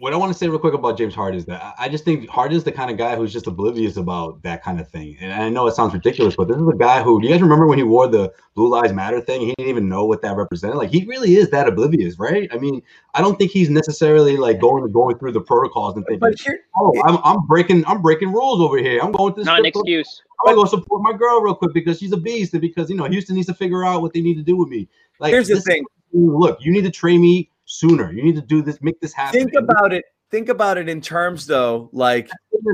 What 0.00 0.12
I 0.12 0.16
want 0.16 0.32
to 0.32 0.38
say 0.38 0.46
real 0.48 0.60
quick 0.60 0.74
about 0.74 0.96
James 0.96 1.12
Harden 1.12 1.36
is 1.38 1.44
that 1.46 1.60
I- 1.60 1.86
I 1.86 1.88
just 1.88 2.04
think 2.04 2.28
Harden's 2.28 2.62
the 2.62 2.70
kind 2.70 2.88
of 2.88 2.96
guy 2.96 3.16
who's 3.16 3.32
just 3.32 3.48
oblivious 3.48 3.96
about 3.96 4.40
that 4.44 4.62
kind 4.62 4.78
of 4.78 4.86
thing. 4.88 5.16
And 5.20 5.32
I 5.32 5.48
know 5.48 5.66
it 5.66 5.74
sounds 5.74 5.92
ridiculous, 5.92 6.36
but 6.36 6.46
this 6.46 6.56
is 6.56 6.68
a 6.68 6.76
guy 6.76 7.02
who 7.02 7.20
do 7.20 7.26
you 7.26 7.32
guys 7.34 7.42
remember 7.42 7.66
when 7.66 7.78
he 7.78 7.84
wore 7.84 8.06
the 8.06 8.32
Blue 8.54 8.68
Lives 8.68 8.92
Matter 8.92 9.20
thing? 9.20 9.40
He 9.40 9.54
didn't 9.58 9.70
even 9.70 9.88
know 9.88 10.04
what 10.04 10.22
that 10.22 10.36
represented. 10.36 10.76
Like 10.76 10.90
he 10.90 11.04
really 11.06 11.34
is 11.34 11.50
that 11.50 11.66
oblivious, 11.66 12.16
right? 12.16 12.48
I 12.52 12.58
mean, 12.58 12.80
I 13.14 13.20
don't 13.20 13.36
think 13.40 13.50
he's 13.50 13.70
necessarily 13.70 14.36
like 14.36 14.60
going 14.60 14.88
going 14.92 15.18
through 15.18 15.32
the 15.32 15.40
protocols 15.40 15.96
and 15.96 16.06
thinking, 16.06 16.20
But 16.20 16.40
here, 16.40 16.60
oh, 16.78 16.92
I'm, 17.04 17.18
I'm 17.24 17.44
breaking 17.48 17.84
I'm 17.86 18.00
breaking 18.00 18.32
rules 18.32 18.60
over 18.60 18.78
here. 18.78 19.00
I'm 19.02 19.10
going 19.10 19.34
to 19.34 19.42
Not 19.42 19.58
an 19.58 19.66
excuse. 19.66 20.22
I'm 20.46 20.54
gonna 20.54 20.62
go 20.62 20.64
support 20.68 21.02
my 21.02 21.12
girl 21.12 21.40
real 21.40 21.56
quick 21.56 21.72
because 21.74 21.98
she's 21.98 22.12
a 22.12 22.16
beast, 22.16 22.52
and 22.52 22.60
because 22.60 22.88
you 22.88 22.94
know 22.94 23.04
Houston 23.06 23.34
needs 23.34 23.48
to 23.48 23.54
figure 23.54 23.84
out 23.84 24.02
what 24.02 24.12
they 24.12 24.20
need 24.20 24.36
to 24.36 24.44
do 24.44 24.56
with 24.56 24.68
me. 24.68 24.88
Like 25.18 25.32
here's 25.32 25.48
the 25.48 25.54
this- 25.56 25.64
thing. 25.64 25.84
Look, 26.12 26.58
you 26.60 26.70
need 26.72 26.84
to 26.84 26.90
train 26.90 27.20
me 27.20 27.50
sooner. 27.68 28.12
You 28.12 28.24
need 28.24 28.34
to 28.34 28.42
do 28.42 28.62
this, 28.62 28.78
make 28.82 29.00
this 29.00 29.12
happen. 29.12 29.38
Think 29.38 29.54
about 29.54 29.92
it. 29.92 30.04
Think 30.30 30.48
about 30.48 30.76
it 30.76 30.88
in 30.88 31.00
terms 31.00 31.46
though, 31.46 31.88
like 31.92 32.28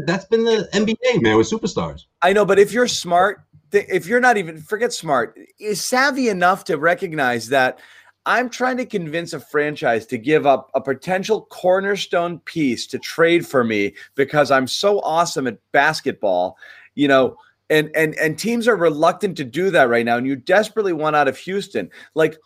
that's 0.06 0.24
been 0.24 0.44
the 0.44 0.68
NBA 0.72 1.22
man 1.22 1.36
with 1.36 1.48
superstars. 1.48 2.06
I 2.22 2.32
know, 2.32 2.44
but 2.44 2.58
if 2.58 2.72
you're 2.72 2.88
smart, 2.88 3.42
if 3.70 4.06
you're 4.06 4.20
not 4.20 4.36
even 4.36 4.58
forget 4.58 4.92
smart, 4.92 5.38
is 5.60 5.82
savvy 5.82 6.28
enough 6.28 6.64
to 6.64 6.78
recognize 6.78 7.48
that 7.50 7.78
I'm 8.26 8.48
trying 8.48 8.78
to 8.78 8.86
convince 8.86 9.34
a 9.34 9.40
franchise 9.40 10.06
to 10.06 10.18
give 10.18 10.46
up 10.46 10.70
a 10.74 10.80
potential 10.80 11.46
cornerstone 11.50 12.40
piece 12.40 12.86
to 12.88 12.98
trade 12.98 13.46
for 13.46 13.62
me 13.62 13.94
because 14.14 14.50
I'm 14.50 14.66
so 14.66 15.00
awesome 15.00 15.46
at 15.46 15.58
basketball, 15.72 16.56
you 16.94 17.06
know, 17.06 17.36
and 17.70 17.90
and 17.94 18.14
and 18.16 18.38
teams 18.38 18.66
are 18.66 18.76
reluctant 18.76 19.36
to 19.36 19.44
do 19.44 19.70
that 19.70 19.88
right 19.88 20.04
now 20.04 20.16
and 20.16 20.26
you 20.26 20.36
desperately 20.36 20.92
want 20.92 21.14
out 21.14 21.28
of 21.28 21.38
Houston. 21.38 21.90
Like 22.14 22.36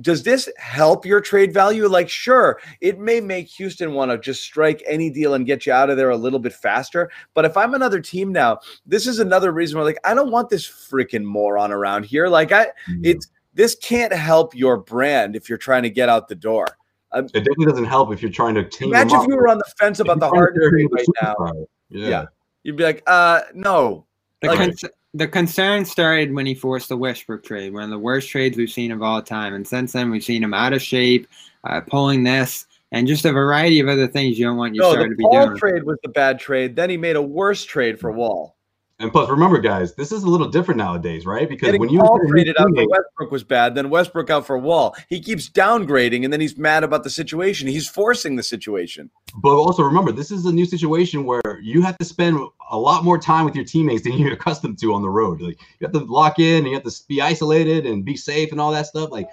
does 0.00 0.22
this 0.22 0.48
help 0.58 1.06
your 1.06 1.20
trade 1.20 1.52
value? 1.54 1.86
Like, 1.88 2.08
sure, 2.08 2.60
it 2.80 2.98
may 2.98 3.20
make 3.20 3.48
Houston 3.48 3.94
want 3.94 4.10
to 4.10 4.18
just 4.18 4.42
strike 4.42 4.82
any 4.86 5.08
deal 5.10 5.34
and 5.34 5.46
get 5.46 5.64
you 5.66 5.72
out 5.72 5.88
of 5.90 5.96
there 5.96 6.10
a 6.10 6.16
little 6.16 6.38
bit 6.38 6.52
faster. 6.52 7.10
But 7.34 7.44
if 7.44 7.56
I'm 7.56 7.74
another 7.74 8.00
team 8.00 8.32
now, 8.32 8.58
this 8.84 9.06
is 9.06 9.18
another 9.18 9.52
reason 9.52 9.76
where, 9.78 9.84
like, 9.86 9.98
I 10.04 10.14
don't 10.14 10.30
want 10.30 10.50
this 10.50 10.66
freaking 10.68 11.24
moron 11.24 11.72
around 11.72 12.04
here. 12.04 12.28
Like, 12.28 12.52
I, 12.52 12.68
it's 13.02 13.28
this 13.54 13.74
can't 13.76 14.12
help 14.12 14.54
your 14.54 14.76
brand 14.76 15.34
if 15.34 15.48
you're 15.48 15.56
trying 15.58 15.82
to 15.84 15.90
get 15.90 16.08
out 16.10 16.28
the 16.28 16.34
door. 16.34 16.66
Um, 17.12 17.24
It 17.26 17.32
definitely 17.44 17.66
doesn't 17.66 17.84
help 17.86 18.12
if 18.12 18.20
you're 18.20 18.30
trying 18.30 18.54
to 18.56 18.64
team 18.64 18.88
imagine 18.88 19.18
if 19.20 19.26
you 19.28 19.36
were 19.36 19.48
on 19.48 19.58
the 19.58 19.72
fence 19.78 20.00
about 20.00 20.20
the 20.20 20.26
If 20.26 20.32
you're 20.34 20.42
hard 20.42 20.54
trade 20.70 20.88
right 20.92 21.06
now. 21.22 21.34
with 21.38 21.50
a 21.50 21.52
superstar, 21.54 21.66
Yeah. 21.88 22.08
Yeah. 22.08 22.24
You'd 22.64 22.76
be 22.76 22.84
like, 22.84 23.02
uh, 23.06 23.40
no. 23.54 24.04
Like- 24.42 24.58
cons- 24.58 24.84
the 25.16 25.26
concern 25.26 25.84
started 25.84 26.34
when 26.34 26.44
he 26.46 26.54
forced 26.54 26.88
the 26.90 26.96
Westbrook 26.96 27.42
trade, 27.42 27.72
one 27.72 27.82
of 27.84 27.90
the 27.90 27.98
worst 27.98 28.28
trades 28.28 28.56
we've 28.56 28.70
seen 28.70 28.92
of 28.92 29.02
all 29.02 29.22
time. 29.22 29.54
And 29.54 29.66
since 29.66 29.92
then, 29.92 30.10
we've 30.10 30.22
seen 30.22 30.42
him 30.42 30.52
out 30.52 30.72
of 30.72 30.82
shape, 30.82 31.26
uh, 31.64 31.80
pulling 31.80 32.22
this, 32.22 32.66
and 32.92 33.06
just 33.06 33.24
a 33.24 33.32
variety 33.32 33.80
of 33.80 33.88
other 33.88 34.06
things 34.06 34.38
you 34.38 34.44
don't 34.44 34.56
want 34.56 34.74
your 34.74 34.84
No, 34.84 34.92
star 34.92 35.08
to 35.08 35.14
be 35.14 35.24
doing. 35.30 35.56
trade 35.56 35.84
was 35.84 35.98
the 36.02 36.10
bad 36.10 36.38
trade. 36.38 36.76
Then 36.76 36.90
he 36.90 36.96
made 36.96 37.16
a 37.16 37.22
worse 37.22 37.64
trade 37.64 37.98
for 37.98 38.12
Wall. 38.12 38.55
And 38.98 39.12
plus, 39.12 39.28
remember, 39.28 39.58
guys, 39.58 39.94
this 39.94 40.10
is 40.10 40.22
a 40.22 40.28
little 40.28 40.48
different 40.48 40.78
nowadays, 40.78 41.26
right? 41.26 41.46
Because 41.46 41.66
Getting 41.66 41.80
when 41.80 41.90
you 41.90 41.98
Paul 41.98 42.16
get 42.16 42.22
a 42.22 42.24
new 42.24 42.32
traded 42.32 42.56
out 42.58 42.68
for 42.74 42.86
Westbrook 42.88 43.30
was 43.30 43.44
bad. 43.44 43.74
Then 43.74 43.90
Westbrook 43.90 44.30
out 44.30 44.46
for 44.46 44.56
Wall. 44.56 44.96
He 45.10 45.20
keeps 45.20 45.50
downgrading, 45.50 46.24
and 46.24 46.32
then 46.32 46.40
he's 46.40 46.56
mad 46.56 46.82
about 46.82 47.04
the 47.04 47.10
situation. 47.10 47.68
He's 47.68 47.86
forcing 47.86 48.36
the 48.36 48.42
situation. 48.42 49.10
But 49.36 49.54
also 49.54 49.82
remember, 49.82 50.12
this 50.12 50.30
is 50.30 50.46
a 50.46 50.52
new 50.52 50.64
situation 50.64 51.26
where 51.26 51.60
you 51.60 51.82
have 51.82 51.98
to 51.98 52.06
spend 52.06 52.38
a 52.70 52.78
lot 52.78 53.04
more 53.04 53.18
time 53.18 53.44
with 53.44 53.54
your 53.54 53.66
teammates 53.66 54.04
than 54.04 54.12
you're 54.18 54.32
accustomed 54.32 54.78
to 54.78 54.94
on 54.94 55.02
the 55.02 55.10
road. 55.10 55.42
Like 55.42 55.60
you 55.78 55.86
have 55.86 55.92
to 55.92 55.98
lock 56.00 56.38
in, 56.38 56.58
and 56.58 56.68
you 56.68 56.74
have 56.74 56.84
to 56.84 57.02
be 57.06 57.20
isolated 57.20 57.84
and 57.84 58.02
be 58.02 58.16
safe 58.16 58.50
and 58.50 58.58
all 58.58 58.72
that 58.72 58.86
stuff. 58.86 59.10
Like 59.10 59.28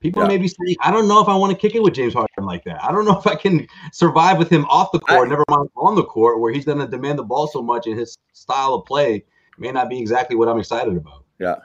people 0.00 0.22
Yeah. 0.22 0.28
may 0.28 0.38
be 0.38 0.48
saying, 0.48 0.76
I 0.80 0.90
don't 0.90 1.08
know 1.08 1.20
if 1.20 1.28
I 1.28 1.36
want 1.36 1.52
to 1.52 1.58
kick 1.58 1.74
it 1.74 1.82
with 1.82 1.94
James 1.94 2.14
Harden 2.14 2.44
like 2.44 2.64
that. 2.64 2.82
I 2.84 2.92
don't 2.92 3.04
know 3.04 3.18
if 3.18 3.26
I 3.26 3.34
can 3.34 3.66
survive 3.92 4.38
with 4.38 4.48
him 4.50 4.64
off 4.66 4.92
the 4.92 5.00
court, 5.00 5.26
I- 5.26 5.30
never 5.30 5.44
mind 5.48 5.68
on 5.76 5.94
the 5.94 6.04
court, 6.04 6.40
where 6.40 6.52
he's 6.52 6.64
going 6.64 6.78
to 6.78 6.86
demand 6.86 7.18
the 7.18 7.24
ball 7.24 7.46
so 7.46 7.62
much, 7.62 7.86
and 7.86 7.98
his 7.98 8.16
style 8.32 8.74
of 8.74 8.84
play 8.86 9.24
may 9.58 9.72
not 9.72 9.88
be 9.88 9.98
exactly 9.98 10.36
what 10.36 10.48
I'm 10.48 10.58
excited 10.58 10.96
about. 10.96 11.24
Yeah. 11.38 11.56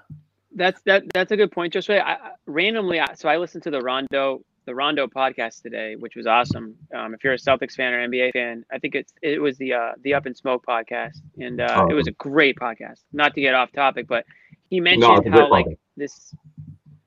That's 0.53 0.81
that. 0.81 1.03
That's 1.13 1.31
a 1.31 1.37
good 1.37 1.51
point, 1.51 1.73
Josue. 1.73 2.01
I, 2.01 2.13
I- 2.13 2.31
randomly, 2.45 2.99
I- 2.99 3.13
so 3.13 3.29
I 3.29 3.37
listened 3.37 3.63
to 3.63 3.71
the 3.71 3.79
Rondo 3.81 4.41
the 4.65 4.75
Rondo 4.75 5.07
podcast 5.07 5.63
today, 5.63 5.95
which 5.95 6.15
was 6.15 6.27
awesome. 6.27 6.75
Um, 6.93 7.15
if 7.15 7.23
you're 7.23 7.33
a 7.33 7.37
Celtics 7.37 7.73
fan 7.73 7.93
or 7.93 8.07
NBA 8.07 8.31
fan, 8.33 8.63
I 8.71 8.77
think 8.77 8.93
it's 8.95 9.11
it 9.23 9.41
was 9.41 9.57
the 9.57 9.73
uh, 9.73 9.91
the 10.03 10.13
Up 10.13 10.25
and 10.25 10.35
Smoke 10.37 10.63
podcast, 10.67 11.15
and 11.39 11.59
uh, 11.61 11.87
it 11.89 11.93
was 11.93 12.07
a 12.07 12.11
great 12.11 12.57
podcast. 12.57 12.99
Not 13.13 13.33
to 13.35 13.41
get 13.41 13.55
off 13.55 13.71
topic, 13.71 14.07
but 14.07 14.25
he 14.69 14.79
mentioned 14.79 15.11
it's 15.17 15.27
a 15.27 15.29
great 15.31 15.39
how 15.41 15.49
like 15.49 15.65
this. 15.97 16.35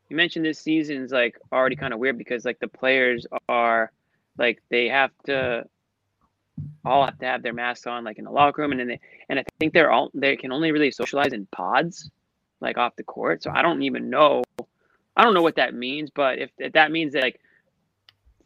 You 0.09 0.17
mentioned 0.17 0.45
this 0.45 0.59
season's 0.59 1.13
like 1.13 1.39
already 1.53 1.77
kind 1.77 1.93
of 1.93 1.99
weird 1.99 2.19
because 2.19 2.45
like 2.45 2.59
the 2.59 2.69
players 2.69 3.27
are 3.49 3.91
like 4.39 4.63
they 4.71 4.89
have 4.89 5.11
to 5.27 5.65
all 6.85 7.05
have 7.05 7.19
to 7.19 7.27
have 7.27 7.43
their 7.43 7.55
masks 7.55 7.87
on 7.87 8.05
like 8.05 8.19
in 8.19 8.25
the 8.25 8.31
locker 8.31 8.63
room 8.63 8.73
and 8.73 8.81
then 8.81 8.89
they, 8.89 9.01
and 9.29 9.39
I 9.39 9.45
think 9.59 9.73
they're 9.73 9.91
all 9.91 10.11
they 10.15 10.37
can 10.37 10.53
only 10.53 10.73
really 10.73 10.91
socialize 10.91 11.33
in 11.33 11.47
pods 11.47 12.11
like 12.61 12.77
off 12.79 12.97
the 12.97 13.03
court. 13.05 13.43
So 13.43 13.51
I 13.53 13.63
don't 13.63 13.83
even 13.83 14.11
know 14.11 14.43
I 15.17 15.23
don't 15.23 15.35
know 15.35 15.43
what 15.43 15.57
that 15.57 15.75
means, 15.75 16.11
but 16.11 16.39
if, 16.39 16.51
if 16.59 16.73
that 16.73 16.91
means 16.91 17.13
that 17.13 17.23
like 17.23 17.41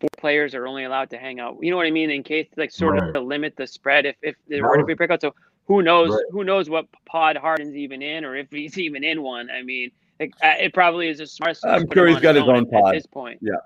four 0.00 0.10
players 0.18 0.54
are 0.54 0.66
only 0.66 0.84
allowed 0.84 1.10
to 1.10 1.18
hang 1.18 1.40
out, 1.40 1.56
you 1.60 1.70
know 1.70 1.76
what 1.76 1.86
I 1.86 1.90
mean, 1.90 2.10
in 2.10 2.22
case 2.22 2.48
like 2.56 2.70
sort 2.70 2.94
Right. 2.94 3.08
of 3.08 3.14
to 3.14 3.20
limit 3.20 3.56
the 3.56 3.66
spread 3.66 4.06
if 4.06 4.16
if 4.22 4.36
there 4.46 4.62
were 4.62 4.76
to 4.76 4.84
be 4.84 4.94
breakout. 4.94 5.20
So 5.20 5.34
who 5.66 5.82
knows 5.82 6.10
Right. 6.10 6.24
who 6.30 6.44
knows 6.44 6.70
what 6.70 6.86
pod 7.06 7.36
Harden's 7.36 7.76
even 7.76 8.02
in 8.02 8.24
or 8.24 8.36
if 8.36 8.50
he's 8.50 8.78
even 8.78 9.02
in 9.02 9.22
one. 9.22 9.50
I 9.50 9.62
mean, 9.62 9.90
like, 10.20 10.32
uh, 10.42 10.54
it 10.58 10.74
probably 10.74 11.08
is 11.08 11.20
a 11.20 11.26
smart. 11.26 11.56
I'm 11.64 11.86
sure 11.92 12.06
he's 12.06 12.20
got 12.20 12.34
his 12.34 12.44
own 12.44 12.66
at, 12.66 12.70
pod. 12.70 12.94
this 12.94 13.06
point. 13.06 13.38
That's 13.42 13.60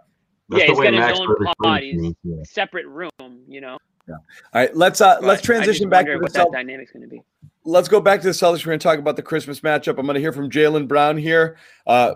Yeah, 0.50 0.66
he's 0.66 0.78
way 0.78 0.90
got 0.90 1.10
his 1.10 1.20
own 1.20 1.54
pod. 1.62 1.82
He's 1.82 2.14
yeah. 2.22 2.42
separate 2.44 2.86
room, 2.86 3.10
you 3.48 3.60
know. 3.60 3.78
Yeah. 4.08 4.14
All 4.14 4.22
right, 4.54 4.76
let's 4.76 5.00
uh 5.00 5.16
But 5.20 5.24
let's 5.24 5.42
transition 5.42 5.88
back 5.88 6.06
to 6.06 6.12
wonder 6.12 6.18
the 6.18 6.22
what 6.24 6.32
that 6.32 6.48
Celtics. 6.48 6.52
dynamic's 6.52 6.90
going 6.90 7.02
to 7.02 7.08
be. 7.08 7.22
let's 7.64 7.88
go 7.88 8.00
back 8.00 8.20
to 8.20 8.26
the 8.26 8.32
Celtics. 8.32 8.66
We're 8.66 8.70
going 8.70 8.80
to 8.80 8.82
talk 8.82 8.98
about 8.98 9.16
the 9.16 9.22
Christmas 9.22 9.60
matchup. 9.60 9.98
I'm 9.98 10.06
going 10.06 10.14
to 10.14 10.20
hear 10.20 10.32
from 10.32 10.50
Jaylen 10.50 10.88
Brown 10.88 11.16
here. 11.16 11.56
Uh, 11.86 12.14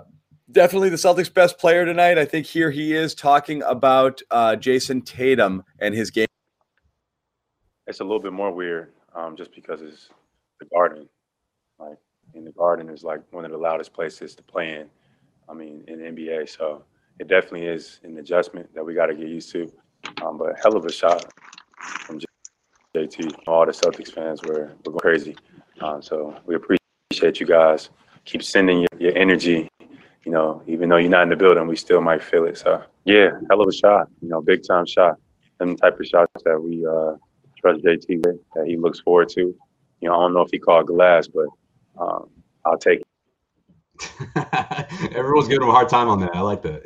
definitely 0.50 0.88
the 0.88 0.96
Celtics' 0.96 1.32
best 1.32 1.58
player 1.58 1.84
tonight. 1.84 2.18
I 2.18 2.24
think 2.24 2.46
here 2.46 2.70
he 2.70 2.92
is 2.92 3.14
talking 3.14 3.62
about 3.62 4.20
uh, 4.30 4.56
Jayson 4.56 5.04
Tatum 5.04 5.62
and 5.78 5.94
his 5.94 6.10
game. 6.10 6.26
It's 7.86 8.00
a 8.00 8.04
little 8.04 8.20
bit 8.20 8.32
more 8.32 8.50
weird, 8.52 8.92
um, 9.14 9.36
just 9.36 9.54
because 9.54 9.80
it's 9.80 10.08
the 10.58 10.66
Garden. 10.66 11.08
Like, 11.78 11.98
in 12.36 12.44
the 12.44 12.52
Garden 12.52 12.88
is 12.88 13.02
like 13.02 13.20
one 13.30 13.44
of 13.44 13.50
the 13.50 13.56
loudest 13.56 13.92
places 13.92 14.34
to 14.34 14.42
play 14.42 14.74
in. 14.74 14.88
I 15.48 15.54
mean, 15.54 15.84
in 15.88 15.98
the 15.98 16.04
NBA, 16.04 16.48
so 16.48 16.84
it 17.18 17.28
definitely 17.28 17.66
is 17.66 18.00
an 18.02 18.18
adjustment 18.18 18.72
that 18.74 18.84
we 18.84 18.94
got 18.94 19.06
to 19.06 19.14
get 19.14 19.28
used 19.28 19.50
to. 19.52 19.72
Um, 20.22 20.38
but 20.38 20.58
hell 20.62 20.76
of 20.76 20.84
a 20.84 20.92
shot 20.92 21.32
from 21.78 22.20
JT. 22.94 23.32
All 23.46 23.64
the 23.64 23.72
Celtics 23.72 24.12
fans 24.12 24.42
were, 24.42 24.72
were 24.84 24.92
going 24.92 24.98
crazy. 24.98 25.36
Um, 25.80 26.02
so 26.02 26.36
we 26.46 26.56
appreciate 26.56 27.40
you 27.40 27.46
guys. 27.46 27.90
Keep 28.24 28.42
sending 28.42 28.80
your, 28.80 28.88
your 28.98 29.16
energy. 29.16 29.68
You 30.24 30.32
know, 30.32 30.62
even 30.66 30.88
though 30.88 30.96
you're 30.96 31.10
not 31.10 31.22
in 31.22 31.28
the 31.28 31.36
building, 31.36 31.66
we 31.68 31.76
still 31.76 32.00
might 32.00 32.22
feel 32.22 32.44
it. 32.44 32.58
So 32.58 32.82
yeah, 33.04 33.30
hell 33.48 33.60
of 33.60 33.68
a 33.68 33.72
shot. 33.72 34.08
You 34.20 34.28
know, 34.28 34.42
big 34.42 34.62
time 34.66 34.84
shot. 34.86 35.16
Them 35.58 35.76
type 35.76 35.98
of 35.98 36.06
shots 36.06 36.42
that 36.44 36.60
we 36.60 36.84
uh, 36.84 37.14
trust 37.58 37.84
JT 37.84 38.26
with, 38.26 38.36
that 38.54 38.66
he 38.66 38.76
looks 38.76 39.00
forward 39.00 39.28
to. 39.30 39.54
You 40.00 40.08
know, 40.08 40.14
I 40.14 40.20
don't 40.20 40.34
know 40.34 40.42
if 40.42 40.50
he 40.50 40.58
called 40.58 40.88
glass, 40.88 41.28
but 41.28 41.46
um, 41.98 42.28
I'll 42.64 42.78
take 42.78 43.00
it. 43.00 43.06
Everyone's 45.16 45.48
giving 45.48 45.62
him 45.62 45.70
a 45.70 45.72
hard 45.72 45.88
time 45.88 46.08
on 46.08 46.20
that. 46.20 46.34
I 46.34 46.40
like 46.40 46.62
that. 46.62 46.82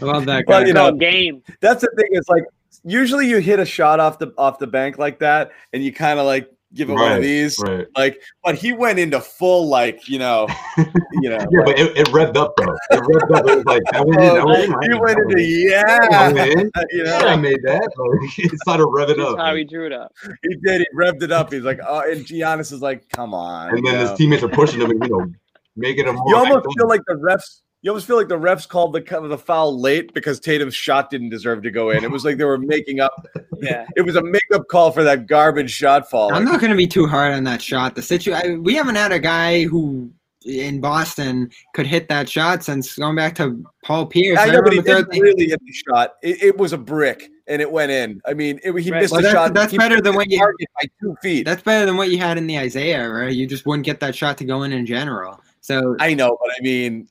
I 0.00 0.04
love 0.04 0.26
that 0.26 0.44
Well, 0.48 0.66
you 0.66 0.72
know, 0.72 0.90
No 0.90 0.96
game. 0.96 1.42
That's 1.60 1.82
the 1.82 1.92
thing. 1.96 2.08
Is 2.12 2.28
like 2.28 2.44
usually 2.84 3.28
you 3.28 3.38
hit 3.38 3.60
a 3.60 3.64
shot 3.64 4.00
off 4.00 4.18
the 4.18 4.32
off 4.36 4.58
the 4.58 4.66
bank 4.66 4.98
like 4.98 5.18
that, 5.20 5.52
and 5.72 5.84
you 5.84 5.92
kind 5.92 6.18
of 6.18 6.26
like 6.26 6.50
give 6.74 6.90
it 6.90 6.94
one 6.94 7.12
of 7.12 7.22
these. 7.22 7.58
right. 7.60 7.86
Like, 7.96 8.20
but 8.42 8.54
he 8.54 8.72
went 8.72 8.98
into 8.98 9.20
full 9.20 9.68
like 9.68 10.08
you 10.08 10.18
know, 10.18 10.46
you 10.76 11.30
know. 11.30 11.38
Yeah, 11.50 11.62
but 11.64 11.78
it, 11.78 11.96
it 11.96 12.06
revved 12.08 12.36
up 12.36 12.54
though. 12.56 12.76
It 12.90 13.00
revved 13.00 13.36
up. 13.36 13.46
It 13.48 13.56
was 13.56 13.64
like 13.64 13.82
that 13.92 14.06
went 14.06 14.20
in. 14.20 14.34
That 14.34 14.46
went 14.46 14.58
oh, 14.58 14.62
in. 14.62 14.70
right? 14.72 14.92
he 14.92 14.98
went 14.98 15.18
into 15.18 15.42
yeah, 15.42 16.04
in. 16.04 16.10
That 16.10 16.34
went 16.34 16.52
in. 16.52 16.70
you 16.90 17.04
Yeah, 17.04 17.18
I 17.18 17.36
made 17.36 17.62
that. 17.64 17.90
Like, 17.96 18.38
it 18.38 18.60
started 18.60 18.84
revving 18.84 19.16
That's 19.16 19.32
up. 19.32 19.38
how 19.38 19.54
he 19.54 19.64
drew 19.64 19.86
it 19.86 19.92
up. 19.92 20.12
He 20.42 20.56
did. 20.56 20.80
He 20.80 20.86
revved 20.96 21.22
it 21.22 21.32
up. 21.32 21.52
He's 21.52 21.62
like, 21.62 21.80
oh, 21.86 22.00
and 22.00 22.24
Giannis 22.24 22.72
is 22.72 22.82
like, 22.82 23.08
come 23.08 23.34
on. 23.34 23.70
and 23.70 23.86
then 23.86 23.94
you 23.94 24.00
his 24.00 24.18
teammates 24.18 24.42
are 24.42 24.48
pushing 24.48 24.80
him 24.80 24.90
and 24.90 25.02
you 25.02 25.10
know 25.10 25.32
making 25.76 26.06
him. 26.06 26.16
More 26.16 26.28
You 26.28 26.36
almost 26.36 26.66
feel 26.76 26.88
like 26.88 27.02
the 27.06 27.14
refs. 27.14 27.61
You 27.84 27.90
almost 27.90 28.06
feel 28.06 28.16
like 28.16 28.28
the 28.28 28.38
refs 28.38 28.66
called 28.68 28.92
the 28.92 29.00
the 29.28 29.36
foul 29.36 29.78
late 29.78 30.14
because 30.14 30.38
Tatum's 30.38 30.74
shot 30.74 31.10
didn't 31.10 31.30
deserve 31.30 31.62
to 31.64 31.70
go 31.70 31.90
in. 31.90 32.04
It 32.04 32.10
was 32.12 32.24
like 32.24 32.36
they 32.36 32.44
were 32.44 32.58
making 32.58 33.00
up. 33.00 33.26
Yeah. 33.62 33.86
It 33.94 34.02
was 34.02 34.16
a 34.16 34.22
makeup 34.24 34.66
call 34.68 34.90
for 34.90 35.04
that 35.04 35.28
garbage 35.28 35.70
shot 35.70 36.10
fall. 36.10 36.34
I'm 36.34 36.44
not 36.44 36.58
going 36.58 36.72
to 36.72 36.76
be 36.76 36.88
too 36.88 37.06
hard 37.06 37.32
on 37.32 37.44
that 37.44 37.62
shot. 37.62 37.94
The 37.94 38.02
situation 38.02 38.64
we 38.64 38.74
haven't 38.74 38.96
had 38.96 39.12
a 39.12 39.20
guy 39.20 39.62
who 39.66 40.10
in 40.44 40.80
Boston 40.80 41.48
could 41.72 41.86
hit 41.86 42.08
that 42.08 42.28
shot 42.28 42.64
since 42.64 42.96
going 42.98 43.14
back 43.14 43.36
to 43.36 43.64
Paul 43.84 44.06
Pierce. 44.06 44.36
I 44.40 44.46
know, 44.46 44.62
but 44.62 44.72
he 44.72 44.80
didn't 44.80 45.08
really 45.16 45.48
hit 45.50 45.60
the 45.64 45.72
shot. 45.88 46.14
It, 46.24 46.42
it 46.42 46.58
was 46.58 46.72
a 46.72 46.78
brick, 46.78 47.30
and 47.46 47.62
it 47.62 47.70
went 47.70 47.92
in. 47.92 48.20
I 48.26 48.34
mean, 48.34 48.58
it, 48.64 48.74
he 48.80 48.90
Right. 48.90 49.02
missed 49.02 49.12
Well, 49.12 49.20
the 49.20 49.28
that's- 49.28 49.32
shot. 49.46 49.54
that's 49.54 49.76
better 49.76 50.00
than 50.00 50.10
the 50.10 50.12
what 50.16 50.28
you- 50.28 50.38
target 50.40 50.68
by 50.82 50.88
two 51.00 51.14
feet. 51.22 51.44
That's 51.44 51.62
better 51.62 51.86
than 51.86 51.96
what 51.96 52.10
you 52.10 52.18
had 52.18 52.38
in 52.38 52.48
the 52.48 52.58
Isaiah, 52.58 53.08
right? 53.08 53.32
You 53.32 53.46
just 53.46 53.64
wouldn't 53.64 53.86
get 53.86 54.00
that 54.00 54.16
shot 54.16 54.38
to 54.38 54.44
go 54.44 54.64
in 54.64 54.72
in 54.72 54.86
general. 54.86 55.40
So 55.60 55.94
I 56.00 56.14
know, 56.14 56.36
but 56.44 56.50
I 56.58 56.60
mean, 56.62 57.06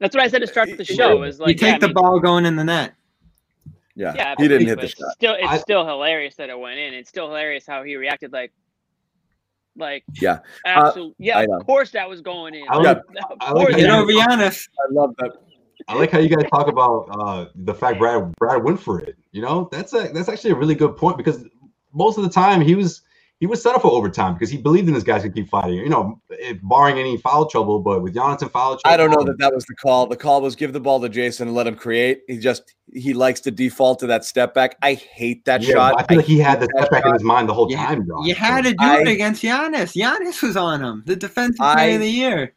That's 0.00 0.14
what 0.14 0.24
I 0.24 0.28
said 0.28 0.40
to 0.40 0.46
start 0.46 0.76
the 0.76 0.84
show. 0.84 1.22
Is 1.24 1.40
like 1.40 1.48
you 1.48 1.54
take 1.54 1.72
yeah, 1.72 1.78
the 1.78 1.86
I 1.86 1.88
mean, 1.88 1.94
ball 1.94 2.20
going 2.20 2.46
in 2.46 2.56
the 2.56 2.64
net. 2.64 2.94
Yeah, 3.94 4.14
Yeah, 4.14 4.34
he 4.38 4.46
didn't 4.46 4.68
hit 4.68 4.80
the 4.80 4.86
shot. 4.88 5.12
Still, 5.14 5.34
it's 5.34 5.48
I- 5.48 5.58
still 5.58 5.84
hilarious 5.86 6.36
that 6.36 6.50
it 6.50 6.58
went 6.58 6.78
in. 6.78 6.94
It's 6.94 7.08
still 7.08 7.26
hilarious 7.26 7.66
how 7.66 7.82
he 7.82 7.96
reacted. 7.96 8.32
Like, 8.32 8.52
like 9.76 10.04
Yeah, 10.20 10.38
absolutely. 10.64 11.14
yeah, 11.18 11.44
of 11.50 11.66
course 11.66 11.90
that 11.90 12.08
was 12.08 12.20
going 12.20 12.54
in. 12.54 12.64
I 12.68 12.76
Of 12.76 12.82
like- 12.84 12.96
course 13.06 13.16
I 13.40 13.52
like 13.52 13.68
that 13.70 13.76
Get 13.76 13.88
how 13.90 14.00
over 14.02 14.12
going 14.12 14.28
I 14.30 14.52
love 14.92 15.14
that. 15.18 15.32
I 15.88 15.94
like 15.94 16.10
how 16.10 16.18
you 16.18 16.28
guys 16.28 16.48
talk 16.50 16.68
about 16.68 17.08
uh, 17.18 17.46
the 17.54 17.74
fact 17.74 17.98
Brad 17.98 18.32
Brad 18.36 18.62
went 18.62 18.80
for 18.80 19.00
it. 19.00 19.16
You 19.32 19.42
know, 19.42 19.68
that's 19.72 19.92
a 19.94 20.08
that's 20.12 20.28
actually 20.28 20.50
a 20.50 20.56
really 20.56 20.74
good 20.74 20.96
point 20.96 21.16
because 21.16 21.44
most 21.92 22.18
of 22.18 22.24
the 22.24 22.30
time 22.30 22.60
he 22.60 22.74
was 22.74 23.02
he 23.40 23.46
was 23.46 23.62
set 23.62 23.74
up 23.76 23.82
for 23.82 23.90
overtime 23.92 24.34
because 24.34 24.50
he 24.50 24.56
believed 24.58 24.88
in 24.88 24.94
his 24.94 25.04
guys 25.04 25.22
to 25.22 25.30
keep 25.30 25.48
fighting. 25.48 25.74
You 25.78 25.88
know, 25.88 26.20
if, 26.30 26.58
barring 26.62 26.98
any 26.98 27.16
foul 27.18 27.46
trouble, 27.46 27.78
but 27.78 28.02
with 28.02 28.14
Giannis 28.14 28.42
in 28.42 28.48
foul 28.48 28.76
trouble, 28.76 28.80
I 28.92 28.96
don't 28.96 29.10
know 29.10 29.22
that 29.24 29.38
that 29.38 29.54
was 29.54 29.64
the 29.66 29.74
call. 29.76 30.06
The 30.08 30.16
call 30.16 30.40
was 30.40 30.56
give 30.56 30.72
the 30.72 30.80
ball 30.80 31.00
to 31.00 31.08
Jayson 31.08 31.42
and 31.42 31.54
let 31.54 31.66
him 31.66 31.76
create. 31.76 32.22
He 32.26 32.38
just 32.38 32.74
he 32.92 33.14
likes 33.14 33.40
to 33.42 33.50
default 33.52 34.00
to 34.00 34.06
that 34.08 34.24
step 34.24 34.54
back. 34.54 34.76
I 34.82 34.94
hate 34.94 35.44
that 35.44 35.62
Yeah, 35.62 35.74
shot. 35.74 35.94
I 36.00 36.04
feel 36.06 36.16
like 36.16 36.26
he 36.26 36.38
had 36.38 36.58
the 36.60 36.68
step 36.76 36.90
back 36.90 37.06
in 37.06 37.12
his 37.12 37.22
mind 37.22 37.48
the 37.48 37.54
whole 37.54 37.70
You, 37.70 37.76
time. 37.76 38.06
John. 38.06 38.24
you 38.24 38.34
had 38.34 38.64
to 38.64 38.72
do 38.72 38.76
I- 38.80 39.00
it 39.02 39.08
against 39.08 39.42
Giannis. 39.42 39.94
Giannis 39.96 40.42
was 40.42 40.56
on 40.56 40.82
him, 40.82 41.04
the 41.06 41.14
defensive 41.16 41.60
I- 41.60 41.74
player 41.74 41.94
of 41.94 42.00
the 42.00 42.10
year. 42.10 42.54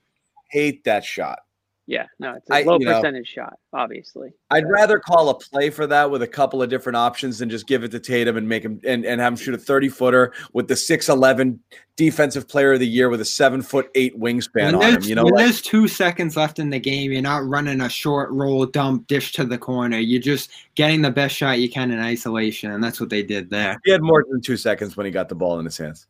hate 0.49 0.83
that 0.85 1.05
shot. 1.05 1.39
Yeah, 1.87 2.05
no, 2.19 2.35
it's 2.35 2.49
a 2.49 2.53
I- 2.53 2.61
low 2.61 2.77
you 2.79 2.85
know- 2.85 2.93
percentage 3.01 3.27
shot, 3.27 3.57
obviously. 3.73 4.31
I'd 4.49 4.69
rather 4.69 4.99
call 4.99 5.29
a 5.29 5.33
play 5.37 5.69
for 5.69 5.87
that 5.87 6.09
with 6.09 6.21
a 6.21 6.27
couple 6.27 6.61
of 6.61 6.69
different 6.69 6.95
options 6.95 7.39
than 7.39 7.49
just 7.49 7.67
give 7.67 7.83
it 7.83 7.89
to 7.91 7.99
Tatum 7.99 8.37
and 8.37 8.47
make 8.47 8.63
him 8.63 8.79
and, 8.85 9.03
and 9.03 9.19
have 9.19 9.33
him 9.33 9.37
shoot 9.37 9.55
a 9.55 9.57
30 9.57 9.89
footer 9.89 10.31
with 10.53 10.67
the 10.67 10.75
6'11 10.75 11.57
defensive 11.97 12.47
player 12.47 12.73
of 12.73 12.79
the 12.79 12.87
year 12.87 13.09
with 13.09 13.19
a 13.19 13.25
seven 13.25 13.61
foot 13.61 13.89
eight 13.95 14.17
wingspan 14.17 14.53
When, 14.53 14.75
on 14.75 14.81
him. 14.83 14.91
there's, 14.93 15.09
You 15.09 15.15
know 15.15 15.23
when 15.25 15.33
what? 15.33 15.39
there's 15.43 15.61
two 15.61 15.87
seconds 15.87 16.37
left 16.37 16.59
in 16.59 16.69
the 16.69 16.79
game, 16.79 17.11
you're 17.11 17.21
not 17.21 17.45
running 17.49 17.81
a 17.81 17.89
short 17.89 18.29
roll 18.31 18.65
dump 18.65 19.07
dish 19.07 19.31
to 19.33 19.43
the 19.43 19.57
corner. 19.57 19.97
You're 19.97 20.21
just 20.21 20.51
getting 20.75 21.01
the 21.01 21.11
best 21.11 21.35
shot 21.35 21.59
you 21.59 21.69
can 21.69 21.91
in 21.91 21.99
isolation, 21.99 22.71
and 22.71 22.81
that's 22.83 23.01
what 23.01 23.09
they 23.09 23.23
did 23.23 23.49
there. 23.49 23.77
He 23.83 23.91
had 23.91 24.01
more 24.01 24.23
than 24.29 24.39
two 24.39 24.55
seconds 24.55 24.95
when 24.95 25.05
he 25.07 25.11
got 25.11 25.27
the 25.29 25.35
ball 25.35 25.59
in 25.59 25.65
his 25.65 25.77
hands. 25.77 26.07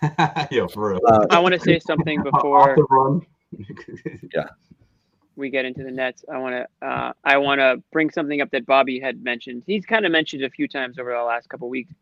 Yo, 0.50 0.66
for 0.68 0.92
real. 0.92 1.00
Uh, 1.06 1.26
I 1.30 1.38
want 1.40 1.52
to 1.54 1.60
say 1.60 1.78
something 1.80 2.20
Off 2.26 2.32
before 2.32 2.74
the 2.76 2.84
run. 2.84 3.26
We 5.40 5.50
get 5.50 5.64
into 5.64 5.82
the 5.82 5.90
Nets. 5.90 6.24
I 6.32 6.38
want 6.38 6.54
to 6.80 6.86
uh, 6.86 7.12
I 7.24 7.38
want 7.38 7.60
to 7.60 7.82
bring 7.92 8.10
something 8.10 8.40
up 8.40 8.50
that 8.50 8.66
Bobby 8.66 9.00
had 9.00 9.24
mentioned. 9.24 9.64
He's 9.66 9.84
kind 9.86 10.06
of 10.06 10.12
mentioned 10.12 10.44
a 10.44 10.50
few 10.50 10.68
times 10.68 10.98
over 10.98 11.12
the 11.12 11.22
last 11.22 11.48
couple 11.48 11.68
weeks. 11.68 11.92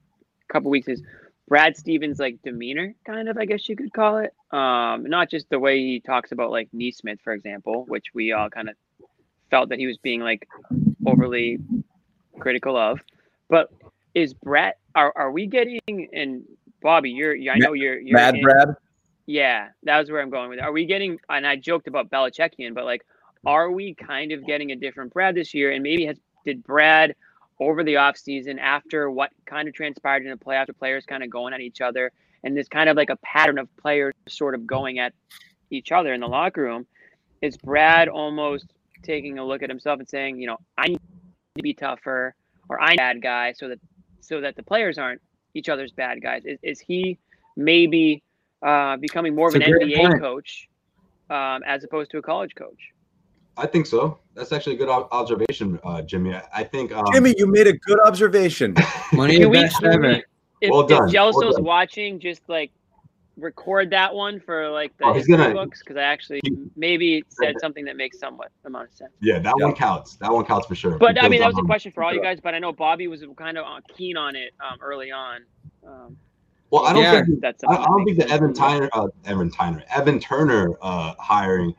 Couple 0.48 0.70
weeks 0.70 0.88
is 0.88 1.02
Brad 1.46 1.76
Stevens 1.76 2.18
like 2.18 2.40
demeanor, 2.42 2.94
kind 3.06 3.28
of 3.28 3.38
I 3.38 3.44
guess 3.46 3.68
you 3.68 3.76
could 3.76 3.92
call 3.92 4.18
it. 4.18 4.34
Um, 4.50 5.04
not 5.04 5.30
just 5.30 5.48
the 5.50 5.58
way 5.58 5.78
he 5.78 6.00
talks 6.00 6.32
about 6.32 6.50
like 6.50 6.68
Nesmith, 6.72 7.20
for 7.22 7.32
example, 7.32 7.84
which 7.88 8.06
we 8.14 8.32
all 8.32 8.50
kind 8.50 8.68
of 8.68 8.74
felt 9.50 9.68
that 9.70 9.78
he 9.78 9.86
was 9.86 9.96
being 9.98 10.20
like 10.20 10.46
overly 11.06 11.58
critical 12.38 12.76
of, 12.76 13.00
but 13.48 13.70
is 14.14 14.34
Brad? 14.34 14.74
Are 14.94 15.12
are 15.16 15.30
we 15.30 15.46
getting 15.46 15.80
and 16.12 16.42
Bobby? 16.82 17.10
You're 17.10 17.34
I 17.50 17.58
know 17.58 17.72
you're 17.74 17.98
you're 17.98 18.16
Mad 18.16 18.34
in- 18.36 18.42
Brad. 18.42 18.68
yeah, 19.26 19.68
that 19.84 19.98
was 19.98 20.10
where 20.10 20.20
I'm 20.22 20.30
going 20.30 20.48
with 20.50 20.58
it. 20.58 20.62
Are 20.62 20.72
we 20.72 20.86
getting, 20.86 21.18
and 21.28 21.46
I 21.46 21.56
joked 21.56 21.88
about 21.88 22.10
Belichickian, 22.10 22.74
but 22.74 22.84
like, 22.84 23.04
are 23.46 23.70
we 23.70 23.94
kind 23.94 24.32
of 24.32 24.44
getting 24.46 24.72
a 24.72 24.76
different 24.76 25.12
Brad 25.12 25.34
this 25.34 25.54
year? 25.54 25.72
And 25.72 25.82
maybe 25.82 26.06
has 26.06 26.18
did 26.44 26.64
Brad 26.64 27.14
over 27.60 27.82
the 27.82 27.94
offseason 27.94 28.58
after 28.58 29.10
what 29.10 29.30
kind 29.46 29.68
of 29.68 29.74
transpired 29.74 30.24
in 30.24 30.30
the 30.30 30.36
playoff, 30.36 30.66
the 30.66 30.72
players 30.72 31.04
kind 31.04 31.22
of 31.22 31.30
going 31.30 31.52
at 31.52 31.60
each 31.60 31.80
other, 31.80 32.12
and 32.44 32.56
this 32.56 32.68
kind 32.68 32.88
of 32.88 32.96
like 32.96 33.10
a 33.10 33.16
pattern 33.16 33.58
of 33.58 33.68
players 33.76 34.14
sort 34.28 34.54
of 34.54 34.66
going 34.66 34.98
at 34.98 35.12
each 35.70 35.92
other 35.92 36.14
in 36.14 36.20
the 36.20 36.28
locker 36.28 36.62
room, 36.62 36.86
is 37.42 37.56
Brad 37.56 38.08
almost 38.08 38.66
taking 39.02 39.38
a 39.38 39.44
look 39.44 39.62
at 39.62 39.68
himself 39.68 39.98
and 39.98 40.08
saying, 40.08 40.40
you 40.40 40.46
know, 40.46 40.58
I 40.76 40.88
need 40.88 41.00
to 41.56 41.62
be 41.62 41.74
tougher, 41.74 42.34
or 42.68 42.80
I'm 42.80 42.94
a 42.94 42.96
bad 42.96 43.22
guy, 43.22 43.52
so 43.52 43.68
that 43.68 43.80
so 44.20 44.40
that 44.40 44.56
the 44.56 44.62
players 44.62 44.98
aren't 44.98 45.20
each 45.54 45.68
other's 45.68 45.92
bad 45.92 46.22
guys. 46.22 46.44
Is, 46.44 46.58
is 46.62 46.80
he 46.80 47.18
maybe 47.56 48.22
uh, 48.62 48.96
becoming 48.96 49.34
more 49.34 49.48
of 49.48 49.54
an 49.54 49.62
NBA 49.62 49.96
point. 49.96 50.20
coach 50.20 50.68
um, 51.30 51.62
as 51.66 51.84
opposed 51.84 52.10
to 52.12 52.18
a 52.18 52.22
college 52.22 52.54
coach? 52.54 52.92
I 53.58 53.66
think 53.66 53.86
so. 53.86 54.18
That's 54.34 54.52
actually 54.52 54.76
a 54.76 54.78
good 54.78 54.88
observation, 54.88 55.78
uh, 55.84 56.00
Jimmy. 56.02 56.34
I, 56.34 56.42
I 56.54 56.64
think 56.64 56.92
um, 56.92 57.04
Jimmy, 57.12 57.34
you 57.36 57.46
made 57.46 57.66
a 57.66 57.72
good 57.72 57.98
observation. 58.06 58.74
One 59.12 59.28
of 59.28 59.32
Can 59.32 59.40
your 59.42 59.50
we- 59.50 59.62
best 59.62 59.82
ever. 59.82 60.22
If, 60.60 60.70
Well 60.70 60.86
done, 60.86 61.08
if 61.08 61.14
well 61.14 61.32
Gelso's 61.32 61.54
done. 61.56 61.64
watching, 61.64 62.18
just 62.20 62.42
like 62.48 62.70
record 63.36 63.90
that 63.90 64.12
one 64.12 64.40
for 64.40 64.68
like 64.70 64.96
the 64.98 65.04
Oh, 65.06 65.12
he's 65.12 65.26
gonna- 65.28 65.52
books 65.52 65.80
because 65.80 65.96
I 65.96 66.02
actually 66.02 66.40
he- 66.44 66.56
maybe 66.76 67.22
said 67.28 67.54
something 67.60 67.84
that 67.84 67.96
makes 67.96 68.18
somewhat 68.18 68.50
amount 68.64 68.88
of 68.88 68.94
sense. 68.94 69.12
yeah, 69.20 69.38
that 69.38 69.54
Yeah. 69.58 69.66
one 69.66 69.74
counts. 69.74 70.16
That 70.16 70.32
one 70.32 70.44
counts 70.44 70.66
for 70.66 70.74
sure. 70.74 70.98
But 70.98 71.22
I 71.22 71.28
mean, 71.28 71.40
that 71.40 71.46
was 71.46 71.56
a 71.56 71.60
um, 71.60 71.66
question 71.66 71.92
for 71.92 72.02
all 72.02 72.12
you 72.14 72.22
guys. 72.22 72.40
But 72.40 72.54
I 72.54 72.58
know 72.58 72.72
Bobby 72.72 73.06
was 73.08 73.24
kind 73.36 73.56
of 73.58 73.64
uh, 73.66 73.80
keen 73.96 74.16
on 74.16 74.34
it 74.36 74.52
um, 74.60 74.78
early 74.80 75.10
on. 75.12 75.42
Um, 75.86 76.16
Well, 76.70 76.84
I 76.84 76.92
don't 76.92 77.02
Yeah. 77.02 77.24
think 77.24 77.40
that's 77.40 77.62
I, 77.64 77.74
I 77.74 77.84
don't 77.84 78.04
think 78.04 78.18
makes 78.18 78.28
the 78.30 78.34
Evan. 78.34 78.52
Tyner, 78.52 78.88
uh, 78.92 79.06
Evan 79.24 79.50
Tyner, 79.50 79.82
Evan 79.94 80.18
Turner 80.20 80.76
uh, 80.82 81.14
hiring. 81.18 81.74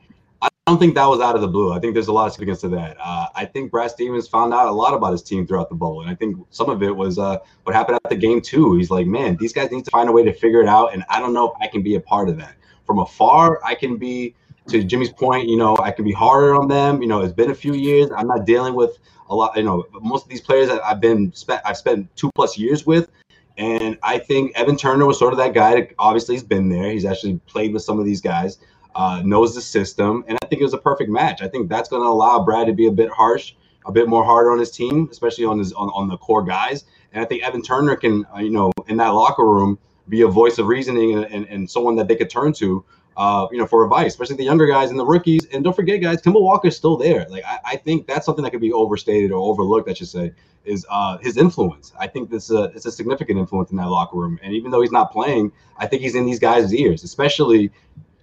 I 0.69 0.71
don't 0.71 0.77
think 0.77 0.93
that 0.93 1.07
was 1.07 1.19
out 1.19 1.33
of 1.33 1.41
the 1.41 1.47
blue. 1.47 1.73
I 1.73 1.79
think 1.79 1.95
there's 1.95 2.09
a 2.09 2.13
lot 2.13 2.27
of 2.27 2.33
significance 2.33 2.61
to 2.61 2.69
that. 2.69 2.95
Uh, 3.03 3.25
I 3.33 3.43
think 3.43 3.71
Brad 3.71 3.89
Stevens 3.89 4.27
found 4.27 4.53
out 4.53 4.67
a 4.67 4.71
lot 4.71 4.93
about 4.93 5.13
his 5.13 5.23
team 5.23 5.47
throughout 5.47 5.67
the 5.67 5.73
bowl, 5.73 6.01
and 6.01 6.11
I 6.11 6.13
think 6.13 6.37
some 6.51 6.69
of 6.69 6.83
it 6.83 6.95
was 6.95 7.17
uh, 7.17 7.39
what 7.63 7.75
happened 7.75 7.99
at 8.03 8.07
the 8.11 8.15
game 8.15 8.39
too. 8.39 8.75
He's 8.75 8.91
like, 8.91 9.07
man, 9.07 9.35
these 9.39 9.51
guys 9.51 9.71
need 9.71 9.83
to 9.85 9.89
find 9.89 10.07
a 10.09 10.11
way 10.11 10.23
to 10.23 10.31
figure 10.31 10.61
it 10.61 10.67
out, 10.67 10.93
and 10.93 11.03
I 11.09 11.19
don't 11.19 11.33
know 11.33 11.49
if 11.49 11.53
I 11.59 11.65
can 11.65 11.81
be 11.81 11.95
a 11.95 11.99
part 11.99 12.29
of 12.29 12.37
that. 12.37 12.53
From 12.85 12.99
afar, 12.99 13.59
I 13.65 13.73
can 13.73 13.97
be. 13.97 14.35
To 14.67 14.83
Jimmy's 14.83 15.11
point, 15.11 15.47
you 15.47 15.57
know, 15.57 15.75
I 15.77 15.89
can 15.89 16.05
be 16.05 16.11
harder 16.11 16.53
on 16.53 16.67
them. 16.67 17.01
You 17.01 17.07
know, 17.07 17.21
it's 17.21 17.33
been 17.33 17.49
a 17.49 17.55
few 17.55 17.73
years. 17.73 18.11
I'm 18.15 18.27
not 18.27 18.45
dealing 18.45 18.75
with 18.75 18.99
a 19.31 19.35
lot. 19.35 19.57
You 19.57 19.63
know, 19.63 19.87
most 19.99 20.25
of 20.25 20.29
these 20.29 20.41
players 20.41 20.67
that 20.67 20.85
I've 20.85 21.01
been 21.01 21.33
spent, 21.33 21.63
I've 21.65 21.77
spent 21.77 22.15
two 22.15 22.29
plus 22.35 22.59
years 22.59 22.85
with. 22.85 23.09
And 23.57 23.97
I 24.03 24.19
think 24.19 24.55
Evan 24.55 24.77
Turner 24.77 25.07
was 25.07 25.17
sort 25.17 25.33
of 25.33 25.39
that 25.39 25.55
guy 25.55 25.73
that 25.73 25.89
obviously 25.97 26.35
he's 26.35 26.43
been 26.43 26.69
there. 26.69 26.91
He's 26.91 27.05
actually 27.05 27.39
played 27.47 27.73
with 27.73 27.81
some 27.81 27.97
of 27.97 28.05
these 28.05 28.21
guys, 28.21 28.59
uh, 28.95 29.21
knows 29.23 29.55
the 29.55 29.61
system. 29.61 30.23
And 30.27 30.37
I 30.41 30.45
think 30.47 30.61
it 30.61 30.65
was 30.65 30.73
a 30.73 30.79
perfect 30.79 31.09
match. 31.09 31.41
I 31.41 31.47
think 31.47 31.69
that's 31.69 31.89
going 31.89 32.01
to 32.01 32.07
allow 32.07 32.43
Brad 32.43 32.67
to 32.67 32.73
be 32.73 32.87
a 32.87 32.91
bit 32.91 33.09
harsh, 33.09 33.53
a 33.85 33.91
bit 33.91 34.07
more 34.07 34.23
harder 34.23 34.51
on 34.51 34.59
his 34.59 34.71
team, 34.71 35.07
especially 35.11 35.45
on 35.45 35.59
his 35.59 35.73
on, 35.73 35.89
on 35.89 36.07
the 36.07 36.17
core 36.17 36.43
guys. 36.43 36.85
And 37.13 37.23
I 37.23 37.25
think 37.25 37.43
Evan 37.43 37.61
Turner 37.61 37.95
can, 37.95 38.25
uh, 38.35 38.39
you 38.39 38.51
know, 38.51 38.71
in 38.87 38.97
that 38.97 39.09
locker 39.09 39.45
room, 39.45 39.79
be 40.09 40.21
a 40.21 40.27
voice 40.27 40.57
of 40.57 40.67
reasoning 40.67 41.15
and, 41.15 41.25
and, 41.25 41.47
and 41.47 41.69
someone 41.69 41.95
that 41.95 42.07
they 42.07 42.15
could 42.15 42.29
turn 42.29 42.51
to, 42.53 42.83
uh, 43.17 43.47
you 43.51 43.57
know, 43.57 43.65
for 43.65 43.83
advice, 43.83 44.07
especially 44.07 44.35
the 44.35 44.43
younger 44.43 44.65
guys 44.65 44.89
and 44.89 44.99
the 44.99 45.05
rookies. 45.05 45.45
And 45.47 45.63
don't 45.63 45.75
forget, 45.75 46.01
guys, 46.01 46.21
Kemba 46.21 46.41
Walker's 46.41 46.75
still 46.75 46.97
there. 46.97 47.27
Like 47.29 47.43
I, 47.45 47.59
I 47.65 47.75
think 47.75 48.07
that's 48.07 48.25
something 48.25 48.43
that 48.43 48.51
could 48.51 48.61
be 48.61 48.71
overstated 48.71 49.31
or 49.31 49.39
overlooked, 49.39 49.89
I 49.89 49.93
should 49.93 50.07
say, 50.07 50.31
is 50.65 50.85
uh, 50.89 51.17
his 51.17 51.37
influence. 51.37 51.93
I 51.99 52.07
think 52.07 52.29
this 52.29 52.51
uh, 52.51 52.71
it's 52.75 52.85
a 52.85 52.91
significant 52.91 53.39
influence 53.39 53.71
in 53.71 53.77
that 53.77 53.87
locker 53.87 54.17
room. 54.17 54.39
And 54.41 54.53
even 54.53 54.71
though 54.71 54.81
he's 54.81 54.91
not 54.91 55.11
playing, 55.11 55.51
I 55.77 55.85
think 55.85 56.01
he's 56.01 56.15
in 56.15 56.25
these 56.25 56.39
guys' 56.39 56.73
ears, 56.73 57.03
especially 57.03 57.71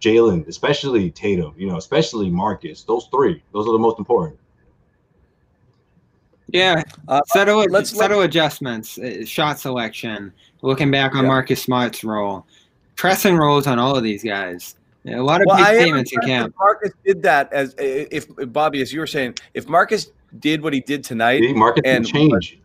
Jaylen, 0.00 0.46
especially 0.46 1.10
Tatum, 1.10 1.54
you 1.56 1.66
know, 1.68 1.76
especially 1.76 2.30
Marcus. 2.30 2.82
Those 2.82 3.06
three, 3.10 3.42
those 3.52 3.66
are 3.66 3.72
the 3.72 3.78
most 3.78 3.98
important. 3.98 4.38
Yeah, 6.52 6.82
Uh, 7.08 7.20
settle 7.26 7.58
let's- 7.58 7.72
let's 7.72 7.90
settle 7.90 8.20
adjustments, 8.22 8.98
uh, 8.98 9.24
shot 9.24 9.58
selection. 9.58 10.32
Looking 10.62 10.90
back 10.90 11.14
on 11.14 11.22
Yeah. 11.24 11.28
Marcus 11.28 11.62
Smart's 11.62 12.04
role, 12.04 12.46
pressing 12.94 13.36
roles 13.36 13.66
on 13.66 13.78
all 13.78 13.96
of 13.96 14.02
these 14.04 14.22
guys. 14.22 14.76
Yeah, 15.04 15.20
a 15.20 15.22
lot 15.22 15.40
of 15.40 15.46
Well, 15.46 15.56
big 15.56 15.66
I 15.66 15.72
am 15.74 15.80
statements 15.82 16.12
in 16.12 16.16
impressed 16.22 16.28
camp. 16.28 16.54
Marcus 16.58 16.90
did 17.04 17.22
that 17.22 17.52
as 17.52 17.74
if 17.78 18.26
Bobby, 18.52 18.80
as 18.80 18.92
you 18.92 19.00
were 19.00 19.06
saying, 19.06 19.34
if 19.54 19.68
Marcus 19.68 20.10
did 20.40 20.62
what 20.62 20.72
he 20.72 20.80
did 20.80 21.04
tonight, 21.04 21.40
See, 21.40 21.52
Marcus 21.52 21.82
and- 21.84 22.06
change. 22.06 22.58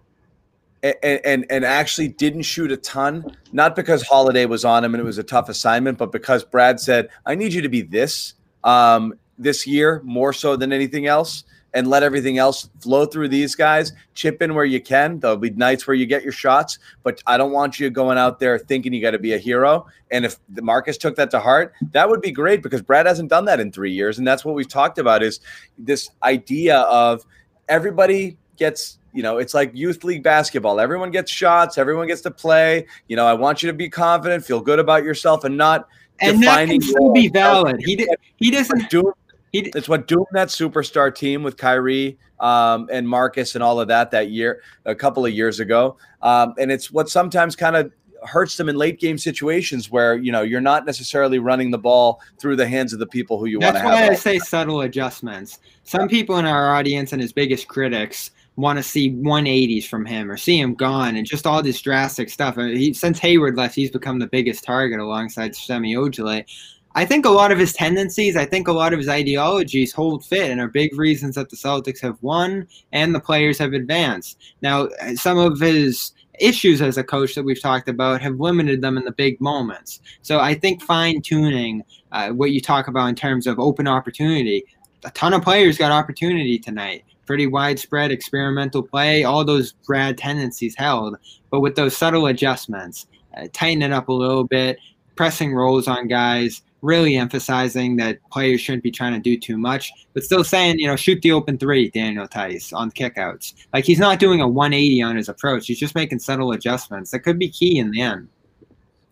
And, 0.83 1.21
and 1.25 1.45
and 1.49 1.65
actually 1.65 2.07
didn't 2.07 2.43
shoot 2.43 2.71
a 2.71 2.77
ton, 2.77 3.37
not 3.51 3.75
because 3.75 4.01
Holiday 4.01 4.45
was 4.45 4.65
on 4.65 4.83
him 4.83 4.93
and 4.93 5.01
it 5.01 5.05
was 5.05 5.17
a 5.17 5.23
tough 5.23 5.49
assignment, 5.49 5.97
but 5.97 6.11
because 6.11 6.43
Brad 6.43 6.79
said, 6.79 7.09
"I 7.25 7.35
need 7.35 7.53
you 7.53 7.61
to 7.61 7.69
be 7.69 7.81
this 7.81 8.33
um, 8.63 9.13
this 9.37 9.67
year 9.67 10.01
more 10.03 10.33
so 10.33 10.55
than 10.55 10.73
anything 10.73 11.07
else." 11.07 11.43
And 11.73 11.87
let 11.87 12.03
everything 12.03 12.37
else 12.37 12.69
flow 12.81 13.05
through 13.05 13.29
these 13.29 13.55
guys. 13.55 13.93
Chip 14.13 14.41
in 14.41 14.55
where 14.55 14.65
you 14.65 14.81
can. 14.81 15.21
There'll 15.21 15.37
be 15.37 15.51
nights 15.51 15.87
where 15.87 15.95
you 15.95 16.05
get 16.05 16.21
your 16.21 16.33
shots, 16.33 16.79
but 17.01 17.23
I 17.27 17.37
don't 17.37 17.53
want 17.53 17.79
you 17.79 17.89
going 17.89 18.17
out 18.17 18.41
there 18.41 18.59
thinking 18.59 18.91
you 18.91 19.01
got 19.01 19.11
to 19.11 19.19
be 19.19 19.35
a 19.35 19.37
hero. 19.37 19.85
And 20.11 20.25
if 20.25 20.35
Marcus 20.61 20.97
took 20.97 21.15
that 21.15 21.31
to 21.31 21.39
heart, 21.39 21.73
that 21.93 22.09
would 22.09 22.19
be 22.19 22.33
great 22.33 22.61
because 22.61 22.81
Brad 22.81 23.05
hasn't 23.05 23.29
done 23.29 23.45
that 23.45 23.61
in 23.61 23.71
three 23.71 23.93
years, 23.93 24.17
and 24.17 24.27
that's 24.27 24.43
what 24.43 24.53
we've 24.53 24.67
talked 24.67 24.97
about 24.97 25.23
is 25.23 25.39
this 25.77 26.09
idea 26.23 26.79
of 26.79 27.25
everybody 27.69 28.37
gets 28.57 28.99
you 29.13 29.23
know 29.23 29.37
it's 29.37 29.53
like 29.53 29.71
youth 29.73 30.03
league 30.03 30.23
basketball 30.23 30.79
everyone 30.79 31.11
gets 31.11 31.29
shots 31.31 31.77
everyone 31.77 32.07
gets 32.07 32.21
to 32.21 32.31
play 32.31 32.85
you 33.07 33.15
know 33.15 33.25
i 33.25 33.33
want 33.33 33.61
you 33.61 33.67
to 33.67 33.73
be 33.73 33.89
confident 33.89 34.45
feel 34.45 34.61
good 34.61 34.79
about 34.79 35.03
yourself 35.03 35.43
and 35.43 35.57
not 35.57 35.87
And 36.21 36.41
that 36.43 36.67
defining 36.67 36.81
can 36.81 37.13
be 37.13 37.27
valid. 37.27 37.81
He 37.83 37.95
did. 37.95 38.09
He 38.37 38.51
doesn't. 38.51 38.89
Doom, 38.89 39.11
He 39.51 39.63
d- 39.63 39.71
it's 39.75 39.89
what 39.89 40.07
doomed 40.07 40.27
that 40.33 40.49
superstar 40.49 41.13
team 41.13 41.41
with 41.41 41.57
Kyrie 41.57 42.17
um, 42.39 42.87
and 42.91 43.07
Marcus 43.09 43.55
and 43.55 43.63
all 43.63 43.79
of 43.79 43.87
that 43.87 44.11
that 44.11 44.29
year, 44.29 44.61
a 44.85 44.93
couple 44.93 45.25
of 45.25 45.33
years 45.33 45.59
ago. 45.59 45.97
Um, 46.21 46.53
and 46.59 46.71
it's 46.71 46.91
what 46.91 47.09
sometimes 47.09 47.55
kind 47.55 47.75
of 47.75 47.91
hurts 48.23 48.55
them 48.55 48.69
in 48.69 48.75
late 48.75 48.99
game 48.99 49.17
situations 49.17 49.89
where 49.89 50.15
you 50.15 50.31
know 50.31 50.43
you're 50.43 50.61
not 50.61 50.85
necessarily 50.85 51.39
running 51.39 51.71
the 51.71 51.79
ball 51.79 52.21
through 52.39 52.55
the 52.55 52.67
hands 52.67 52.93
of 52.93 52.99
the 52.99 53.07
people 53.07 53.39
who 53.39 53.47
you 53.47 53.59
want 53.59 53.75
to. 53.75 53.81
That's 53.81 53.85
why 53.85 54.07
I 54.09 54.13
say 54.13 54.37
subtle 54.37 54.81
adjustments. 54.81 55.59
Some 55.85 56.07
people 56.07 56.37
in 56.37 56.45
our 56.45 56.75
audience 56.75 57.13
and 57.13 57.21
his 57.21 57.33
biggest 57.33 57.67
critics 57.67 58.29
want 58.55 58.77
to 58.77 58.83
see 58.83 59.11
180s 59.11 59.87
from 59.87 60.05
him 60.05 60.29
or 60.29 60.37
see 60.37 60.59
him 60.59 60.75
gone 60.75 61.15
and 61.15 61.25
just 61.25 61.47
all 61.47 61.63
this 61.63 61.81
drastic 61.81 62.29
stuff. 62.29 62.57
I 62.57 62.67
mean, 62.67 62.77
he, 62.77 62.93
since 62.93 63.17
Hayward 63.19 63.55
left, 63.55 63.75
he's 63.75 63.91
become 63.91 64.19
the 64.19 64.27
biggest 64.27 64.63
target 64.63 64.99
alongside 64.99 65.55
Semi 65.55 65.95
Ojeleye. 65.95 66.45
I 66.93 67.05
think 67.05 67.25
a 67.25 67.29
lot 67.29 67.53
of 67.53 67.59
his 67.59 67.71
tendencies, 67.71 68.35
I 68.35 68.45
think 68.45 68.67
a 68.67 68.73
lot 68.73 68.91
of 68.91 68.99
his 68.99 69.07
ideologies 69.07 69.93
hold 69.93 70.25
fit 70.25 70.51
and 70.51 70.59
are 70.59 70.67
big 70.67 70.97
reasons 70.97 71.35
that 71.35 71.49
the 71.49 71.55
Celtics 71.55 72.01
have 72.01 72.17
won 72.21 72.67
and 72.91 73.15
the 73.15 73.19
players 73.19 73.57
have 73.59 73.71
advanced. 73.71 74.37
Now, 74.61 74.89
some 75.15 75.37
of 75.37 75.59
his 75.59 76.11
issues 76.39 76.81
as 76.81 76.97
a 76.97 77.03
coach 77.03 77.35
that 77.35 77.43
we've 77.43 77.61
talked 77.61 77.87
about 77.87 78.21
have 78.21 78.39
limited 78.39 78.81
them 78.81 78.97
in 78.97 79.05
the 79.05 79.11
big 79.11 79.39
moments. 79.39 80.01
So 80.21 80.39
I 80.39 80.55
think 80.55 80.81
fine 80.81 81.21
tuning 81.21 81.83
uh, 82.11 82.29
what 82.31 82.51
you 82.51 82.59
talk 82.59 82.87
about 82.87 83.07
in 83.07 83.15
terms 83.15 83.47
of 83.47 83.59
open 83.59 83.87
opportunity. 83.87 84.65
A 85.05 85.11
ton 85.11 85.33
of 85.33 85.43
players 85.43 85.77
got 85.77 85.91
opportunity 85.91 86.59
tonight. 86.59 87.05
Pretty 87.31 87.47
widespread 87.47 88.11
experimental 88.11 88.83
play. 88.83 89.23
All 89.23 89.45
those 89.45 89.71
Brad 89.87 90.17
tendencies 90.17 90.75
held, 90.75 91.15
but 91.49 91.61
with 91.61 91.77
those 91.77 91.95
subtle 91.95 92.25
adjustments, 92.25 93.07
uh, 93.37 93.47
tighten 93.53 93.81
it 93.81 93.93
up 93.93 94.09
a 94.09 94.11
little 94.11 94.43
bit, 94.43 94.77
pressing 95.15 95.55
rolls 95.55 95.87
on 95.87 96.09
guys, 96.09 96.61
really 96.81 97.15
emphasizing 97.15 97.95
that 97.95 98.19
players 98.33 98.59
shouldn't 98.59 98.83
be 98.83 98.91
trying 98.91 99.13
to 99.13 99.19
do 99.19 99.39
too 99.39 99.57
much, 99.57 99.93
but 100.13 100.25
still 100.25 100.43
saying, 100.43 100.77
you 100.77 100.85
know, 100.87 100.97
shoot 100.97 101.21
the 101.21 101.31
open 101.31 101.57
three, 101.57 101.89
Daniel 101.89 102.27
Theis, 102.27 102.73
on 102.73 102.91
kickouts. 102.91 103.53
Like 103.71 103.85
he's 103.85 103.97
not 103.97 104.19
doing 104.19 104.41
a 104.41 104.47
180 104.49 105.01
on 105.01 105.15
his 105.15 105.29
approach. 105.29 105.67
He's 105.67 105.79
just 105.79 105.95
making 105.95 106.19
subtle 106.19 106.51
adjustments 106.51 107.11
that 107.11 107.19
could 107.19 107.39
be 107.39 107.47
key 107.47 107.77
in 107.77 107.91
the 107.91 108.01
end. 108.01 108.27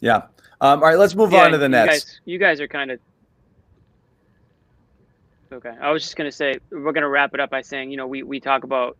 Yeah. 0.01 0.23
Um, 0.59 0.79
all 0.83 0.89
right, 0.89 0.97
let's 0.97 1.15
move 1.15 1.31
Yeah, 1.31 1.45
on 1.45 1.51
to 1.51 1.57
the 1.57 1.67
you 1.67 1.69
Nets. 1.69 2.03
Guys, 2.03 2.19
you 2.25 2.37
guys 2.37 2.59
are 2.59 2.67
kind 2.67 2.91
of 2.91 2.99
okay. 5.51 5.73
I 5.81 5.91
was 5.91 6.03
just 6.03 6.15
gonna 6.15 6.31
say 6.31 6.55
we're 6.71 6.91
gonna 6.93 7.09
wrap 7.09 7.33
it 7.33 7.39
up 7.39 7.49
by 7.49 7.61
saying, 7.61 7.91
you 7.91 7.97
know, 7.97 8.07
we 8.07 8.23
we 8.23 8.39
talk 8.39 8.63
about, 8.63 8.97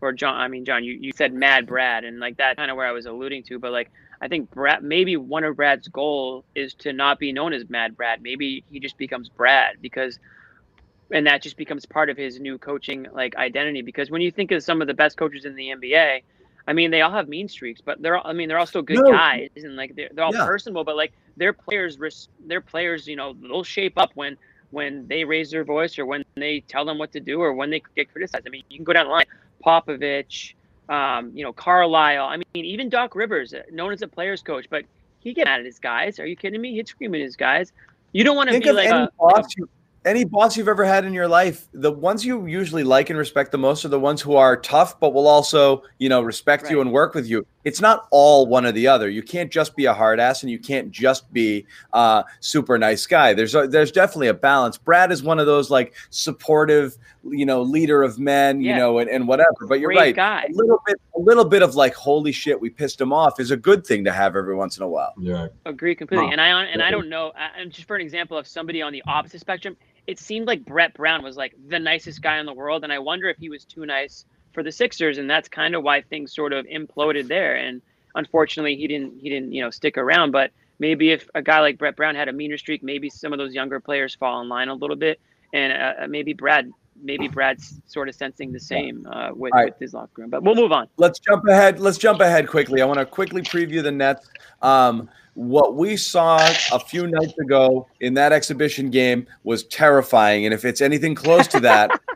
or 0.00 0.12
John. 0.12 0.36
I 0.36 0.48
mean, 0.48 0.64
John, 0.64 0.84
you 0.84 0.96
you 1.00 1.12
said 1.16 1.32
Mad 1.32 1.66
Brad, 1.66 2.04
and 2.04 2.20
like 2.20 2.36
that 2.38 2.56
kind 2.56 2.70
of 2.70 2.76
where 2.76 2.86
I 2.86 2.92
was 2.92 3.06
alluding 3.06 3.44
to, 3.44 3.58
but 3.58 3.72
like. 3.72 3.90
I 4.20 4.26
think 4.26 4.50
Brad, 4.50 4.82
maybe 4.82 5.16
one 5.16 5.44
of 5.44 5.54
Brad's 5.54 5.86
goal 5.86 6.44
is 6.56 6.74
to 6.80 6.92
not 6.92 7.20
be 7.20 7.32
known 7.32 7.52
as 7.52 7.68
Mad 7.68 7.96
Brad. 7.96 8.20
Maybe 8.20 8.64
he 8.68 8.80
just 8.80 8.98
becomes 8.98 9.28
Brad 9.28 9.76
because, 9.80 10.18
and 11.12 11.24
that 11.28 11.40
just 11.40 11.56
becomes 11.56 11.86
part 11.86 12.10
of 12.10 12.16
his 12.16 12.40
new 12.40 12.58
coaching 12.58 13.06
like 13.12 13.36
identity. 13.36 13.80
Because 13.82 14.10
when 14.10 14.20
you 14.20 14.32
think 14.32 14.50
of 14.50 14.64
some 14.64 14.80
of 14.80 14.88
the 14.88 14.94
best 14.94 15.16
coaches 15.16 15.44
in 15.44 15.54
the 15.54 15.68
NBA, 15.68 16.22
I 16.66 16.72
mean, 16.72 16.90
they 16.90 17.02
all 17.02 17.12
have 17.12 17.28
mean 17.28 17.46
streaks, 17.48 17.80
but 17.80 18.02
they're 18.02 18.16
all, 18.16 18.28
I 18.28 18.32
mean, 18.32 18.48
they're 18.48 18.58
all 18.58 18.66
still 18.66 18.82
good 18.82 18.98
No. 18.98 19.12
guys, 19.12 19.50
and 19.54 19.76
like 19.76 19.94
they're, 19.94 20.08
they're 20.12 20.24
all 20.24 20.32
Yeah. 20.34 20.46
personable. 20.46 20.82
But 20.82 20.96
like 20.96 21.12
their 21.36 21.52
players, 21.52 21.96
their 22.44 22.60
players, 22.60 23.06
you 23.06 23.14
know, 23.14 23.34
they'll 23.40 23.62
shape 23.62 23.98
up 23.98 24.10
when 24.14 24.36
when 24.70 25.06
they 25.08 25.24
raise 25.24 25.50
their 25.50 25.64
voice 25.64 25.98
or 25.98 26.06
when 26.06 26.24
they 26.34 26.60
tell 26.60 26.84
them 26.84 26.98
what 26.98 27.12
to 27.12 27.20
do 27.20 27.40
or 27.40 27.52
when 27.52 27.70
they 27.70 27.82
get 27.96 28.12
criticized. 28.12 28.46
I 28.46 28.50
mean, 28.50 28.62
you 28.68 28.78
can 28.78 28.84
go 28.84 28.92
down 28.92 29.06
the 29.06 29.12
line, 29.12 29.26
Popovich, 29.64 30.54
um, 30.88 31.30
you 31.34 31.42
know, 31.42 31.52
Carlisle. 31.52 32.24
I 32.24 32.36
mean, 32.36 32.64
even 32.64 32.88
Doc 32.88 33.14
Rivers, 33.14 33.54
uh, 33.54 33.62
known 33.70 33.92
as 33.92 34.02
a 34.02 34.08
players 34.08 34.42
coach, 34.42 34.66
but 34.70 34.84
he 35.20 35.32
get 35.32 35.46
mad 35.46 35.60
at 35.60 35.66
his 35.66 35.78
guys. 35.78 36.18
Are 36.18 36.26
you 36.26 36.36
kidding 36.36 36.60
me? 36.60 36.72
He'd 36.72 36.88
scream 36.88 37.14
at 37.14 37.20
his 37.20 37.36
guys. 37.36 37.72
You 38.12 38.24
don't 38.24 38.36
want 38.36 38.50
to 38.50 38.60
be 38.60 38.72
like 38.72 38.88
any 38.88 39.04
a, 39.04 39.10
boss 39.18 39.46
you, 39.56 39.68
any 40.04 40.24
boss 40.24 40.56
you've 40.56 40.68
ever 40.68 40.84
had 40.84 41.04
in 41.04 41.12
your 41.12 41.28
life. 41.28 41.68
The 41.72 41.92
ones 41.92 42.24
you 42.24 42.46
usually 42.46 42.84
like 42.84 43.10
and 43.10 43.18
respect 43.18 43.52
the 43.52 43.58
most 43.58 43.84
are 43.84 43.88
the 43.88 44.00
ones 44.00 44.22
who 44.22 44.36
are 44.36 44.56
tough, 44.56 44.98
but 44.98 45.12
will 45.12 45.28
also, 45.28 45.82
you 45.98 46.08
know, 46.08 46.22
respect 46.22 46.70
you 46.70 46.80
and 46.80 46.92
work 46.92 47.14
with 47.14 47.26
you. 47.26 47.46
It's 47.68 47.82
not 47.82 48.08
all 48.10 48.46
one 48.46 48.64
or 48.64 48.72
the 48.72 48.86
other. 48.86 49.10
You 49.10 49.22
can't 49.22 49.52
just 49.52 49.76
be 49.76 49.84
a 49.84 49.92
hard 49.92 50.18
ass, 50.18 50.42
and 50.42 50.50
you 50.50 50.58
can't 50.58 50.90
just 50.90 51.30
be 51.32 51.66
a 51.92 52.24
super 52.40 52.78
nice 52.78 53.06
guy. 53.06 53.34
There's 53.34 53.54
a, 53.54 53.68
there's 53.68 53.92
definitely 53.92 54.28
a 54.28 54.34
balance. 54.34 54.78
Brad 54.78 55.12
is 55.12 55.22
one 55.22 55.38
of 55.38 55.44
those 55.46 55.70
like 55.70 55.94
supportive, 56.08 56.96
you 57.24 57.44
know, 57.44 57.60
leader 57.60 58.02
of 58.02 58.18
men, 58.18 58.62
you 58.62 58.74
know, 58.74 58.98
and, 58.98 59.10
and 59.10 59.28
whatever. 59.28 59.66
But 59.68 59.80
you're 59.80 59.90
great 59.90 60.16
right. 60.16 60.16
guy. 60.16 60.46
A 60.48 60.52
little 60.52 60.82
bit, 60.86 60.98
a 61.14 61.20
little 61.20 61.44
bit 61.44 61.62
of 61.62 61.74
like, 61.74 61.94
holy 61.94 62.32
shit, 62.32 62.58
we 62.58 62.70
pissed 62.70 63.00
him 63.00 63.12
off 63.12 63.38
is 63.38 63.50
a 63.50 63.56
good 63.56 63.86
thing 63.86 64.02
to 64.04 64.12
have 64.12 64.34
every 64.34 64.56
once 64.56 64.78
in 64.78 64.82
a 64.82 64.88
while. 64.88 65.12
Yeah. 65.20 65.48
Agree 65.66 65.94
completely. 65.94 66.26
Wow. 66.26 66.32
And 66.32 66.40
I 66.40 66.64
and 66.64 66.82
I 66.82 66.90
don't 66.90 67.10
know. 67.10 67.28
uh, 67.28 67.48
And 67.58 67.70
just 67.70 67.86
for 67.86 67.96
an 67.96 68.02
example 68.02 68.38
of 68.38 68.46
somebody 68.46 68.80
on 68.80 68.92
the 68.92 69.02
opposite 69.06 69.40
spectrum, 69.40 69.76
it 70.06 70.18
seemed 70.18 70.46
like 70.46 70.64
Brett 70.64 70.94
Brown 70.94 71.22
was 71.22 71.36
like 71.36 71.54
the 71.68 71.78
nicest 71.78 72.22
guy 72.22 72.38
in 72.38 72.46
the 72.46 72.54
world, 72.54 72.82
and 72.82 72.92
I 72.92 72.98
wonder 72.98 73.28
if 73.28 73.36
he 73.36 73.50
was 73.50 73.66
too 73.66 73.84
nice 73.84 74.24
for 74.52 74.62
the 74.62 74.72
Sixers, 74.72 75.18
and 75.18 75.28
that's 75.28 75.48
kind 75.48 75.74
of 75.74 75.82
why 75.82 76.02
things 76.02 76.34
sort 76.34 76.52
of 76.52 76.66
imploded 76.66 77.28
there. 77.28 77.56
And 77.56 77.82
unfortunately, 78.14 78.76
he 78.76 78.86
didn't 78.86 79.18
he 79.20 79.28
didn't 79.28 79.52
you 79.52 79.62
know 79.62 79.70
stick 79.70 79.98
around. 79.98 80.32
But 80.32 80.50
maybe 80.78 81.10
if 81.10 81.28
a 81.34 81.42
guy 81.42 81.60
like 81.60 81.78
Brett 81.78 81.96
Brown 81.96 82.14
had 82.14 82.28
a 82.28 82.32
meaner 82.32 82.58
streak, 82.58 82.82
maybe 82.82 83.10
some 83.10 83.32
of 83.32 83.38
those 83.38 83.54
younger 83.54 83.80
players 83.80 84.14
fall 84.14 84.40
in 84.40 84.48
line 84.48 84.68
a 84.68 84.74
little 84.74 84.96
bit, 84.96 85.20
and 85.52 85.72
uh, 85.72 86.06
maybe 86.08 86.32
Brad. 86.32 86.70
Maybe 87.00 87.28
Brad's 87.28 87.80
sort 87.86 88.08
of 88.08 88.16
sensing 88.16 88.50
the 88.50 88.58
same 88.58 89.06
uh, 89.06 89.30
with, 89.32 89.52
right. 89.52 89.66
with 89.66 89.78
his 89.78 89.94
locker 89.94 90.22
room, 90.22 90.30
but 90.30 90.42
we'll 90.42 90.56
move 90.56 90.72
on. 90.72 90.88
let's 90.96 91.20
jump 91.20 91.44
ahead. 91.46 91.78
Let's 91.78 91.96
jump 91.96 92.18
ahead 92.20 92.48
quickly. 92.48 92.82
I 92.82 92.86
want 92.86 92.98
to 92.98 93.06
quickly 93.06 93.40
preview 93.40 93.84
the 93.84 93.92
Nets. 93.92 94.28
Um, 94.62 95.08
what 95.38 95.76
we 95.76 95.96
saw 95.96 96.38
a 96.72 96.80
few 96.80 97.06
nights 97.06 97.38
ago 97.38 97.86
in 98.00 98.14
that 98.14 98.32
exhibition 98.32 98.90
game 98.90 99.28
was 99.44 99.62
terrifying, 99.62 100.44
and 100.44 100.52
if 100.52 100.64
it's 100.64 100.80
anything 100.80 101.14
close 101.14 101.46
to 101.46 101.60
that, 101.60 101.92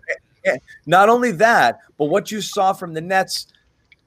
not 0.86 1.08
only 1.08 1.32
that, 1.32 1.78
but 1.98 2.06
what 2.06 2.30
you 2.30 2.40
saw 2.40 2.72
from 2.72 2.94
the 2.94 3.00
Nets, 3.00 3.46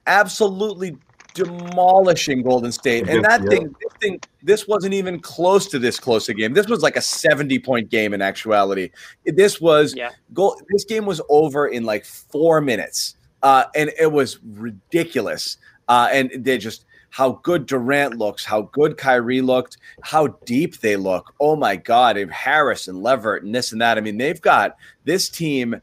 absolutely 0.06 0.98
demolishing 1.34 2.42
Golden 2.42 2.72
State. 2.72 3.08
And 3.08 3.24
that 3.24 3.42
Yeah. 3.42 3.50
thing, 3.50 3.76
this 3.80 3.92
thing, 4.00 4.20
this 4.42 4.66
wasn't 4.68 4.94
even 4.94 5.20
close 5.20 5.66
to 5.68 5.78
this 5.78 5.98
close 5.98 6.28
a 6.28 6.34
game. 6.34 6.54
This 6.54 6.66
was 6.68 6.82
like 6.82 6.96
a 6.96 7.02
seventy-point 7.02 7.90
game 7.90 8.14
in 8.14 8.22
actuality. 8.22 8.90
This 9.24 9.60
was 9.60 9.94
Yeah. 9.94 10.10
goal. 10.32 10.60
This 10.70 10.84
game 10.84 11.04
was 11.04 11.20
over 11.28 11.66
in 11.66 11.84
like 11.84 12.04
four 12.04 12.60
minutes, 12.60 13.16
uh, 13.42 13.64
and 13.74 13.92
it 13.98 14.12
was 14.12 14.38
ridiculous. 14.42 15.56
Uh, 15.88 16.08
and 16.12 16.30
they 16.38 16.58
just 16.58 16.84
how 17.10 17.40
good 17.42 17.66
Durant 17.66 18.18
looks, 18.18 18.44
how 18.44 18.62
good 18.72 18.96
Kyrie 18.98 19.40
looked, 19.40 19.78
how 20.02 20.38
deep 20.44 20.80
they 20.80 20.96
look. 20.96 21.32
Oh 21.40 21.56
my 21.56 21.76
God, 21.76 22.16
if 22.16 22.28
Harris 22.30 22.88
and 22.88 23.02
LeVert 23.02 23.42
and 23.42 23.54
this 23.54 23.72
and 23.72 23.80
that. 23.80 23.96
I 23.96 24.00
mean, 24.00 24.18
they've 24.18 24.40
got 24.40 24.76
this 25.04 25.28
team. 25.28 25.80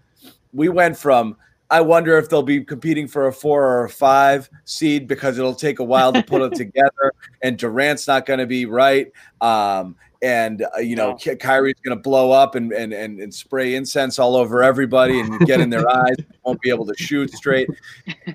We 0.54 0.70
went 0.70 0.98
from. 0.98 1.36
I 1.70 1.82
wonder 1.82 2.18
if 2.20 2.30
they'll 2.30 2.44
be 2.44 2.64
competing 2.64 3.08
for 3.08 3.28
a 3.28 3.34
four 3.34 3.64
or 3.66 3.86
a 3.86 3.90
five 3.90 4.48
seed 4.66 5.08
because 5.08 5.40
it'll 5.40 5.56
take 5.56 5.80
a 5.80 5.84
while 5.84 6.14
to 6.14 6.22
put 6.22 6.42
it 6.44 6.54
together, 6.56 7.14
and 7.42 7.58
Durant's 7.58 8.08
not 8.08 8.26
going 8.28 8.40
to 8.40 8.46
be 8.46 8.66
right. 8.66 9.12
Um, 9.42 9.96
and 10.22 10.62
uh, 10.76 10.80
you 10.80 10.96
know, 10.96 11.12
No. 11.12 11.16
Ky- 11.18 11.36
Kyrie's 11.36 11.76
going 11.84 11.98
to 11.98 12.02
blow 12.02 12.32
up 12.32 12.54
and, 12.56 12.72
and 12.72 12.94
and 12.94 13.20
and 13.20 13.34
spray 13.34 13.74
incense 13.76 14.20
all 14.20 14.36
over 14.36 14.62
everybody 14.64 15.20
and 15.20 15.40
get 15.48 15.60
in 15.60 15.70
their 15.72 15.90
eyes. 15.90 16.16
Won't 16.46 16.62
be 16.62 16.70
able 16.70 16.86
to 16.86 16.94
shoot 16.96 17.32
straight. 17.34 17.68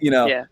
You 0.00 0.10
know, 0.10 0.26
Yeah, 0.26 0.42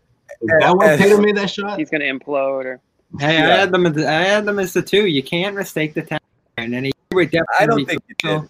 Is 0.41 0.49
that 0.61 0.75
why 0.77 0.91
And- 0.93 1.01
Tatum 1.01 1.21
made 1.21 1.35
that 1.37 1.49
shot? 1.49 1.77
he's 1.79 1.89
gonna 1.89 2.05
implode. 2.05 2.65
Or 2.65 2.79
Hey, 3.19 3.37
I 3.37 3.57
had 3.57 3.71
them. 3.71 3.85
As, 3.85 3.97
I 3.97 4.11
had 4.11 4.45
them 4.45 4.59
as 4.59 4.73
the 4.73 4.81
two. 4.81 5.05
You 5.07 5.21
can't 5.23 5.55
mistake 5.55 5.93
the 5.93 6.01
talent. 6.03 6.23
And 6.57 6.73
then 6.73 6.89
we're 7.11 7.25
definitely 7.25 7.45
I 7.59 7.65
don't 7.65 7.85
think 7.85 8.01
you 8.07 8.15
crucial. 8.21 8.41
did. 8.41 8.49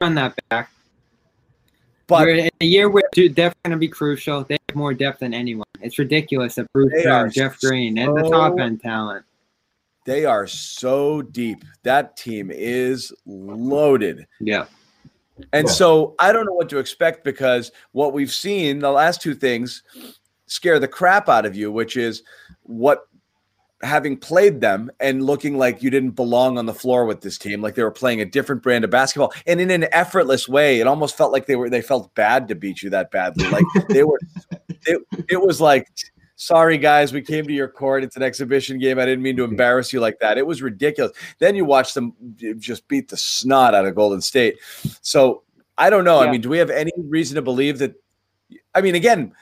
Run 0.00 0.14
that 0.14 0.38
back. 0.48 0.70
But 2.08 2.22
We're 2.26 2.34
in 2.36 2.50
a 2.62 2.64
year 2.64 2.88
where 2.88 3.02
two 3.14 3.28
definitely 3.28 3.60
going 3.64 3.72
to 3.72 3.78
be 3.78 3.88
crucial. 3.88 4.42
They 4.42 4.56
have 4.68 4.76
more 4.76 4.94
depth 4.94 5.20
than 5.20 5.34
anyone. 5.34 5.66
It's 5.82 5.98
ridiculous 5.98 6.54
that 6.56 6.66
Bruce 6.72 7.02
Brown, 7.04 7.30
Jeff 7.30 7.60
Green, 7.60 7.98
and 7.98 8.16
the 8.16 8.28
top 8.28 8.58
end 8.58 8.80
talent. 8.80 9.24
they 10.06 10.24
are 10.24 10.46
so 10.46 11.20
deep. 11.20 11.62
That 11.82 12.16
team 12.16 12.50
is 12.50 13.12
loaded. 13.26 14.26
Yeah. 14.40 14.64
And 15.52 15.66
Yeah. 15.68 15.72
so 15.72 16.14
I 16.18 16.32
don't 16.32 16.46
know 16.46 16.54
what 16.54 16.70
to 16.70 16.78
expect 16.78 17.24
because 17.24 17.70
what 17.92 18.14
we've 18.14 18.32
seen, 18.32 18.78
the 18.78 18.90
last 18.90 19.20
two 19.20 19.34
things 19.34 19.82
scare 20.46 20.78
the 20.80 20.88
crap 20.88 21.28
out 21.28 21.44
of 21.44 21.54
you, 21.54 21.70
which 21.70 21.98
is 21.98 22.22
what 22.62 23.06
having 23.82 24.16
played 24.16 24.60
them 24.60 24.90
and 24.98 25.24
looking 25.24 25.56
like 25.56 25.82
you 25.82 25.90
didn't 25.90 26.10
belong 26.10 26.58
on 26.58 26.66
the 26.66 26.74
floor 26.74 27.04
with 27.04 27.20
this 27.20 27.38
team, 27.38 27.62
like 27.62 27.74
they 27.74 27.82
were 27.82 27.90
playing 27.90 28.20
a 28.20 28.24
different 28.24 28.62
brand 28.62 28.84
of 28.84 28.90
basketball 28.90 29.32
and 29.46 29.60
in 29.60 29.70
an 29.70 29.86
effortless 29.92 30.48
way. 30.48 30.80
It 30.80 30.86
almost 30.86 31.16
felt 31.16 31.32
like 31.32 31.46
they 31.46 31.56
were 31.56 31.70
they 31.70 31.82
felt 31.82 32.14
bad 32.14 32.48
to 32.48 32.54
beat 32.54 32.82
you 32.82 32.90
that 32.90 33.10
badly. 33.10 33.48
Like 33.48 33.64
they 33.88 34.04
were 34.04 34.18
it, 34.86 35.02
it 35.28 35.40
was 35.40 35.60
like 35.60 35.88
sorry 36.38 36.78
guys, 36.78 37.12
we 37.12 37.20
came 37.20 37.46
to 37.46 37.52
your 37.52 37.68
court. 37.68 38.02
It's 38.02 38.16
an 38.16 38.22
exhibition 38.22 38.78
game. 38.78 38.98
I 38.98 39.04
didn't 39.04 39.22
mean 39.22 39.36
to 39.36 39.44
embarrass 39.44 39.92
you 39.92 40.00
like 40.00 40.18
that. 40.20 40.38
It 40.38 40.46
was 40.46 40.62
ridiculous. 40.62 41.12
Then 41.38 41.54
you 41.54 41.64
watch 41.64 41.94
them 41.94 42.14
eh, 42.42 42.54
just 42.58 42.88
beat 42.88 43.08
the 43.08 43.16
snot 43.16 43.74
out 43.74 43.86
of 43.86 43.94
Golden 43.94 44.20
State. 44.20 44.58
So 45.02 45.42
I 45.76 45.90
don't 45.90 46.04
know. 46.04 46.20
I 46.20 46.30
mean, 46.30 46.40
do 46.40 46.48
we 46.48 46.58
have 46.58 46.70
any 46.70 46.92
reason 46.96 47.36
to 47.36 47.42
believe 47.42 47.78
that? 47.78 47.94
I 48.74 48.80
mean, 48.80 48.94
again, 48.94 49.32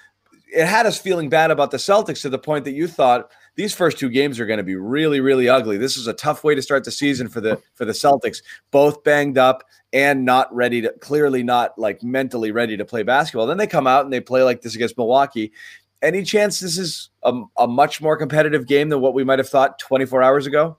it 0.53 0.67
had 0.67 0.87
us 0.87 0.99
feeling 0.99 1.29
bad 1.29 1.51
about 1.51 1.71
the 1.71 1.77
Celtics 1.77 2.23
to 2.23 2.29
the 2.29 2.39
point 2.39 2.65
that 2.65 2.73
you 2.73 2.89
thought 2.89 3.31
these 3.57 3.75
first 3.75 3.99
two 3.99 4.11
games 4.11 4.39
are 4.39 4.47
going 4.47 4.59
to 4.59 4.65
be 4.65 4.77
really, 4.77 5.21
really 5.21 5.49
ugly. 5.49 5.79
This 5.79 5.97
is 5.97 6.07
a 6.07 6.13
tough 6.13 6.45
way 6.45 6.55
to 6.55 6.63
start 6.63 6.85
the 6.85 6.91
season 6.91 7.29
for 7.29 7.41
the 7.41 7.61
for 7.75 7.85
the 7.85 7.93
Celtics, 7.93 8.43
both 8.71 9.03
banged 9.03 9.39
up 9.39 9.65
and 9.93 10.25
not 10.25 10.55
ready 10.55 10.83
to 10.83 10.93
clearly 11.01 11.43
not 11.43 11.79
like 11.79 12.03
mentally 12.03 12.53
ready 12.53 12.77
to 12.77 12.85
play 12.85 13.03
basketball. 13.03 13.47
Then 13.47 13.57
they 13.57 13.67
come 13.67 13.87
out 13.87 14.05
and 14.05 14.13
they 14.13 14.21
play 14.21 14.43
like 14.43 14.63
this 14.63 14.75
against 14.75 14.97
Milwaukee. 14.99 15.53
Any 16.03 16.23
chance 16.23 16.61
this 16.61 16.77
is 16.77 17.09
a, 17.23 17.43
a 17.57 17.67
much 17.67 18.03
more 18.03 18.17
competitive 18.17 18.67
game 18.67 18.91
than 18.91 19.01
what 19.01 19.15
we 19.15 19.25
might 19.25 19.39
have 19.39 19.49
thought 19.49 19.79
24 19.79 20.23
hours 20.23 20.47
ago? 20.47 20.77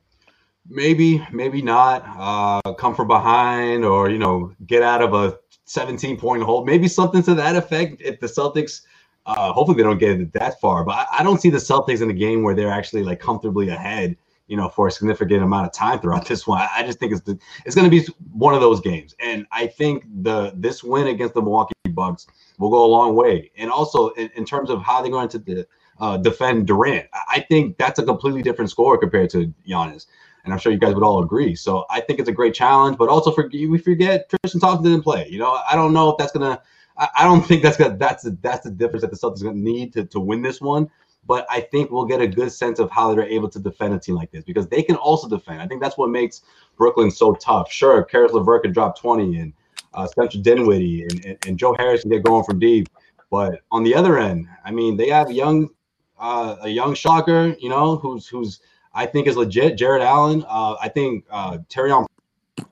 Maybe, 0.70 1.26
maybe 1.32 1.62
not. 1.62 2.04
Uh, 2.18 2.74
come 2.74 2.94
from 2.94 3.08
behind, 3.08 3.84
or 3.84 4.10
you 4.10 4.20
know, 4.20 4.54
get 4.68 4.84
out 4.84 5.02
of 5.02 5.14
a 5.14 5.40
17 5.66 6.18
point 6.18 6.44
hole. 6.44 6.66
maybe 6.66 6.88
something 6.88 7.24
to 7.24 7.34
that 7.36 7.56
effect. 7.56 8.02
If 8.02 8.20
the 8.20 8.28
Celtics, 8.28 8.82
uh, 9.28 9.52
hopefully 9.52 9.78
they 9.78 9.84
don't 9.84 9.98
get 9.99 10.20
it 10.20 10.34
that 10.34 10.60
far, 10.60 10.84
but 10.86 10.94
I, 10.94 11.20
I 11.20 11.24
don't 11.24 11.40
see 11.40 11.49
the 11.49 11.58
Celtics 11.58 12.02
in 12.02 12.10
a 12.10 12.14
game 12.14 12.44
where 12.44 12.56
they're 12.56 12.72
actually 12.72 13.04
like 13.04 13.20
comfortably 13.20 13.68
ahead, 13.70 14.16
you 14.48 14.56
know, 14.56 14.70
for 14.70 14.88
a 14.88 14.91
significant 14.91 15.44
amount 15.44 15.68
of 15.68 15.74
time 15.74 15.99
throughout 15.99 16.26
this 16.26 16.48
one. 16.48 16.66
I, 16.74 16.84
just 16.84 16.98
think 16.98 17.12
it's 17.12 17.22
the, 17.22 17.38
it's 17.66 17.76
going 17.76 17.90
to 17.90 17.91
be 17.91 18.08
one 18.32 18.56
of 18.56 18.62
those 18.62 18.80
games, 18.80 19.14
and 19.20 19.45
I 19.52 19.68
think 19.68 20.06
the 20.24 20.54
this 20.56 20.84
win 20.84 21.08
against 21.08 21.34
the 21.34 21.41
Milwaukee 21.41 21.74
Bucks 21.90 22.26
will 22.58 22.70
go 22.70 22.86
a 22.86 22.88
long 22.88 23.16
way. 23.16 23.52
And 23.58 23.70
also 23.70 24.10
in, 24.10 24.32
in 24.36 24.45
terms 24.45 24.70
of 24.70 24.82
how 24.82 25.02
they're 25.02 25.12
going 25.12 25.30
to 25.30 25.40
de- 25.40 25.66
uh, 25.99 26.18
defend 26.18 26.66
Durant, 26.66 27.08
I- 27.14 27.36
I 27.36 27.40
think 27.41 27.78
that's 27.78 27.99
a 27.99 28.04
completely 28.04 28.41
different 28.41 28.72
score 28.72 28.98
compared 28.98 29.30
to 29.32 29.54
Giannis 29.68 30.08
and 30.45 30.54
I'm 30.54 30.60
sure 30.60 30.72
you 30.72 30.78
guys 30.78 30.94
would 30.94 31.04
all 31.04 31.22
agree. 31.22 31.56
So 31.56 31.84
I 31.90 31.99
think 31.99 32.20
it's 32.20 32.30
a 32.30 32.32
great 32.32 32.54
challenge, 32.54 32.98
but 32.98 33.10
also 33.10 33.32
for 33.32 33.49
we 33.52 33.78
forget 33.78 34.30
Tristan 34.30 34.62
Thompson 34.62 34.86
didn't 34.90 35.04
play. 35.04 35.28
You 35.30 35.40
know, 35.40 35.60
I 35.70 35.76
don't 35.76 35.91
know 35.91 36.10
if 36.12 36.18
that's 36.18 36.32
gonna. 36.32 36.62
I, 36.98 37.10
I 37.19 37.24
don't 37.24 37.45
think 37.45 37.64
that's. 37.64 37.78
That's 37.78 38.24
the 38.24 38.38
that's 38.41 38.64
the 38.64 38.72
difference 38.72 39.02
that 39.02 39.11
the 39.11 39.18
Celtics 39.18 39.44
gonna 39.44 39.56
need 39.56 39.94
to 39.94 40.06
to 40.06 40.19
win 40.19 40.41
this 40.41 40.61
one. 40.61 40.90
But 41.26 41.45
I 41.49 41.60
think 41.60 41.91
we'll 41.91 42.06
get 42.06 42.22
a 42.22 42.28
good 42.28 42.52
sense 42.52 42.80
of 42.80 42.90
how 42.90 43.14
they're 43.14 43.26
able 43.26 43.49
to 43.49 43.60
defend 43.60 43.94
a 43.94 43.99
team 43.99 44.15
like 44.15 44.32
this 44.32 44.45
because 44.45 44.68
they 44.68 44.82
can 44.82 44.95
also 44.95 45.28
defend. 45.28 45.61
I 45.61 45.68
think 45.68 45.82
that's 45.82 45.98
what 45.98 46.10
makes 46.10 46.41
Brooklyn 46.78 47.11
so 47.11 47.34
tough. 47.36 47.69
Sure, 47.69 48.03
Caris 48.03 48.32
LeVert 48.32 48.64
could 48.64 48.74
drop 48.74 48.98
20 48.98 49.38
and 49.40 49.53
uh, 49.94 50.07
Spencer 50.07 50.40
Dinwiddie 50.40 51.03
and, 51.03 51.26
and, 51.26 51.38
and 51.45 51.60
Joe 51.60 51.76
Harris 51.78 52.02
can 52.02 52.11
get 52.11 52.24
going 52.24 52.45
from 52.45 52.60
deep. 52.60 52.88
But 53.30 53.60
on 53.72 53.84
the 53.84 53.94
other 53.94 54.18
end, 54.18 54.48
I 54.64 54.72
mean, 54.72 54.95
they 54.95 55.10
have 55.10 55.30
young, 55.30 55.69
uh, 56.18 56.56
a 56.61 56.69
young 56.69 56.94
shocker, 56.94 57.56
you 57.60 57.68
know, 57.68 57.98
who's 57.98 58.26
who's 58.26 58.61
I 58.94 59.06
think 59.06 59.28
is 59.28 59.36
legit. 59.36 59.78
Jarrett 59.78 60.02
Allen. 60.02 60.45
Uh, 60.48 60.76
I 60.82 60.90
think 60.90 61.26
uh, 61.30 61.57
Taurean 61.69 62.07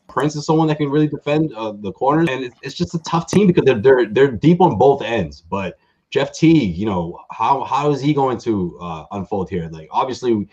Prince 0.08 0.36
is 0.36 0.46
someone 0.46 0.68
that 0.68 0.78
can 0.78 0.90
really 0.90 1.08
defend 1.08 1.54
uh, 1.54 1.74
the 1.74 1.92
corners, 1.92 2.30
and 2.30 2.44
it's, 2.44 2.56
it's 2.62 2.76
just 2.76 2.96
a 2.96 3.00
tough 3.00 3.28
team 3.28 3.48
because 3.48 3.66
they're 3.66 3.80
they're 3.80 4.06
they're 4.06 4.32
deep 4.32 4.62
on 4.62 4.78
both 4.78 5.02
ends. 5.02 5.42
But 5.42 5.78
Jeff 6.10 6.34
T, 6.34 6.64
you 6.64 6.86
know 6.86 7.20
how 7.32 7.64
how 7.64 7.92
is 7.92 8.00
he 8.00 8.14
going 8.14 8.38
to 8.40 8.78
uh, 8.82 9.06
unfold 9.12 9.50
here? 9.50 9.68
Like 9.72 9.90
obviously, 9.92 10.48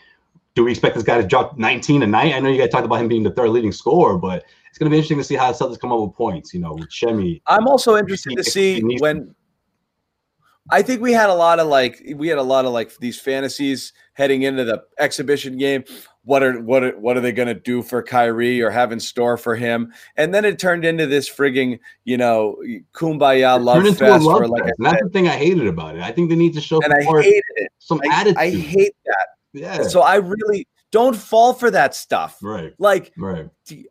do 0.54 0.64
we 0.64 0.72
expect 0.72 0.96
this 0.96 1.04
guy 1.04 1.20
to 1.20 1.26
drop 1.26 1.58
19 1.58 2.02
a 2.02 2.06
night? 2.06 2.34
I 2.34 2.40
know 2.40 2.48
you 2.48 2.60
guys 2.60 2.70
talked 2.70 2.84
about 2.84 3.00
him 3.00 3.08
being 3.08 3.22
the 3.22 3.30
third 3.30 3.50
leading 3.50 3.72
scorer, 3.72 4.18
but 4.18 4.44
it's 4.68 4.78
going 4.78 4.90
to 4.90 4.90
be 4.90 4.96
interesting 4.96 5.18
to 5.18 5.24
see 5.24 5.36
how 5.36 5.52
the 5.52 5.58
Celtics 5.58 5.78
come 5.78 5.92
up 5.92 6.00
with 6.00 6.14
points. 6.14 6.52
You 6.52 6.60
know, 6.60 6.74
with 6.74 6.90
Shemi. 6.90 7.40
I'm 7.46 7.68
also 7.68 7.96
interested 7.96 8.36
to 8.36 8.44
see 8.44 8.80
when. 8.98 9.34
I 10.70 10.82
think 10.82 11.00
we 11.00 11.12
had 11.12 11.28
a 11.28 11.34
lot 11.34 11.58
of 11.58 11.66
like 11.66 12.02
we 12.14 12.28
had 12.28 12.38
a 12.38 12.42
lot 12.42 12.64
of 12.64 12.72
like 12.72 12.96
these 12.98 13.20
fantasies 13.20 13.92
heading 14.12 14.42
into 14.42 14.64
the 14.64 14.82
exhibition 14.98 15.58
game. 15.58 15.84
What 16.24 16.42
are 16.42 16.60
what 16.60 16.84
are, 16.84 16.98
what 16.98 17.16
are 17.16 17.20
they 17.20 17.32
going 17.32 17.48
to 17.48 17.54
do 17.54 17.82
for 17.82 18.02
Kyrie 18.02 18.62
or 18.62 18.70
have 18.70 18.92
in 18.92 19.00
store 19.00 19.36
for 19.36 19.56
him? 19.56 19.92
And 20.16 20.32
then 20.32 20.44
it 20.44 20.60
turned 20.60 20.84
into 20.84 21.06
this 21.06 21.28
frigging 21.28 21.80
you 22.04 22.16
know 22.16 22.56
kumbaya 22.94 23.62
love 23.62 23.84
into 23.84 24.04
a 24.04 24.08
fest. 24.08 24.24
love 24.24 24.38
for 24.38 24.48
like 24.48 24.64
fest. 24.64 24.76
That's 24.78 25.02
the 25.02 25.08
thing 25.08 25.26
I 25.26 25.36
hated 25.36 25.66
about 25.66 25.96
it. 25.96 26.02
I 26.02 26.12
think 26.12 26.30
they 26.30 26.36
need 26.36 26.54
to 26.54 26.60
show 26.60 26.80
and 26.80 26.92
I 26.92 27.02
hated 27.02 27.42
it. 27.56 27.72
some 27.78 28.00
I, 28.04 28.20
attitude. 28.20 28.38
I 28.38 28.50
hate 28.50 28.94
that. 29.06 29.26
yeah. 29.52 29.82
So 29.82 30.02
I 30.02 30.16
really 30.16 30.68
don't 30.92 31.16
fall 31.16 31.54
for 31.54 31.70
that 31.72 31.94
stuff. 31.94 32.38
right. 32.40 32.72
Like 32.78 33.12
Right. 33.16 33.48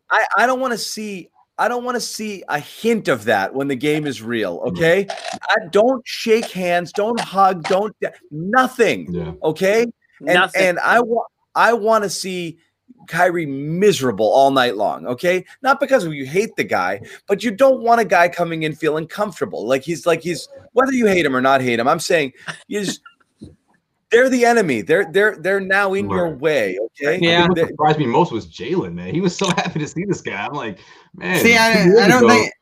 I, 0.09 0.25
I 0.37 0.45
don't 0.45 0.61
want 0.61 0.71
to 0.71 0.77
see 0.77 1.29
I 1.61 1.67
don't 1.67 1.83
want 1.83 1.93
to 1.93 2.01
see 2.01 2.43
a 2.47 2.57
hint 2.59 3.07
of 3.07 3.25
that 3.25 3.53
when 3.53 3.67
the 3.67 3.75
game 3.75 4.07
is 4.07 4.19
real. 4.19 4.61
Mm. 4.61 4.67
Okay, 4.69 5.07
I, 5.07 5.67
don't 5.69 6.01
shake 6.07 6.49
hands, 6.49 6.91
don't 6.91 7.19
hug, 7.19 7.61
don't 7.65 7.95
nothing. 8.31 9.13
Yeah. 9.13 9.33
Okay, 9.43 9.83
and 10.21 10.33
Nothing. 10.33 10.61
and 10.63 10.79
I 10.79 11.01
want 11.01 11.27
I 11.53 11.73
want 11.73 12.03
to 12.03 12.09
see 12.09 12.57
Kyrie 13.07 13.45
miserable 13.45 14.25
all 14.25 14.49
night 14.49 14.75
long. 14.75 15.05
Okay, 15.05 15.45
not 15.61 15.79
because 15.79 16.03
you 16.07 16.25
hate 16.25 16.55
the 16.55 16.63
guy, 16.63 17.01
but 17.27 17.43
you 17.43 17.51
don't 17.51 17.83
want 17.83 18.01
a 18.01 18.05
guy 18.05 18.27
coming 18.27 18.63
in 18.63 18.73
feeling 18.73 19.05
comfortable. 19.05 19.67
Like 19.67 19.83
he's 19.83 20.07
like 20.07 20.23
he's 20.23 20.49
whether 20.73 20.93
you 20.93 21.05
hate 21.05 21.27
him 21.27 21.35
or 21.35 21.41
not 21.41 21.61
hate 21.61 21.79
him. 21.79 21.87
I'm 21.87 21.99
saying 21.99 22.33
you 22.69 22.83
just. 22.83 23.01
They're 24.11 24.29
the 24.29 24.45
enemy. 24.45 24.81
They're 24.81 25.07
they're 25.11 25.37
they're 25.37 25.59
now 25.61 25.93
in 25.93 26.09
your 26.09 26.29
way. 26.35 26.77
Okay. 26.77 27.07
I 27.07 27.11
think 27.11 27.23
Yeah. 27.23 27.47
what 27.47 27.55
They- 27.55 27.67
surprised 27.67 27.99
me 27.99 28.05
most 28.07 28.31
was 28.31 28.45
Jaylen, 28.47 28.93
man. 28.93 29.13
He 29.13 29.21
was 29.21 29.35
so 29.35 29.45
happy 29.57 29.79
to 29.79 29.87
see 29.87 30.03
this 30.05 30.21
guy. 30.21 30.45
I'm 30.45 30.53
like, 30.53 30.79
man. 31.15 31.39
See, 31.43 31.55
I, 31.55 31.83
I 31.83 32.07
don't 32.07 32.25
ago- 32.25 32.29
think 32.29 32.53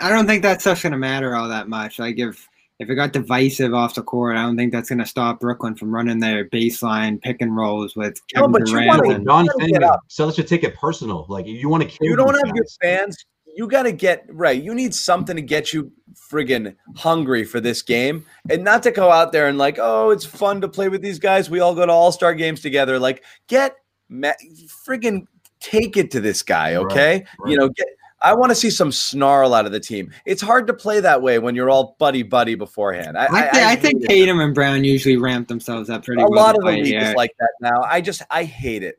I 0.00 0.08
don't 0.08 0.26
think 0.26 0.42
that 0.42 0.60
stuff's 0.60 0.82
gonna 0.82 0.98
matter 0.98 1.34
all 1.36 1.48
that 1.48 1.68
much. 1.68 1.98
Like 1.98 2.18
if 2.18 2.48
if 2.80 2.90
it 2.90 2.94
got 2.96 3.12
divisive 3.12 3.72
off 3.72 3.94
the 3.94 4.02
court, 4.02 4.36
I 4.36 4.42
don't 4.42 4.56
think 4.56 4.72
that's 4.72 4.88
gonna 4.88 5.06
stop 5.06 5.40
Brooklyn 5.40 5.76
from 5.76 5.94
running 5.94 6.18
their 6.18 6.46
baseline 6.48 7.20
pick 7.20 7.40
and 7.40 7.54
rolls 7.54 7.94
with 7.94 8.20
No, 8.34 8.40
Kevin 8.40 8.52
but 8.52 8.60
you 8.62 8.66
Durant. 8.74 8.88
wanna- 8.88 9.06
What 9.06 9.16
and, 9.16 9.26
John 9.26 9.46
gotta 9.46 9.58
saying 9.60 9.72
get 9.74 9.82
is 9.82 9.88
up. 10.28 10.34
Should 10.34 10.48
take 10.48 10.64
it 10.64 10.74
personal. 10.74 11.26
Like 11.28 11.46
you 11.46 11.68
want 11.68 11.82
to 11.84 11.88
kill. 11.88 11.98
you 12.08 12.16
don't 12.16 12.32
these 12.32 12.42
have 12.46 12.56
your 12.56 12.64
fans. 12.82 13.16
You 13.54 13.68
got 13.68 13.84
to 13.84 13.92
get 13.92 14.26
right. 14.28 14.60
You 14.60 14.74
need 14.74 14.94
something 14.94 15.36
to 15.36 15.42
get 15.42 15.72
you 15.72 15.92
friggin' 16.14 16.74
hungry 16.96 17.44
for 17.44 17.60
this 17.60 17.82
game, 17.82 18.26
and 18.50 18.64
not 18.64 18.82
to 18.84 18.90
go 18.90 19.10
out 19.10 19.32
there 19.32 19.48
and 19.48 19.58
like, 19.58 19.78
oh, 19.80 20.10
it's 20.10 20.24
fun 20.24 20.60
to 20.60 20.68
play 20.68 20.88
with 20.88 21.02
these 21.02 21.18
guys. 21.18 21.50
We 21.50 21.60
all 21.60 21.74
go 21.74 21.86
to 21.86 21.92
all 21.92 22.12
star 22.12 22.34
games 22.34 22.60
together. 22.60 22.98
Like, 22.98 23.24
get 23.48 23.76
friggin' 24.10 25.26
take 25.60 25.96
it 25.96 26.10
to 26.12 26.20
this 26.20 26.42
guy, 26.42 26.74
okay? 26.76 27.24
right. 27.38 27.50
You 27.50 27.56
know, 27.56 27.68
get. 27.68 27.86
I 28.22 28.32
want 28.32 28.50
to 28.50 28.54
see 28.54 28.70
some 28.70 28.90
snarl 28.90 29.52
out 29.52 29.66
of 29.66 29.72
the 29.72 29.80
team. 29.80 30.10
It's 30.24 30.40
hard 30.40 30.66
to 30.68 30.72
play 30.72 30.98
that 31.00 31.20
way 31.20 31.38
when 31.38 31.54
you're 31.54 31.68
all 31.68 31.94
buddy 31.98 32.22
buddy 32.22 32.54
beforehand. 32.54 33.18
I, 33.18 33.26
I, 33.26 33.50
thi- 33.50 33.62
I, 33.62 33.76
think 33.76 34.00
hate 34.00 34.04
it. 34.04 34.08
Tatum 34.08 34.40
and 34.40 34.54
Brown 34.54 34.82
usually 34.82 35.18
ramp 35.18 35.48
themselves 35.48 35.90
up 35.90 36.04
pretty 36.04 36.22
well. 36.22 36.28
a 36.28 36.30
well. 36.30 36.42
lot 36.42 36.54
of 36.54 36.62
the 36.62 36.66
play 36.66 36.76
league 36.76 36.86
here. 36.86 37.00
is 37.02 37.14
like 37.14 37.32
that 37.38 37.50
now. 37.60 37.82
I 37.82 38.00
just 38.00 38.22
I 38.30 38.44
hate 38.44 38.82
it. 38.82 38.98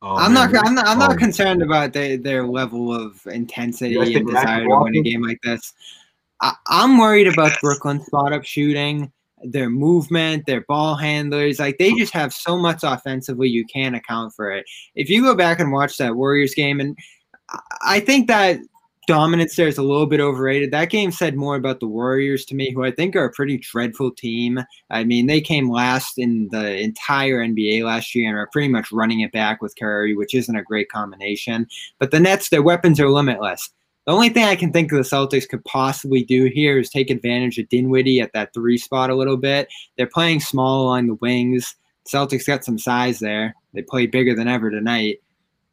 Oh, 0.00 0.16
I'm 0.16 0.32
man, 0.32 0.52
not. 0.52 0.66
I'm 0.66 0.74
not. 0.74 0.86
I'm 0.86 0.98
not 0.98 1.18
concerned 1.18 1.62
about 1.62 1.92
their 1.92 2.16
their 2.16 2.46
level 2.46 2.94
of 2.94 3.26
intensity 3.26 3.96
and 4.14 4.26
desire 4.26 4.64
to 4.64 4.78
win 4.80 4.96
a 4.96 5.02
game 5.02 5.22
like 5.22 5.40
this. 5.42 5.72
I, 6.40 6.54
I'm 6.68 6.98
worried 6.98 7.26
about 7.26 7.60
Brooklyn's 7.60 8.06
spot 8.06 8.32
up 8.32 8.44
shooting, 8.44 9.12
their 9.42 9.68
movement, 9.68 10.46
their 10.46 10.60
ball 10.62 10.94
handlers. 10.94 11.58
Like 11.58 11.78
they 11.78 11.92
just 11.94 12.12
have 12.12 12.32
so 12.32 12.56
much 12.56 12.80
offensively, 12.84 13.48
you 13.48 13.64
can't 13.64 13.96
account 13.96 14.34
for 14.34 14.52
it. 14.52 14.64
If 14.94 15.10
you 15.10 15.22
go 15.22 15.34
back 15.34 15.58
and 15.58 15.72
watch 15.72 15.96
that 15.96 16.14
Warriors 16.14 16.54
game, 16.54 16.78
and 16.78 16.96
I 17.82 17.98
think 17.98 18.28
that 18.28 18.60
dominance 19.08 19.56
there 19.56 19.66
is 19.66 19.78
a 19.78 19.82
little 19.82 20.06
bit 20.06 20.20
overrated. 20.20 20.70
That 20.70 20.90
game 20.90 21.10
said 21.10 21.34
more 21.34 21.56
about 21.56 21.80
the 21.80 21.88
Warriors 21.88 22.44
to 22.44 22.54
me, 22.54 22.70
who 22.70 22.84
I 22.84 22.90
think 22.90 23.16
are 23.16 23.24
a 23.24 23.32
pretty 23.32 23.56
dreadful 23.56 24.10
team. 24.10 24.60
I 24.90 25.02
mean, 25.02 25.26
they 25.26 25.40
came 25.40 25.70
last 25.70 26.18
in 26.18 26.48
the 26.52 26.78
entire 26.78 27.38
NBA 27.38 27.84
last 27.84 28.14
year 28.14 28.28
and 28.28 28.38
are 28.38 28.50
pretty 28.52 28.68
much 28.68 28.92
running 28.92 29.20
it 29.20 29.32
back 29.32 29.62
with 29.62 29.74
Curry, 29.76 30.14
which 30.14 30.34
isn't 30.34 30.54
a 30.54 30.62
great 30.62 30.90
combination. 30.90 31.66
But 31.98 32.10
the 32.10 32.20
Nets, 32.20 32.50
their 32.50 32.62
weapons 32.62 33.00
are 33.00 33.08
limitless. 33.08 33.70
The 34.04 34.12
only 34.12 34.28
thing 34.28 34.44
I 34.44 34.56
can 34.56 34.72
think 34.72 34.90
the 34.90 34.98
Celtics 34.98 35.48
could 35.48 35.64
possibly 35.64 36.22
do 36.22 36.44
here 36.44 36.78
is 36.78 36.90
take 36.90 37.10
advantage 37.10 37.58
of 37.58 37.68
Dinwiddie 37.70 38.20
at 38.20 38.32
that 38.34 38.52
three 38.52 38.78
spot 38.78 39.10
a 39.10 39.16
little 39.16 39.38
bit. 39.38 39.68
They're 39.96 40.06
playing 40.06 40.40
small 40.40 40.82
along 40.82 41.06
the 41.06 41.14
wings. 41.14 41.74
Celtics 42.06 42.46
got 42.46 42.64
some 42.64 42.78
size 42.78 43.20
there. 43.20 43.54
They 43.72 43.82
played 43.82 44.10
bigger 44.10 44.34
than 44.34 44.48
ever 44.48 44.70
tonight. 44.70 45.20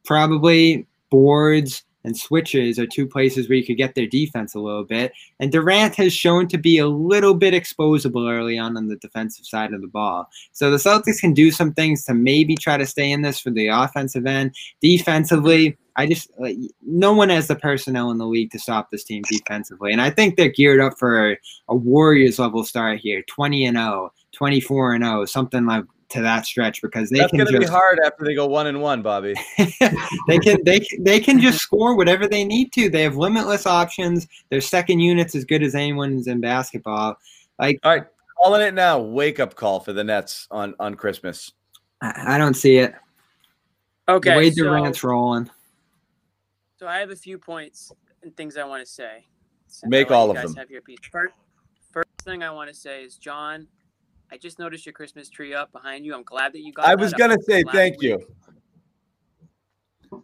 Probably 0.06 0.86
boards 1.10 1.85
and 2.06 2.16
switches 2.16 2.78
are 2.80 2.86
two 2.86 3.08
places 3.08 3.50
where 3.50 3.58
you 3.58 3.66
could 3.66 3.78
get 3.78 3.96
their 3.96 4.06
defense 4.06 4.54
a 4.54 4.60
little 4.60 4.84
bit. 4.84 5.12
And 5.40 5.52
Durant 5.52 5.96
has 5.96 6.14
shown 6.14 6.48
to 6.50 6.58
be 6.58 6.78
a 6.78 6.88
little 6.88 7.34
bit 7.34 7.54
exposable 7.54 8.32
early 8.32 8.58
on 8.58 8.78
on 8.78 8.88
the 8.88 8.96
defensive 8.98 9.46
side 9.46 9.74
of 9.74 9.82
the 9.82 9.88
ball. 9.88 10.30
So 10.54 10.70
the 10.70 10.78
Celtics 10.78 11.20
can 11.20 11.34
do 11.34 11.52
some 11.52 11.74
things 11.74 12.06
to 12.06 12.14
maybe 12.14 12.56
try 12.56 12.78
to 12.78 12.86
stay 12.86 13.12
in 13.12 13.24
this 13.24 13.40
for 13.40 13.50
the 13.50 13.68
offensive 13.68 14.26
end. 14.26 14.56
Defensively, 14.82 15.78
I 15.96 16.06
just 16.06 16.30
like, 16.38 16.58
no 16.86 17.14
one 17.14 17.30
has 17.30 17.48
the 17.48 17.56
personnel 17.56 18.12
in 18.12 18.18
the 18.18 18.28
league 18.28 18.52
to 18.52 18.60
stop 18.60 18.92
this 18.92 19.04
team 19.04 19.24
defensively. 19.30 19.92
And 19.92 20.02
I 20.02 20.10
think 20.10 20.36
they're 20.36 20.50
geared 20.50 20.82
up 20.82 20.98
for 21.00 21.32
a, 21.32 21.38
Warriors 21.70 22.38
level 22.38 22.64
start 22.64 23.00
here 23.00 23.24
20 23.28 23.66
and 23.66 23.78
0, 23.78 24.12
24 24.34 24.96
and 24.96 25.04
0, 25.04 25.26
something 25.26 25.66
like 25.66 25.86
to 26.10 26.22
that 26.22 26.46
stretch 26.46 26.82
because 26.82 27.10
they 27.10 27.20
That's 27.20 27.32
can 27.32 27.40
going 27.40 27.48
to 27.52 27.54
be 27.54 27.60
just 27.66 27.74
hard 27.74 28.00
after 28.06 28.24
they 28.24 28.36
go 28.36 28.46
one 28.46 28.68
and 28.68 28.80
one, 28.82 29.02
Bobby. 29.02 29.34
they 29.58 30.38
can 30.40 30.58
they 30.64 30.80
can- 30.80 31.04
they 31.04 31.20
can 31.20 31.40
just 31.40 31.60
score 31.60 31.96
whatever 31.96 32.28
they 32.28 32.44
need 32.44 32.72
to. 32.74 32.90
They 32.90 33.02
have 33.04 33.18
limitless 33.18 33.66
options. 33.66 34.28
Their 34.50 34.62
second 34.62 35.00
unit's 35.00 35.36
as 35.36 35.46
good 35.46 35.64
as 35.64 35.74
anyone's 35.76 36.28
in 36.28 36.42
basketball. 36.42 37.16
Like 37.60 37.80
All 37.84 37.92
right, 37.96 38.06
calling 38.42 38.62
it 38.62 38.74
now. 38.74 39.00
Wake 39.00 39.40
up 39.40 39.56
call 39.56 39.80
for 39.80 39.94
the 39.94 40.04
Nets 40.04 40.48
on 40.52 40.76
on 40.80 40.96
Christmas. 40.96 41.52
I, 42.02 42.36
I 42.36 42.38
don't 42.38 42.54
see 42.56 42.78
it. 42.78 42.94
Okay. 44.08 44.32
the 44.32 44.38
way 44.38 44.52
so- 44.52 44.64
Durant's 44.64 45.04
rolling. 45.04 45.50
So 46.78 46.88
I 46.88 46.98
have 47.00 47.10
a 47.10 47.16
few 47.16 47.38
points 47.38 47.92
and 48.22 48.36
things 48.36 48.58
I 48.58 48.66
want 48.66 48.86
to 48.86 48.92
say. 48.92 49.26
Make 49.86 50.12
all 50.12 50.26
you 50.26 50.32
of 50.32 50.36
guys 50.38 50.46
them. 50.50 50.56
Have 50.58 50.70
your 50.70 50.82
piece. 50.82 51.00
First, 51.12 51.34
first 51.92 52.08
thing 52.24 52.44
I 52.44 52.52
want 52.52 52.70
to 52.70 52.76
say 52.76 53.04
is, 53.04 53.18
John, 53.18 53.68
I 54.32 54.38
just 54.38 54.60
noticed 54.60 54.86
your 54.86 54.94
Christmas 54.94 55.30
tree 55.30 55.54
up 55.54 55.72
behind 55.72 56.06
you. 56.06 56.14
I'm 56.16 56.24
glad 56.24 56.54
that 56.54 56.60
you 56.62 56.74
got. 56.74 56.86
It. 56.88 56.92
I 56.92 56.96
was 56.96 57.14
gonna 57.14 57.38
say 57.48 57.64
thank 57.72 58.02
week- 58.02 58.04
you. 58.20 58.28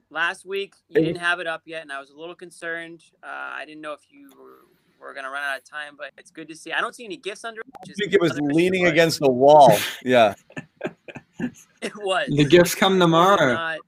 Last 0.10 0.46
week 0.46 0.74
you 0.90 1.02
didn't 1.02 1.20
have 1.22 1.40
it 1.40 1.48
up 1.48 1.64
yet, 1.66 1.82
and 1.82 1.92
I 1.92 2.00
was 2.00 2.10
a 2.12 2.16
little 2.18 2.36
concerned. 2.36 3.04
Uh, 3.24 3.28
I 3.28 3.64
didn't 3.66 3.82
know 3.82 3.94
if 3.94 4.02
you 4.10 4.30
were, 4.40 4.60
were 5.00 5.14
gonna 5.14 5.30
run 5.30 5.44
out 5.44 5.58
of 5.58 5.64
time, 5.66 5.96
but 5.98 6.12
it's 6.18 6.32
good 6.32 6.48
to 6.50 6.56
see. 6.56 6.72
I 6.72 6.80
don't 6.82 6.96
see 6.96 7.06
any 7.06 7.18
gifts 7.18 7.44
under 7.44 7.62
it. 7.62 7.68
I 7.90 7.94
think 7.94 8.14
it 8.14 8.22
was 8.22 8.38
leaning 8.40 8.84
but 8.86 8.92
against 8.94 9.20
the 9.20 9.32
wall. 9.32 9.76
Yeah. 10.04 10.34
It 11.82 11.94
was. 11.96 12.28
The 12.30 12.46
gifts 12.46 12.76
come 12.76 13.00
tomorrow. 13.00 13.54
not- 13.54 13.80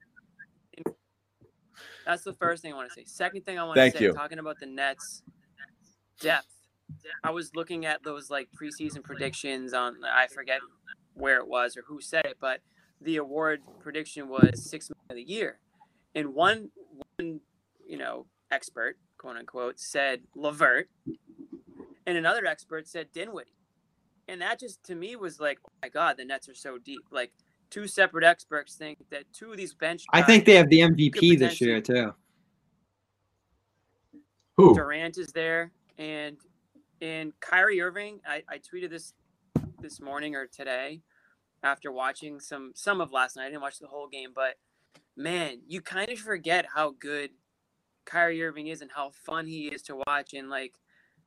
That's 2.04 2.24
the 2.24 2.32
first 2.32 2.62
thing 2.62 2.72
I 2.72 2.76
want 2.76 2.88
to 2.90 2.94
say. 2.94 3.04
Second 3.06 3.44
thing 3.44 3.60
I 3.60 3.62
want 3.64 3.76
to 3.76 3.80
Thank 3.80 3.96
say, 3.96 4.04
you. 4.06 4.12
talking 4.12 4.40
about 4.40 4.58
the 4.58 4.66
Nets, 4.66 5.22
depth. 6.20 6.48
I 7.22 7.30
was 7.30 7.50
looking 7.54 7.86
at 7.86 8.02
those 8.02 8.30
like 8.30 8.48
preseason 8.60 9.02
predictions 9.02 9.72
on 9.72 9.96
I 10.04 10.26
forget 10.26 10.60
where 11.14 11.38
it 11.38 11.48
was 11.48 11.76
or 11.76 11.82
who 11.86 12.00
said 12.00 12.26
it, 12.26 12.36
but 12.40 12.60
the 13.00 13.16
award 13.16 13.60
prediction 13.80 14.28
was 14.28 14.68
six 14.70 14.90
man 14.90 14.96
of 15.10 15.16
the 15.16 15.22
year, 15.22 15.58
and 16.14 16.34
one 16.34 16.70
one 17.16 17.40
you 17.86 17.96
know 17.96 18.26
expert 18.50 18.96
quote 19.18 19.36
unquote 19.36 19.78
said 19.78 20.22
LeVert, 20.34 20.88
and 22.06 22.16
another 22.16 22.46
expert 22.46 22.86
said 22.88 23.08
Dinwiddie, 23.12 23.50
and 24.28 24.40
that 24.40 24.60
just 24.60 24.82
to 24.84 24.94
me 24.94 25.16
was 25.16 25.40
like, 25.40 25.58
oh 25.66 25.72
my 25.82 25.88
god, 25.88 26.16
the 26.16 26.24
Nets 26.24 26.48
are 26.48 26.54
so 26.54 26.78
deep. 26.78 27.02
Like 27.10 27.32
two 27.70 27.86
separate 27.86 28.24
experts 28.24 28.76
think 28.76 28.98
that 29.10 29.24
two 29.32 29.50
of 29.50 29.56
these 29.56 29.74
bench. 29.74 30.04
I 30.12 30.22
think 30.22 30.44
they 30.44 30.54
have 30.54 30.68
the 30.68 30.80
MVP 30.80 31.38
this 31.38 31.60
year 31.60 31.80
too. 31.80 32.14
Who? 34.56 34.74
Durant 34.74 35.18
is 35.18 35.28
there, 35.28 35.72
and 35.98 36.36
and 37.04 37.38
Kyrie 37.38 37.82
Irving. 37.82 38.20
I, 38.26 38.42
I 38.48 38.58
tweeted 38.58 38.88
this 38.88 39.12
this 39.78 40.00
morning 40.00 40.34
or 40.34 40.46
today 40.46 41.02
after 41.62 41.92
watching 41.92 42.40
some 42.40 42.72
some 42.74 43.00
of 43.00 43.12
last 43.12 43.36
night. 43.36 43.44
I 43.44 43.48
didn't 43.50 43.60
watch 43.60 43.78
the 43.78 43.88
whole 43.88 44.08
game, 44.08 44.30
but 44.34 44.54
man, 45.14 45.60
you 45.68 45.82
kind 45.82 46.10
of 46.10 46.18
forget 46.18 46.66
how 46.74 46.94
good 46.98 47.30
Kyrie 48.06 48.42
Irving 48.42 48.68
is 48.68 48.80
and 48.80 48.90
how 48.94 49.10
fun 49.10 49.46
he 49.46 49.66
is 49.66 49.82
to 49.82 50.02
watch, 50.06 50.32
and 50.32 50.48
like 50.48 50.76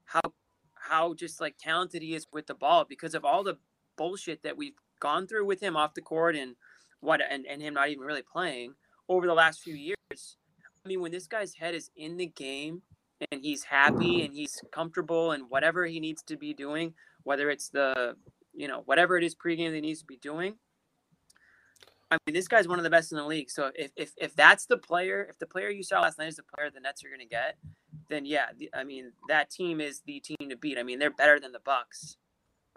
how 0.06 0.34
how 0.74 1.14
just 1.14 1.40
like 1.40 1.58
talented 1.60 2.02
he 2.02 2.16
is 2.16 2.26
with 2.34 2.48
the 2.48 2.56
ball 2.56 2.84
because 2.88 3.14
of 3.14 3.24
all 3.24 3.44
the 3.44 3.60
bullshit 3.98 4.42
that 4.42 4.58
we've 4.58 4.78
gone 5.00 5.28
through 5.28 5.46
with 5.46 5.62
him 5.62 5.78
off 5.78 5.94
the 5.94 6.02
court 6.02 6.36
and 6.36 6.56
what 7.02 7.22
and, 7.30 7.46
and 7.46 7.62
him 7.62 7.76
not 7.76 7.90
even 7.90 8.04
really 8.04 8.24
playing 8.24 8.74
over 9.08 9.28
the 9.28 9.34
last 9.34 9.62
few 9.62 9.76
years. 9.76 10.38
I 10.84 10.88
mean, 10.88 11.02
when 11.02 11.12
this 11.12 11.28
guy's 11.28 11.56
head 11.56 11.76
is 11.76 11.92
in 11.96 12.18
the 12.18 12.26
game 12.26 12.82
and 13.32 13.42
he's 13.42 13.64
happy 13.64 14.24
and 14.24 14.34
he's 14.34 14.62
comfortable 14.72 15.32
and 15.32 15.50
whatever 15.50 15.86
he 15.86 16.00
needs 16.00 16.22
to 16.24 16.38
be 16.38 16.54
doing, 16.54 16.94
whether 17.24 17.50
it's 17.50 17.70
the, 17.70 18.16
you 18.54 18.68
know, 18.68 18.82
whatever 18.86 19.18
it 19.18 19.24
is 19.24 19.36
pregame 19.36 19.70
that 19.70 19.76
he 19.76 19.82
needs 19.82 20.02
to 20.02 20.06
be 20.06 20.18
doing. 20.18 20.56
I 22.10 22.18
mean, 22.26 22.34
this 22.34 22.48
guy's 22.48 22.68
one 22.68 22.80
of 22.80 22.84
the 22.84 22.90
best 22.90 23.12
in 23.12 23.18
the 23.18 23.26
league. 23.26 23.50
So 23.50 23.72
if, 23.76 23.92
if, 23.98 24.14
if 24.18 24.36
that's 24.36 24.66
the 24.66 24.78
player, 24.78 25.28
if 25.30 25.40
the 25.40 25.48
player 25.48 25.70
you 25.70 25.84
saw 25.84 26.02
last 26.02 26.18
night 26.18 26.30
is 26.30 26.38
the 26.38 26.44
player 26.44 26.70
the 26.70 26.80
Nets 26.80 27.04
are 27.04 27.10
going 27.10 27.20
to 27.20 27.26
get, 27.26 27.58
then 28.10 28.26
yeah, 28.26 28.46
the, 28.58 28.70
I 28.74 28.84
mean, 28.84 29.12
that 29.28 29.50
team 29.50 29.82
is 29.82 30.02
the 30.06 30.20
team 30.22 30.50
to 30.50 30.56
beat. 30.56 30.78
I 30.78 30.84
mean, 30.84 31.00
they're 31.00 31.12
better 31.12 31.40
than 31.40 31.52
the 31.52 31.60
Bucks, 31.60 32.18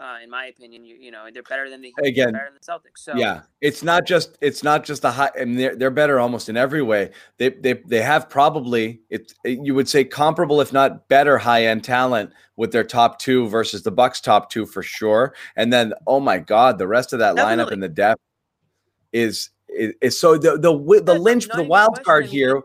uh, 0.01 0.17
in 0.23 0.31
my 0.31 0.47
opinion. 0.47 0.85
You, 0.85 0.97
you 0.97 1.11
know, 1.11 1.27
they're 1.33 1.43
better 1.43 1.69
than 1.69 1.83
the 1.83 1.93
Again, 2.03 2.33
better 2.33 2.51
than 2.51 2.55
the 2.55 2.61
Celtics. 2.61 3.03
So 3.03 3.15
yeah, 3.15 3.43
it's 3.61 3.83
not 3.83 4.07
just 4.07 4.39
it's 4.41 4.63
not 4.63 4.85
just 4.85 5.03
the 5.03 5.11
high, 5.11 5.31
and 5.39 5.59
they're 5.59 5.77
they're 5.77 5.91
better 5.91 6.19
almost 6.19 6.49
in 6.49 6.57
every 6.57 6.83
way. 6.83 7.11
They 7.39 7.51
they 7.51 7.75
they 7.87 8.01
have 8.01 8.29
probably 8.31 9.03
it 9.11 9.33
you 9.45 9.75
would 9.75 9.89
say 9.89 10.05
comparable, 10.05 10.61
if 10.61 10.73
not 10.73 11.09
better, 11.09 11.39
high 11.39 11.67
end 11.67 11.85
talent 11.85 12.33
with 12.57 12.73
their 12.73 12.85
top 12.85 13.19
two 13.19 13.49
versus 13.49 13.83
the 13.83 13.93
Bucks 13.93 14.21
top 14.21 14.51
two 14.51 14.67
for 14.67 14.83
sure. 14.83 15.35
And 15.57 15.73
then 15.73 15.93
oh 16.07 16.21
my 16.21 16.39
god, 16.39 16.79
the 16.79 16.89
rest 16.89 17.13
of 17.13 17.19
that 17.19 17.35
lineup 17.37 17.69
Definitely. 17.69 17.75
and 17.75 17.83
the 17.83 17.89
depth 17.89 18.23
is 19.13 19.51
is, 19.69 19.95
is 20.01 20.19
so 20.19 20.39
the 20.39 20.59
the 20.59 20.77
the 20.77 21.01
That's 21.01 21.21
lynch 21.21 21.49
the 21.49 21.63
wild 21.63 22.03
card 22.05 22.27
here. 22.27 22.63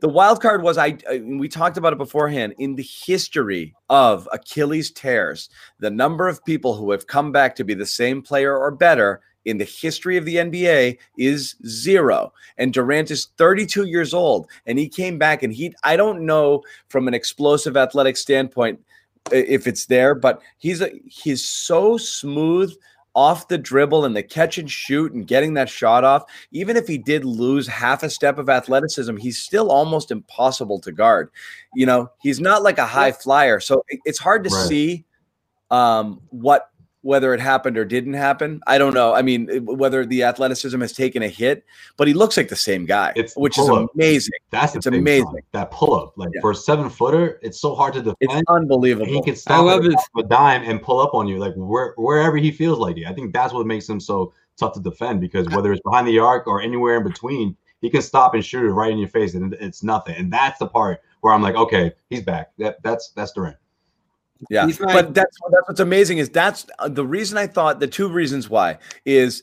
The 0.00 0.08
wild 0.08 0.40
card 0.40 0.62
was 0.62 0.78
I, 0.78 0.96
I 1.08 1.18
we 1.18 1.48
talked 1.48 1.76
about 1.76 1.92
it 1.92 1.98
beforehand 1.98 2.54
in 2.58 2.74
the 2.74 2.82
history 2.82 3.74
of 3.90 4.28
Achilles 4.32 4.90
tears 4.90 5.50
the 5.78 5.90
number 5.90 6.26
of 6.26 6.44
people 6.44 6.74
who 6.74 6.90
have 6.90 7.06
come 7.06 7.32
back 7.32 7.54
to 7.56 7.64
be 7.64 7.74
the 7.74 7.86
same 7.86 8.22
player 8.22 8.56
or 8.56 8.70
better 8.70 9.20
in 9.44 9.58
the 9.58 9.64
history 9.64 10.16
of 10.16 10.24
the 10.24 10.36
NBA 10.36 10.98
is 11.18 11.56
zero. 11.66 12.32
And 12.58 12.72
Durant 12.72 13.10
is 13.10 13.28
32 13.36 13.86
years 13.86 14.14
old 14.14 14.48
and 14.66 14.78
he 14.78 14.88
came 14.88 15.18
back 15.18 15.42
and 15.42 15.52
he 15.52 15.74
I 15.84 15.96
don't 15.96 16.24
know 16.24 16.62
from 16.88 17.06
an 17.06 17.14
explosive 17.14 17.76
athletic 17.76 18.16
standpoint 18.16 18.80
if 19.30 19.66
it's 19.66 19.86
there, 19.86 20.14
but 20.14 20.40
he's 20.58 20.80
a, 20.80 20.90
he's 21.04 21.46
so 21.46 21.98
smooth 21.98 22.74
off 23.14 23.48
the 23.48 23.58
dribble 23.58 24.04
and 24.04 24.16
the 24.16 24.22
catch 24.22 24.58
and 24.58 24.70
shoot 24.70 25.12
and 25.12 25.26
getting 25.26 25.54
that 25.54 25.68
shot 25.68 26.04
off. 26.04 26.24
Even 26.52 26.76
if 26.76 26.86
he 26.86 26.98
did 26.98 27.24
lose 27.24 27.66
half 27.66 28.02
a 28.02 28.10
step 28.10 28.38
of 28.38 28.48
athleticism, 28.48 29.16
he's 29.16 29.38
still 29.38 29.70
almost 29.70 30.10
impossible 30.10 30.80
to 30.80 30.92
guard. 30.92 31.30
You 31.74 31.86
know, 31.86 32.10
he's 32.20 32.40
not 32.40 32.62
like 32.62 32.78
a 32.78 32.86
high 32.86 33.12
flyer, 33.12 33.60
so 33.60 33.82
it's 34.04 34.18
hard 34.18 34.44
to 34.44 34.50
Right. 34.50 34.68
see 34.68 35.04
um, 35.70 36.20
what 36.30 36.70
whether 37.02 37.32
it 37.32 37.40
happened 37.40 37.78
or 37.78 37.84
didn't 37.84 38.12
happen. 38.14 38.60
I 38.66 38.76
don't 38.76 38.92
know. 38.92 39.14
I 39.14 39.22
mean, 39.22 39.64
whether 39.64 40.04
the 40.04 40.22
athleticism 40.22 40.78
has 40.80 40.92
taken 40.92 41.22
a 41.22 41.28
hit, 41.28 41.64
but 41.96 42.06
he 42.06 42.14
looks 42.14 42.36
like 42.36 42.48
the 42.48 42.56
same 42.56 42.84
guy, 42.84 43.12
It's 43.16 43.34
which 43.36 43.58
is 43.58 43.68
amazing. 43.68 44.32
That's 44.50 44.74
It's 44.74 44.84
thing, 44.84 44.92
Sean. 44.92 45.00
amazing. 45.00 45.40
That 45.52 45.70
pull 45.70 45.94
up, 45.94 46.12
like 46.16 46.28
Yeah. 46.34 46.42
for 46.42 46.50
a 46.50 46.54
seven 46.54 46.90
footer, 46.90 47.38
it's 47.42 47.60
so 47.60 47.74
hard 47.74 47.94
to 47.94 48.00
defend. 48.00 48.16
It's 48.20 48.32
defend. 48.32 48.46
unbelievable. 48.48 49.06
He 49.06 49.22
can 49.22 49.34
stop 49.36 49.64
love 49.64 49.84
at 49.84 49.92
his- 49.92 50.08
a 50.18 50.22
dime 50.24 50.62
and 50.64 50.82
pull 50.82 51.00
up 51.00 51.14
on 51.14 51.26
you, 51.26 51.38
like 51.38 51.54
where, 51.56 51.94
wherever 51.96 52.36
he 52.36 52.50
feels 52.50 52.78
like 52.78 52.98
it. 52.98 53.06
I 53.06 53.12
think 53.14 53.32
that's 53.32 53.52
what 53.54 53.66
makes 53.66 53.88
him 53.88 53.98
so 54.00 54.32
tough 54.58 54.74
to 54.74 54.80
defend 54.80 55.20
because 55.22 55.48
whether 55.48 55.72
it's 55.72 55.80
behind 55.82 56.06
the 56.06 56.18
arc 56.18 56.46
or 56.46 56.60
anywhere 56.60 56.98
in 56.98 57.02
between, 57.04 57.56
he 57.80 57.88
can 57.88 58.02
stop 58.02 58.34
and 58.34 58.44
shoot 58.44 58.66
it 58.66 58.72
right 58.72 58.92
in 58.92 58.98
your 58.98 59.08
face, 59.08 59.32
and 59.32 59.54
it's 59.54 59.82
nothing. 59.82 60.14
And 60.16 60.30
that's 60.30 60.58
the 60.58 60.66
part 60.66 61.00
where 61.22 61.32
I'm 61.32 61.40
like, 61.40 61.54
okay, 61.54 61.92
he's 62.10 62.22
back. 62.22 62.50
That 62.58 62.82
that's 62.82 63.08
that's 63.16 63.32
Durant. 63.32 63.56
Yeah, 64.48 64.66
but 64.78 65.12
that's 65.14 65.36
that's 65.50 65.68
what's 65.68 65.80
amazing 65.80 66.18
is 66.18 66.30
that's 66.30 66.66
uh, 66.78 66.88
the 66.88 67.04
reason 67.04 67.36
I 67.36 67.46
thought 67.46 67.78
the 67.80 67.86
two 67.86 68.08
reasons 68.08 68.48
why 68.48 68.78
is 69.04 69.42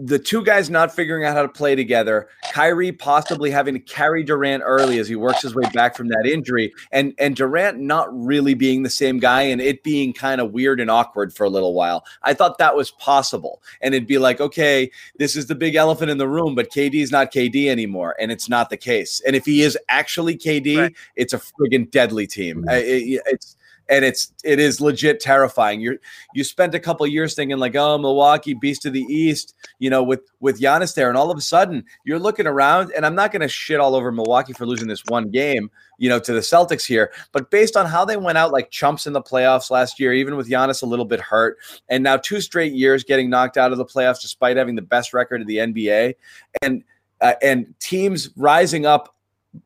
the 0.00 0.18
two 0.18 0.44
guys 0.44 0.68
not 0.68 0.94
figuring 0.94 1.24
out 1.24 1.34
how 1.34 1.40
to 1.40 1.48
play 1.48 1.74
together. 1.74 2.28
Kyrie 2.52 2.92
possibly 2.92 3.50
having 3.50 3.72
to 3.72 3.80
carry 3.80 4.22
Durant 4.22 4.62
early 4.66 4.98
as 4.98 5.08
he 5.08 5.16
works 5.16 5.40
his 5.40 5.54
way 5.54 5.64
back 5.72 5.96
from 5.96 6.08
that 6.08 6.26
injury, 6.26 6.74
and 6.92 7.14
and 7.18 7.34
Durant 7.34 7.78
not 7.80 8.06
really 8.12 8.52
being 8.52 8.82
the 8.82 8.90
same 8.90 9.18
guy, 9.18 9.40
and 9.44 9.62
it 9.62 9.82
being 9.82 10.12
kind 10.12 10.42
of 10.42 10.52
weird 10.52 10.78
and 10.78 10.90
awkward 10.90 11.32
for 11.32 11.44
a 11.44 11.48
little 11.48 11.72
while. 11.72 12.04
I 12.22 12.34
thought 12.34 12.58
that 12.58 12.76
was 12.76 12.90
possible, 12.90 13.62
and 13.80 13.94
it'd 13.94 14.06
be 14.06 14.18
like, 14.18 14.42
okay, 14.42 14.90
this 15.18 15.36
is 15.36 15.46
the 15.46 15.54
big 15.54 15.74
elephant 15.74 16.10
in 16.10 16.18
the 16.18 16.28
room, 16.28 16.54
but 16.54 16.70
KD 16.70 16.96
is 16.96 17.10
not 17.10 17.32
KD 17.32 17.68
anymore, 17.68 18.14
and 18.20 18.30
it's 18.30 18.46
not 18.50 18.68
the 18.68 18.76
case. 18.76 19.22
And 19.26 19.34
if 19.34 19.46
he 19.46 19.62
is 19.62 19.78
actually 19.88 20.36
KD, 20.36 20.76
Right. 20.78 20.94
it's 21.16 21.32
a 21.32 21.38
friggin' 21.38 21.90
deadly 21.90 22.26
team. 22.26 22.66
Uh, 22.68 22.74
it- 22.74 23.22
it's 23.24 23.56
and 23.88 24.04
it's 24.04 24.32
it 24.44 24.60
is 24.60 24.80
legit 24.80 25.20
terrifying. 25.20 25.80
You're 25.80 25.96
you 26.34 26.44
spent 26.44 26.74
a 26.74 26.80
couple 26.80 27.06
years 27.06 27.34
thinking 27.34 27.58
like, 27.58 27.74
oh, 27.74 27.98
Milwaukee, 27.98 28.54
beast 28.54 28.84
of 28.86 28.92
the 28.92 29.02
East, 29.02 29.54
you 29.78 29.88
know, 29.90 30.02
with 30.02 30.20
with 30.40 30.60
Giannis 30.60 30.94
there, 30.94 31.08
and 31.08 31.16
all 31.16 31.30
of 31.30 31.38
a 31.38 31.42
sudden 31.42 31.84
you're 32.04 32.18
looking 32.18 32.46
around, 32.46 32.92
and 32.94 33.06
I'm 33.06 33.14
not 33.14 33.32
going 33.32 33.42
to 33.42 33.48
shit 33.48 33.80
all 33.80 33.94
over 33.94 34.12
Milwaukee 34.12 34.52
for 34.52 34.66
losing 34.66 34.88
this 34.88 35.04
one 35.06 35.30
game, 35.30 35.70
you 35.98 36.08
know, 36.08 36.20
to 36.20 36.32
the 36.32 36.40
Celtics 36.40 36.86
here, 36.86 37.12
but 37.32 37.50
based 37.50 37.76
on 37.76 37.86
how 37.86 38.04
they 38.04 38.16
went 38.16 38.38
out 38.38 38.52
like 38.52 38.70
chumps 38.70 39.06
in 39.06 39.12
the 39.12 39.22
playoffs 39.22 39.70
last 39.70 39.98
year, 39.98 40.12
even 40.12 40.36
with 40.36 40.48
Giannis 40.48 40.82
a 40.82 40.86
little 40.86 41.06
bit 41.06 41.20
hurt, 41.20 41.58
and 41.88 42.02
now 42.02 42.16
two 42.16 42.40
straight 42.40 42.72
years 42.72 43.04
getting 43.04 43.30
knocked 43.30 43.56
out 43.56 43.72
of 43.72 43.78
the 43.78 43.86
playoffs 43.86 44.20
despite 44.20 44.56
having 44.56 44.74
the 44.74 44.82
best 44.82 45.14
record 45.14 45.40
of 45.40 45.46
the 45.46 45.56
NBA, 45.56 46.14
and 46.62 46.84
uh, 47.20 47.34
and 47.42 47.74
teams 47.80 48.30
rising 48.36 48.86
up 48.86 49.14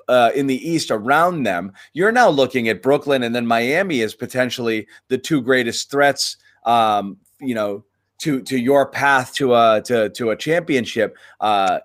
uh, 0.09 0.31
in 0.35 0.47
the 0.47 0.69
East 0.69 0.91
around 0.91 1.43
them, 1.43 1.73
you're 1.93 2.13
now 2.13 2.29
looking 2.29 2.69
at 2.69 2.83
Brooklyn 2.83 3.23
and 3.23 3.35
then 3.35 3.47
Miami 3.47 4.03
as 4.03 4.15
potentially 4.15 4.87
the 5.09 5.19
two 5.19 5.41
greatest 5.43 5.91
threats. 5.91 6.37
Um, 6.65 7.19
you 7.41 7.55
know, 7.55 7.85
to 8.19 8.41
to 8.43 8.57
your 8.57 8.87
path 8.87 9.35
to 9.35 9.55
a 9.55 9.83
to 9.85 10.09
to 10.11 10.31
a 10.31 10.37
championship 10.37 11.17
uh, 11.41 11.81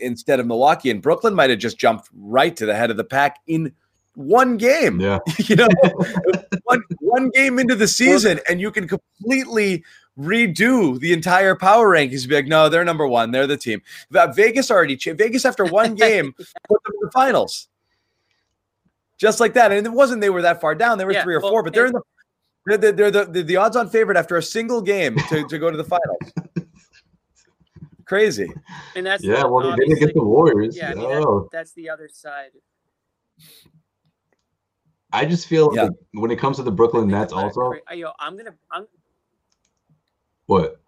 instead 0.00 0.40
of 0.40 0.46
Milwaukee 0.46 0.90
and 0.90 1.00
Brooklyn 1.00 1.32
might 1.32 1.50
have 1.50 1.60
just 1.60 1.78
jumped 1.78 2.08
right 2.12 2.56
to 2.56 2.66
the 2.66 2.74
head 2.74 2.90
of 2.90 2.96
the 2.96 3.04
pack 3.04 3.38
in 3.46 3.72
one 4.14 4.56
game. 4.56 5.00
Yeah. 5.00 5.18
you 5.38 5.56
know, 5.56 5.68
one 6.64 6.82
one 7.00 7.30
game 7.30 7.58
into 7.58 7.76
the 7.76 7.88
season, 7.88 8.40
and 8.48 8.60
you 8.60 8.70
can 8.70 8.88
completely 8.88 9.84
redo 10.20 10.98
the 11.00 11.12
entire 11.12 11.54
power 11.54 11.88
rankings. 11.88 12.28
Be 12.28 12.34
like, 12.36 12.46
no, 12.46 12.68
they're 12.68 12.84
number 12.84 13.06
one. 13.06 13.30
They're 13.30 13.46
the 13.46 13.56
team. 13.56 13.82
That 14.10 14.36
Vegas 14.36 14.70
already 14.70 14.96
cha- 14.96 15.14
Vegas 15.14 15.44
after 15.44 15.64
one 15.64 15.94
game 16.06 16.32
put 16.34 16.82
them 16.84 16.92
in 16.94 17.00
the 17.02 17.10
finals, 17.12 17.68
just 19.18 19.40
like 19.40 19.54
that. 19.54 19.72
And 19.72 19.86
it 19.86 19.90
wasn't 19.92 20.20
they 20.20 20.30
were 20.30 20.42
that 20.42 20.60
far 20.60 20.74
down. 20.74 20.98
They 20.98 21.04
were 21.04 21.12
Yeah, 21.12 21.22
three 21.24 21.34
or 21.34 21.40
well, 21.40 21.50
four, 21.50 21.62
but 21.62 21.72
they're 21.72 21.86
in 21.86 21.92
the 21.92 22.02
they're, 22.66 22.76
they're, 22.92 23.10
they're 23.10 23.24
the, 23.24 23.42
the 23.42 23.56
odds-on 23.56 23.88
favorite 23.88 24.18
after 24.18 24.36
a 24.36 24.42
single 24.42 24.82
game 24.82 25.16
to, 25.30 25.46
to 25.48 25.58
go 25.58 25.70
to 25.70 25.76
the 25.78 25.84
finals. 25.84 26.32
Crazy. 28.04 28.52
and 28.96 29.06
that's 29.06 29.24
Yeah, 29.24 29.44
well, 29.44 29.60
they 29.60 29.68
did 29.68 29.72
obviously- 29.72 29.94
against 29.96 30.14
the 30.14 30.24
Warriors. 30.24 30.76
Yeah, 30.76 30.90
I 30.90 30.94
mean, 30.94 31.04
Oh. 31.06 31.40
that, 31.40 31.48
that's 31.52 31.72
the 31.72 31.88
other 31.88 32.08
side. 32.12 32.50
I 35.12 35.24
just 35.24 35.46
feel 35.48 35.72
Yeah. 35.74 35.84
like 35.84 35.92
when 36.12 36.30
it 36.30 36.38
comes 36.38 36.56
to 36.58 36.62
the 36.62 36.70
Brooklyn 36.70 37.08
Nets, 37.08 37.32
also, 37.32 37.70
Cra- 37.70 37.96
Yo, 37.96 38.10
I'm 38.20 38.36
gonna 38.36 38.54
I'm 38.70 38.86
what? 40.50 40.80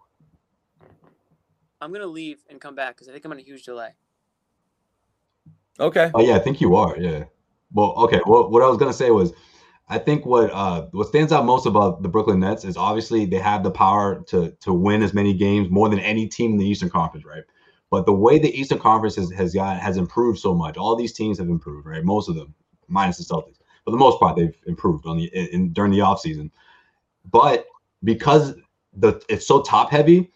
I'm 1.79 1.93
gonna 1.93 2.05
leave 2.05 2.43
and 2.49 2.59
come 2.59 2.75
back 2.75 2.95
because 2.95 3.07
I 3.07 3.13
think 3.13 3.23
I'm 3.23 3.31
on 3.31 3.39
a 3.39 3.41
huge 3.41 3.63
delay. 3.63 3.91
Okay. 5.79 6.11
Oh 6.13 6.21
yeah, 6.21 6.35
I 6.35 6.39
think 6.39 6.61
you 6.61 6.75
are. 6.75 6.97
Yeah. 6.97 7.23
Well, 7.73 7.93
okay. 8.03 8.21
Well, 8.25 8.49
what 8.49 8.61
I 8.61 8.67
was 8.67 8.77
gonna 8.77 8.93
say 8.93 9.09
was, 9.09 9.33
I 9.87 9.97
think 9.99 10.25
what 10.25 10.51
uh 10.51 10.87
what 10.91 11.07
stands 11.07 11.31
out 11.31 11.45
most 11.45 11.65
about 11.65 12.03
the 12.03 12.09
Brooklyn 12.09 12.41
Nets 12.41 12.65
is 12.65 12.75
obviously 12.77 13.25
they 13.25 13.39
have 13.39 13.63
the 13.63 13.71
power 13.71 14.21
to 14.27 14.51
to 14.61 14.73
win 14.73 15.01
as 15.01 15.13
many 15.13 15.33
games 15.33 15.69
more 15.69 15.89
than 15.89 15.99
any 15.99 16.27
team 16.27 16.51
in 16.51 16.57
the 16.57 16.67
Eastern 16.67 16.89
Conference, 16.89 17.25
right? 17.25 17.43
But 17.89 18.05
the 18.05 18.13
way 18.13 18.39
the 18.39 18.53
Eastern 18.53 18.79
Conference 18.79 19.15
has 19.15 19.31
has 19.31 19.53
got 19.53 19.77
has 19.79 19.95
improved 19.97 20.39
so 20.39 20.53
much, 20.53 20.77
all 20.77 20.95
these 20.95 21.13
teams 21.13 21.37
have 21.39 21.47
improved, 21.47 21.87
right? 21.87 22.03
Most 22.03 22.27
of 22.27 22.35
them, 22.35 22.53
minus 22.89 23.17
the 23.17 23.23
Celtics. 23.23 23.59
for 23.85 23.91
the 23.91 23.97
most 23.97 24.19
part 24.19 24.35
they've 24.35 24.57
improved 24.67 25.05
on 25.05 25.17
the 25.17 25.25
in, 25.33 25.47
in 25.47 25.73
during 25.73 25.91
the 25.91 25.99
offseason. 25.99 26.51
But 27.31 27.65
because 28.03 28.55
the 28.97 29.21
it's 29.29 29.47
so 29.47 29.61
top 29.61 29.89
heavy, 29.89 30.31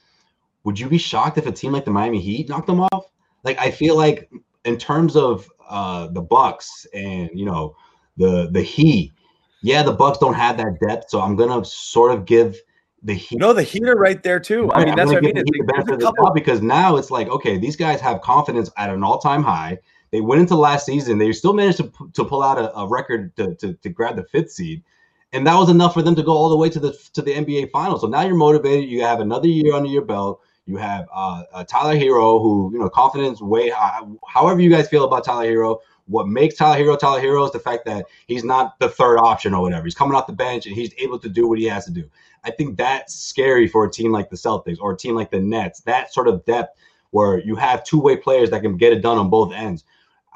would 0.64 0.80
you 0.80 0.90
be 0.90 0.98
shocked 0.98 1.38
if 1.38 1.46
a 1.46 1.52
team 1.52 1.72
like 1.72 1.86
the 1.86 1.92
Miami 1.92 2.20
Heat 2.20 2.50
knocked 2.50 2.68
them 2.68 2.82
off? 2.82 3.06
Like 3.44 3.60
I 3.60 3.72
feel 3.72 3.96
like 3.96 4.30
in 4.66 4.78
terms 4.78 5.16
of 5.16 5.50
uh 5.70 6.08
the 6.08 6.22
Bucks 6.22 6.86
and 6.94 7.30
you 7.34 7.46
know 7.46 7.76
the 8.18 8.50
the 8.52 8.62
Heat, 8.62 9.14
yeah, 9.62 9.84
the 9.84 9.94
Bucks 9.94 10.18
don't 10.18 10.34
have 10.34 10.58
that 10.58 10.80
depth, 10.88 11.10
so 11.10 11.22
I'm 11.22 11.36
gonna 11.36 11.64
sort 11.66 12.12
of 12.12 12.26
give 12.26 12.58
the 13.04 13.14
Heat. 13.14 13.40
No, 13.40 13.54
the 13.54 13.64
Heat 13.64 13.88
are 13.88 13.96
right 13.96 14.22
there 14.22 14.40
too. 14.40 14.72
I 14.74 14.80
mean, 14.80 14.90
I'm 14.90 14.96
that's 14.96 15.08
what 15.10 15.18
I 15.18 15.22
mean. 15.22 15.36
the 15.36 15.44
the 15.44 15.64
benefit 15.64 15.94
of 15.94 16.00
the 16.00 16.06
couple 16.06 16.32
because 16.34 16.62
now 16.62 16.98
it's 16.98 17.12
like, 17.12 17.28
okay, 17.30 17.58
these 17.58 17.76
guys 17.76 18.02
have 18.02 18.22
confidence 18.22 18.70
at 18.78 18.90
an 18.90 19.04
all-time 19.04 19.44
high. 19.44 19.80
They 20.12 20.22
went 20.22 20.42
into 20.42 20.56
last 20.56 20.86
season. 20.86 21.18
They 21.18 21.32
still 21.34 21.54
managed 21.54 21.78
to, 21.78 21.92
to 22.14 22.24
pull 22.24 22.42
out 22.42 22.58
a, 22.58 22.76
a 22.78 22.88
record 22.88 23.36
to, 23.38 23.56
to, 23.56 23.74
to 23.74 23.90
grab 23.90 24.16
the 24.16 24.24
fifth 24.24 24.52
seed, 24.52 24.84
and 25.34 25.45
that 25.45 25.56
was 25.56 25.70
enough 25.70 25.94
for 25.94 26.02
them 26.02 26.16
to 26.16 26.24
go 26.24 26.32
all 26.32 26.49
the 26.49 26.58
way 26.58 26.70
to 26.70 26.80
the 26.80 26.98
to 27.14 27.22
the 27.22 27.34
NBA 27.34 27.72
Finals. 27.72 28.02
So 28.02 28.08
now 28.08 28.22
you're 28.22 28.36
motivated. 28.36 28.90
You 28.90 29.02
have 29.02 29.20
another 29.20 29.48
year 29.48 29.74
under 29.74 29.90
your 29.90 30.04
belt. 30.04 30.41
You 30.66 30.78
have 30.78 31.08
uh, 31.14 31.44
uh, 31.54 31.64
Tyler 31.64 31.95
Herro, 31.95 32.41
who 32.41 32.72
you 32.74 32.80
know 32.80 32.90
confidence 32.90 33.41
way. 33.41 33.70
high. 33.70 34.02
However, 34.28 34.62
you 34.62 34.70
guys 34.70 34.88
feel 34.88 35.06
about 35.06 35.24
Tyler 35.24 35.45
Herro, 35.45 35.80
what 36.08 36.28
makes 36.28 36.56
Tyler 36.56 36.78
Herro 36.78 36.99
Tyler 36.99 37.22
Herro 37.22 37.45
is 37.45 37.52
the 37.52 37.60
fact 37.60 37.86
that 37.86 38.06
he's 38.28 38.44
not 38.44 38.80
the 38.80 38.90
third 38.90 39.18
option 39.18 39.54
or 39.54 39.62
whatever. 39.62 39.86
He's 39.86 39.95
coming 39.95 40.16
off 40.16 40.28
the 40.28 40.34
bench 40.34 40.66
and 40.66 40.76
he's 40.76 40.94
able 40.98 41.20
to 41.20 41.30
do 41.30 41.48
what 41.48 41.60
he 41.60 41.66
has 41.66 41.86
to 41.86 41.91
do. 41.91 42.10
I 42.44 42.52
think 42.52 42.78
that's 42.78 43.16
scary 43.16 43.68
for 43.68 43.86
a 43.86 43.91
team 43.91 44.12
like 44.12 44.30
the 44.30 44.36
Celtics 44.36 44.78
or 44.80 44.94
a 44.94 44.98
team 44.98 45.16
like 45.16 45.32
the 45.32 45.40
Nets. 45.40 45.82
That 45.82 46.14
sort 46.14 46.28
of 46.28 46.45
depth 46.45 46.78
where 47.12 47.40
you 47.40 47.56
have 47.56 47.84
two-way 47.84 48.18
players 48.18 48.49
that 48.52 48.62
can 48.62 48.78
get 48.78 48.94
it 48.94 49.02
done 49.02 49.18
on 49.18 49.30
both 49.30 49.54
ends. 49.54 49.84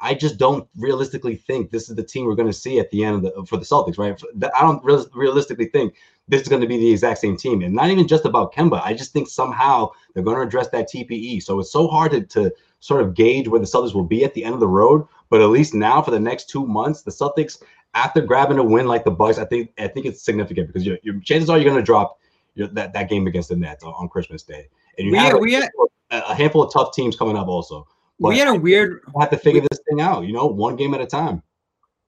I 0.02 0.14
just 0.14 0.36
don't 0.36 0.68
realistically 0.76 1.36
think 1.36 1.70
this 1.70 1.88
is 1.88 1.94
the 1.94 2.02
team 2.02 2.26
we're 2.26 2.34
going 2.34 2.48
to 2.48 2.52
see 2.52 2.80
at 2.80 2.90
the 2.90 3.04
end 3.04 3.16
of 3.16 3.22
the 3.22 3.46
for 3.46 3.56
the 3.56 3.64
Celtics, 3.64 3.98
right? 3.98 4.20
I 4.56 4.60
don't 4.60 4.84
real, 4.84 5.06
realistically 5.14 5.66
think 5.66 5.94
this 6.26 6.42
is 6.42 6.48
going 6.48 6.60
to 6.60 6.66
be 6.66 6.76
the 6.76 6.90
exact 6.90 7.20
same 7.20 7.36
team, 7.36 7.62
and 7.62 7.72
not 7.72 7.88
even 7.88 8.08
just 8.08 8.26
about 8.26 8.52
Kemba. 8.52 8.82
I 8.82 8.94
just 8.94 9.12
think 9.12 9.28
somehow 9.28 9.90
they're 10.12 10.24
going 10.24 10.36
to 10.36 10.42
address 10.42 10.68
that 10.70 10.90
TPE. 10.90 11.42
So 11.42 11.60
it's 11.60 11.70
so 11.70 11.86
hard 11.86 12.10
to, 12.10 12.22
to 12.22 12.52
sort 12.80 13.00
of 13.00 13.14
gauge 13.14 13.46
where 13.46 13.60
the 13.60 13.66
Celtics 13.66 13.94
will 13.94 14.04
be 14.04 14.24
at 14.24 14.34
the 14.34 14.44
end 14.44 14.54
of 14.54 14.60
the 14.60 14.66
road. 14.66 15.06
But 15.30 15.40
at 15.40 15.46
least 15.46 15.72
now 15.72 16.02
for 16.02 16.10
the 16.10 16.20
next 16.20 16.50
two 16.50 16.66
months, 16.66 17.02
the 17.02 17.12
Celtics, 17.12 17.62
after 17.94 18.20
grabbing 18.20 18.58
a 18.58 18.64
win 18.64 18.88
like 18.88 19.04
the 19.04 19.12
Bucks, 19.12 19.38
I 19.38 19.44
think 19.44 19.70
I 19.78 19.86
think 19.86 20.06
it's 20.06 20.22
significant 20.22 20.66
because 20.66 20.84
your, 20.84 20.98
your 21.04 21.20
chances 21.20 21.48
are 21.48 21.58
you're 21.58 21.70
going 21.70 21.76
to 21.76 21.82
drop 21.82 22.18
your, 22.54 22.66
that 22.68 22.92
that 22.92 23.08
game 23.08 23.28
against 23.28 23.50
the 23.50 23.56
Nets 23.56 23.84
on, 23.84 23.94
on 23.94 24.08
Christmas 24.08 24.42
Day, 24.42 24.68
and 24.98 25.06
you 25.06 25.12
We 25.12 25.18
have 25.18 25.34
a, 25.34 25.38
we 25.38 25.52
a 26.10 26.34
handful 26.34 26.64
of 26.64 26.72
tough 26.72 26.92
teams 26.92 27.16
coming 27.16 27.36
up 27.36 27.46
also. 27.46 27.86
We 28.18 28.38
had 28.38 28.48
a 28.48 28.54
weird 28.54 29.00
We'll 29.12 29.20
have 29.22 29.30
to 29.30 29.38
figure 29.38 29.60
this 29.60 29.80
thing 29.88 30.00
out, 30.00 30.24
you 30.24 30.32
know, 30.32 30.46
one 30.46 30.76
game 30.76 30.94
at 30.94 31.00
a 31.00 31.06
time. 31.06 31.42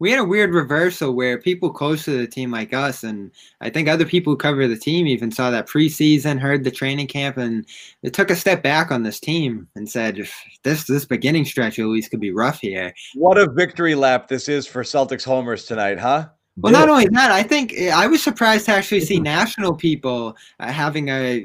we 0.00 0.10
had 0.10 0.20
a 0.20 0.24
weird 0.24 0.52
reversal 0.52 1.14
where 1.14 1.38
people 1.40 1.70
close 1.70 2.04
to 2.04 2.18
the 2.18 2.26
team 2.26 2.50
like 2.50 2.74
us 2.74 3.04
and 3.04 3.30
I 3.60 3.70
think 3.70 3.88
other 3.88 4.04
people 4.04 4.32
who 4.32 4.36
cover 4.36 4.66
the 4.66 4.76
team 4.76 5.06
even 5.06 5.30
saw 5.30 5.50
that 5.50 5.68
preseason, 5.68 6.38
heard 6.38 6.64
the 6.64 6.70
training 6.70 7.06
camp, 7.06 7.36
and 7.36 7.64
it 8.02 8.12
took 8.12 8.30
a 8.30 8.36
step 8.36 8.62
back 8.62 8.90
on 8.90 9.02
this 9.02 9.20
team 9.20 9.68
and 9.76 9.88
said 9.88 10.28
this 10.62 10.84
this 10.84 11.04
beginning 11.04 11.44
stretch 11.44 11.78
at 11.78 11.86
least 11.86 12.10
could 12.10 12.20
be 12.20 12.32
rough 12.32 12.60
here. 12.60 12.92
What 13.14 13.38
a 13.38 13.50
victory 13.50 13.94
lap 13.94 14.28
this 14.28 14.48
is 14.48 14.66
for 14.66 14.82
Celtics 14.82 15.24
homers 15.24 15.64
tonight, 15.64 15.98
huh? 15.98 16.28
Well, 16.56 16.72
not 16.72 16.88
only 16.88 17.08
that, 17.08 17.32
I 17.32 17.42
think 17.42 17.74
I 17.78 18.06
was 18.06 18.22
surprised 18.22 18.66
to 18.66 18.72
actually 18.72 19.00
see 19.00 19.18
national 19.38 19.74
people 19.74 20.36
uh, 20.60 20.70
having 20.70 21.08
a 21.08 21.44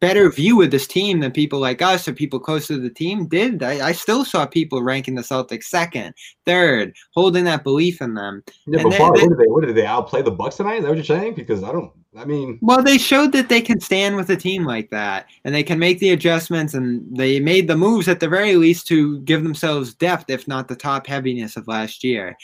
better 0.00 0.30
view 0.30 0.62
of 0.62 0.70
this 0.70 0.86
team 0.86 1.20
than 1.20 1.30
people 1.30 1.58
like 1.60 1.82
us 1.82 2.08
or 2.08 2.12
people 2.12 2.40
close 2.40 2.66
to 2.66 2.78
the 2.80 2.90
team 2.90 3.26
did. 3.26 3.62
I, 3.62 3.88
I 3.88 3.92
still 3.92 4.24
saw 4.24 4.46
people 4.46 4.82
ranking 4.82 5.14
the 5.14 5.22
Celtics 5.22 5.64
second, 5.64 6.14
third, 6.46 6.94
holding 7.12 7.44
that 7.44 7.64
belief 7.64 8.00
in 8.00 8.14
them. 8.14 8.42
Yeah, 8.66 8.80
And 8.80 8.82
but 8.84 8.90
they- 8.90 8.98
Bart, 8.98 9.16
they- 9.16 9.22
what 9.22 9.28
did 9.28 9.38
they? 9.38 9.50
What 9.50 9.64
did 9.66 9.74
they 9.76 9.86
outplay 9.86 10.22
the 10.22 10.30
Bucks 10.30 10.56
tonight? 10.56 10.76
Is 10.76 10.82
that 10.84 10.88
what 10.88 10.96
you're 10.96 11.04
saying? 11.04 11.34
Because 11.34 11.62
I 11.62 11.72
don't. 11.72 11.92
I 12.16 12.24
mean, 12.24 12.60
Well, 12.62 12.80
they 12.80 12.96
showed 12.96 13.32
that 13.32 13.48
they 13.48 13.60
can 13.60 13.80
stand 13.80 14.14
with 14.14 14.30
a 14.30 14.36
team 14.36 14.64
like 14.64 14.88
that 14.90 15.26
and 15.44 15.52
they 15.52 15.64
can 15.64 15.80
make 15.80 15.98
the 15.98 16.10
adjustments 16.10 16.72
and 16.74 17.04
they 17.16 17.40
made 17.40 17.66
the 17.66 17.76
moves 17.76 18.06
at 18.06 18.20
the 18.20 18.28
very 18.28 18.54
least 18.54 18.86
to 18.86 19.18
give 19.22 19.42
themselves 19.42 19.94
depth, 19.94 20.30
if 20.30 20.46
not 20.46 20.68
the 20.68 20.76
top 20.76 21.08
heaviness 21.08 21.56
of 21.56 21.66
last 21.66 22.04
year. 22.04 22.36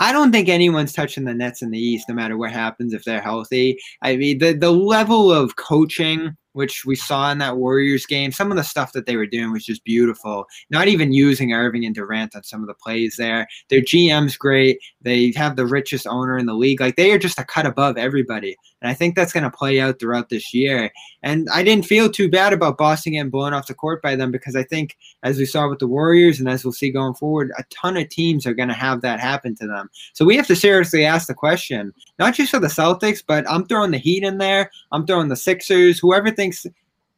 I 0.00 0.10
don't 0.10 0.32
think 0.32 0.48
anyone's 0.48 0.92
touching 0.92 1.22
the 1.24 1.34
Nets 1.34 1.62
in 1.62 1.70
the 1.70 1.78
East, 1.78 2.08
no 2.08 2.16
matter 2.16 2.36
what 2.36 2.50
happens 2.50 2.92
if 2.92 3.04
they're 3.04 3.20
healthy. 3.22 3.78
I 4.02 4.16
mean, 4.16 4.38
the, 4.38 4.54
the 4.54 4.72
level 4.72 5.30
of 5.32 5.54
coaching, 5.54 6.36
which 6.52 6.84
we 6.84 6.94
saw 6.94 7.30
in 7.30 7.38
that 7.38 7.56
Warriors 7.56 8.06
game, 8.06 8.32
some 8.32 8.50
of 8.50 8.56
the 8.56 8.64
stuff 8.64 8.92
that 8.92 9.06
they 9.06 9.16
were 9.16 9.26
doing 9.26 9.52
was 9.52 9.64
just 9.64 9.84
beautiful. 9.84 10.46
Not 10.70 10.88
even 10.88 11.12
using 11.12 11.52
Irving 11.52 11.84
and 11.84 11.94
Durant 11.94 12.36
on 12.36 12.42
some 12.42 12.60
of 12.60 12.66
the 12.66 12.74
plays 12.74 13.16
there. 13.16 13.46
Their 13.68 13.80
GM's 13.80 14.36
great. 14.36 14.78
They 15.00 15.32
have 15.36 15.56
the 15.56 15.66
richest 15.66 16.06
owner 16.06 16.38
in 16.38 16.46
the 16.46 16.54
league. 16.54 16.80
Like, 16.80 16.96
they 16.96 17.12
are 17.12 17.18
just 17.18 17.38
a 17.38 17.44
cut 17.44 17.66
above 17.66 17.96
everybody. 17.96 18.56
And 18.82 18.90
I 18.90 18.94
think 18.94 19.14
that's 19.14 19.32
going 19.32 19.44
to 19.44 19.50
play 19.50 19.80
out 19.80 20.00
throughout 20.00 20.28
this 20.28 20.52
year. 20.52 20.90
And 21.22 21.48
I 21.54 21.62
didn't 21.62 21.86
feel 21.86 22.10
too 22.10 22.28
bad 22.28 22.52
about 22.52 22.76
Boston 22.76 23.12
getting 23.12 23.30
blown 23.30 23.54
off 23.54 23.68
the 23.68 23.74
court 23.74 24.02
by 24.02 24.16
them 24.16 24.32
because 24.32 24.56
I 24.56 24.64
think, 24.64 24.96
as 25.22 25.38
we 25.38 25.44
saw 25.44 25.68
with 25.68 25.78
the 25.78 25.86
Warriors 25.86 26.40
and 26.40 26.48
as 26.48 26.64
we'll 26.64 26.72
see 26.72 26.90
going 26.90 27.14
forward, 27.14 27.52
a 27.56 27.64
ton 27.70 27.96
of 27.96 28.08
teams 28.08 28.44
are 28.44 28.54
going 28.54 28.68
to 28.68 28.74
have 28.74 29.00
that 29.02 29.20
happen 29.20 29.54
to 29.56 29.68
them. 29.68 29.88
So 30.14 30.24
we 30.24 30.36
have 30.36 30.48
to 30.48 30.56
seriously 30.56 31.04
ask 31.04 31.28
the 31.28 31.34
question, 31.34 31.94
not 32.18 32.34
just 32.34 32.50
for 32.50 32.58
the 32.58 32.66
Celtics, 32.66 33.22
but 33.24 33.48
I'm 33.48 33.66
throwing 33.66 33.92
the 33.92 33.98
Heat 33.98 34.24
in 34.24 34.38
there. 34.38 34.70
I'm 34.90 35.06
throwing 35.06 35.28
the 35.28 35.36
Sixers, 35.36 36.00
whoever 36.00 36.30
thinks. 36.30 36.66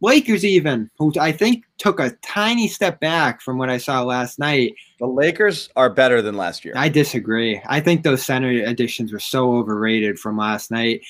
Lakers 0.00 0.44
even, 0.44 0.90
who 0.98 1.14
I 1.18 1.32
think 1.32 1.64
took 1.78 1.98
a 1.98 2.10
tiny 2.22 2.68
step 2.68 3.00
back 3.00 3.40
from 3.40 3.56
what 3.56 3.70
I 3.70 3.78
saw 3.78 4.02
last 4.02 4.38
night. 4.38 4.74
The 4.98 5.06
Lakers 5.06 5.70
are 5.76 5.88
better 5.88 6.20
than 6.20 6.36
last 6.36 6.62
year. 6.62 6.74
I 6.76 6.90
disagree. 6.90 7.62
I 7.66 7.80
think 7.80 8.02
those 8.02 8.22
center 8.22 8.50
additions 8.50 9.14
were 9.14 9.18
so 9.18 9.54
overrated 9.54 10.18
from 10.18 10.36
last 10.36 10.70
night. 10.70 11.00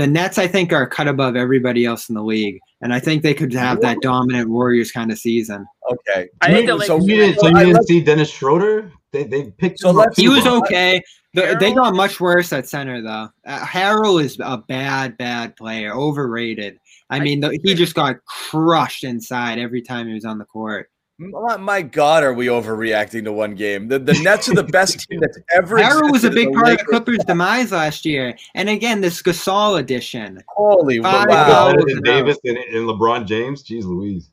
The 0.00 0.06
Nets, 0.06 0.38
I 0.38 0.46
think, 0.46 0.72
are 0.72 0.86
cut 0.86 1.08
above 1.08 1.36
everybody 1.36 1.84
else 1.84 2.08
in 2.08 2.14
the 2.14 2.22
league, 2.22 2.58
and 2.80 2.90
I 2.94 2.98
think 3.00 3.22
they 3.22 3.34
could 3.34 3.52
have 3.52 3.82
that 3.82 3.98
dominant 4.00 4.48
Warriors 4.48 4.90
kind 4.90 5.12
of 5.12 5.18
season. 5.18 5.66
Okay. 5.92 6.30
I 6.40 6.50
think 6.52 6.68
the 6.68 6.78
So 6.86 6.94
Lakers. 6.96 7.06
you 7.06 7.16
didn't, 7.16 7.40
so 7.40 7.48
you 7.48 7.54
didn't 7.58 7.72
let- 7.74 7.84
see 7.86 8.00
Dennis 8.00 8.30
Schroeder? 8.30 8.90
They 9.12 9.24
they 9.24 9.50
picked. 9.50 9.80
So 9.80 9.90
him 9.90 9.98
up 9.98 10.08
He 10.16 10.30
was 10.30 10.44
bro. 10.44 10.56
okay. 10.60 11.02
The, 11.34 11.54
they 11.60 11.74
got 11.74 11.94
much 11.94 12.18
worse 12.18 12.50
at 12.54 12.66
center 12.66 13.02
though. 13.02 13.28
Uh, 13.46 13.58
Harrell 13.58 14.22
is 14.24 14.38
a 14.40 14.56
bad, 14.56 15.18
bad 15.18 15.54
player, 15.56 15.92
overrated. 15.94 16.78
I 17.10 17.16
I- 17.18 17.20
mean, 17.20 17.40
the, 17.40 17.58
he 17.62 17.74
just 17.74 17.94
got 17.94 18.16
crushed 18.24 19.04
inside 19.04 19.58
every 19.58 19.82
time 19.82 20.06
he 20.08 20.14
was 20.14 20.24
on 20.24 20.38
the 20.38 20.46
court. 20.46 20.88
My, 21.20 21.56
my 21.58 21.82
God, 21.82 22.24
are 22.24 22.32
we 22.32 22.46
overreacting 22.46 23.24
to 23.24 23.32
one 23.32 23.54
game? 23.54 23.88
The, 23.88 23.98
the 23.98 24.14
Nets 24.22 24.48
are 24.48 24.54
the 24.54 24.62
best 24.72 25.00
team 25.00 25.20
that's 25.20 25.38
ever. 25.54 25.76
Harrell 25.76 26.10
was 26.10 26.24
a 26.24 26.30
big 26.30 26.46
and 26.46 26.54
part 26.54 26.68
of 26.68 26.70
the 26.70 26.76
Lakers- 26.78 26.88
Clippers' 26.88 27.24
demise 27.26 27.72
last 27.72 28.06
year. 28.06 28.34
And 28.54 28.70
again, 28.70 29.02
this 29.02 29.20
Gasol 29.20 29.78
addition. 29.80 30.42
Holy 30.48 30.98
Five 31.02 31.28
wow! 31.28 31.72
goals. 31.72 31.84
Better 31.84 31.94
than 31.94 32.02
Davis 32.04 32.38
and, 32.44 32.56
and 32.56 32.88
LeBron 32.88 33.26
James. 33.26 33.62
Jeez 33.62 33.84
Louise. 33.84 34.30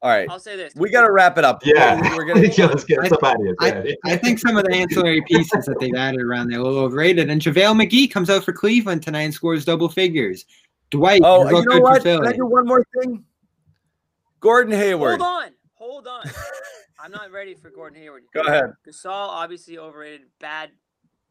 All 0.00 0.10
right, 0.10 0.28
I'll 0.30 0.38
say 0.38 0.54
this. 0.56 0.74
we 0.76 0.90
got 0.90 1.02
to 1.02 1.10
wrap 1.10 1.38
it 1.38 1.44
up. 1.44 1.62
Yeah. 1.66 2.00
we're 2.14 2.24
gonna. 2.24 2.46
yeah, 2.56 2.66
let's 2.66 2.84
get 2.84 3.00
I- 3.00 3.08
some 3.08 3.18
out 3.24 3.34
of 3.34 3.40
here. 3.42 3.56
I- 3.60 3.96
I 4.12 4.16
think 4.16 4.38
some 4.38 4.56
of 4.56 4.64
the 4.64 4.72
ancillary 4.74 5.22
pieces 5.26 5.64
that 5.64 5.76
they've 5.80 5.94
added 5.96 6.20
around 6.22 6.50
there 6.50 6.60
are 6.60 6.62
a 6.62 6.64
little 6.64 6.84
overrated. 6.84 7.28
And 7.30 7.40
JaVale 7.42 7.84
McGee 7.84 8.08
comes 8.08 8.30
out 8.30 8.44
for 8.44 8.52
Cleveland 8.52 9.02
tonight 9.02 9.22
and 9.22 9.34
scores 9.34 9.64
double 9.64 9.88
figures. 9.88 10.44
Dwight, 10.90 11.22
Oh, 11.24 11.48
you 11.48 11.64
know 11.64 11.80
what? 11.80 12.04
Can 12.04 12.24
I 12.24 12.32
do 12.32 12.46
one 12.46 12.64
more 12.64 12.84
thing? 13.02 13.24
Gordon 14.38 14.72
Hayward. 14.72 15.20
Hold 15.20 15.42
on. 15.44 15.50
Hold 15.96 16.08
on. 16.08 16.30
I'm 17.00 17.10
not 17.10 17.32
ready 17.32 17.54
for 17.54 17.70
Gordon 17.70 17.98
Hayward. 18.02 18.24
Go 18.34 18.42
ahead. 18.42 18.66
Gasol 18.86 19.06
obviously 19.06 19.78
overrated. 19.78 20.26
Bad, 20.40 20.68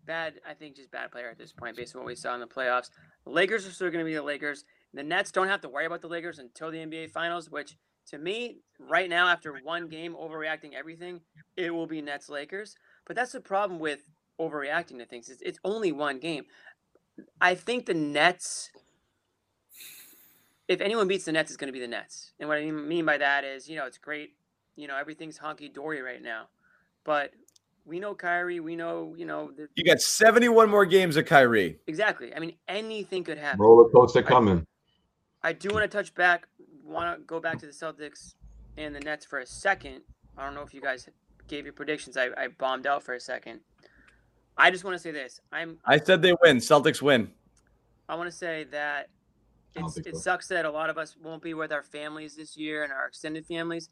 bad. 0.08 0.40
I 0.44 0.56
think 0.56 0.76
just 0.76 0.90
bad 0.90 1.12
player 1.12 1.30
at 1.30 1.38
this 1.38 1.54
point, 1.54 1.78
based 1.78 1.96
on 1.96 2.02
what 2.02 2.08
we 2.08 2.16
saw 2.16 2.34
in 2.34 2.40
the 2.40 2.48
playoffs. 2.48 2.90
The 3.26 3.32
Lakers 3.32 3.68
are 3.68 3.70
still 3.70 3.92
going 3.92 4.04
to 4.04 4.10
be 4.10 4.16
the 4.16 4.24
Lakers. 4.24 4.66
The 4.96 5.04
Nets 5.04 5.32
don't 5.32 5.50
have 5.50 5.62
to 5.62 5.70
worry 5.70 5.86
about 5.86 6.02
the 6.02 6.08
Lakers 6.08 6.40
until 6.40 6.72
the 6.72 6.80
NBA 6.80 7.12
Finals. 7.12 7.52
Which, 7.52 7.78
to 8.08 8.18
me, 8.18 8.62
right 8.80 9.08
now, 9.08 9.28
after 9.28 9.54
one 9.64 9.88
game, 9.88 10.16
overreacting 10.16 10.74
everything, 10.74 11.22
it 11.56 11.70
will 11.70 11.86
be 11.86 12.02
Nets 12.02 12.28
Lakers. 12.28 12.74
But 13.06 13.16
that's 13.16 13.34
the 13.34 13.42
problem 13.42 13.80
with 13.80 14.00
overreacting 14.42 14.98
to 14.98 15.06
things. 15.06 15.30
It's, 15.30 15.44
it's 15.44 15.60
only 15.64 15.92
one 15.92 16.18
game. 16.18 16.46
I 17.40 17.54
think 17.54 17.86
the 17.86 17.94
Nets. 17.94 18.72
If 20.68 20.82
anyone 20.82 21.08
beats 21.08 21.26
the 21.26 21.34
Nets, 21.34 21.52
it's 21.52 21.58
going 21.58 21.68
to 21.68 21.72
be 21.72 21.80
the 21.80 21.88
Nets. 21.88 22.32
And 22.40 22.50
what 22.50 22.58
I 22.58 22.72
mean 22.72 23.06
by 23.06 23.20
that 23.20 23.44
is, 23.44 23.70
you 23.70 23.76
know, 23.76 23.86
it's 23.86 24.00
great 24.00 24.32
you 24.76 24.88
know 24.88 24.98
everything's 24.98 25.40
honky 25.40 25.74
dory 25.74 26.02
right 26.02 26.22
now, 26.22 26.48
but 27.04 27.32
we 27.86 28.00
know 28.00 28.16
Kyrie. 28.16 28.60
We 28.60 28.76
know 28.76 29.14
you 29.18 29.26
know 29.26 29.52
the, 29.52 29.68
You 29.76 29.84
got 29.84 30.02
71 30.02 30.70
more 30.70 30.86
games 30.86 31.18
of 31.18 31.26
Kyrie. 31.26 31.80
exactly. 31.88 32.34
I 32.36 32.40
mean 32.40 32.56
anything 32.68 33.24
could 33.24 33.38
happen. 33.38 33.60
Roller 33.60 33.90
coaster 33.90 34.24
coming. 34.24 34.66
I 35.44 35.54
do 35.54 35.70
want 35.70 35.90
to 35.90 35.98
touch 35.98 36.14
back. 36.16 36.48
Want 36.84 37.18
to 37.18 37.24
go 37.26 37.40
back 37.40 37.60
to 37.60 37.66
the 37.66 37.72
Celtics 37.72 38.36
and 38.78 38.96
the 38.96 39.00
Nets 39.00 39.26
for 39.26 39.40
a 39.40 39.46
second. 39.46 40.02
I 40.38 40.44
don't 40.44 40.54
know 40.54 40.62
if 40.62 40.74
you 40.74 40.82
guys 40.82 41.08
gave 41.48 41.66
your 41.66 41.74
predictions. 41.74 42.18
I, 42.18 42.30
I 42.38 42.48
bombed 42.48 42.88
out 42.88 43.04
for 43.04 43.14
a 43.14 43.20
second. 43.20 43.60
I 44.58 44.72
just 44.72 44.84
want 44.84 44.96
to 44.96 45.00
say 45.00 45.12
this. 45.12 45.40
I'm 45.52 45.78
I 45.86 46.00
said 46.00 46.22
they 46.22 46.34
win. 46.44 46.58
Celtics 46.58 47.02
win. 47.02 47.30
I 48.08 48.16
want 48.16 48.30
to 48.30 48.36
say 48.36 48.66
that 48.72 49.10
it's, 49.76 49.98
it 49.98 50.16
so. 50.16 50.22
sucks 50.22 50.48
that 50.48 50.66
a 50.66 50.72
lot 50.72 50.90
of 50.90 50.98
us 50.98 51.16
won't 51.22 51.42
be 51.42 51.54
with 51.54 51.72
our 51.72 51.84
families 51.84 52.36
this 52.36 52.56
year 52.56 52.84
and 52.84 52.94
our 52.94 53.08
extended 53.08 53.46
families. 53.46 53.90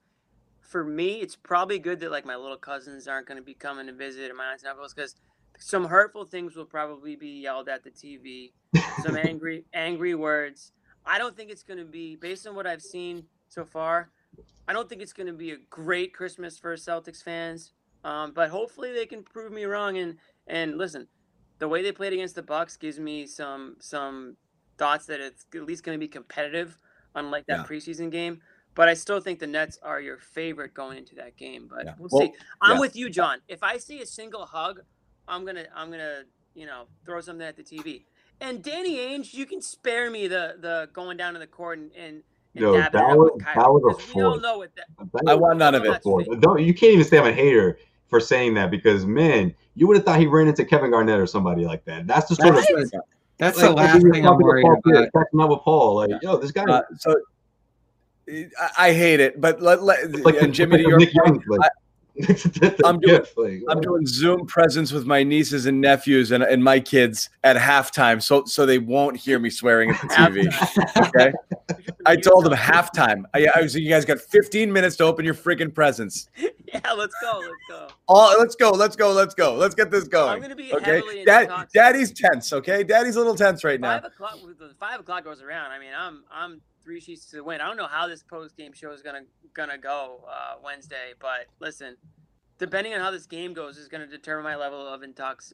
For 0.63 0.83
me, 0.83 1.21
it's 1.21 1.35
probably 1.35 1.79
good 1.79 1.99
that 1.99 2.11
like 2.11 2.25
my 2.25 2.35
little 2.35 2.57
cousins 2.57 3.07
aren't 3.07 3.27
going 3.27 3.37
to 3.37 3.43
be 3.43 3.53
coming 3.53 3.87
to 3.87 3.93
visit 3.93 4.29
and 4.29 4.37
my 4.37 4.51
aunts 4.51 4.63
and 4.63 4.71
uncles 4.71 4.93
because 4.93 5.15
some 5.59 5.85
hurtful 5.85 6.25
things 6.25 6.55
will 6.55 6.65
probably 6.65 7.15
be 7.15 7.41
yelled 7.41 7.69
at 7.69 7.83
the 7.83 7.91
TV. 7.91 8.53
Some 8.95 9.15
angry 9.17 9.65
angry 9.73 10.15
words. 10.15 10.71
I 11.05 11.17
don't 11.17 11.35
think 11.35 11.51
it's 11.51 11.63
going 11.63 11.79
to 11.79 11.85
be 11.85 12.15
based 12.15 12.47
on 12.47 12.55
what 12.55 12.67
I've 12.67 12.81
seen 12.81 13.27
so 13.49 13.65
far. 13.65 14.11
I 14.67 14.73
don't 14.73 14.87
think 14.89 15.01
it's 15.01 15.13
going 15.13 15.27
to 15.27 15.33
be 15.33 15.51
a 15.51 15.57
great 15.69 16.13
Christmas 16.13 16.57
for 16.59 16.75
Celtics 16.75 17.23
fans. 17.23 17.73
Um, 18.03 18.33
but 18.33 18.49
hopefully 18.49 18.93
they 18.93 19.05
can 19.05 19.23
prove 19.23 19.51
me 19.51 19.65
wrong. 19.65 19.97
And 19.97 20.19
and 20.47 20.77
listen, 20.77 21.09
the 21.59 21.67
way 21.67 21.81
they 21.81 21.91
played 21.91 22.13
against 22.13 22.35
the 22.35 22.43
Bucks 22.43 22.77
gives 22.77 22.99
me 22.99 23.27
some 23.27 23.77
some 23.79 24.37
thoughts 24.77 25.05
that 25.07 25.19
it's 25.19 25.45
at 25.55 25.63
least 25.65 25.83
going 25.83 25.95
to 25.97 25.99
be 26.03 26.07
competitive, 26.07 26.77
unlike 27.15 27.45
that 27.47 27.59
Yeah. 27.59 27.65
preseason 27.65 28.11
game. 28.11 28.41
But 28.75 28.89
I 28.89 28.93
still 28.95 29.19
think 29.19 29.39
the 29.39 29.47
Nets 29.47 29.77
are 29.83 30.01
your 30.01 30.17
favorite 30.17 30.73
going 30.73 30.97
into 30.97 31.15
that 31.15 31.37
game. 31.37 31.67
But 31.69 31.85
Yeah. 31.85 31.93
we'll, 31.99 32.09
Well, 32.11 32.21
see. 32.27 32.33
I'm 32.61 32.75
yeah. 32.75 32.79
with 32.79 32.95
you, 32.95 33.09
John. 33.09 33.39
If 33.47 33.61
I 33.63 33.77
see 33.77 34.01
a 34.01 34.05
single 34.05 34.45
hug, 34.45 34.81
I'm 35.27 35.45
gonna 35.45 35.65
I'm 35.75 35.91
gonna 35.91 36.23
you 36.55 36.65
know 36.65 36.85
throw 37.05 37.21
something 37.21 37.45
at 37.45 37.55
the 37.55 37.63
TV. 37.63 38.05
And 38.41 38.63
Danny 38.63 38.97
Ainge, 38.97 39.33
you 39.33 39.45
can 39.45 39.61
spare 39.61 40.09
me 40.09 40.27
the 40.27 40.55
the 40.59 40.89
going 40.93 41.17
down 41.17 41.33
to 41.33 41.39
the 41.39 41.47
court 41.47 41.77
and 41.79 41.91
and, 41.95 42.23
and 42.55 42.61
Yo, 42.61 42.73
dabbing 42.73 42.99
that 42.99 43.03
it 43.09 43.11
up 43.11 43.17
was- 43.17 43.31
with 43.35 43.45
that 43.45 43.53
Kyrie. 43.53 43.67
was 43.73 43.83
a 43.83 43.97
because 43.97 44.15
we 44.15 44.21
all 44.23 44.31
force. 44.31 44.41
know 44.43 44.57
what 44.57 44.75
that. 44.75 44.85
That 45.13 45.31
I 45.31 45.35
want 45.35 45.59
none 45.59 45.75
of 45.75 45.85
it. 45.85 45.91
That's 45.91 46.05
Or- 46.05 46.23
fake. 46.23 46.39
Don't 46.41 46.61
you 46.63 46.73
can't 46.73 46.93
even 46.93 47.05
say 47.05 47.17
I'm 47.19 47.25
a 47.27 47.31
hater 47.33 47.77
for 48.07 48.19
saying 48.19 48.55
that 48.55 48.69
because 48.71 49.05
man, 49.05 49.55
you 49.75 49.87
would 49.87 49.97
have 49.97 50.05
thought 50.05 50.19
he 50.19 50.27
ran 50.27 50.47
into 50.47 50.65
Kevin 50.65 50.91
Garnett 50.91 51.19
or 51.19 51.25
somebody 51.27 51.65
like 51.65 51.85
that. 51.85 52.05
That's 52.07 52.27
the 52.27 52.35
sort 52.35 52.49
of 52.49 52.65
That's- 52.67 52.91
That's 53.39 53.57
like, 53.57 53.67
the 53.69 53.73
last 53.75 54.01
thing 54.01 54.05
I'm 54.17 54.23
talking 54.23 54.39
to 54.39 54.43
worried 54.45 54.63
Paul 54.63 54.81
Pierce, 54.85 54.97
about. 54.99 55.23
catching 55.25 55.39
up 55.41 55.49
with 55.49 55.59
Paul, 55.61 55.95
like, 55.95 56.11
yo, 56.21 56.37
this 56.37 56.51
guy 56.51 56.63
Uh, 56.65 56.81
so 56.99 57.15
I, 58.29 58.69
I 58.77 58.93
hate 58.93 59.19
it, 59.19 59.39
but 59.41 59.61
let, 59.61 59.83
let 59.83 59.99
it's 60.05 60.19
like 60.23 60.35
the- 60.35 60.41
and 60.43 60.53
Jimmy 60.53 60.75
it's 60.81 60.89
to 60.89 60.95
like 60.95 61.13
your 61.13 61.25
the 61.25 61.33
point, 61.33 61.43
Young, 61.47 61.57
like, 61.59 61.71
it's 62.15 62.45
a 62.81 62.87
I'm 62.87 62.99
doing- 62.99 63.23
like, 63.37 63.61
I'm 63.69 63.81
doing 63.81 64.05
Zoom 64.05 64.45
presents 64.45 64.91
with 64.91 65.05
my 65.05 65.23
nieces 65.23 65.65
and 65.65 65.81
nephews 65.81 66.31
and, 66.31 66.43
and 66.43 66.63
my 66.63 66.79
kids 66.79 67.29
at 67.43 67.55
halftime, 67.57 68.21
so 68.21 68.45
so 68.45 68.65
they 68.65 68.77
won't 68.77 69.17
hear 69.17 69.39
me 69.39 69.49
swearing 69.49 69.89
at 69.89 70.01
the 70.01 70.07
TV. 70.07 71.07
Okay, 71.07 71.33
I 72.05 72.15
told 72.15 72.45
them 72.45 72.53
halftime. 72.53 73.23
I, 73.33 73.47
I 73.55 73.61
was, 73.61 73.75
you 73.75 73.89
guys 73.89 74.05
got 74.05 74.19
15 74.19 74.71
minutes 74.71 74.95
to 74.97 75.05
open 75.05 75.25
your 75.25 75.33
freaking 75.35 75.73
presents. 75.73 76.29
Yeah, 76.73 76.93
let's 76.93 77.13
go. 77.21 77.37
Let's 77.39 77.53
go. 77.69 77.87
All 78.07 78.35
let's 78.39 78.55
go, 78.55 78.71
let's 78.71 78.95
go, 78.95 79.11
let's 79.11 79.35
go, 79.35 79.53
let's 79.53 79.75
get 79.75 79.91
this 79.91 80.05
going. 80.07 80.29
I'm 80.29 80.39
going. 80.39 80.41
gonna 80.41 80.55
be 80.55 80.73
Okay, 80.73 80.95
heavily 80.95 81.23
Dad, 81.23 81.43
intoxicated. 81.43 81.71
Daddy's 81.71 82.11
tense. 82.13 82.51
Okay, 82.51 82.83
Daddy's 82.83 83.15
a 83.15 83.19
little 83.19 83.35
tense 83.35 83.63
right 83.63 83.79
now. 83.79 83.99
Five 83.99 84.05
o'clock. 84.05 84.37
Five 84.79 84.99
o'clock 85.01 85.23
goes 85.23 85.43
around. 85.43 85.69
I 85.71 85.77
mean, 85.77 85.91
I'm 85.95 86.23
I'm 86.31 86.61
three 86.83 86.99
sheets 86.99 87.25
to 87.27 87.37
the 87.37 87.43
wind. 87.43 87.61
I 87.61 87.67
don't 87.67 87.77
know 87.77 87.87
how 87.87 88.07
this 88.07 88.23
post 88.23 88.57
game 88.57 88.73
show 88.73 88.91
is 88.91 89.01
gonna 89.01 89.21
gonna 89.53 89.77
go 89.77 90.21
uh, 90.29 90.55
Wednesday, 90.63 91.13
but 91.19 91.47
listen, 91.59 91.95
depending 92.59 92.93
on 92.93 92.99
how 92.99 93.11
this 93.11 93.25
game 93.25 93.53
goes, 93.53 93.77
is 93.77 93.87
gonna 93.87 94.07
determine 94.07 94.43
my 94.43 94.55
level 94.55 94.85
of 94.87 95.01
intox 95.01 95.53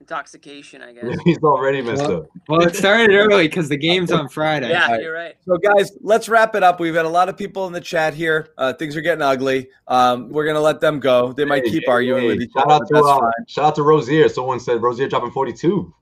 intoxication. 0.00 0.82
I 0.82 0.92
guess. 0.92 1.18
he's 1.24 1.38
already 1.38 1.80
messed 1.82 2.02
Well, 2.02 2.16
up. 2.22 2.26
Well, 2.48 2.62
it 2.66 2.74
started 2.74 3.10
early 3.14 3.46
because 3.48 3.68
the 3.68 3.76
game's 3.76 4.10
on 4.10 4.28
Friday. 4.28 4.68
Yeah, 4.70 4.84
Alright. 4.84 5.02
you're 5.02 5.14
right. 5.14 5.34
So, 5.46 5.56
guys, 5.58 5.92
let's 6.00 6.28
wrap 6.28 6.54
it 6.56 6.62
up. 6.62 6.80
We've 6.80 6.94
had 6.94 7.04
a 7.04 7.08
lot 7.08 7.28
of 7.28 7.36
people 7.36 7.66
in 7.68 7.72
the 7.72 7.80
chat 7.80 8.12
here. 8.14 8.48
Uh, 8.58 8.72
things 8.72 8.96
are 8.96 9.00
getting 9.00 9.22
ugly. 9.22 9.68
Um, 9.86 10.28
we're 10.30 10.44
gonna 10.46 10.60
let 10.60 10.80
them 10.80 10.98
go. 11.00 11.32
They 11.32 11.44
might 11.44 11.64
Hey, 11.64 11.70
keep 11.70 11.84
hey, 11.86 11.92
arguing 11.92 12.22
hey, 12.22 12.26
with 12.28 12.42
each 12.42 12.52
shout 12.52 12.64
other. 12.66 12.74
out 12.84 12.88
to 12.88 12.94
That's 12.94 13.06
uh, 13.06 13.30
shout 13.46 13.64
out 13.66 13.74
to 13.76 13.82
Rozier. 13.82 14.28
Someone 14.28 14.58
said 14.60 14.82
Rozier 14.82 15.08
dropping 15.08 15.30
42. 15.30 15.94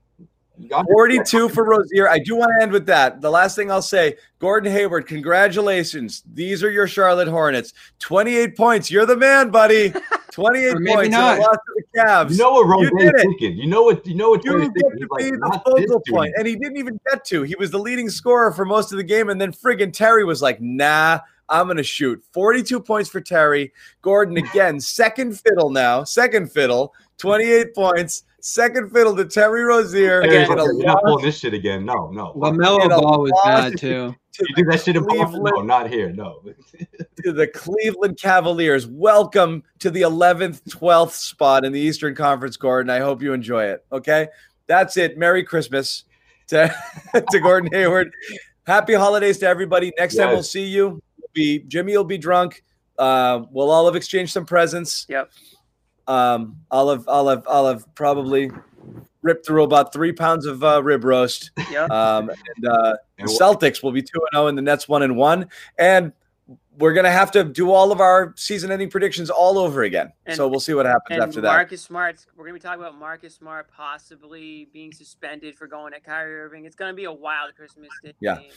You 0.61 0.69
got 0.69 0.85
it. 0.87 0.91
42 0.91 1.49
for 1.49 1.63
Rozier. 1.65 2.07
I 2.07 2.19
do 2.19 2.35
want 2.35 2.51
to 2.57 2.63
end 2.63 2.71
with 2.71 2.85
that. 2.85 3.19
The 3.21 3.29
last 3.29 3.55
thing 3.55 3.71
I'll 3.71 3.81
say 3.81 4.15
Gordon 4.39 4.71
Hayward, 4.71 5.07
congratulations. 5.07 6.23
These 6.33 6.63
are 6.63 6.69
your 6.71 6.87
Charlotte 6.87 7.27
Hornets. 7.27 7.73
28 7.99 8.55
points. 8.55 8.91
You're 8.91 9.05
the 9.05 9.17
man, 9.17 9.49
buddy. 9.49 9.93
28 10.31 10.77
maybe 10.79 10.93
points. 10.95 11.09
not. 11.11 11.33
And 11.35 11.43
a 11.43 11.45
loss 11.47 11.55
to 11.55 11.73
the 11.93 11.99
Cavs. 11.99 12.31
You 12.31 12.37
know 12.37 12.51
what 12.51 12.81
You 12.81 12.89
Rozier 12.91 13.15
is 13.17 13.21
thinking. 13.23 13.57
You 13.57 13.67
know 13.67 13.83
what 13.83 14.05
you 14.05 14.15
know 14.15 14.29
what 14.29 14.45
You 14.45 14.51
Terry's 14.51 14.69
get 14.69 14.81
thinking. 14.83 14.99
to 14.99 15.07
be 15.17 15.23
like, 15.25 15.31
the 15.33 15.37
not 15.39 15.63
focal 15.65 15.99
dude. 16.05 16.13
point, 16.15 16.33
and 16.37 16.47
he 16.47 16.55
didn't 16.55 16.77
even 16.77 16.99
get 17.09 17.25
to. 17.25 17.43
He 17.43 17.55
was 17.55 17.71
the 17.71 17.79
leading 17.79 18.09
scorer 18.09 18.51
for 18.51 18.63
most 18.65 18.91
of 18.91 18.97
the 18.97 19.03
game, 19.03 19.29
and 19.29 19.41
then 19.41 19.51
friggin' 19.51 19.91
Terry 19.91 20.23
was 20.23 20.41
like, 20.41 20.61
"Nah, 20.61 21.19
I'm 21.49 21.67
gonna 21.67 21.83
shoot." 21.83 22.23
42 22.33 22.79
points 22.79 23.09
for 23.09 23.19
Terry. 23.19 23.73
Gordon 24.01 24.37
again, 24.37 24.79
second 24.79 25.37
fiddle 25.39 25.69
now, 25.69 26.03
second 26.05 26.51
fiddle, 26.51 26.93
28 27.17 27.75
points, 27.75 28.23
second 28.41 28.91
fiddle 28.91 29.15
to 29.15 29.25
Terry 29.25 29.63
Rozier. 29.63 30.21
Again. 30.21 30.51
in 30.51 30.59
a 30.59 30.63
You're 30.63 30.83
not 30.83 30.95
loss 30.95 31.03
pulling 31.05 31.25
this 31.25 31.39
shit 31.39 31.53
again. 31.53 31.85
No, 31.85 32.09
no. 32.09 32.33
Lamelo 32.33 32.83
In 32.83 32.91
a 32.91 32.99
Ball 32.99 33.21
was 33.21 33.31
bad 33.43 33.77
too. 33.77 34.15
to 34.33 34.45
You 34.47 34.55
do 34.55 34.65
that 34.65 34.81
shit 34.81 34.95
in 34.95 35.03
Boston? 35.05 35.43
No, 35.43 35.61
not 35.61 35.89
here. 35.89 36.11
No. 36.11 36.41
to 37.23 37.31
the 37.31 37.47
Cleveland 37.47 38.19
Cavaliers. 38.19 38.87
Welcome 38.87 39.63
to 39.79 39.89
the 39.89 40.01
11th, 40.01 40.63
12th 40.69 41.11
spot 41.11 41.65
in 41.65 41.71
the 41.71 41.79
Eastern 41.79 42.15
Conference, 42.15 42.57
Gordon. 42.57 42.89
I 42.89 42.99
hope 42.99 43.21
you 43.21 43.33
enjoy 43.33 43.65
it. 43.65 43.85
Okay. 43.91 44.27
That's 44.67 44.97
it. 44.97 45.17
Merry 45.17 45.43
Christmas 45.43 46.05
to, 46.47 46.73
to 47.31 47.39
Gordon 47.39 47.71
Hayward. 47.71 48.11
Happy 48.65 48.93
holidays 48.93 49.37
to 49.39 49.47
everybody. 49.47 49.91
Next 49.97 50.15
time 50.15 50.29
we'll 50.29 50.43
see 50.43 50.65
you. 50.65 51.01
We'll 51.17 51.29
be 51.33 51.59
Jimmy 51.67 51.95
will 51.97 52.03
be 52.03 52.17
drunk. 52.17 52.63
Uh, 52.97 53.43
we'll 53.49 53.71
all 53.71 53.85
have 53.85 53.95
exchanged 53.95 54.31
some 54.31 54.45
presents. 54.45 55.05
Yep. 55.09 55.31
Um, 56.11 56.57
I'll 56.69 56.89
have 56.89 57.05
I'll 57.07 57.27
have 57.29 57.43
I'll 57.47 57.67
have 57.67 57.95
probably 57.95 58.51
ripped 59.21 59.45
through 59.45 59.63
about 59.63 59.93
three 59.93 60.11
pounds 60.11 60.45
of 60.45 60.63
uh, 60.63 60.81
rib 60.83 61.03
roast. 61.03 61.51
Yep. 61.71 61.89
Um, 61.89 62.29
and 62.29 62.67
uh, 62.67 62.95
the 63.17 63.25
Celtics 63.25 63.81
will 63.81 63.91
be 63.91 64.01
2 64.01 64.07
and 64.15 64.35
0 64.35 64.47
and 64.47 64.57
the 64.57 64.61
Nets 64.61 64.89
1 64.89 65.03
and 65.03 65.15
1 65.15 65.47
and 65.77 66.11
we're 66.77 66.93
going 66.93 67.05
to 67.05 67.11
have 67.11 67.31
to 67.31 67.43
do 67.43 67.71
all 67.71 67.91
of 67.91 68.01
our 68.01 68.33
season 68.35 68.71
ending 68.71 68.89
predictions 68.89 69.29
all 69.29 69.57
over 69.57 69.83
again. 69.83 70.11
And- 70.25 70.35
so 70.35 70.47
we'll 70.47 70.59
see 70.59 70.73
what 70.73 70.85
happens 70.85 71.11
And 71.11 71.21
after 71.21 71.39
that. 71.41 71.47
Marcus 71.47 71.81
Smart, 71.81 72.25
we're 72.35 72.45
gonna 72.45 72.55
be 72.55 72.59
talking 72.59 72.81
about 72.81 72.97
Marcus 72.97 73.35
Smart 73.35 73.69
possibly 73.69 74.67
being 74.73 74.91
suspended 74.91 75.55
for 75.55 75.67
going 75.67 75.93
at 75.93 76.03
Kyrie 76.03 76.39
Irving. 76.41 76.65
It's 76.65 76.75
gonna 76.75 76.93
be 76.93 77.05
a 77.05 77.11
wild 77.11 77.55
Christmas 77.55 77.89
day. 78.03 78.13
Yeah. 78.19 78.39
game. 78.39 78.51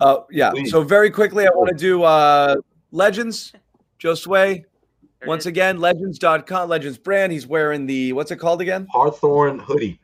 Uh, 0.00 0.20
yeah. 0.30 0.50
Please. 0.50 0.70
So 0.70 0.82
very 0.82 1.10
quickly 1.10 1.46
I 1.46 1.50
want 1.50 1.68
to 1.70 1.76
do 1.76 2.02
uh 2.02 2.56
Legends 2.92 3.52
Joe 3.98 4.14
Sway 4.14 4.48
there 4.48 4.54
it 4.54 4.77
once 5.26 5.42
is. 5.42 5.46
again 5.46 5.78
legends.com 5.78 6.68
Legends 6.68 6.98
brand 6.98 7.32
he's 7.32 7.46
wearing 7.46 7.86
the 7.86 8.12
what's 8.12 8.30
it 8.30 8.36
called 8.36 8.60
again? 8.60 8.86
Hawthorne 8.90 9.58
hoodie. 9.58 10.00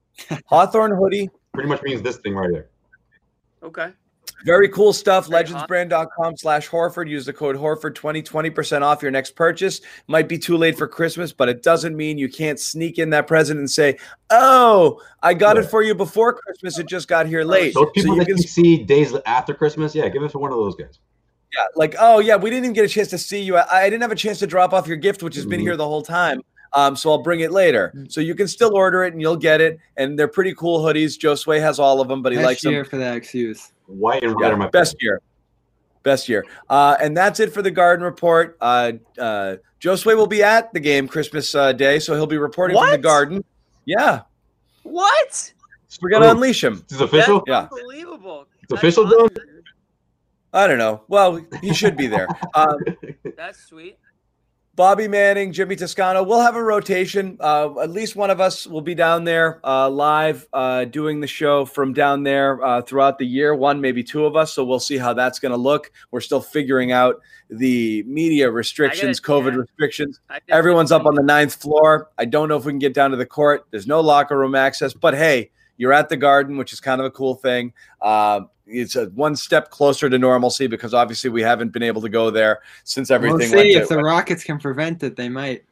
Hawthorne 0.46 0.96
hoodie. 0.96 1.30
Pretty 1.54 1.68
much 1.68 1.82
means 1.82 2.02
this 2.02 2.18
thing 2.18 2.34
right 2.34 2.50
here. 2.50 2.68
Okay. 3.62 3.92
Very 4.44 4.68
cool 4.68 4.92
stuff. 4.92 5.26
Very 5.26 5.44
hot. 5.48 5.68
Legendsbrand.com 5.68 6.36
slash 6.36 6.68
Horford. 6.68 7.08
Use 7.08 7.26
the 7.26 7.32
code 7.32 7.56
Horford 7.56 7.94
20, 7.94 8.22
20% 8.22 8.82
off 8.82 9.02
your 9.02 9.10
next 9.10 9.34
purchase. 9.34 9.80
Might 10.06 10.28
be 10.28 10.38
too 10.38 10.56
late 10.56 10.78
for 10.78 10.86
Christmas, 10.86 11.32
but 11.32 11.48
it 11.48 11.62
doesn't 11.62 11.96
mean 11.96 12.18
you 12.18 12.28
can't 12.28 12.60
sneak 12.60 12.98
in 12.98 13.10
that 13.10 13.26
present 13.26 13.58
and 13.58 13.70
say, 13.70 13.98
Oh, 14.30 15.00
I 15.22 15.34
got 15.34 15.58
it 15.58 15.64
for 15.64 15.82
you 15.82 15.94
before 15.94 16.34
Christmas. 16.34 16.78
It 16.78 16.86
just 16.86 17.08
got 17.08 17.26
here 17.26 17.42
late. 17.42 17.74
Those 17.74 17.86
So 17.86 17.86
people 17.86 18.14
you 18.14 18.20
that 18.20 18.26
can 18.26 18.36
you 18.36 18.42
see 18.44 18.84
days 18.84 19.14
after 19.26 19.54
Christmas, 19.54 19.94
yeah, 19.94 20.08
give 20.08 20.22
it 20.22 20.30
to 20.30 20.38
one 20.38 20.52
of 20.52 20.58
those 20.58 20.76
guys. 20.76 21.00
Yeah, 21.56 21.64
like, 21.76 21.94
oh 21.98 22.18
yeah, 22.18 22.36
we 22.36 22.50
didn't 22.50 22.64
even 22.66 22.74
get 22.74 22.84
a 22.84 22.88
chance 22.88 23.08
to 23.08 23.18
see 23.18 23.40
you. 23.42 23.56
I, 23.56 23.82
I 23.82 23.90
didn't 23.90 24.02
have 24.02 24.12
a 24.12 24.16
chance 24.16 24.38
to 24.40 24.46
drop 24.46 24.72
off 24.72 24.86
your 24.86 24.96
gift, 24.96 25.22
which 25.22 25.34
has 25.36 25.46
been 25.46 25.60
Mhm. 25.60 25.64
here 25.64 25.76
the 25.76 25.86
whole 25.86 26.02
time. 26.02 26.42
Um, 26.74 26.96
so 26.96 27.10
I'll 27.10 27.22
bring 27.22 27.40
it 27.40 27.50
later. 27.50 27.94
So 28.08 28.20
you 28.20 28.34
can 28.34 28.46
still 28.46 28.74
order 28.76 29.02
it 29.04 29.14
and 29.14 29.22
you'll 29.22 29.36
get 29.36 29.60
it. 29.62 29.78
And 29.96 30.18
they're 30.18 30.28
pretty 30.28 30.54
cool 30.54 30.80
hoodies. 30.84 31.18
Joe 31.18 31.34
Sway 31.34 31.60
has 31.60 31.78
all 31.78 32.00
of 32.02 32.08
them, 32.08 32.20
but 32.20 32.32
he 32.32 32.36
Best 32.36 32.46
likes 32.46 32.60
them. 32.62 32.72
Best 32.72 32.74
year 32.74 32.84
for 32.84 32.96
that 32.98 33.16
excuse. 33.16 33.72
White 33.86 34.22
and 34.22 34.38
red 34.38 34.48
Yeah, 34.48 34.54
are 34.54 34.56
my 34.58 34.68
best 34.68 34.96
year. 35.00 35.22
Best 36.02 36.28
year. 36.28 36.44
Uh, 36.68 36.96
and 37.00 37.16
that's 37.16 37.40
it 37.40 37.52
for 37.54 37.62
the 37.62 37.70
Garden 37.70 38.04
Report. 38.04 38.58
Uh, 38.60 38.92
uh, 39.18 39.56
Joe 39.80 39.96
Sway 39.96 40.14
will 40.14 40.26
be 40.26 40.42
at 40.42 40.70
the 40.74 40.80
game 40.80 41.08
Christmas 41.08 41.54
uh, 41.54 41.72
Day, 41.72 41.98
so 41.98 42.14
he'll 42.14 42.26
be 42.26 42.36
reporting 42.36 42.76
from 42.76 42.84
the 42.86 42.92
What? 42.92 43.00
Garden. 43.02 43.44
Yeah, 43.86 44.20
What? 44.82 45.52
we're 46.02 46.10
gonna 46.10 46.26
Oh. 46.26 46.30
unleash 46.32 46.62
him. 46.62 46.84
This 46.88 46.96
is 46.96 47.00
official. 47.00 47.42
Yeah. 47.46 47.68
Unbelievable. 47.72 48.46
It's 48.62 48.72
official, 48.72 49.04
Dylan? 49.06 49.34
Awesome. 50.52 50.64
I 50.64 50.66
don't 50.66 50.78
know. 50.78 51.02
Well, 51.08 51.40
he 51.62 51.74
should 51.74 51.96
be 51.96 52.06
there. 52.06 52.28
Um, 52.54 52.78
That's 53.36 53.58
sweet. 53.66 53.98
Bobby 54.78 55.08
Manning, 55.08 55.52
Jimmy 55.52 55.74
Toscano. 55.74 56.22
We'll 56.22 56.40
have 56.40 56.54
a 56.54 56.62
rotation. 56.62 57.36
Uh, 57.40 57.80
at 57.80 57.90
least 57.90 58.14
one 58.14 58.30
of 58.30 58.40
us 58.40 58.64
will 58.64 58.80
be 58.80 58.94
down 58.94 59.24
there 59.24 59.60
uh, 59.66 59.90
live 59.90 60.46
uh, 60.52 60.84
doing 60.84 61.18
the 61.18 61.26
show 61.26 61.64
from 61.64 61.92
down 61.92 62.22
there 62.22 62.64
uh, 62.64 62.82
throughout 62.82 63.18
the 63.18 63.26
year. 63.26 63.56
One, 63.56 63.80
maybe 63.80 64.04
two 64.04 64.24
of 64.24 64.36
us. 64.36 64.52
So 64.52 64.64
we'll 64.64 64.78
see 64.78 64.96
how 64.96 65.14
that's 65.14 65.40
going 65.40 65.50
to 65.50 65.58
look. 65.58 65.90
We're 66.12 66.20
still 66.20 66.40
figuring 66.40 66.92
out 66.92 67.16
the 67.50 68.04
media 68.04 68.48
restrictions, 68.52 69.20
COVID 69.20 69.54
yeah. 69.54 69.58
restrictions. 69.62 70.20
Everyone's 70.48 70.92
up 70.92 71.06
on 71.06 71.16
the 71.16 71.24
ninth 71.24 71.56
floor. 71.56 72.10
I 72.16 72.24
don't 72.24 72.48
know 72.48 72.56
if 72.56 72.64
we 72.64 72.70
can 72.70 72.78
get 72.78 72.94
down 72.94 73.10
to 73.10 73.16
the 73.16 73.26
court. 73.26 73.66
There's 73.72 73.88
no 73.88 74.00
locker 74.00 74.38
room 74.38 74.54
access, 74.54 74.94
but 74.94 75.14
hey, 75.14 75.50
you're 75.78 75.92
at 75.94 76.08
the 76.10 76.16
garden, 76.16 76.58
which 76.58 76.72
is 76.74 76.80
kind 76.80 77.00
of 77.00 77.06
a 77.06 77.10
cool 77.10 77.34
thing. 77.34 77.72
Uh, 78.02 78.42
it's 78.66 78.96
a 78.96 79.06
one 79.06 79.34
step 79.34 79.70
closer 79.70 80.10
to 80.10 80.18
normalcy 80.18 80.66
because 80.66 80.92
obviously 80.92 81.30
we 81.30 81.40
haven't 81.40 81.72
been 81.72 81.82
able 81.82 82.02
to 82.02 82.08
go 82.10 82.30
there 82.30 82.60
since 82.84 83.10
everything 83.10 83.38
we'll 83.38 83.56
went 83.56 83.62
see 83.68 83.72
to, 83.74 83.80
if 83.80 83.88
the 83.88 83.96
Rockets 83.98 84.44
can 84.44 84.58
prevent 84.58 85.02
it. 85.02 85.16
They 85.16 85.30
might. 85.30 85.64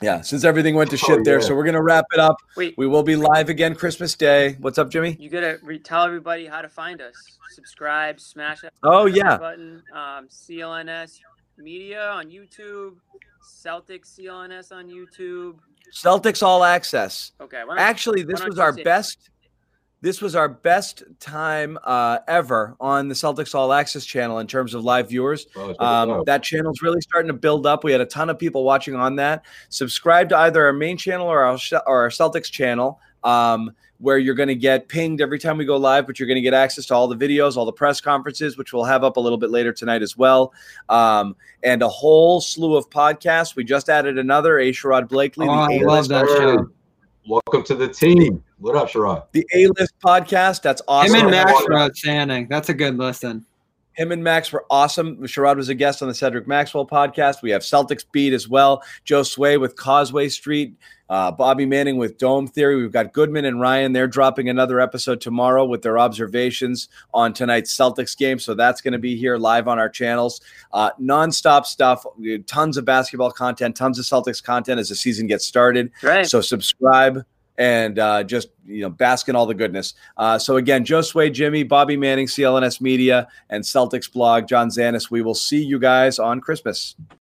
yeah, 0.00 0.20
since 0.20 0.44
everything 0.44 0.74
went 0.76 0.90
to 0.90 0.96
Oh, 0.96 1.06
shit 1.08 1.24
there. 1.24 1.40
yeah. 1.40 1.44
So 1.46 1.56
we're 1.56 1.64
gonna 1.64 1.82
wrap 1.82 2.04
it 2.12 2.20
up. 2.20 2.36
Wait, 2.56 2.74
We 2.78 2.86
will 2.86 3.02
be 3.02 3.16
live 3.16 3.48
again 3.48 3.74
Christmas 3.74 4.14
Day. 4.14 4.56
What's 4.60 4.78
up, 4.78 4.90
Jimmy? 4.90 5.16
you 5.18 5.28
gotta 5.28 5.58
re- 5.62 5.78
tell 5.80 6.04
everybody 6.04 6.46
how 6.46 6.62
to 6.62 6.68
find 6.68 7.00
us. 7.00 7.14
Subscribe, 7.50 8.20
smash 8.20 8.60
that 8.60 8.72
Oh 8.84 9.06
yeah, 9.06 9.36
button. 9.36 9.82
Um, 9.92 10.28
CLNS 10.28 11.18
Media 11.58 12.10
on 12.10 12.30
YouTube, 12.30 12.94
Celtics 13.44 14.16
CLNS 14.18 14.70
on 14.70 14.86
YouTube. 14.88 15.56
Celtics 15.92 16.42
All 16.44 16.62
Access. 16.62 17.32
Okay. 17.40 17.62
Actually, 17.76 18.22
this 18.22 18.44
was 18.44 18.58
our 18.60 18.72
say- 18.72 18.84
best. 18.84 19.29
This 20.02 20.22
was 20.22 20.34
our 20.34 20.48
best 20.48 21.02
time 21.18 21.78
uh, 21.84 22.18
ever 22.26 22.74
on 22.80 23.08
the 23.08 23.14
Celtics 23.14 23.54
All 23.54 23.70
Access 23.72 24.06
channel 24.06 24.38
in 24.38 24.46
terms 24.46 24.72
of 24.72 24.82
live 24.82 25.10
viewers. 25.10 25.46
Oh, 25.56 25.68
this 25.68 25.76
Um, 25.78 26.22
that 26.24 26.42
channel's 26.42 26.80
really 26.80 27.02
starting 27.02 27.26
to 27.28 27.34
build 27.34 27.66
up. 27.66 27.84
We 27.84 27.92
had 27.92 28.00
a 28.00 28.06
ton 28.06 28.30
of 28.30 28.38
people 28.38 28.64
watching 28.64 28.94
on 28.94 29.16
that. 29.16 29.44
Subscribe 29.68 30.30
to 30.30 30.38
either 30.38 30.64
our 30.64 30.72
main 30.72 30.96
channel 30.96 31.26
or 31.26 31.44
our, 31.44 31.58
or 31.86 32.02
our 32.02 32.08
Celtics 32.08 32.50
channel, 32.50 32.98
um, 33.24 33.72
where 33.98 34.16
you're 34.16 34.34
going 34.34 34.48
to 34.48 34.54
get 34.54 34.88
pinged 34.88 35.20
every 35.20 35.38
time 35.38 35.58
we 35.58 35.66
go 35.66 35.76
live, 35.76 36.06
but 36.06 36.18
you're 36.18 36.26
going 36.26 36.36
to 36.36 36.40
get 36.40 36.54
access 36.54 36.86
to 36.86 36.94
all 36.94 37.06
the 37.06 37.16
videos, 37.16 37.58
all 37.58 37.66
the 37.66 37.72
press 37.72 38.00
conferences, 38.00 38.56
which 38.56 38.72
we'll 38.72 38.84
have 38.84 39.04
up 39.04 39.18
a 39.18 39.20
little 39.20 39.36
bit 39.36 39.50
later 39.50 39.70
tonight 39.70 40.00
as 40.00 40.16
well, 40.16 40.54
um, 40.88 41.36
and 41.62 41.82
a 41.82 41.88
whole 41.88 42.40
slew 42.40 42.74
of 42.74 42.88
podcasts. 42.88 43.54
We 43.54 43.64
just 43.64 43.90
added 43.90 44.16
another, 44.16 44.58
A. 44.60 44.72
Sherrod 44.72 45.10
Blakely, 45.10 45.46
Oh, 45.46 45.52
I 45.52 45.76
love 45.82 46.08
that 46.08 46.26
show. 46.26 46.70
Welcome 47.28 47.64
to 47.64 47.74
the 47.74 47.88
team. 47.88 48.42
What 48.60 48.76
up, 48.76 48.90
Sherrod? 48.90 49.24
the 49.32 49.46
A-list 49.54 49.94
podcast. 50.04 50.60
That's 50.60 50.82
awesome. 50.86 51.14
Him 51.14 51.22
and 51.22 51.30
Max 51.30 51.50
Awesome. 51.50 51.66
were 51.72 51.78
outstanding. 51.78 52.46
That's 52.48 52.68
a 52.68 52.74
good 52.74 52.98
listen. 52.98 53.46
Him 53.94 54.12
and 54.12 54.22
Max 54.22 54.52
were 54.52 54.64
awesome. 54.70 55.16
Sherrod 55.22 55.56
was 55.56 55.68
a 55.70 55.74
guest 55.74 56.00
on 56.02 56.08
the 56.08 56.14
Cedric 56.14 56.46
Maxwell 56.46 56.86
podcast. 56.86 57.42
We 57.42 57.50
have 57.50 57.62
Celtics 57.62 58.04
Beat 58.12 58.32
as 58.34 58.48
well. 58.48 58.82
Joe 59.04 59.22
Sway 59.22 59.56
with 59.56 59.76
Causeway 59.76 60.28
Street. 60.28 60.74
Uh, 61.08 61.32
Bobby 61.32 61.66
Manning 61.66 61.96
with 61.96 62.18
Dome 62.18 62.46
Theory. 62.46 62.76
We've 62.76 62.92
got 62.92 63.12
Goodman 63.12 63.44
and 63.46 63.60
Ryan. 63.60 63.92
They're 63.92 64.06
dropping 64.06 64.48
another 64.48 64.78
episode 64.78 65.20
tomorrow 65.20 65.64
with 65.64 65.82
their 65.82 65.98
observations 65.98 66.88
on 67.12 67.32
tonight's 67.32 67.76
Celtics 67.76 68.16
game. 68.16 68.38
So 68.38 68.54
that's 68.54 68.80
going 68.80 68.92
to 68.92 68.98
be 68.98 69.16
here 69.16 69.36
live 69.38 69.68
on 69.68 69.78
our 69.78 69.88
channels. 69.88 70.40
Uh, 70.72 70.90
nonstop 71.00 71.64
stuff. 71.66 72.04
Tons 72.46 72.76
of 72.76 72.84
basketball 72.84 73.32
content, 73.32 73.74
tons 73.74 73.98
of 73.98 74.04
Celtics 74.04 74.42
content 74.42 74.78
as 74.78 74.90
the 74.90 74.94
season 74.94 75.26
gets 75.26 75.44
started. 75.46 75.90
Right. 76.02 76.26
So 76.28 76.40
subscribe 76.42 77.24
and 77.60 77.98
uh, 77.98 78.24
just 78.24 78.48
you 78.64 78.80
know 78.80 78.88
bask 78.88 79.28
in 79.28 79.36
all 79.36 79.44
the 79.44 79.54
goodness. 79.54 79.92
Uh, 80.16 80.38
so 80.38 80.56
again, 80.56 80.82
Josue, 80.82 81.30
Jimmy, 81.30 81.62
Bobby 81.62 81.96
Manning, 81.96 82.26
CLNS 82.26 82.80
Media, 82.80 83.28
and 83.50 83.62
Celtics 83.62 84.10
blog, 84.10 84.48
John 84.48 84.70
Zannis. 84.70 85.10
We 85.10 85.20
will 85.20 85.34
see 85.34 85.62
you 85.62 85.78
guys 85.78 86.18
on 86.18 86.40
Christmas. 86.40 86.96